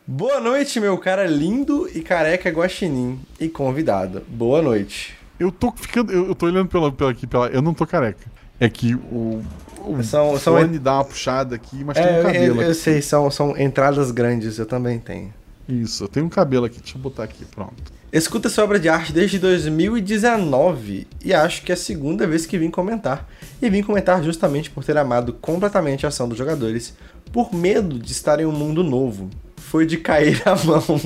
Boa 0.07 0.39
noite, 0.39 0.79
meu 0.79 0.97
cara 0.97 1.25
lindo 1.25 1.89
e 1.93 2.01
careca 2.01 2.49
guaxinim 2.49 3.19
e 3.39 3.49
convidado. 3.49 4.23
Boa 4.27 4.61
noite. 4.61 5.13
Eu 5.39 5.51
tô 5.51 5.71
ficando. 5.75 6.11
Eu, 6.13 6.27
eu 6.27 6.35
tô 6.35 6.45
olhando 6.45 6.69
pela, 6.69 6.91
pela, 6.91 7.11
aqui, 7.11 7.27
pela. 7.27 7.47
Eu 7.47 7.61
não 7.61 7.73
tô 7.73 7.85
careca. 7.85 8.25
É 8.59 8.69
que 8.69 8.95
o. 8.95 9.43
O 9.85 10.03
São- 10.03 10.37
são- 10.37 10.55
fone 10.57 10.79
dá 10.79 10.95
uma 10.95 11.05
puxada 11.05 11.55
aqui, 11.55 11.83
mas 11.83 11.95
tem 11.97 12.05
É, 12.05 12.11
um 12.11 12.17
eu, 12.17 12.23
cabelo 12.23 12.61
eu 12.61 12.71
aqui. 12.71 12.73
sei, 12.79 13.01
são, 13.01 13.29
são 13.31 13.57
entradas 13.57 14.11
grandes, 14.11 14.57
eu 14.57 14.65
também 14.65 14.99
tenho. 14.99 15.33
Isso, 15.69 16.03
eu 16.05 16.07
tenho 16.07 16.25
um 16.25 16.29
cabelo 16.29 16.65
aqui, 16.65 16.79
deixa 16.79 16.97
eu 16.97 17.01
botar 17.01 17.23
aqui, 17.23 17.45
pronto. 17.45 17.73
Escuta 18.11 18.47
essa 18.47 18.63
obra 18.63 18.79
de 18.79 18.89
arte 18.89 19.13
desde 19.13 19.37
2019 19.39 21.07
e 21.23 21.33
acho 21.33 21.61
que 21.61 21.71
é 21.71 21.75
a 21.75 21.77
segunda 21.77 22.25
vez 22.25 22.45
que 22.45 22.57
vim 22.57 22.69
comentar. 22.71 23.27
E 23.61 23.69
vim 23.69 23.83
comentar 23.83 24.21
justamente 24.23 24.69
por 24.69 24.83
ter 24.83 24.97
amado 24.97 25.31
completamente 25.33 26.05
a 26.05 26.09
ação 26.09 26.27
dos 26.27 26.37
jogadores, 26.37 26.93
por 27.31 27.53
medo 27.53 27.99
de 27.99 28.11
estar 28.11 28.39
em 28.39 28.45
um 28.45 28.51
mundo 28.51 28.83
novo. 28.83 29.29
Foi 29.69 29.85
de 29.85 29.97
cair 29.97 30.41
a 30.45 30.55
mão. 30.55 30.81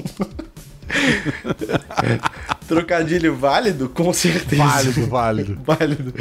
Trocadilho 2.68 3.36
válido? 3.36 3.89
Com 3.89 4.14
certeza. 4.14 4.64
Válido, 4.64 5.07
válido. 5.07 5.57
Válido. 5.66 6.14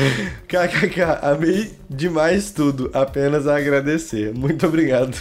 KKK, 0.48 1.18
amei 1.22 1.74
demais 1.88 2.50
tudo. 2.50 2.90
Apenas 2.94 3.46
a 3.46 3.58
agradecer. 3.58 4.32
Muito 4.34 4.66
obrigado, 4.66 5.16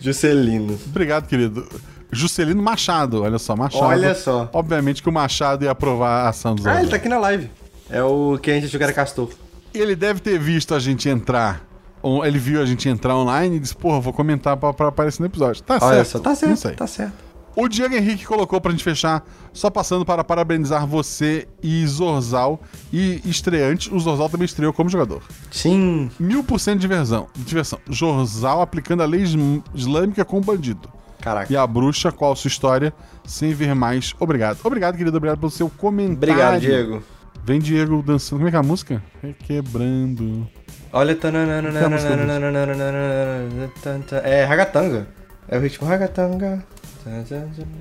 Juscelino. 0.00 0.78
Obrigado, 0.86 1.28
querido. 1.28 1.64
Juscelino 2.10 2.60
Machado, 2.62 3.22
olha 3.22 3.38
só, 3.38 3.54
Machado. 3.54 3.84
Olha 3.84 4.14
só. 4.14 4.50
Obviamente 4.52 5.00
que 5.02 5.08
o 5.08 5.12
Machado 5.12 5.64
ia 5.64 5.70
aprovar 5.70 6.26
a 6.26 6.28
ação 6.30 6.56
dos 6.56 6.66
Ah, 6.66 6.80
ele 6.80 6.90
tá 6.90 6.96
aqui 6.96 7.08
na 7.08 7.18
live. 7.18 7.48
É 7.88 8.02
o 8.02 8.36
que 8.36 8.50
a 8.50 8.54
gente 8.54 8.66
achou 8.66 8.78
que 8.78 8.84
era 8.84 8.92
Castor. 8.92 9.30
Ele 9.72 9.94
deve 9.94 10.18
ter 10.20 10.38
visto 10.38 10.74
a 10.74 10.80
gente 10.80 11.08
entrar 11.08 11.64
ele 12.24 12.38
viu 12.38 12.60
a 12.60 12.66
gente 12.66 12.88
entrar 12.88 13.16
online 13.16 13.56
e 13.56 13.60
disse, 13.60 13.76
porra, 13.76 14.00
vou 14.00 14.12
comentar 14.12 14.56
pra, 14.56 14.72
pra 14.72 14.88
aparecer 14.88 15.20
no 15.20 15.26
episódio. 15.26 15.62
Tá 15.62 15.78
Olha 15.80 15.96
certo. 16.04 16.08
só, 16.10 16.18
tá 16.18 16.30
Não 16.30 16.36
certo, 16.36 16.56
sei. 16.58 16.72
tá 16.74 16.86
certo. 16.86 17.32
O 17.54 17.68
Diego 17.68 17.94
Henrique 17.94 18.24
colocou 18.24 18.58
pra 18.62 18.70
gente 18.70 18.82
fechar, 18.82 19.22
só 19.52 19.68
passando 19.68 20.06
para 20.06 20.24
parabenizar 20.24 20.86
você 20.86 21.46
e 21.62 21.86
Zorzal. 21.86 22.58
E 22.90 23.20
estreante, 23.26 23.94
o 23.94 24.00
Zorzal 24.00 24.30
também 24.30 24.46
estreou 24.46 24.72
como 24.72 24.88
jogador. 24.88 25.22
Sim. 25.50 26.10
Mil 26.18 26.42
por 26.42 26.58
cento 26.58 26.76
de 26.76 26.80
diversão. 26.80 27.26
diversão. 27.36 27.78
Zorzal 27.92 28.62
aplicando 28.62 29.02
a 29.02 29.06
lei 29.06 29.22
islâmica 29.74 30.24
com 30.24 30.38
o 30.38 30.40
bandido. 30.40 30.88
Caraca. 31.20 31.52
E 31.52 31.56
a 31.56 31.66
bruxa, 31.66 32.10
qual 32.10 32.32
a 32.32 32.36
sua 32.36 32.48
história? 32.48 32.92
Sem 33.24 33.52
ver 33.52 33.74
mais. 33.74 34.14
Obrigado. 34.18 34.58
Obrigado, 34.64 34.96
querido. 34.96 35.16
Obrigado 35.16 35.38
pelo 35.38 35.52
seu 35.52 35.68
comentário. 35.68 36.32
Obrigado, 36.32 36.60
Diego. 36.60 37.02
Vem 37.44 37.60
Diego 37.60 38.02
dançando. 38.02 38.38
Como 38.38 38.48
é 38.48 38.50
que 38.50 38.56
é 38.56 38.60
a 38.60 38.62
música? 38.62 39.02
Requebrando. 39.22 40.48
Olha. 40.92 41.18
É 44.24 44.44
ragatanga. 44.44 45.08
É 45.48 45.58
o 45.58 45.60
ritmo 45.60 45.88
ragatanga. 45.88 46.64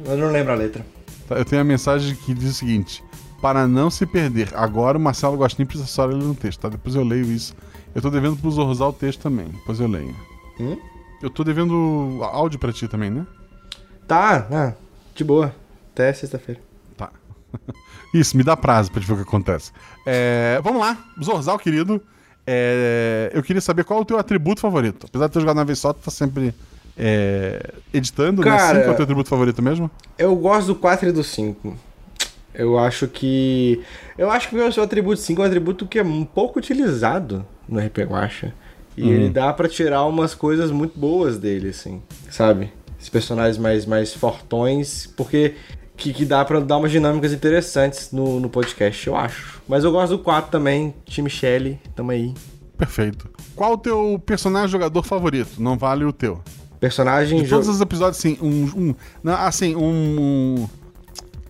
Eu 0.05 0.17
não 0.17 0.31
lembro 0.31 0.53
a 0.53 0.55
letra. 0.55 0.85
Tá, 1.27 1.35
Eu 1.35 1.45
tenho 1.45 1.61
a 1.61 1.65
mensagem 1.65 2.15
que 2.15 2.33
diz 2.33 2.51
o 2.51 2.53
seguinte: 2.53 3.03
Para 3.41 3.67
não 3.67 3.89
se 3.89 4.05
perder, 4.05 4.49
agora 4.55 4.97
o 4.97 5.01
Marcelo 5.01 5.37
Gostinho 5.37 5.67
precisa 5.67 5.87
só 5.87 6.05
ler 6.05 6.15
no 6.15 6.33
texto, 6.33 6.61
tá? 6.61 6.69
Depois 6.69 6.95
eu 6.95 7.03
leio 7.03 7.25
isso. 7.25 7.53
Eu 7.93 8.01
tô 8.01 8.09
devendo 8.09 8.37
pro 8.37 8.49
Zorzal 8.49 8.89
o 8.89 8.93
texto 8.93 9.21
também, 9.21 9.47
depois 9.47 9.79
eu 9.79 9.87
leio. 9.87 10.15
Hum? 10.59 10.77
Eu 11.21 11.29
tô 11.29 11.43
devendo 11.43 12.19
áudio 12.23 12.57
pra 12.57 12.71
ti 12.71 12.87
também, 12.87 13.09
né? 13.09 13.27
Tá, 14.07 14.47
ah, 14.51 14.73
de 15.13 15.23
boa. 15.23 15.53
Até 15.93 16.11
sexta-feira. 16.13 16.61
Tá. 16.97 17.11
Isso, 18.13 18.35
me 18.35 18.43
dá 18.43 18.55
prazo 18.55 18.91
pra 18.91 19.01
te 19.01 19.07
ver 19.07 19.13
o 19.13 19.17
que 19.17 19.23
acontece. 19.23 19.71
É, 20.05 20.59
vamos 20.63 20.79
lá, 20.79 20.97
Zorzal, 21.21 21.59
querido. 21.59 22.01
É, 22.53 23.31
eu 23.33 23.41
queria 23.41 23.61
saber 23.61 23.83
qual 23.85 23.99
é 23.99 24.01
o 24.01 24.05
teu 24.05 24.17
atributo 24.19 24.59
favorito. 24.59 25.05
Apesar 25.07 25.27
de 25.27 25.33
ter 25.33 25.39
jogado 25.39 25.55
na 25.55 25.63
vez 25.63 25.79
só, 25.79 25.93
tu 25.93 25.99
tá 26.03 26.11
sempre 26.11 26.53
é, 26.97 27.71
editando, 27.93 28.43
né? 28.43 28.51
Cara- 28.51 28.79
Sim, 28.79 28.81
qual 28.81 28.89
é 28.89 28.93
o 28.93 28.95
teu 28.95 29.03
atributo 29.03 29.29
favorito 29.29 29.61
mesmo? 29.61 29.89
Eu 30.17 30.35
gosto 30.35 30.67
do 30.67 30.75
4 30.75 31.07
e 31.09 31.11
do 31.13 31.23
5. 31.23 31.77
Eu 32.53 32.77
acho 32.77 33.07
que. 33.07 33.81
Eu 34.17 34.29
acho 34.29 34.49
que 34.49 34.57
o 34.57 34.71
seu 34.73 34.83
atributo 34.83 35.17
5 35.21 35.41
é 35.41 35.45
um 35.45 35.47
atributo 35.47 35.87
que 35.87 35.97
é 35.97 36.03
um 36.03 36.25
pouco 36.25 36.59
utilizado 36.59 37.45
no 37.69 37.79
RP 37.79 37.99
Guacha. 37.99 38.53
E 38.97 39.09
ele 39.09 39.29
dá 39.29 39.53
pra 39.53 39.69
tirar 39.69 40.03
umas 40.05 40.35
coisas 40.35 40.69
muito 40.69 40.99
boas 40.99 41.37
dele, 41.37 41.69
assim. 41.69 42.01
Sabe? 42.29 42.73
Esses 42.99 43.07
personagens 43.09 43.57
mais, 43.57 43.85
mais 43.85 44.13
fortões, 44.13 45.07
porque. 45.15 45.55
Que, 46.01 46.11
que 46.11 46.25
dá 46.25 46.43
pra 46.43 46.59
dar 46.59 46.77
umas 46.77 46.89
dinâmicas 46.91 47.31
interessantes 47.31 48.11
no, 48.11 48.39
no 48.39 48.49
podcast, 48.49 49.05
eu 49.05 49.15
acho. 49.15 49.61
Mas 49.67 49.83
eu 49.83 49.91
gosto 49.91 50.17
do 50.17 50.23
4 50.23 50.49
também, 50.49 50.95
time 51.05 51.29
Shelly, 51.29 51.79
tamo 51.95 52.09
aí. 52.09 52.33
Perfeito. 52.75 53.29
Qual 53.55 53.73
o 53.73 53.77
teu 53.77 54.19
personagem 54.25 54.69
jogador 54.69 55.03
favorito? 55.03 55.61
Não 55.61 55.77
vale 55.77 56.03
o 56.03 56.11
teu. 56.11 56.41
Personagem. 56.79 57.43
De 57.43 57.47
todos 57.49 57.67
os 57.67 57.79
episódios, 57.79 58.17
assim, 58.17 58.35
um. 58.41 58.63
um 58.75 58.95
não, 59.23 59.35
assim, 59.35 59.75
um. 59.75 59.83
um- 60.19 60.69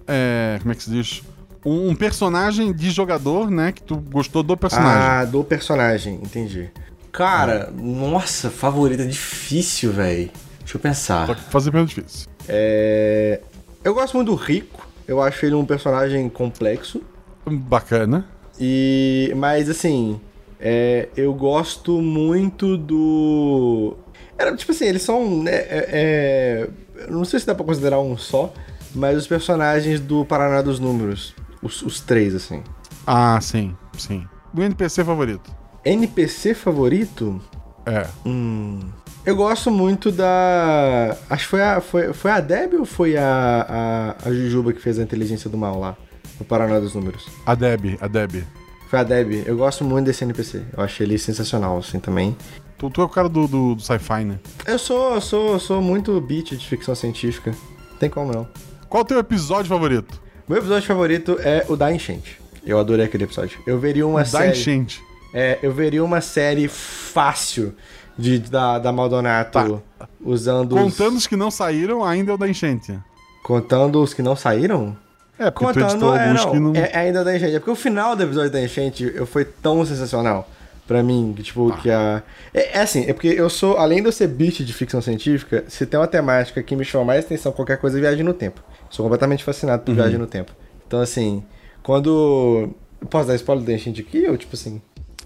é, 0.06 0.58
como 0.60 0.74
é 0.74 0.76
que 0.76 0.84
se 0.84 0.89
diz? 0.91 1.24
Um, 1.66 1.91
um 1.91 1.95
personagem 1.95 2.74
de 2.74 2.89
jogador, 2.91 3.49
né? 3.49 3.72
Que 3.72 3.82
tu 3.82 3.95
gostou 3.95 4.43
do 4.43 4.58
personagem. 4.58 5.02
Ah, 5.02 5.24
do 5.24 5.45
personagem, 5.45 6.16
entendi. 6.16 6.70
Cara, 7.14 7.72
nossa, 7.72 8.49
favorita 8.49 9.06
difícil, 9.06 9.93
velho. 9.93 10.30
Deixa 10.60 10.76
eu 10.76 10.82
pensar. 10.82 11.28
Só 11.28 11.36
que 11.36 11.41
fazer 11.43 11.72
pergunta 11.72 11.93
difícil. 11.95 12.28
É... 12.49 13.39
Eu 13.84 13.93
gosto 13.93 14.15
muito 14.15 14.27
do 14.32 14.36
Rico. 14.36 14.88
Eu 15.07 15.21
acho 15.21 15.45
ele 15.45 15.55
um 15.55 15.65
personagem 15.65 16.29
complexo. 16.29 17.01
Bacana. 17.45 18.25
E. 18.59 19.34
Mas 19.36 19.69
assim. 19.69 20.19
é, 20.59 21.09
Eu 21.15 21.34
gosto 21.34 22.01
muito 22.01 22.77
do. 22.77 23.95
Era, 24.38 24.55
tipo 24.55 24.71
assim, 24.71 24.86
eles 24.86 25.01
são. 25.01 25.41
né, 25.43 25.51
é, 25.53 26.69
é, 26.97 27.07
Não 27.09 27.25
sei 27.25 27.39
se 27.39 27.45
dá 27.45 27.55
pra 27.55 27.65
considerar 27.65 27.99
um 27.99 28.17
só. 28.17 28.53
Mas 28.93 29.17
os 29.17 29.27
personagens 29.27 29.99
do 29.99 30.25
Paraná 30.25 30.61
dos 30.61 30.79
Números. 30.79 31.34
Os, 31.61 31.82
os 31.82 32.01
três, 32.01 32.36
assim. 32.36 32.61
Ah, 33.07 33.39
sim, 33.41 33.75
sim. 33.97 34.27
O 34.53 34.61
NPC 34.61 35.03
favorito? 35.03 35.55
NPC 35.86 36.53
favorito? 36.53 37.41
É. 37.86 38.05
Hum. 38.25 38.79
Eu 39.24 39.36
gosto 39.36 39.69
muito 39.69 40.11
da. 40.11 41.15
Acho 41.30 41.43
que 41.43 41.49
foi 41.49 41.61
a, 41.61 41.80
foi, 41.80 42.13
foi 42.13 42.32
a 42.32 42.39
Deb 42.39 42.74
ou 42.74 42.86
foi 42.86 43.15
a, 43.15 44.15
a, 44.24 44.30
a 44.30 44.34
Jujuba 44.34 44.74
que 44.74 44.82
fez 44.82 44.97
a 44.97 45.03
inteligência 45.03 45.47
do 45.49 45.57
mal 45.57 45.80
lá? 45.80 45.95
No 46.39 46.45
Paraná 46.45 46.80
dos 46.80 46.95
Números. 46.95 47.28
A 47.45 47.53
Deb, 47.53 47.97
a 48.01 48.07
Deb. 48.07 48.43
Foi 48.89 48.99
a 48.99 49.03
Deb. 49.03 49.43
Eu 49.45 49.55
gosto 49.55 49.84
muito 49.84 50.07
desse 50.07 50.24
NPC. 50.24 50.63
Eu 50.76 50.84
achei 50.84 51.05
ele 51.05 51.19
sensacional, 51.19 51.78
assim, 51.78 51.99
também. 51.99 52.36
Tu, 52.80 52.89
tu 52.89 53.01
é 53.01 53.03
o 53.03 53.09
cara 53.09 53.30
do, 53.30 53.47
do, 53.47 53.76
do 53.76 53.82
sci-fi, 53.82 54.26
né? 54.26 54.39
Eu 54.65 54.80
sou, 54.80 55.13
eu 55.13 55.22
sou, 55.22 55.53
eu 55.53 55.59
sou 55.59 55.82
muito 55.84 56.19
beat 56.19 56.57
de 56.57 56.67
ficção 56.67 56.95
científica. 56.95 57.53
Tem 57.99 58.09
como 58.09 58.34
não. 58.34 58.47
Qual 58.89 59.03
o 59.03 59.05
teu 59.05 59.19
episódio 59.19 59.69
favorito? 59.69 60.19
Meu 60.49 60.57
episódio 60.57 60.88
favorito 60.88 61.38
é 61.39 61.63
o 61.69 61.76
da 61.76 61.93
Enchente. 61.93 62.41
Eu 62.65 62.80
adorei 62.80 63.05
aquele 63.05 63.26
episódio. 63.26 63.59
Eu 63.67 63.80
veria 63.80 64.05
uma 64.05 64.22
da 64.22 64.26
série. 64.26 64.51
enchente. 64.51 65.01
É, 65.32 65.59
eu 65.61 65.72
veria 65.72 66.03
uma 66.03 66.22
série 66.22 66.67
fácil 66.67 67.74
de, 68.22 68.39
da, 68.39 68.80
da 68.80 68.91
Maldonato 68.91 69.82
usando. 70.24 70.76
os- 70.76 70.82
Contando 70.82 71.17
os 71.17 71.28
que 71.28 71.36
não 71.36 71.49
saíram, 71.51 72.03
ainda 72.05 72.32
é 72.32 72.36
o 72.36 72.38
da 72.38 72.47
enchente. 72.47 72.97
Contando 73.43 74.01
os 74.01 74.13
que 74.13 74.22
não 74.22 74.36
saíram? 74.36 74.95
É, 75.39 75.49
porque 75.49 75.65
Contando, 75.65 76.13
é, 76.15 76.24
alguns 76.30 76.45
não, 76.45 76.51
que 76.51 76.59
não. 76.59 76.76
é, 76.76 76.91
é 76.93 76.97
ainda 76.99 77.24
da 77.24 77.36
enchente. 77.36 77.55
É 77.55 77.59
porque 77.59 77.72
o 77.72 77.76
final 77.76 78.15
do 78.15 78.22
episódio 78.24 78.51
da 78.51 78.61
enchente 78.63 79.11
eu, 79.15 79.26
foi 79.26 79.43
tão 79.43 79.84
sensacional 79.86 80.47
pra 80.88 81.01
mim, 81.01 81.34
que, 81.36 81.41
tipo, 81.41 81.72
que 81.78 81.89
a... 81.89 82.22
É, 82.53 82.78
é 82.78 82.82
assim, 82.82 83.05
é 83.07 83.13
porque 83.13 83.30
eu 83.30 83.49
sou, 83.49 83.78
além 83.78 84.01
de 84.01 84.07
eu 84.09 84.11
ser 84.11 84.28
beat 84.28 84.59
de 84.63 84.74
ficção 84.74 85.01
científica, 85.01 85.63
se 85.67 85.86
tem 85.86 85.99
uma 85.99 86.05
temática 86.07 86.61
que 86.61 86.76
me 86.76 86.84
chama 86.86 87.05
mais 87.05 87.26
atenção, 87.26 87.51
qualquer 87.51 87.78
coisa, 87.78 87.97
é 87.97 88.01
viagem 88.01 88.24
no 88.24 88.34
tempo. 88.34 88.61
Sou 88.89 89.03
completamente 89.03 89.43
fascinado 89.43 89.84
por 89.84 89.95
viagem 89.95 90.17
no 90.19 90.28
tempo. 90.28 90.51
Então, 90.86 90.99
assim, 90.99 91.43
quando... 91.82 92.69
Posso 93.09 93.28
dar 93.28 93.36
spoiler 93.36 93.65
da 93.65 93.74
enchente 93.74 94.01
aqui? 94.01 94.28
Ou, 94.28 94.38
tipo 94.38 94.53
assim... 94.55 94.80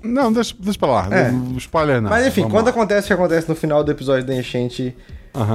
Não, 0.06 0.32
deixa, 0.32 0.56
deixa 0.60 0.78
pra 0.80 0.88
lá. 0.90 1.10
É. 1.12 1.32
Spoiler 1.58 2.02
não. 2.02 2.10
Mas 2.10 2.28
enfim, 2.28 2.42
Vamos 2.42 2.56
quando 2.56 2.66
lá. 2.66 2.72
acontece 2.72 3.06
o 3.06 3.08
que 3.08 3.14
acontece 3.14 3.50
no 3.50 3.56
final 3.56 3.84
do 3.84 3.92
episódio 3.92 4.26
da 4.26 4.36
enchente, 4.36 4.96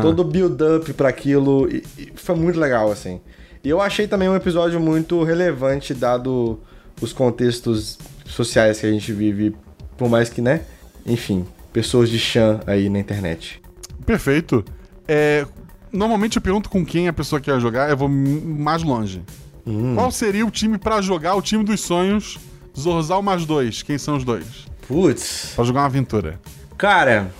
todo 0.02 0.20
o 0.20 0.24
build-up 0.24 0.92
pra 0.92 1.08
aquilo, 1.08 1.68
e- 1.70 1.84
e 1.98 2.12
foi 2.14 2.34
muito 2.34 2.58
legal, 2.58 2.90
assim. 2.90 3.20
E 3.62 3.68
eu 3.68 3.80
achei 3.80 4.06
também 4.06 4.28
um 4.28 4.34
episódio 4.36 4.80
muito 4.80 5.22
relevante, 5.22 5.92
dado 5.94 6.58
os 7.00 7.12
contextos 7.12 7.98
sociais 8.26 8.80
que 8.80 8.86
a 8.86 8.90
gente 8.90 9.12
vive, 9.12 9.54
por 9.96 10.08
mais 10.08 10.28
que, 10.28 10.40
né? 10.42 10.62
Enfim, 11.06 11.46
pessoas 11.72 12.08
de 12.10 12.18
chã 12.18 12.60
aí 12.66 12.88
na 12.88 12.98
internet. 12.98 13.60
Perfeito. 14.04 14.64
É, 15.08 15.46
normalmente 15.92 16.36
eu 16.36 16.42
pergunto 16.42 16.68
com 16.70 16.84
quem 16.84 17.08
a 17.08 17.12
pessoa 17.12 17.40
quer 17.40 17.58
jogar, 17.60 17.90
eu 17.90 17.96
vou 17.96 18.08
mais 18.08 18.82
longe. 18.82 19.22
Hum. 19.66 19.94
Qual 19.94 20.10
seria 20.10 20.44
o 20.46 20.50
time 20.50 20.78
pra 20.78 21.00
jogar 21.02 21.34
o 21.34 21.42
time 21.42 21.62
dos 21.64 21.80
sonhos 21.80 22.38
Zorzal 22.78 23.22
mais 23.22 23.44
dois? 23.44 23.82
Quem 23.82 23.98
são 23.98 24.16
os 24.16 24.24
dois? 24.24 24.66
Putz. 24.86 25.52
Pra 25.54 25.64
jogar 25.64 25.80
uma 25.80 25.86
aventura. 25.86 26.40
Cara, 26.76 27.30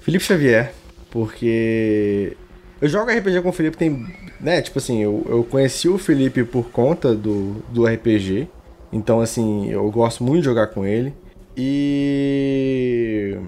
Felipe 0.00 0.24
Xavier, 0.24 0.72
porque 1.10 2.36
eu 2.80 2.88
jogo 2.88 3.10
RPG 3.10 3.42
com 3.42 3.50
o 3.50 3.52
Felipe 3.52 3.76
tem, 3.76 4.06
né, 4.40 4.60
tipo 4.60 4.78
assim, 4.78 5.00
eu, 5.02 5.24
eu 5.28 5.44
conheci 5.44 5.88
o 5.88 5.98
Felipe 5.98 6.42
por 6.42 6.70
conta 6.70 7.14
do, 7.14 7.62
do 7.70 7.86
RPG, 7.86 8.48
então 8.92 9.20
assim, 9.20 9.70
eu 9.70 9.88
gosto 9.90 10.24
muito 10.24 10.40
de 10.40 10.46
jogar 10.46 10.68
com 10.68 10.84
ele 10.84 11.14
e 11.56 13.38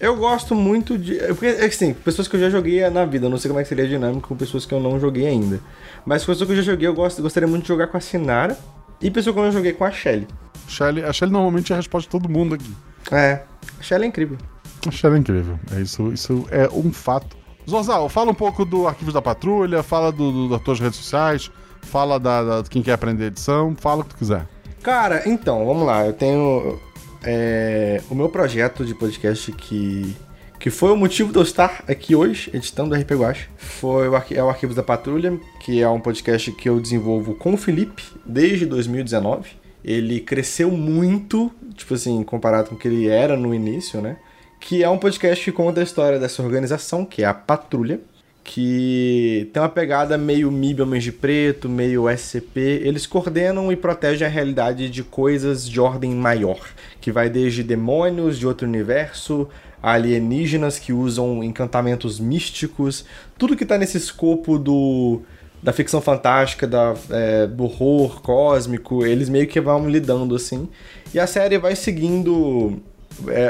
eu 0.00 0.16
gosto 0.16 0.54
muito 0.54 0.98
de, 0.98 1.18
é 1.20 1.28
porque 1.28 1.46
assim, 1.46 1.94
pessoas 1.94 2.26
que 2.26 2.34
eu 2.34 2.40
já 2.40 2.50
joguei 2.50 2.88
na 2.90 3.04
vida, 3.04 3.26
eu 3.26 3.30
não 3.30 3.38
sei 3.38 3.48
como 3.48 3.60
é 3.60 3.62
que 3.62 3.68
seria 3.68 3.84
a 3.84 3.88
dinâmica 3.88 4.26
com 4.26 4.36
pessoas 4.36 4.66
que 4.66 4.74
eu 4.74 4.80
não 4.80 4.98
joguei 4.98 5.26
ainda, 5.26 5.60
mas 6.04 6.24
pessoas 6.24 6.48
que 6.48 6.52
eu 6.52 6.56
já 6.56 6.62
joguei, 6.62 6.88
eu 6.88 6.94
gosto, 6.94 7.22
gostaria 7.22 7.48
muito 7.48 7.62
de 7.62 7.68
jogar 7.68 7.86
com 7.86 7.96
a 7.96 8.00
Sinara 8.00 8.58
e 9.02 9.10
pessoas 9.10 9.34
que 9.34 9.40
eu 9.42 9.52
joguei 9.52 9.72
com 9.72 9.84
a 9.84 9.90
Shelly. 9.90 10.26
Shelly, 10.68 11.02
a 11.04 11.12
Shelly 11.12 11.32
normalmente 11.32 11.72
é 11.72 11.74
a 11.74 11.78
resposta 11.78 12.06
de 12.08 12.10
todo 12.12 12.28
mundo 12.32 12.54
aqui. 12.54 12.74
É, 13.10 13.42
a 13.78 13.82
Shelly 13.82 14.04
é 14.04 14.08
incrível. 14.08 14.38
A 14.86 14.90
Shelly 14.90 15.16
é 15.16 15.18
incrível. 15.18 15.58
É 15.76 15.80
isso, 15.80 16.12
isso 16.12 16.46
é 16.50 16.68
um 16.72 16.92
fato. 16.92 17.36
Zorzal, 17.68 18.08
fala 18.08 18.30
um 18.30 18.34
pouco 18.34 18.64
do 18.64 18.88
Arquivos 18.88 19.14
da 19.14 19.22
Patrulha, 19.22 19.82
fala 19.82 20.10
do, 20.10 20.32
do- 20.32 20.48
das 20.48 20.62
tuas 20.62 20.80
redes 20.80 20.98
sociais, 20.98 21.50
fala 21.82 22.18
da, 22.18 22.42
da- 22.42 22.62
de 22.62 22.70
quem 22.70 22.82
quer 22.82 22.92
aprender 22.94 23.26
edição, 23.26 23.76
fala 23.78 24.00
o 24.00 24.04
que 24.04 24.10
tu 24.10 24.16
quiser. 24.16 24.46
Cara, 24.82 25.22
então, 25.28 25.64
vamos 25.66 25.86
lá. 25.86 26.04
Eu 26.06 26.12
tenho 26.12 26.80
é, 27.22 28.00
o 28.10 28.14
meu 28.16 28.28
projeto 28.28 28.84
de 28.84 28.94
podcast 28.94 29.52
que, 29.52 30.16
que 30.62 30.70
foi 30.70 30.92
o 30.92 30.96
motivo 30.96 31.32
de 31.32 31.38
eu 31.40 31.42
estar 31.42 31.82
aqui 31.88 32.14
hoje, 32.14 32.48
editando 32.54 32.94
o 32.94 32.96
RP 32.96 33.10
Guache. 33.14 33.48
Foi 33.56 34.08
o, 34.08 34.14
é 34.14 34.44
o 34.44 34.48
Arquivos 34.48 34.76
da 34.76 34.82
Patrulha, 34.84 35.36
que 35.58 35.82
é 35.82 35.88
um 35.88 35.98
podcast 35.98 36.52
que 36.52 36.68
eu 36.68 36.78
desenvolvo 36.78 37.34
com 37.34 37.54
o 37.54 37.56
Felipe 37.56 38.04
desde 38.24 38.64
2019. 38.64 39.50
Ele 39.84 40.20
cresceu 40.20 40.70
muito, 40.70 41.50
tipo 41.74 41.94
assim, 41.94 42.22
comparado 42.22 42.68
com 42.68 42.76
o 42.76 42.78
que 42.78 42.86
ele 42.86 43.08
era 43.08 43.36
no 43.36 43.52
início, 43.52 44.00
né? 44.00 44.18
Que 44.60 44.84
é 44.84 44.88
um 44.88 44.98
podcast 44.98 45.44
que 45.44 45.50
conta 45.50 45.80
a 45.80 45.82
história 45.82 46.20
dessa 46.20 46.40
organização, 46.44 47.04
que 47.04 47.24
é 47.24 47.26
a 47.26 47.34
Patrulha, 47.34 48.00
que 48.44 49.50
tem 49.52 49.60
uma 49.60 49.68
pegada 49.68 50.16
meio 50.16 50.48
MIB 50.48 50.82
Homens 50.82 51.02
de 51.02 51.10
Preto, 51.10 51.68
meio 51.68 52.08
SCP. 52.08 52.82
Eles 52.84 53.04
coordenam 53.04 53.72
e 53.72 53.76
protegem 53.76 54.28
a 54.28 54.30
realidade 54.30 54.88
de 54.88 55.02
coisas 55.02 55.68
de 55.68 55.80
ordem 55.80 56.12
maior, 56.12 56.60
que 57.00 57.10
vai 57.10 57.28
desde 57.28 57.64
demônios 57.64 58.38
de 58.38 58.46
outro 58.46 58.64
universo, 58.64 59.48
alienígenas 59.82 60.78
que 60.78 60.92
usam 60.92 61.42
encantamentos 61.42 62.20
místicos, 62.20 63.04
tudo 63.36 63.56
que 63.56 63.66
tá 63.66 63.76
nesse 63.76 63.96
escopo 63.96 64.58
do 64.58 65.22
da 65.62 65.72
ficção 65.72 66.00
fantástica, 66.00 66.66
da, 66.66 66.94
é, 67.08 67.46
do 67.46 67.64
horror 67.64 68.20
cósmico, 68.20 69.06
eles 69.06 69.28
meio 69.28 69.46
que 69.46 69.60
vão 69.60 69.88
lidando 69.88 70.34
assim. 70.34 70.68
E 71.14 71.20
a 71.20 71.26
série 71.26 71.56
vai 71.56 71.76
seguindo 71.76 72.82
é, 73.28 73.42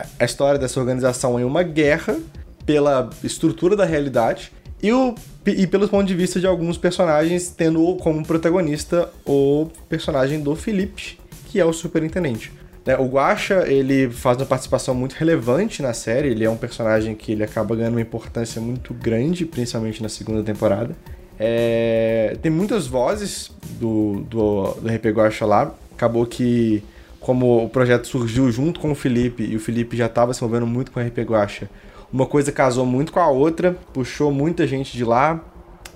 é, 0.00 0.06
a 0.18 0.24
história 0.24 0.58
dessa 0.58 0.80
organização 0.80 1.38
em 1.38 1.44
uma 1.44 1.62
guerra 1.62 2.16
pela 2.64 3.10
estrutura 3.22 3.76
da 3.76 3.84
realidade 3.84 4.50
e, 4.82 4.92
o, 4.92 5.14
e 5.46 5.66
pelos 5.66 5.90
pontos 5.90 6.06
de 6.06 6.14
vista 6.14 6.40
de 6.40 6.46
alguns 6.46 6.78
personagens, 6.78 7.48
tendo 7.48 7.96
como 7.96 8.24
protagonista 8.24 9.10
o 9.26 9.68
personagem 9.88 10.40
do 10.40 10.56
Felipe, 10.56 11.18
que 11.46 11.60
é 11.60 11.64
o 11.64 11.72
superintendente. 11.72 12.50
Né, 12.84 12.96
o 12.96 13.06
Guacha, 13.06 13.64
ele 13.66 14.10
faz 14.10 14.36
uma 14.38 14.46
participação 14.46 14.94
muito 14.94 15.12
relevante 15.12 15.82
na 15.82 15.92
série, 15.92 16.28
ele 16.28 16.44
é 16.44 16.50
um 16.50 16.56
personagem 16.56 17.14
que 17.14 17.32
ele 17.32 17.44
acaba 17.44 17.76
ganhando 17.76 17.94
uma 17.94 18.00
importância 18.00 18.60
muito 18.60 18.92
grande, 18.92 19.46
principalmente 19.46 20.02
na 20.02 20.08
segunda 20.08 20.42
temporada. 20.42 20.96
É, 21.38 22.36
tem 22.42 22.50
muitas 22.50 22.86
vozes 22.86 23.50
do, 23.78 24.24
do, 24.28 24.74
do 24.74 24.88
RP 24.88 25.06
Guacha 25.06 25.46
lá. 25.46 25.74
Acabou 25.92 26.26
que, 26.26 26.82
como 27.20 27.64
o 27.64 27.68
projeto 27.68 28.06
surgiu 28.06 28.50
junto 28.50 28.80
com 28.80 28.90
o 28.90 28.94
Felipe, 28.94 29.44
e 29.44 29.56
o 29.56 29.60
Felipe 29.60 29.96
já 29.96 30.06
estava 30.06 30.34
se 30.34 30.42
movendo 30.42 30.66
muito 30.66 30.90
com 30.90 31.00
o 31.00 31.02
RP 31.02 31.18
Guacha, 31.18 31.70
uma 32.12 32.26
coisa 32.26 32.52
casou 32.52 32.84
muito 32.84 33.12
com 33.12 33.20
a 33.20 33.28
outra, 33.28 33.76
puxou 33.92 34.30
muita 34.30 34.66
gente 34.66 34.96
de 34.96 35.04
lá 35.04 35.40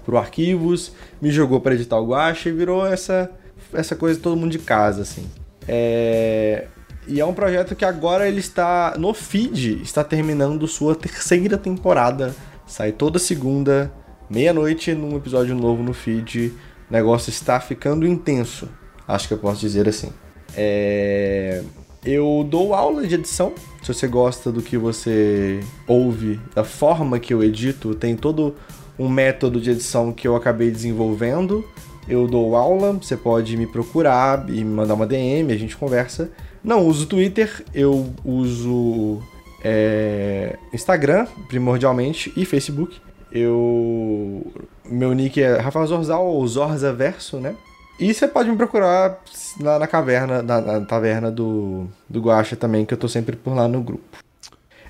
pro 0.05 0.17
arquivos, 0.17 0.93
me 1.21 1.31
jogou 1.31 1.61
para 1.61 1.75
editar 1.75 1.99
o 1.99 2.07
Guacha 2.07 2.49
e 2.49 2.53
virou 2.53 2.87
essa, 2.87 3.31
essa 3.73 3.97
coisa 3.97 4.19
todo 4.21 4.37
mundo 4.37 4.53
de 4.53 4.61
casa, 4.61 5.03
assim. 5.03 5.27
É... 5.69 6.67
E 7.07 7.21
é 7.21 7.25
um 7.25 7.33
projeto 7.33 7.77
que 7.77 7.85
agora 7.85 8.27
ele 8.27 8.41
está 8.41 8.95
no 8.99 9.15
feed, 9.15 9.81
está 9.83 10.03
terminando 10.03 10.67
sua 10.67 10.95
terceira 10.95 11.57
temporada. 11.57 12.35
Sai 12.67 12.91
toda 12.91 13.19
segunda 13.19 13.93
meia-noite 14.29 14.93
num 14.93 15.17
episódio 15.17 15.55
novo 15.55 15.83
no 15.83 15.93
feed. 15.93 16.53
O 16.91 16.93
negócio 16.93 17.31
está 17.31 17.61
ficando 17.61 18.07
intenso, 18.07 18.69
acho 19.07 19.29
que 19.29 19.35
eu 19.35 19.39
posso 19.39 19.61
dizer 19.61 19.89
assim. 19.89 20.13
É... 20.57 21.63
Eu 22.05 22.47
dou 22.49 22.73
aula 22.73 23.07
de 23.07 23.15
edição. 23.17 23.53
Se 23.83 23.93
você 23.93 24.07
gosta 24.07 24.53
do 24.53 24.63
que 24.63 24.77
você 24.77 25.61
ouve, 25.89 26.41
da 26.55 26.63
forma 26.63 27.19
que 27.19 27.35
eu 27.35 27.43
edito, 27.43 27.95
tem 27.95 28.17
todo 28.17 28.55
um 28.99 29.09
método 29.09 29.61
de 29.61 29.71
edição 29.71 30.13
que 30.13 30.27
eu 30.27 30.37
acabei 30.37 30.71
desenvolvendo. 30.71 31.65
Eu 32.09 32.29
dou 32.29 32.55
aula, 32.55 32.93
você 32.93 33.17
pode 33.17 33.57
me 33.57 33.67
procurar 33.67 34.49
e 34.49 34.63
me 34.63 34.65
mandar 34.65 34.95
uma 34.95 35.07
DM, 35.07 35.53
a 35.53 35.57
gente 35.57 35.77
conversa. 35.77 36.31
Não 36.67 36.85
uso 36.85 37.07
Twitter, 37.07 37.65
eu 37.73 38.13
uso 38.25 39.23
é, 39.63 40.59
Instagram, 40.73 41.29
primordialmente, 41.47 42.33
e 42.37 42.45
Facebook. 42.45 43.01
Eu. 43.31 44.45
Meu 44.85 45.13
nick 45.13 45.41
é 45.41 45.59
Rafael 45.59 45.87
Zorzal 45.87 46.27
ou 46.27 46.45
Zorza 46.49 46.93
Verso, 46.93 47.37
né? 47.37 47.55
E 48.01 48.13
você 48.13 48.27
pode 48.27 48.51
me 48.51 48.57
procurar 48.57 49.23
lá 49.61 49.79
na 49.79 49.87
caverna, 49.87 50.43
na, 50.43 50.61
na 50.61 50.81
taverna 50.81 51.31
do, 51.31 51.87
do 52.11 52.21
Guacha 52.21 52.57
também, 52.57 52.85
que 52.85 52.93
eu 52.93 52.99
tô 52.99 53.07
sempre 53.07 53.37
por 53.37 53.55
lá 53.55 53.69
no 53.69 53.81
grupo. 53.81 54.19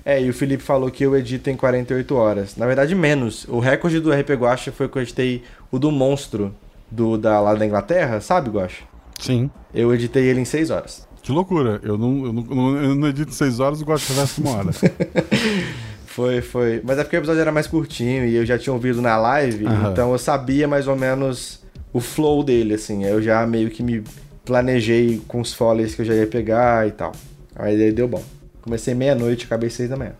É, 0.03 0.19
e 0.19 0.27
o 0.31 0.33
Felipe 0.33 0.63
falou 0.63 0.89
que 0.89 1.03
eu 1.03 1.15
edito 1.15 1.47
em 1.51 1.55
48 1.55 2.15
horas. 2.15 2.55
Na 2.55 2.65
verdade, 2.65 2.95
menos. 2.95 3.45
O 3.47 3.59
recorde 3.59 3.99
do 3.99 4.11
RP 4.11 4.31
Guacha 4.31 4.71
foi 4.71 4.89
que 4.89 4.97
eu 4.97 5.01
editei 5.03 5.43
o 5.71 5.77
do 5.77 5.91
monstro 5.91 6.55
do, 6.89 7.19
da, 7.19 7.39
lá 7.39 7.53
da 7.53 7.63
Inglaterra, 7.63 8.19
sabe, 8.19 8.49
Guacha? 8.49 8.83
Sim. 9.19 9.51
Eu 9.71 9.93
editei 9.93 10.23
ele 10.23 10.41
em 10.41 10.45
6 10.45 10.71
horas. 10.71 11.06
Que 11.21 11.31
loucura. 11.31 11.79
Eu 11.83 11.97
não, 11.97 12.25
eu 12.25 12.33
não, 12.33 12.77
eu 12.77 12.95
não 12.95 13.07
edito 13.07 13.33
6 13.33 13.59
horas, 13.59 13.81
o 13.81 13.85
Guacha 13.85 14.13
verso 14.13 14.41
uma 14.41 14.51
hora. 14.51 14.71
Foi, 16.05 16.41
foi. 16.41 16.81
Mas 16.83 16.97
é 16.97 17.03
porque 17.03 17.15
o 17.15 17.19
episódio 17.19 17.41
era 17.41 17.51
mais 17.51 17.67
curtinho 17.67 18.25
e 18.25 18.35
eu 18.35 18.43
já 18.43 18.57
tinha 18.57 18.73
ouvido 18.73 18.99
na 19.03 19.15
live, 19.17 19.67
Aham. 19.67 19.91
então 19.91 20.11
eu 20.11 20.17
sabia 20.17 20.67
mais 20.67 20.87
ou 20.87 20.95
menos 20.95 21.61
o 21.93 21.99
flow 21.99 22.43
dele, 22.43 22.73
assim. 22.73 23.03
Eu 23.05 23.21
já 23.21 23.45
meio 23.45 23.69
que 23.69 23.83
me 23.83 24.03
planejei 24.43 25.21
com 25.27 25.39
os 25.41 25.53
followers 25.53 25.93
que 25.93 26.01
eu 26.01 26.05
já 26.05 26.15
ia 26.15 26.25
pegar 26.25 26.87
e 26.87 26.91
tal. 26.91 27.11
Aí 27.55 27.91
deu 27.91 28.07
bom. 28.07 28.23
Comecei 28.63 28.95
meia-noite, 28.95 29.45
acabei 29.45 29.69
seis 29.69 29.91
da 29.91 29.95
manhã. 29.95 30.13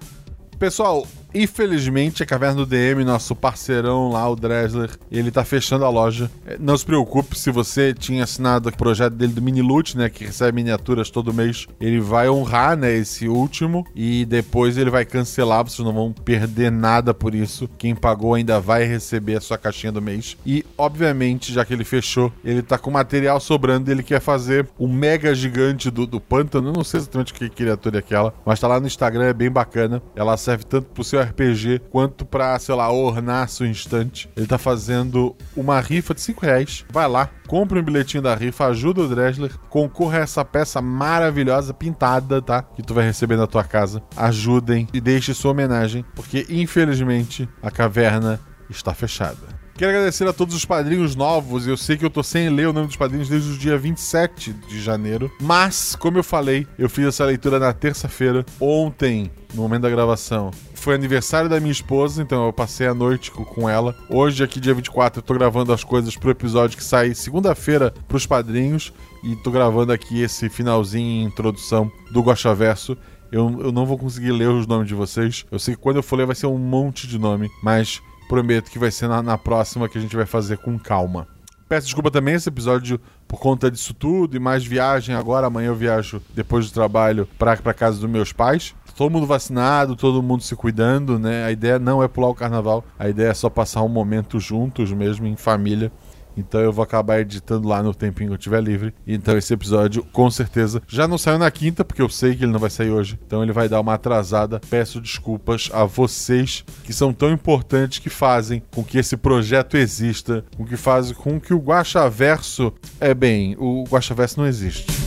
Pessoal, 0.59 1.07
infelizmente 1.33 2.23
a 2.23 2.25
Caverna 2.25 2.57
do 2.57 2.65
DM, 2.65 3.03
nosso 3.03 3.35
parceirão 3.35 4.09
lá, 4.09 4.27
o 4.29 4.35
Dresler, 4.35 4.89
ele 5.11 5.31
tá 5.31 5.43
fechando 5.43 5.85
a 5.85 5.89
loja. 5.89 6.29
É, 6.45 6.57
Não 6.59 6.77
se 6.77 6.85
preocupe 6.85 7.37
se 7.37 7.51
você 7.51 7.93
tinha 7.93 8.23
assinado 8.23 8.69
o 8.69 8.75
projeto 8.75 9.13
dele 9.13 9.33
do 9.33 9.41
Mini 9.41 9.61
Loot, 9.61 9.97
né, 9.97 10.09
que 10.09 10.25
recebe 10.25 10.55
miniaturas 10.55 11.09
todo 11.09 11.33
mês. 11.33 11.67
Ele 11.79 11.99
vai 11.99 12.29
honrar, 12.29 12.77
né, 12.77 12.93
esse 12.95 13.27
último 13.27 13.85
e 13.95 14.25
depois 14.25 14.77
ele 14.77 14.89
vai 14.89 15.05
cancelar, 15.05 15.63
vocês 15.63 15.85
não 15.85 15.93
vão 15.93 16.11
perder 16.11 16.71
nada 16.71 17.13
por 17.13 17.35
isso. 17.35 17.69
Quem 17.77 17.95
pagou 17.95 18.33
ainda 18.33 18.59
vai 18.59 18.83
receber 18.85 19.37
a 19.37 19.41
sua 19.41 19.57
caixinha 19.57 19.91
do 19.91 20.01
mês. 20.01 20.37
E, 20.45 20.65
obviamente, 20.77 21.53
já 21.53 21.63
que 21.65 21.73
ele 21.73 21.83
fechou, 21.83 22.31
ele 22.43 22.61
tá 22.61 22.77
com 22.77 22.91
material 22.91 23.39
sobrando, 23.39 23.91
ele 23.91 24.03
quer 24.03 24.19
fazer 24.19 24.67
o 24.77 24.87
mega 24.87 25.33
gigante 25.33 25.89
do, 25.89 26.05
do 26.07 26.19
pântano. 26.19 26.69
Eu 26.69 26.73
não 26.73 26.83
sei 26.83 26.99
exatamente 26.99 27.33
que 27.33 27.49
criatura 27.49 27.97
é 27.97 27.99
aquela, 27.99 28.33
mas 28.45 28.59
tá 28.59 28.67
lá 28.67 28.79
no 28.79 28.87
Instagram, 28.87 29.25
é 29.25 29.33
bem 29.33 29.49
bacana. 29.49 30.01
Ela 30.15 30.37
serve 30.37 30.63
tanto 30.63 30.87
pro 30.89 31.03
seu 31.03 31.16
RPG 31.21 31.81
quanto 31.89 32.25
pra, 32.25 32.57
sei 32.59 32.75
lá, 32.75 32.91
ornar 32.91 33.49
sua 33.49 33.67
instante. 33.67 34.29
Ele 34.35 34.47
tá 34.47 34.57
fazendo 34.57 35.35
uma 35.55 35.79
rifa 35.79 36.13
de 36.13 36.21
5 36.21 36.45
reais. 36.45 36.85
Vai 36.91 37.07
lá, 37.07 37.29
compra 37.47 37.79
um 37.79 37.83
bilhetinho 37.83 38.23
da 38.23 38.35
rifa, 38.35 38.67
ajuda 38.67 39.01
o 39.01 39.07
Dresler, 39.07 39.57
concorra 39.69 40.19
a 40.19 40.21
essa 40.21 40.43
peça 40.43 40.81
maravilhosa, 40.81 41.73
pintada, 41.73 42.41
tá? 42.41 42.61
Que 42.61 42.81
tu 42.81 42.93
vai 42.93 43.05
receber 43.05 43.37
na 43.37 43.47
tua 43.47 43.63
casa. 43.63 44.01
Ajudem 44.15 44.87
e 44.93 45.01
deixe 45.01 45.33
sua 45.33 45.51
homenagem, 45.51 46.05
porque 46.15 46.45
infelizmente 46.49 47.47
a 47.61 47.71
caverna 47.71 48.39
está 48.69 48.93
fechada. 48.93 49.56
Quero 49.77 49.91
agradecer 49.91 50.27
a 50.27 50.33
todos 50.33 50.55
os 50.55 50.65
padrinhos 50.65 51.15
novos. 51.15 51.67
Eu 51.67 51.77
sei 51.77 51.97
que 51.97 52.03
eu 52.03 52.09
tô 52.09 52.23
sem 52.23 52.49
ler 52.49 52.67
o 52.67 52.73
nome 52.73 52.87
dos 52.87 52.95
padrinhos 52.95 53.29
desde 53.29 53.51
o 53.51 53.57
dia 53.57 53.77
27 53.77 54.51
de 54.51 54.81
janeiro. 54.81 55.31
Mas, 55.39 55.95
como 55.95 56.17
eu 56.17 56.23
falei, 56.23 56.65
eu 56.79 56.89
fiz 56.89 57.05
essa 57.05 57.23
leitura 57.23 57.59
na 57.59 57.71
terça-feira. 57.71 58.43
Ontem, 58.59 59.29
no 59.53 59.61
momento 59.61 59.83
da 59.83 59.89
gravação, 59.91 60.49
foi 60.73 60.95
aniversário 60.95 61.47
da 61.47 61.59
minha 61.59 61.71
esposa, 61.71 62.23
então 62.23 62.47
eu 62.47 62.51
passei 62.53 62.87
a 62.87 62.93
noite 62.95 63.29
co- 63.29 63.45
com 63.45 63.69
ela. 63.69 63.95
Hoje, 64.09 64.43
aqui, 64.43 64.59
dia 64.59 64.73
24, 64.73 65.19
eu 65.19 65.23
tô 65.23 65.35
gravando 65.35 65.71
as 65.71 65.83
coisas 65.83 66.15
pro 66.17 66.31
episódio 66.31 66.75
que 66.75 66.83
sai 66.83 67.13
segunda-feira 67.13 67.93
pros 68.07 68.25
padrinhos. 68.25 68.91
E 69.23 69.35
tô 69.37 69.51
gravando 69.51 69.91
aqui 69.93 70.21
esse 70.23 70.49
finalzinho, 70.49 71.27
introdução 71.27 71.91
do 72.11 72.21
Guaxaverso. 72.21 72.97
Eu, 73.31 73.59
eu 73.61 73.71
não 73.71 73.85
vou 73.85 73.97
conseguir 73.97 74.31
ler 74.31 74.49
os 74.49 74.65
nomes 74.65 74.87
de 74.87 74.95
vocês. 74.95 75.45
Eu 75.51 75.59
sei 75.59 75.75
que 75.75 75.81
quando 75.81 75.97
eu 75.97 76.03
for 76.03 76.15
ler 76.15 76.25
vai 76.25 76.35
ser 76.35 76.47
um 76.47 76.57
monte 76.57 77.05
de 77.07 77.19
nome, 77.19 77.47
mas 77.61 78.01
prometo 78.27 78.69
que 78.69 78.79
vai 78.79 78.91
ser 78.91 79.07
na, 79.07 79.21
na 79.21 79.37
próxima 79.37 79.87
que 79.87 79.97
a 79.97 80.01
gente 80.01 80.15
vai 80.15 80.25
fazer 80.25 80.57
com 80.57 80.77
calma. 80.77 81.27
Peço 81.69 81.87
desculpa 81.87 82.09
também 82.09 82.33
esse 82.33 82.47
episódio 82.47 82.97
por 83.27 83.39
conta 83.41 83.69
disso 83.69 83.93
tudo 83.93 84.37
e 84.37 84.39
mais 84.39 84.65
viagem 84.65 85.13
agora. 85.13 85.47
Amanhã 85.47 85.67
eu 85.67 85.75
viajo 85.75 86.21
depois 86.33 86.69
do 86.69 86.73
trabalho 86.73 87.27
pra, 87.37 87.57
pra 87.57 87.73
casa 87.73 87.99
dos 87.99 88.09
meus 88.09 88.31
pais. 88.31 88.73
Todo 88.95 89.11
mundo 89.11 89.27
vacinado, 89.27 89.95
todo 89.95 90.23
mundo 90.23 90.43
se 90.43 90.55
cuidando, 90.55 91.19
né? 91.19 91.43
A 91.43 91.51
ideia 91.51 91.77
não 91.77 92.01
é 92.01 92.07
pular 92.07 92.29
o 92.29 92.33
carnaval, 92.33 92.85
a 92.97 93.09
ideia 93.09 93.29
é 93.29 93.33
só 93.33 93.49
passar 93.49 93.83
um 93.83 93.89
momento 93.89 94.39
juntos 94.39 94.93
mesmo, 94.93 95.27
em 95.27 95.35
família. 95.35 95.91
Então 96.37 96.61
eu 96.61 96.71
vou 96.71 96.83
acabar 96.83 97.19
editando 97.19 97.67
lá 97.67 97.81
no 97.81 97.93
tempinho 97.93 98.29
que 98.29 98.33
eu 98.35 98.39
tiver 98.39 98.61
livre. 98.61 98.93
Então 99.05 99.37
esse 99.37 99.53
episódio, 99.53 100.03
com 100.13 100.29
certeza, 100.29 100.81
já 100.87 101.07
não 101.07 101.17
saiu 101.17 101.39
na 101.39 101.49
quinta, 101.51 101.83
porque 101.83 102.01
eu 102.01 102.09
sei 102.09 102.35
que 102.35 102.43
ele 102.43 102.51
não 102.51 102.59
vai 102.59 102.69
sair 102.69 102.91
hoje. 102.91 103.19
Então 103.25 103.43
ele 103.43 103.51
vai 103.51 103.67
dar 103.67 103.81
uma 103.81 103.93
atrasada. 103.93 104.61
Peço 104.69 105.01
desculpas 105.01 105.69
a 105.73 105.83
vocês 105.83 106.63
que 106.83 106.93
são 106.93 107.11
tão 107.11 107.31
importantes 107.31 107.99
que 107.99 108.09
fazem 108.09 108.61
com 108.71 108.83
que 108.83 108.97
esse 108.97 109.17
projeto 109.17 109.77
exista, 109.77 110.45
com 110.55 110.65
que 110.65 110.77
fazem 110.77 111.15
com 111.15 111.39
que 111.39 111.53
o 111.53 111.59
Guaxaverso. 111.59 112.73
É 112.99 113.13
bem, 113.13 113.55
o 113.57 113.83
Guaxaverso 113.89 114.39
não 114.39 114.47
existe. 114.47 115.06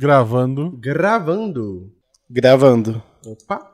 Gravando. 0.00 0.70
Gravando. 0.78 1.92
Gravando. 2.30 3.02
Opa. 3.26 3.70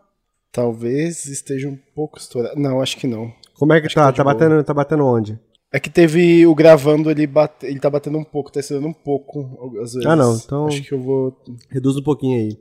Talvez 0.50 1.24
esteja 1.26 1.68
um 1.68 1.78
pouco 1.94 2.18
estourado. 2.18 2.58
Não, 2.58 2.80
acho 2.80 2.96
que 2.96 3.06
não. 3.06 3.32
Como 3.54 3.72
é 3.72 3.80
que 3.80 3.86
Acho 3.86 3.94
tá? 3.94 4.10
que 4.10 4.16
tá 4.16 4.24
Tá 4.24 4.32
batendo, 4.34 4.64
tá 4.64 4.74
batendo 4.74 5.04
onde? 5.06 5.38
É 5.72 5.78
que 5.78 5.88
teve 5.88 6.44
o 6.44 6.52
gravando, 6.54 7.12
ele, 7.12 7.28
bate, 7.28 7.64
ele 7.66 7.78
tá 7.78 7.88
batendo 7.88 8.18
um 8.18 8.24
pouco, 8.24 8.50
tá 8.50 8.58
estourando 8.58 8.88
um 8.88 8.92
pouco 8.92 9.78
às 9.80 9.92
vezes. 9.94 10.04
Ah, 10.04 10.16
não, 10.16 10.34
então- 10.36 10.66
Acho 10.66 10.82
que 10.82 10.92
eu 10.92 11.00
vou. 11.00 11.40
Reduz 11.70 11.96
um 11.96 12.02
pouquinho 12.02 12.40
aí. 12.40 12.58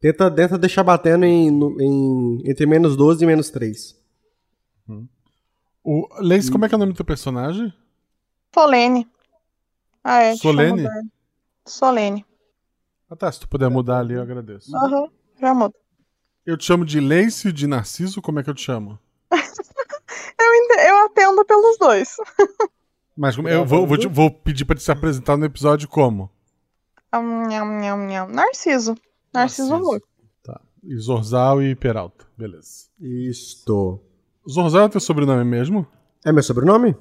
Tenta, 0.00 0.30
tenta 0.30 0.56
deixar 0.56 0.84
batendo 0.84 1.24
em, 1.24 1.48
em- 1.48 2.42
entre 2.48 2.66
menos 2.66 2.94
12 2.96 3.24
e 3.24 3.26
menos 3.26 3.50
3. 3.50 3.96
O 5.84 6.06
Lace, 6.20 6.50
como 6.52 6.64
é 6.64 6.68
que 6.68 6.74
é 6.74 6.76
o 6.76 6.78
nome 6.78 6.92
do 6.92 6.96
teu 6.96 7.04
personagem? 7.04 7.72
Solene. 8.54 9.08
Ah, 10.04 10.22
é. 10.22 10.36
Solene? 10.36 10.86
Solene. 11.66 12.24
Ah 13.12 13.16
tá, 13.16 13.30
se 13.30 13.40
tu 13.40 13.46
puder 13.46 13.68
mudar 13.68 13.98
ali, 13.98 14.14
eu 14.14 14.22
agradeço. 14.22 14.74
Aham, 14.74 15.06
já 15.38 15.52
muda. 15.52 15.74
Eu 16.46 16.56
te 16.56 16.64
chamo 16.64 16.82
de 16.86 16.98
Lace, 16.98 17.52
de 17.52 17.66
Narciso, 17.66 18.22
como 18.22 18.40
é 18.40 18.42
que 18.42 18.48
eu 18.48 18.54
te 18.54 18.62
chamo? 18.62 18.98
Eu, 20.40 20.78
eu 20.86 21.04
atendo 21.06 21.44
pelos 21.44 21.76
dois. 21.78 22.16
Mas 23.16 23.36
como- 23.36 23.48
eu 23.48 23.64
vou, 23.66 23.86
vou, 23.86 23.96
te- 23.98 24.08
vou 24.08 24.30
pedir 24.30 24.64
pra 24.64 24.74
te 24.74 24.82
se 24.82 24.90
apresentar 24.90 25.36
no 25.36 25.44
episódio 25.44 25.86
como? 25.88 26.30
Nham, 27.12 27.46
nham, 27.48 27.66
nham, 27.80 27.96
nham. 28.08 28.26
Narciso. 28.28 28.94
Narciso. 29.34 29.78
Moore. 29.78 30.02
Tá. 30.42 30.58
E 30.82 30.96
Zorzal 30.96 31.62
e 31.62 31.74
Peralta. 31.74 32.26
Beleza. 32.38 32.86
Isto. 32.98 34.00
Zorzal 34.48 34.86
é 34.86 34.88
teu 34.88 35.00
sobrenome 35.00 35.44
mesmo? 35.44 35.86
É 36.24 36.32
meu 36.32 36.42
sobrenome? 36.42 36.96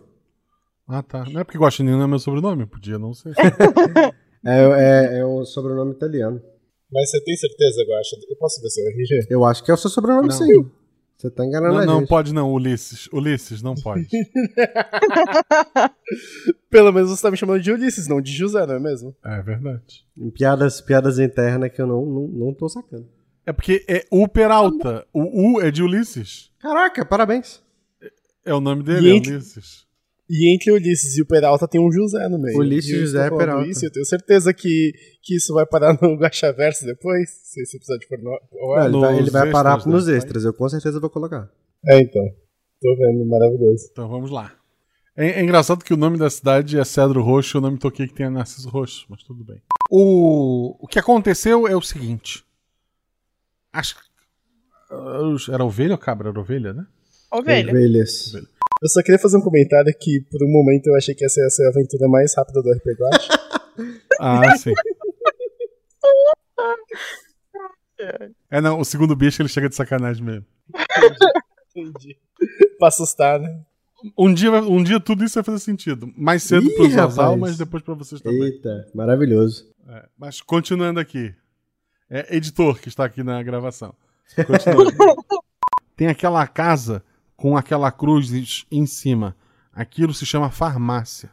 Ah, 0.87 1.01
tá. 1.01 1.23
Não 1.25 1.39
é 1.41 1.43
porque 1.45 1.57
Guaxinim 1.57 1.91
não 1.91 2.03
é 2.03 2.07
meu 2.07 2.19
sobrenome. 2.19 2.65
Podia 2.65 2.99
não 2.99 3.13
ser. 3.13 3.33
É, 4.45 5.15
é, 5.15 5.19
é 5.19 5.25
um 5.25 5.43
sobrenome 5.45 5.91
italiano. 5.91 6.41
Mas 6.91 7.09
você 7.09 7.23
tem 7.23 7.35
certeza, 7.35 7.83
Guaxa? 7.83 8.17
Eu 8.29 8.35
posso 8.35 8.61
ver 8.61 8.69
seu 8.69 8.85
RG? 8.87 9.27
Eu 9.29 9.45
acho 9.45 9.63
que 9.63 9.71
é 9.71 9.73
o 9.73 9.77
seu 9.77 9.89
sobrenome, 9.89 10.27
Não. 10.27 10.35
sim. 10.35 10.69
Você 11.17 11.29
tá 11.29 11.45
enganando 11.45 11.75
não, 11.75 11.81
a 11.81 11.85
não 11.85 11.99
gente. 11.99 12.09
pode 12.09 12.33
não, 12.33 12.51
Ulisses. 12.51 13.07
Ulisses, 13.13 13.61
não 13.61 13.75
pode. 13.75 14.07
Pelo 16.67 16.91
menos 16.91 17.11
você 17.11 17.21
tá 17.21 17.29
me 17.29 17.37
chamando 17.37 17.61
de 17.61 17.71
Ulisses, 17.71 18.07
não 18.07 18.19
de 18.19 18.31
José, 18.31 18.65
não 18.65 18.73
é 18.73 18.79
mesmo? 18.79 19.15
É 19.23 19.39
verdade. 19.41 20.03
Em 20.17 20.31
Piadas, 20.31 20.81
piadas 20.81 21.19
internas 21.19 21.71
que 21.71 21.79
eu 21.79 21.85
não, 21.85 22.03
não, 22.03 22.27
não 22.27 22.53
tô 22.55 22.67
sacando. 22.67 23.07
É 23.45 23.53
porque 23.53 23.85
é 23.87 24.03
o 24.09 24.27
Peralta. 24.27 25.05
O 25.13 25.57
U 25.57 25.61
é 25.61 25.69
de 25.69 25.83
Ulisses. 25.83 26.49
Caraca, 26.59 27.05
parabéns. 27.05 27.61
É 28.43 28.53
o 28.53 28.59
nome 28.59 28.81
dele, 28.81 29.09
é 29.09 29.13
Gente. 29.13 29.31
Ulisses. 29.31 29.85
E 30.33 30.55
entre 30.55 30.71
o 30.71 30.75
Ulisses 30.75 31.17
e 31.17 31.21
o 31.21 31.25
Peralta 31.25 31.67
tem 31.67 31.81
um 31.81 31.91
José 31.91 32.29
no 32.29 32.39
meio. 32.39 32.57
Ulisses, 32.57 32.89
E 32.89 32.93
eu 32.93 32.99
José, 33.01 33.27
falando 33.27 33.37
Peralta. 33.37 33.69
Isso, 33.69 33.85
eu 33.85 33.91
tenho 33.91 34.05
certeza 34.05 34.53
que, 34.53 34.93
que 35.21 35.35
isso 35.35 35.53
vai 35.53 35.65
parar 35.65 35.99
no 36.01 36.15
Guaxaverso 36.15 36.85
depois, 36.85 37.29
se 37.43 37.61
esse 37.61 37.75
episódio 37.75 38.07
for 38.07 38.17
no... 38.17 38.31
ar. 38.75 38.89
Não, 38.89 38.99
ele, 38.99 38.99
vai, 38.99 39.17
ele 39.19 39.29
vai 39.29 39.51
parar 39.51 39.71
extras, 39.71 39.85
né? 39.87 39.91
nos 39.91 40.07
extras, 40.07 40.45
eu 40.45 40.53
com 40.53 40.69
certeza 40.69 41.01
vou 41.01 41.09
colocar. 41.09 41.51
É, 41.85 41.99
então. 41.99 42.23
Tô 42.81 42.95
vendo, 42.95 43.27
maravilhoso. 43.27 43.89
Então 43.91 44.07
vamos 44.07 44.31
lá. 44.31 44.55
É, 45.17 45.31
é 45.31 45.43
engraçado 45.43 45.83
que 45.83 45.93
o 45.93 45.97
nome 45.97 46.17
da 46.17 46.29
cidade 46.29 46.79
é 46.79 46.85
Cedro 46.85 47.21
Roxo 47.21 47.57
e 47.57 47.59
o 47.59 47.61
nome 47.61 47.77
toquei 47.77 48.07
que 48.07 48.13
tem 48.13 48.27
é 48.27 48.29
Narciso 48.29 48.69
Roxo, 48.69 49.05
mas 49.09 49.21
tudo 49.23 49.43
bem. 49.43 49.61
O, 49.89 50.77
o 50.79 50.87
que 50.87 50.97
aconteceu 50.97 51.67
é 51.67 51.75
o 51.75 51.81
seguinte. 51.81 52.41
Acho 53.73 53.95
que. 53.95 54.01
ah, 54.91 55.53
Era 55.53 55.65
ovelha 55.65 55.91
ou 55.91 55.97
cabra? 55.97 56.29
Era 56.29 56.39
ovelha, 56.39 56.71
né? 56.71 56.87
Ovelha. 57.29 57.71
Ovelhas. 57.71 58.33
Eu 58.81 58.89
só 58.89 59.03
queria 59.03 59.19
fazer 59.19 59.37
um 59.37 59.41
comentário 59.41 59.93
que, 59.99 60.21
por 60.31 60.43
um 60.43 60.51
momento, 60.51 60.87
eu 60.87 60.95
achei 60.95 61.13
que 61.13 61.23
essa 61.23 61.39
ia 61.39 61.49
ser 61.49 61.67
a 61.67 61.69
aventura 61.69 62.07
mais 62.09 62.33
rápida 62.35 62.61
do 62.61 62.71
RP 62.71 62.85
Guaxa. 62.99 63.41
Ah, 64.19 64.55
sim. 64.55 64.73
É, 68.51 68.61
não, 68.61 68.79
o 68.79 68.85
segundo 68.85 69.15
bicho 69.15 69.41
ele 69.41 69.49
chega 69.49 69.67
de 69.67 69.75
sacanagem 69.75 70.23
mesmo. 70.23 70.45
Entendi. 71.75 72.17
pra 72.77 72.89
assustar, 72.89 73.39
né? 73.39 73.61
Um 74.15 74.31
dia, 74.31 74.51
um 74.51 74.83
dia 74.83 74.99
tudo 74.99 75.23
isso 75.23 75.35
vai 75.35 75.43
fazer 75.43 75.59
sentido. 75.59 76.11
Mais 76.15 76.43
cedo 76.43 76.67
Ih, 76.67 76.75
pro 76.75 76.89
Zazal, 76.89 77.33
rapaz. 77.33 77.39
mas 77.39 77.57
depois 77.57 77.81
pra 77.81 77.95
vocês 77.95 78.21
também. 78.21 78.43
Eita, 78.43 78.87
maravilhoso. 78.93 79.73
É, 79.87 80.05
mas 80.17 80.41
continuando 80.41 80.99
aqui. 80.99 81.33
É 82.09 82.35
editor 82.35 82.79
que 82.79 82.89
está 82.89 83.05
aqui 83.05 83.23
na 83.23 83.41
gravação. 83.41 83.95
Continuando. 84.35 84.91
Tem 85.95 86.07
aquela 86.09 86.45
casa 86.45 87.03
com 87.41 87.57
aquela 87.57 87.91
cruz 87.91 88.65
em 88.71 88.85
cima. 88.85 89.35
Aquilo 89.73 90.13
se 90.13 90.27
chama 90.27 90.51
farmácia. 90.51 91.31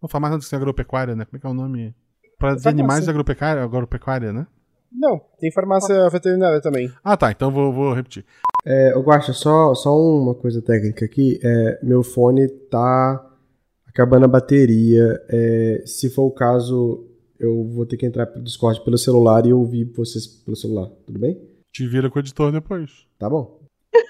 Não, 0.00 0.06
farmácia 0.06 0.36
não 0.36 0.44
tem 0.46 0.56
agropecuária, 0.58 1.16
né? 1.16 1.24
Como 1.24 1.38
é 1.38 1.40
que 1.40 1.46
é 1.46 1.50
o 1.50 1.54
nome? 1.54 1.94
Para 2.38 2.50
Farmácia. 2.50 2.70
animais 2.70 3.08
agropecuária, 3.08 3.62
agropecuária, 3.62 4.30
né? 4.30 4.46
Não, 4.92 5.18
tem 5.38 5.50
farmácia 5.50 6.08
veterinária 6.10 6.60
também. 6.60 6.92
Ah, 7.02 7.16
tá. 7.16 7.30
Então 7.30 7.50
vou, 7.50 7.72
vou 7.72 7.94
repetir. 7.94 8.26
É, 8.64 8.92
eu 8.92 9.00
Guaxa, 9.00 9.32
só, 9.32 9.74
só 9.74 9.90
uma 9.98 10.34
coisa 10.34 10.60
técnica 10.60 11.06
aqui. 11.06 11.40
É, 11.42 11.80
meu 11.82 12.02
fone 12.02 12.46
tá 12.70 13.26
acabando 13.86 14.26
a 14.26 14.28
bateria. 14.28 15.18
É, 15.30 15.82
se 15.86 16.10
for 16.10 16.24
o 16.24 16.30
caso, 16.30 17.06
eu 17.40 17.64
vou 17.68 17.86
ter 17.86 17.96
que 17.96 18.04
entrar 18.04 18.26
pro 18.26 18.42
Discord 18.42 18.84
pelo 18.84 18.98
celular 18.98 19.46
e 19.46 19.52
ouvir 19.52 19.84
vocês 19.96 20.26
pelo 20.26 20.56
celular. 20.56 20.90
Tudo 21.06 21.18
bem? 21.18 21.40
Te 21.72 21.86
vira 21.88 22.10
com 22.10 22.18
o 22.18 22.20
editor 22.20 22.52
depois. 22.52 23.06
Tá 23.18 23.30
bom. 23.30 23.57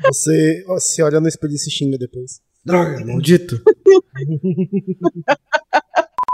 Você 0.07 0.65
se 0.79 1.03
olha 1.03 1.21
no 1.21 1.29
espelho 1.29 1.55
e 1.55 1.59
se 1.59 1.71
xinga 1.71 1.97
depois. 1.99 2.41
Droga, 2.65 3.05
maldito. 3.05 3.61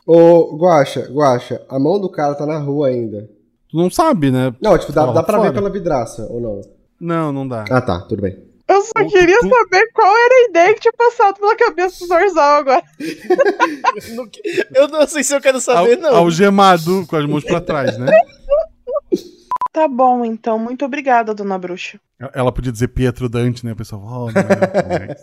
Ô, 0.06 0.56
Guaxa, 0.58 1.08
Guaxa, 1.10 1.64
a 1.68 1.78
mão 1.78 1.98
do 2.00 2.10
cara 2.10 2.34
tá 2.34 2.44
na 2.44 2.58
rua 2.58 2.88
ainda. 2.88 3.28
Tu 3.70 3.76
não 3.76 3.90
sabe, 3.90 4.30
né? 4.30 4.54
Não, 4.60 4.76
tipo, 4.78 4.92
dá, 4.92 5.06
dá 5.06 5.22
pra 5.22 5.38
fora. 5.38 5.48
ver 5.50 5.54
pela 5.54 5.70
vidraça, 5.70 6.26
ou 6.30 6.40
não? 6.40 6.60
Não, 7.00 7.32
não 7.32 7.48
dá. 7.48 7.64
Ah, 7.70 7.80
tá, 7.80 8.00
tudo 8.02 8.22
bem. 8.22 8.38
Eu 8.68 8.80
só 8.82 8.92
queria 9.08 9.38
tu- 9.40 9.48
saber 9.48 9.90
qual 9.92 10.10
era 10.10 10.34
a 10.34 10.48
ideia 10.48 10.74
que 10.74 10.80
tinha 10.80 10.92
passado 10.96 11.36
pela 11.38 11.56
cabeça 11.56 11.98
do 12.00 12.06
Zorzal 12.08 12.60
agora. 12.60 12.82
Eu 14.74 14.88
não, 14.88 15.06
sei 15.06 15.22
se 15.22 15.34
eu 15.34 15.40
quero 15.40 15.56
Al, 15.58 15.60
saber, 15.60 15.96
não. 15.96 16.16
algemado 16.16 17.06
com 17.06 17.16
as 17.16 17.26
mãos 17.26 17.44
pra 17.44 17.60
trás, 17.60 17.98
né? 17.98 18.06
Tá 19.74 19.88
bom, 19.88 20.24
então. 20.24 20.56
Muito 20.56 20.84
obrigada, 20.84 21.34
dona 21.34 21.58
bruxa. 21.58 21.98
Ela 22.32 22.52
podia 22.52 22.70
dizer 22.70 22.86
Pietro 22.86 23.28
Dante, 23.28 23.66
né? 23.66 23.72
O 23.72 23.76
pessoal, 23.76 24.02
oh, 24.04 24.26
não, 24.30 24.40
não 24.40 24.94
é. 24.94 25.16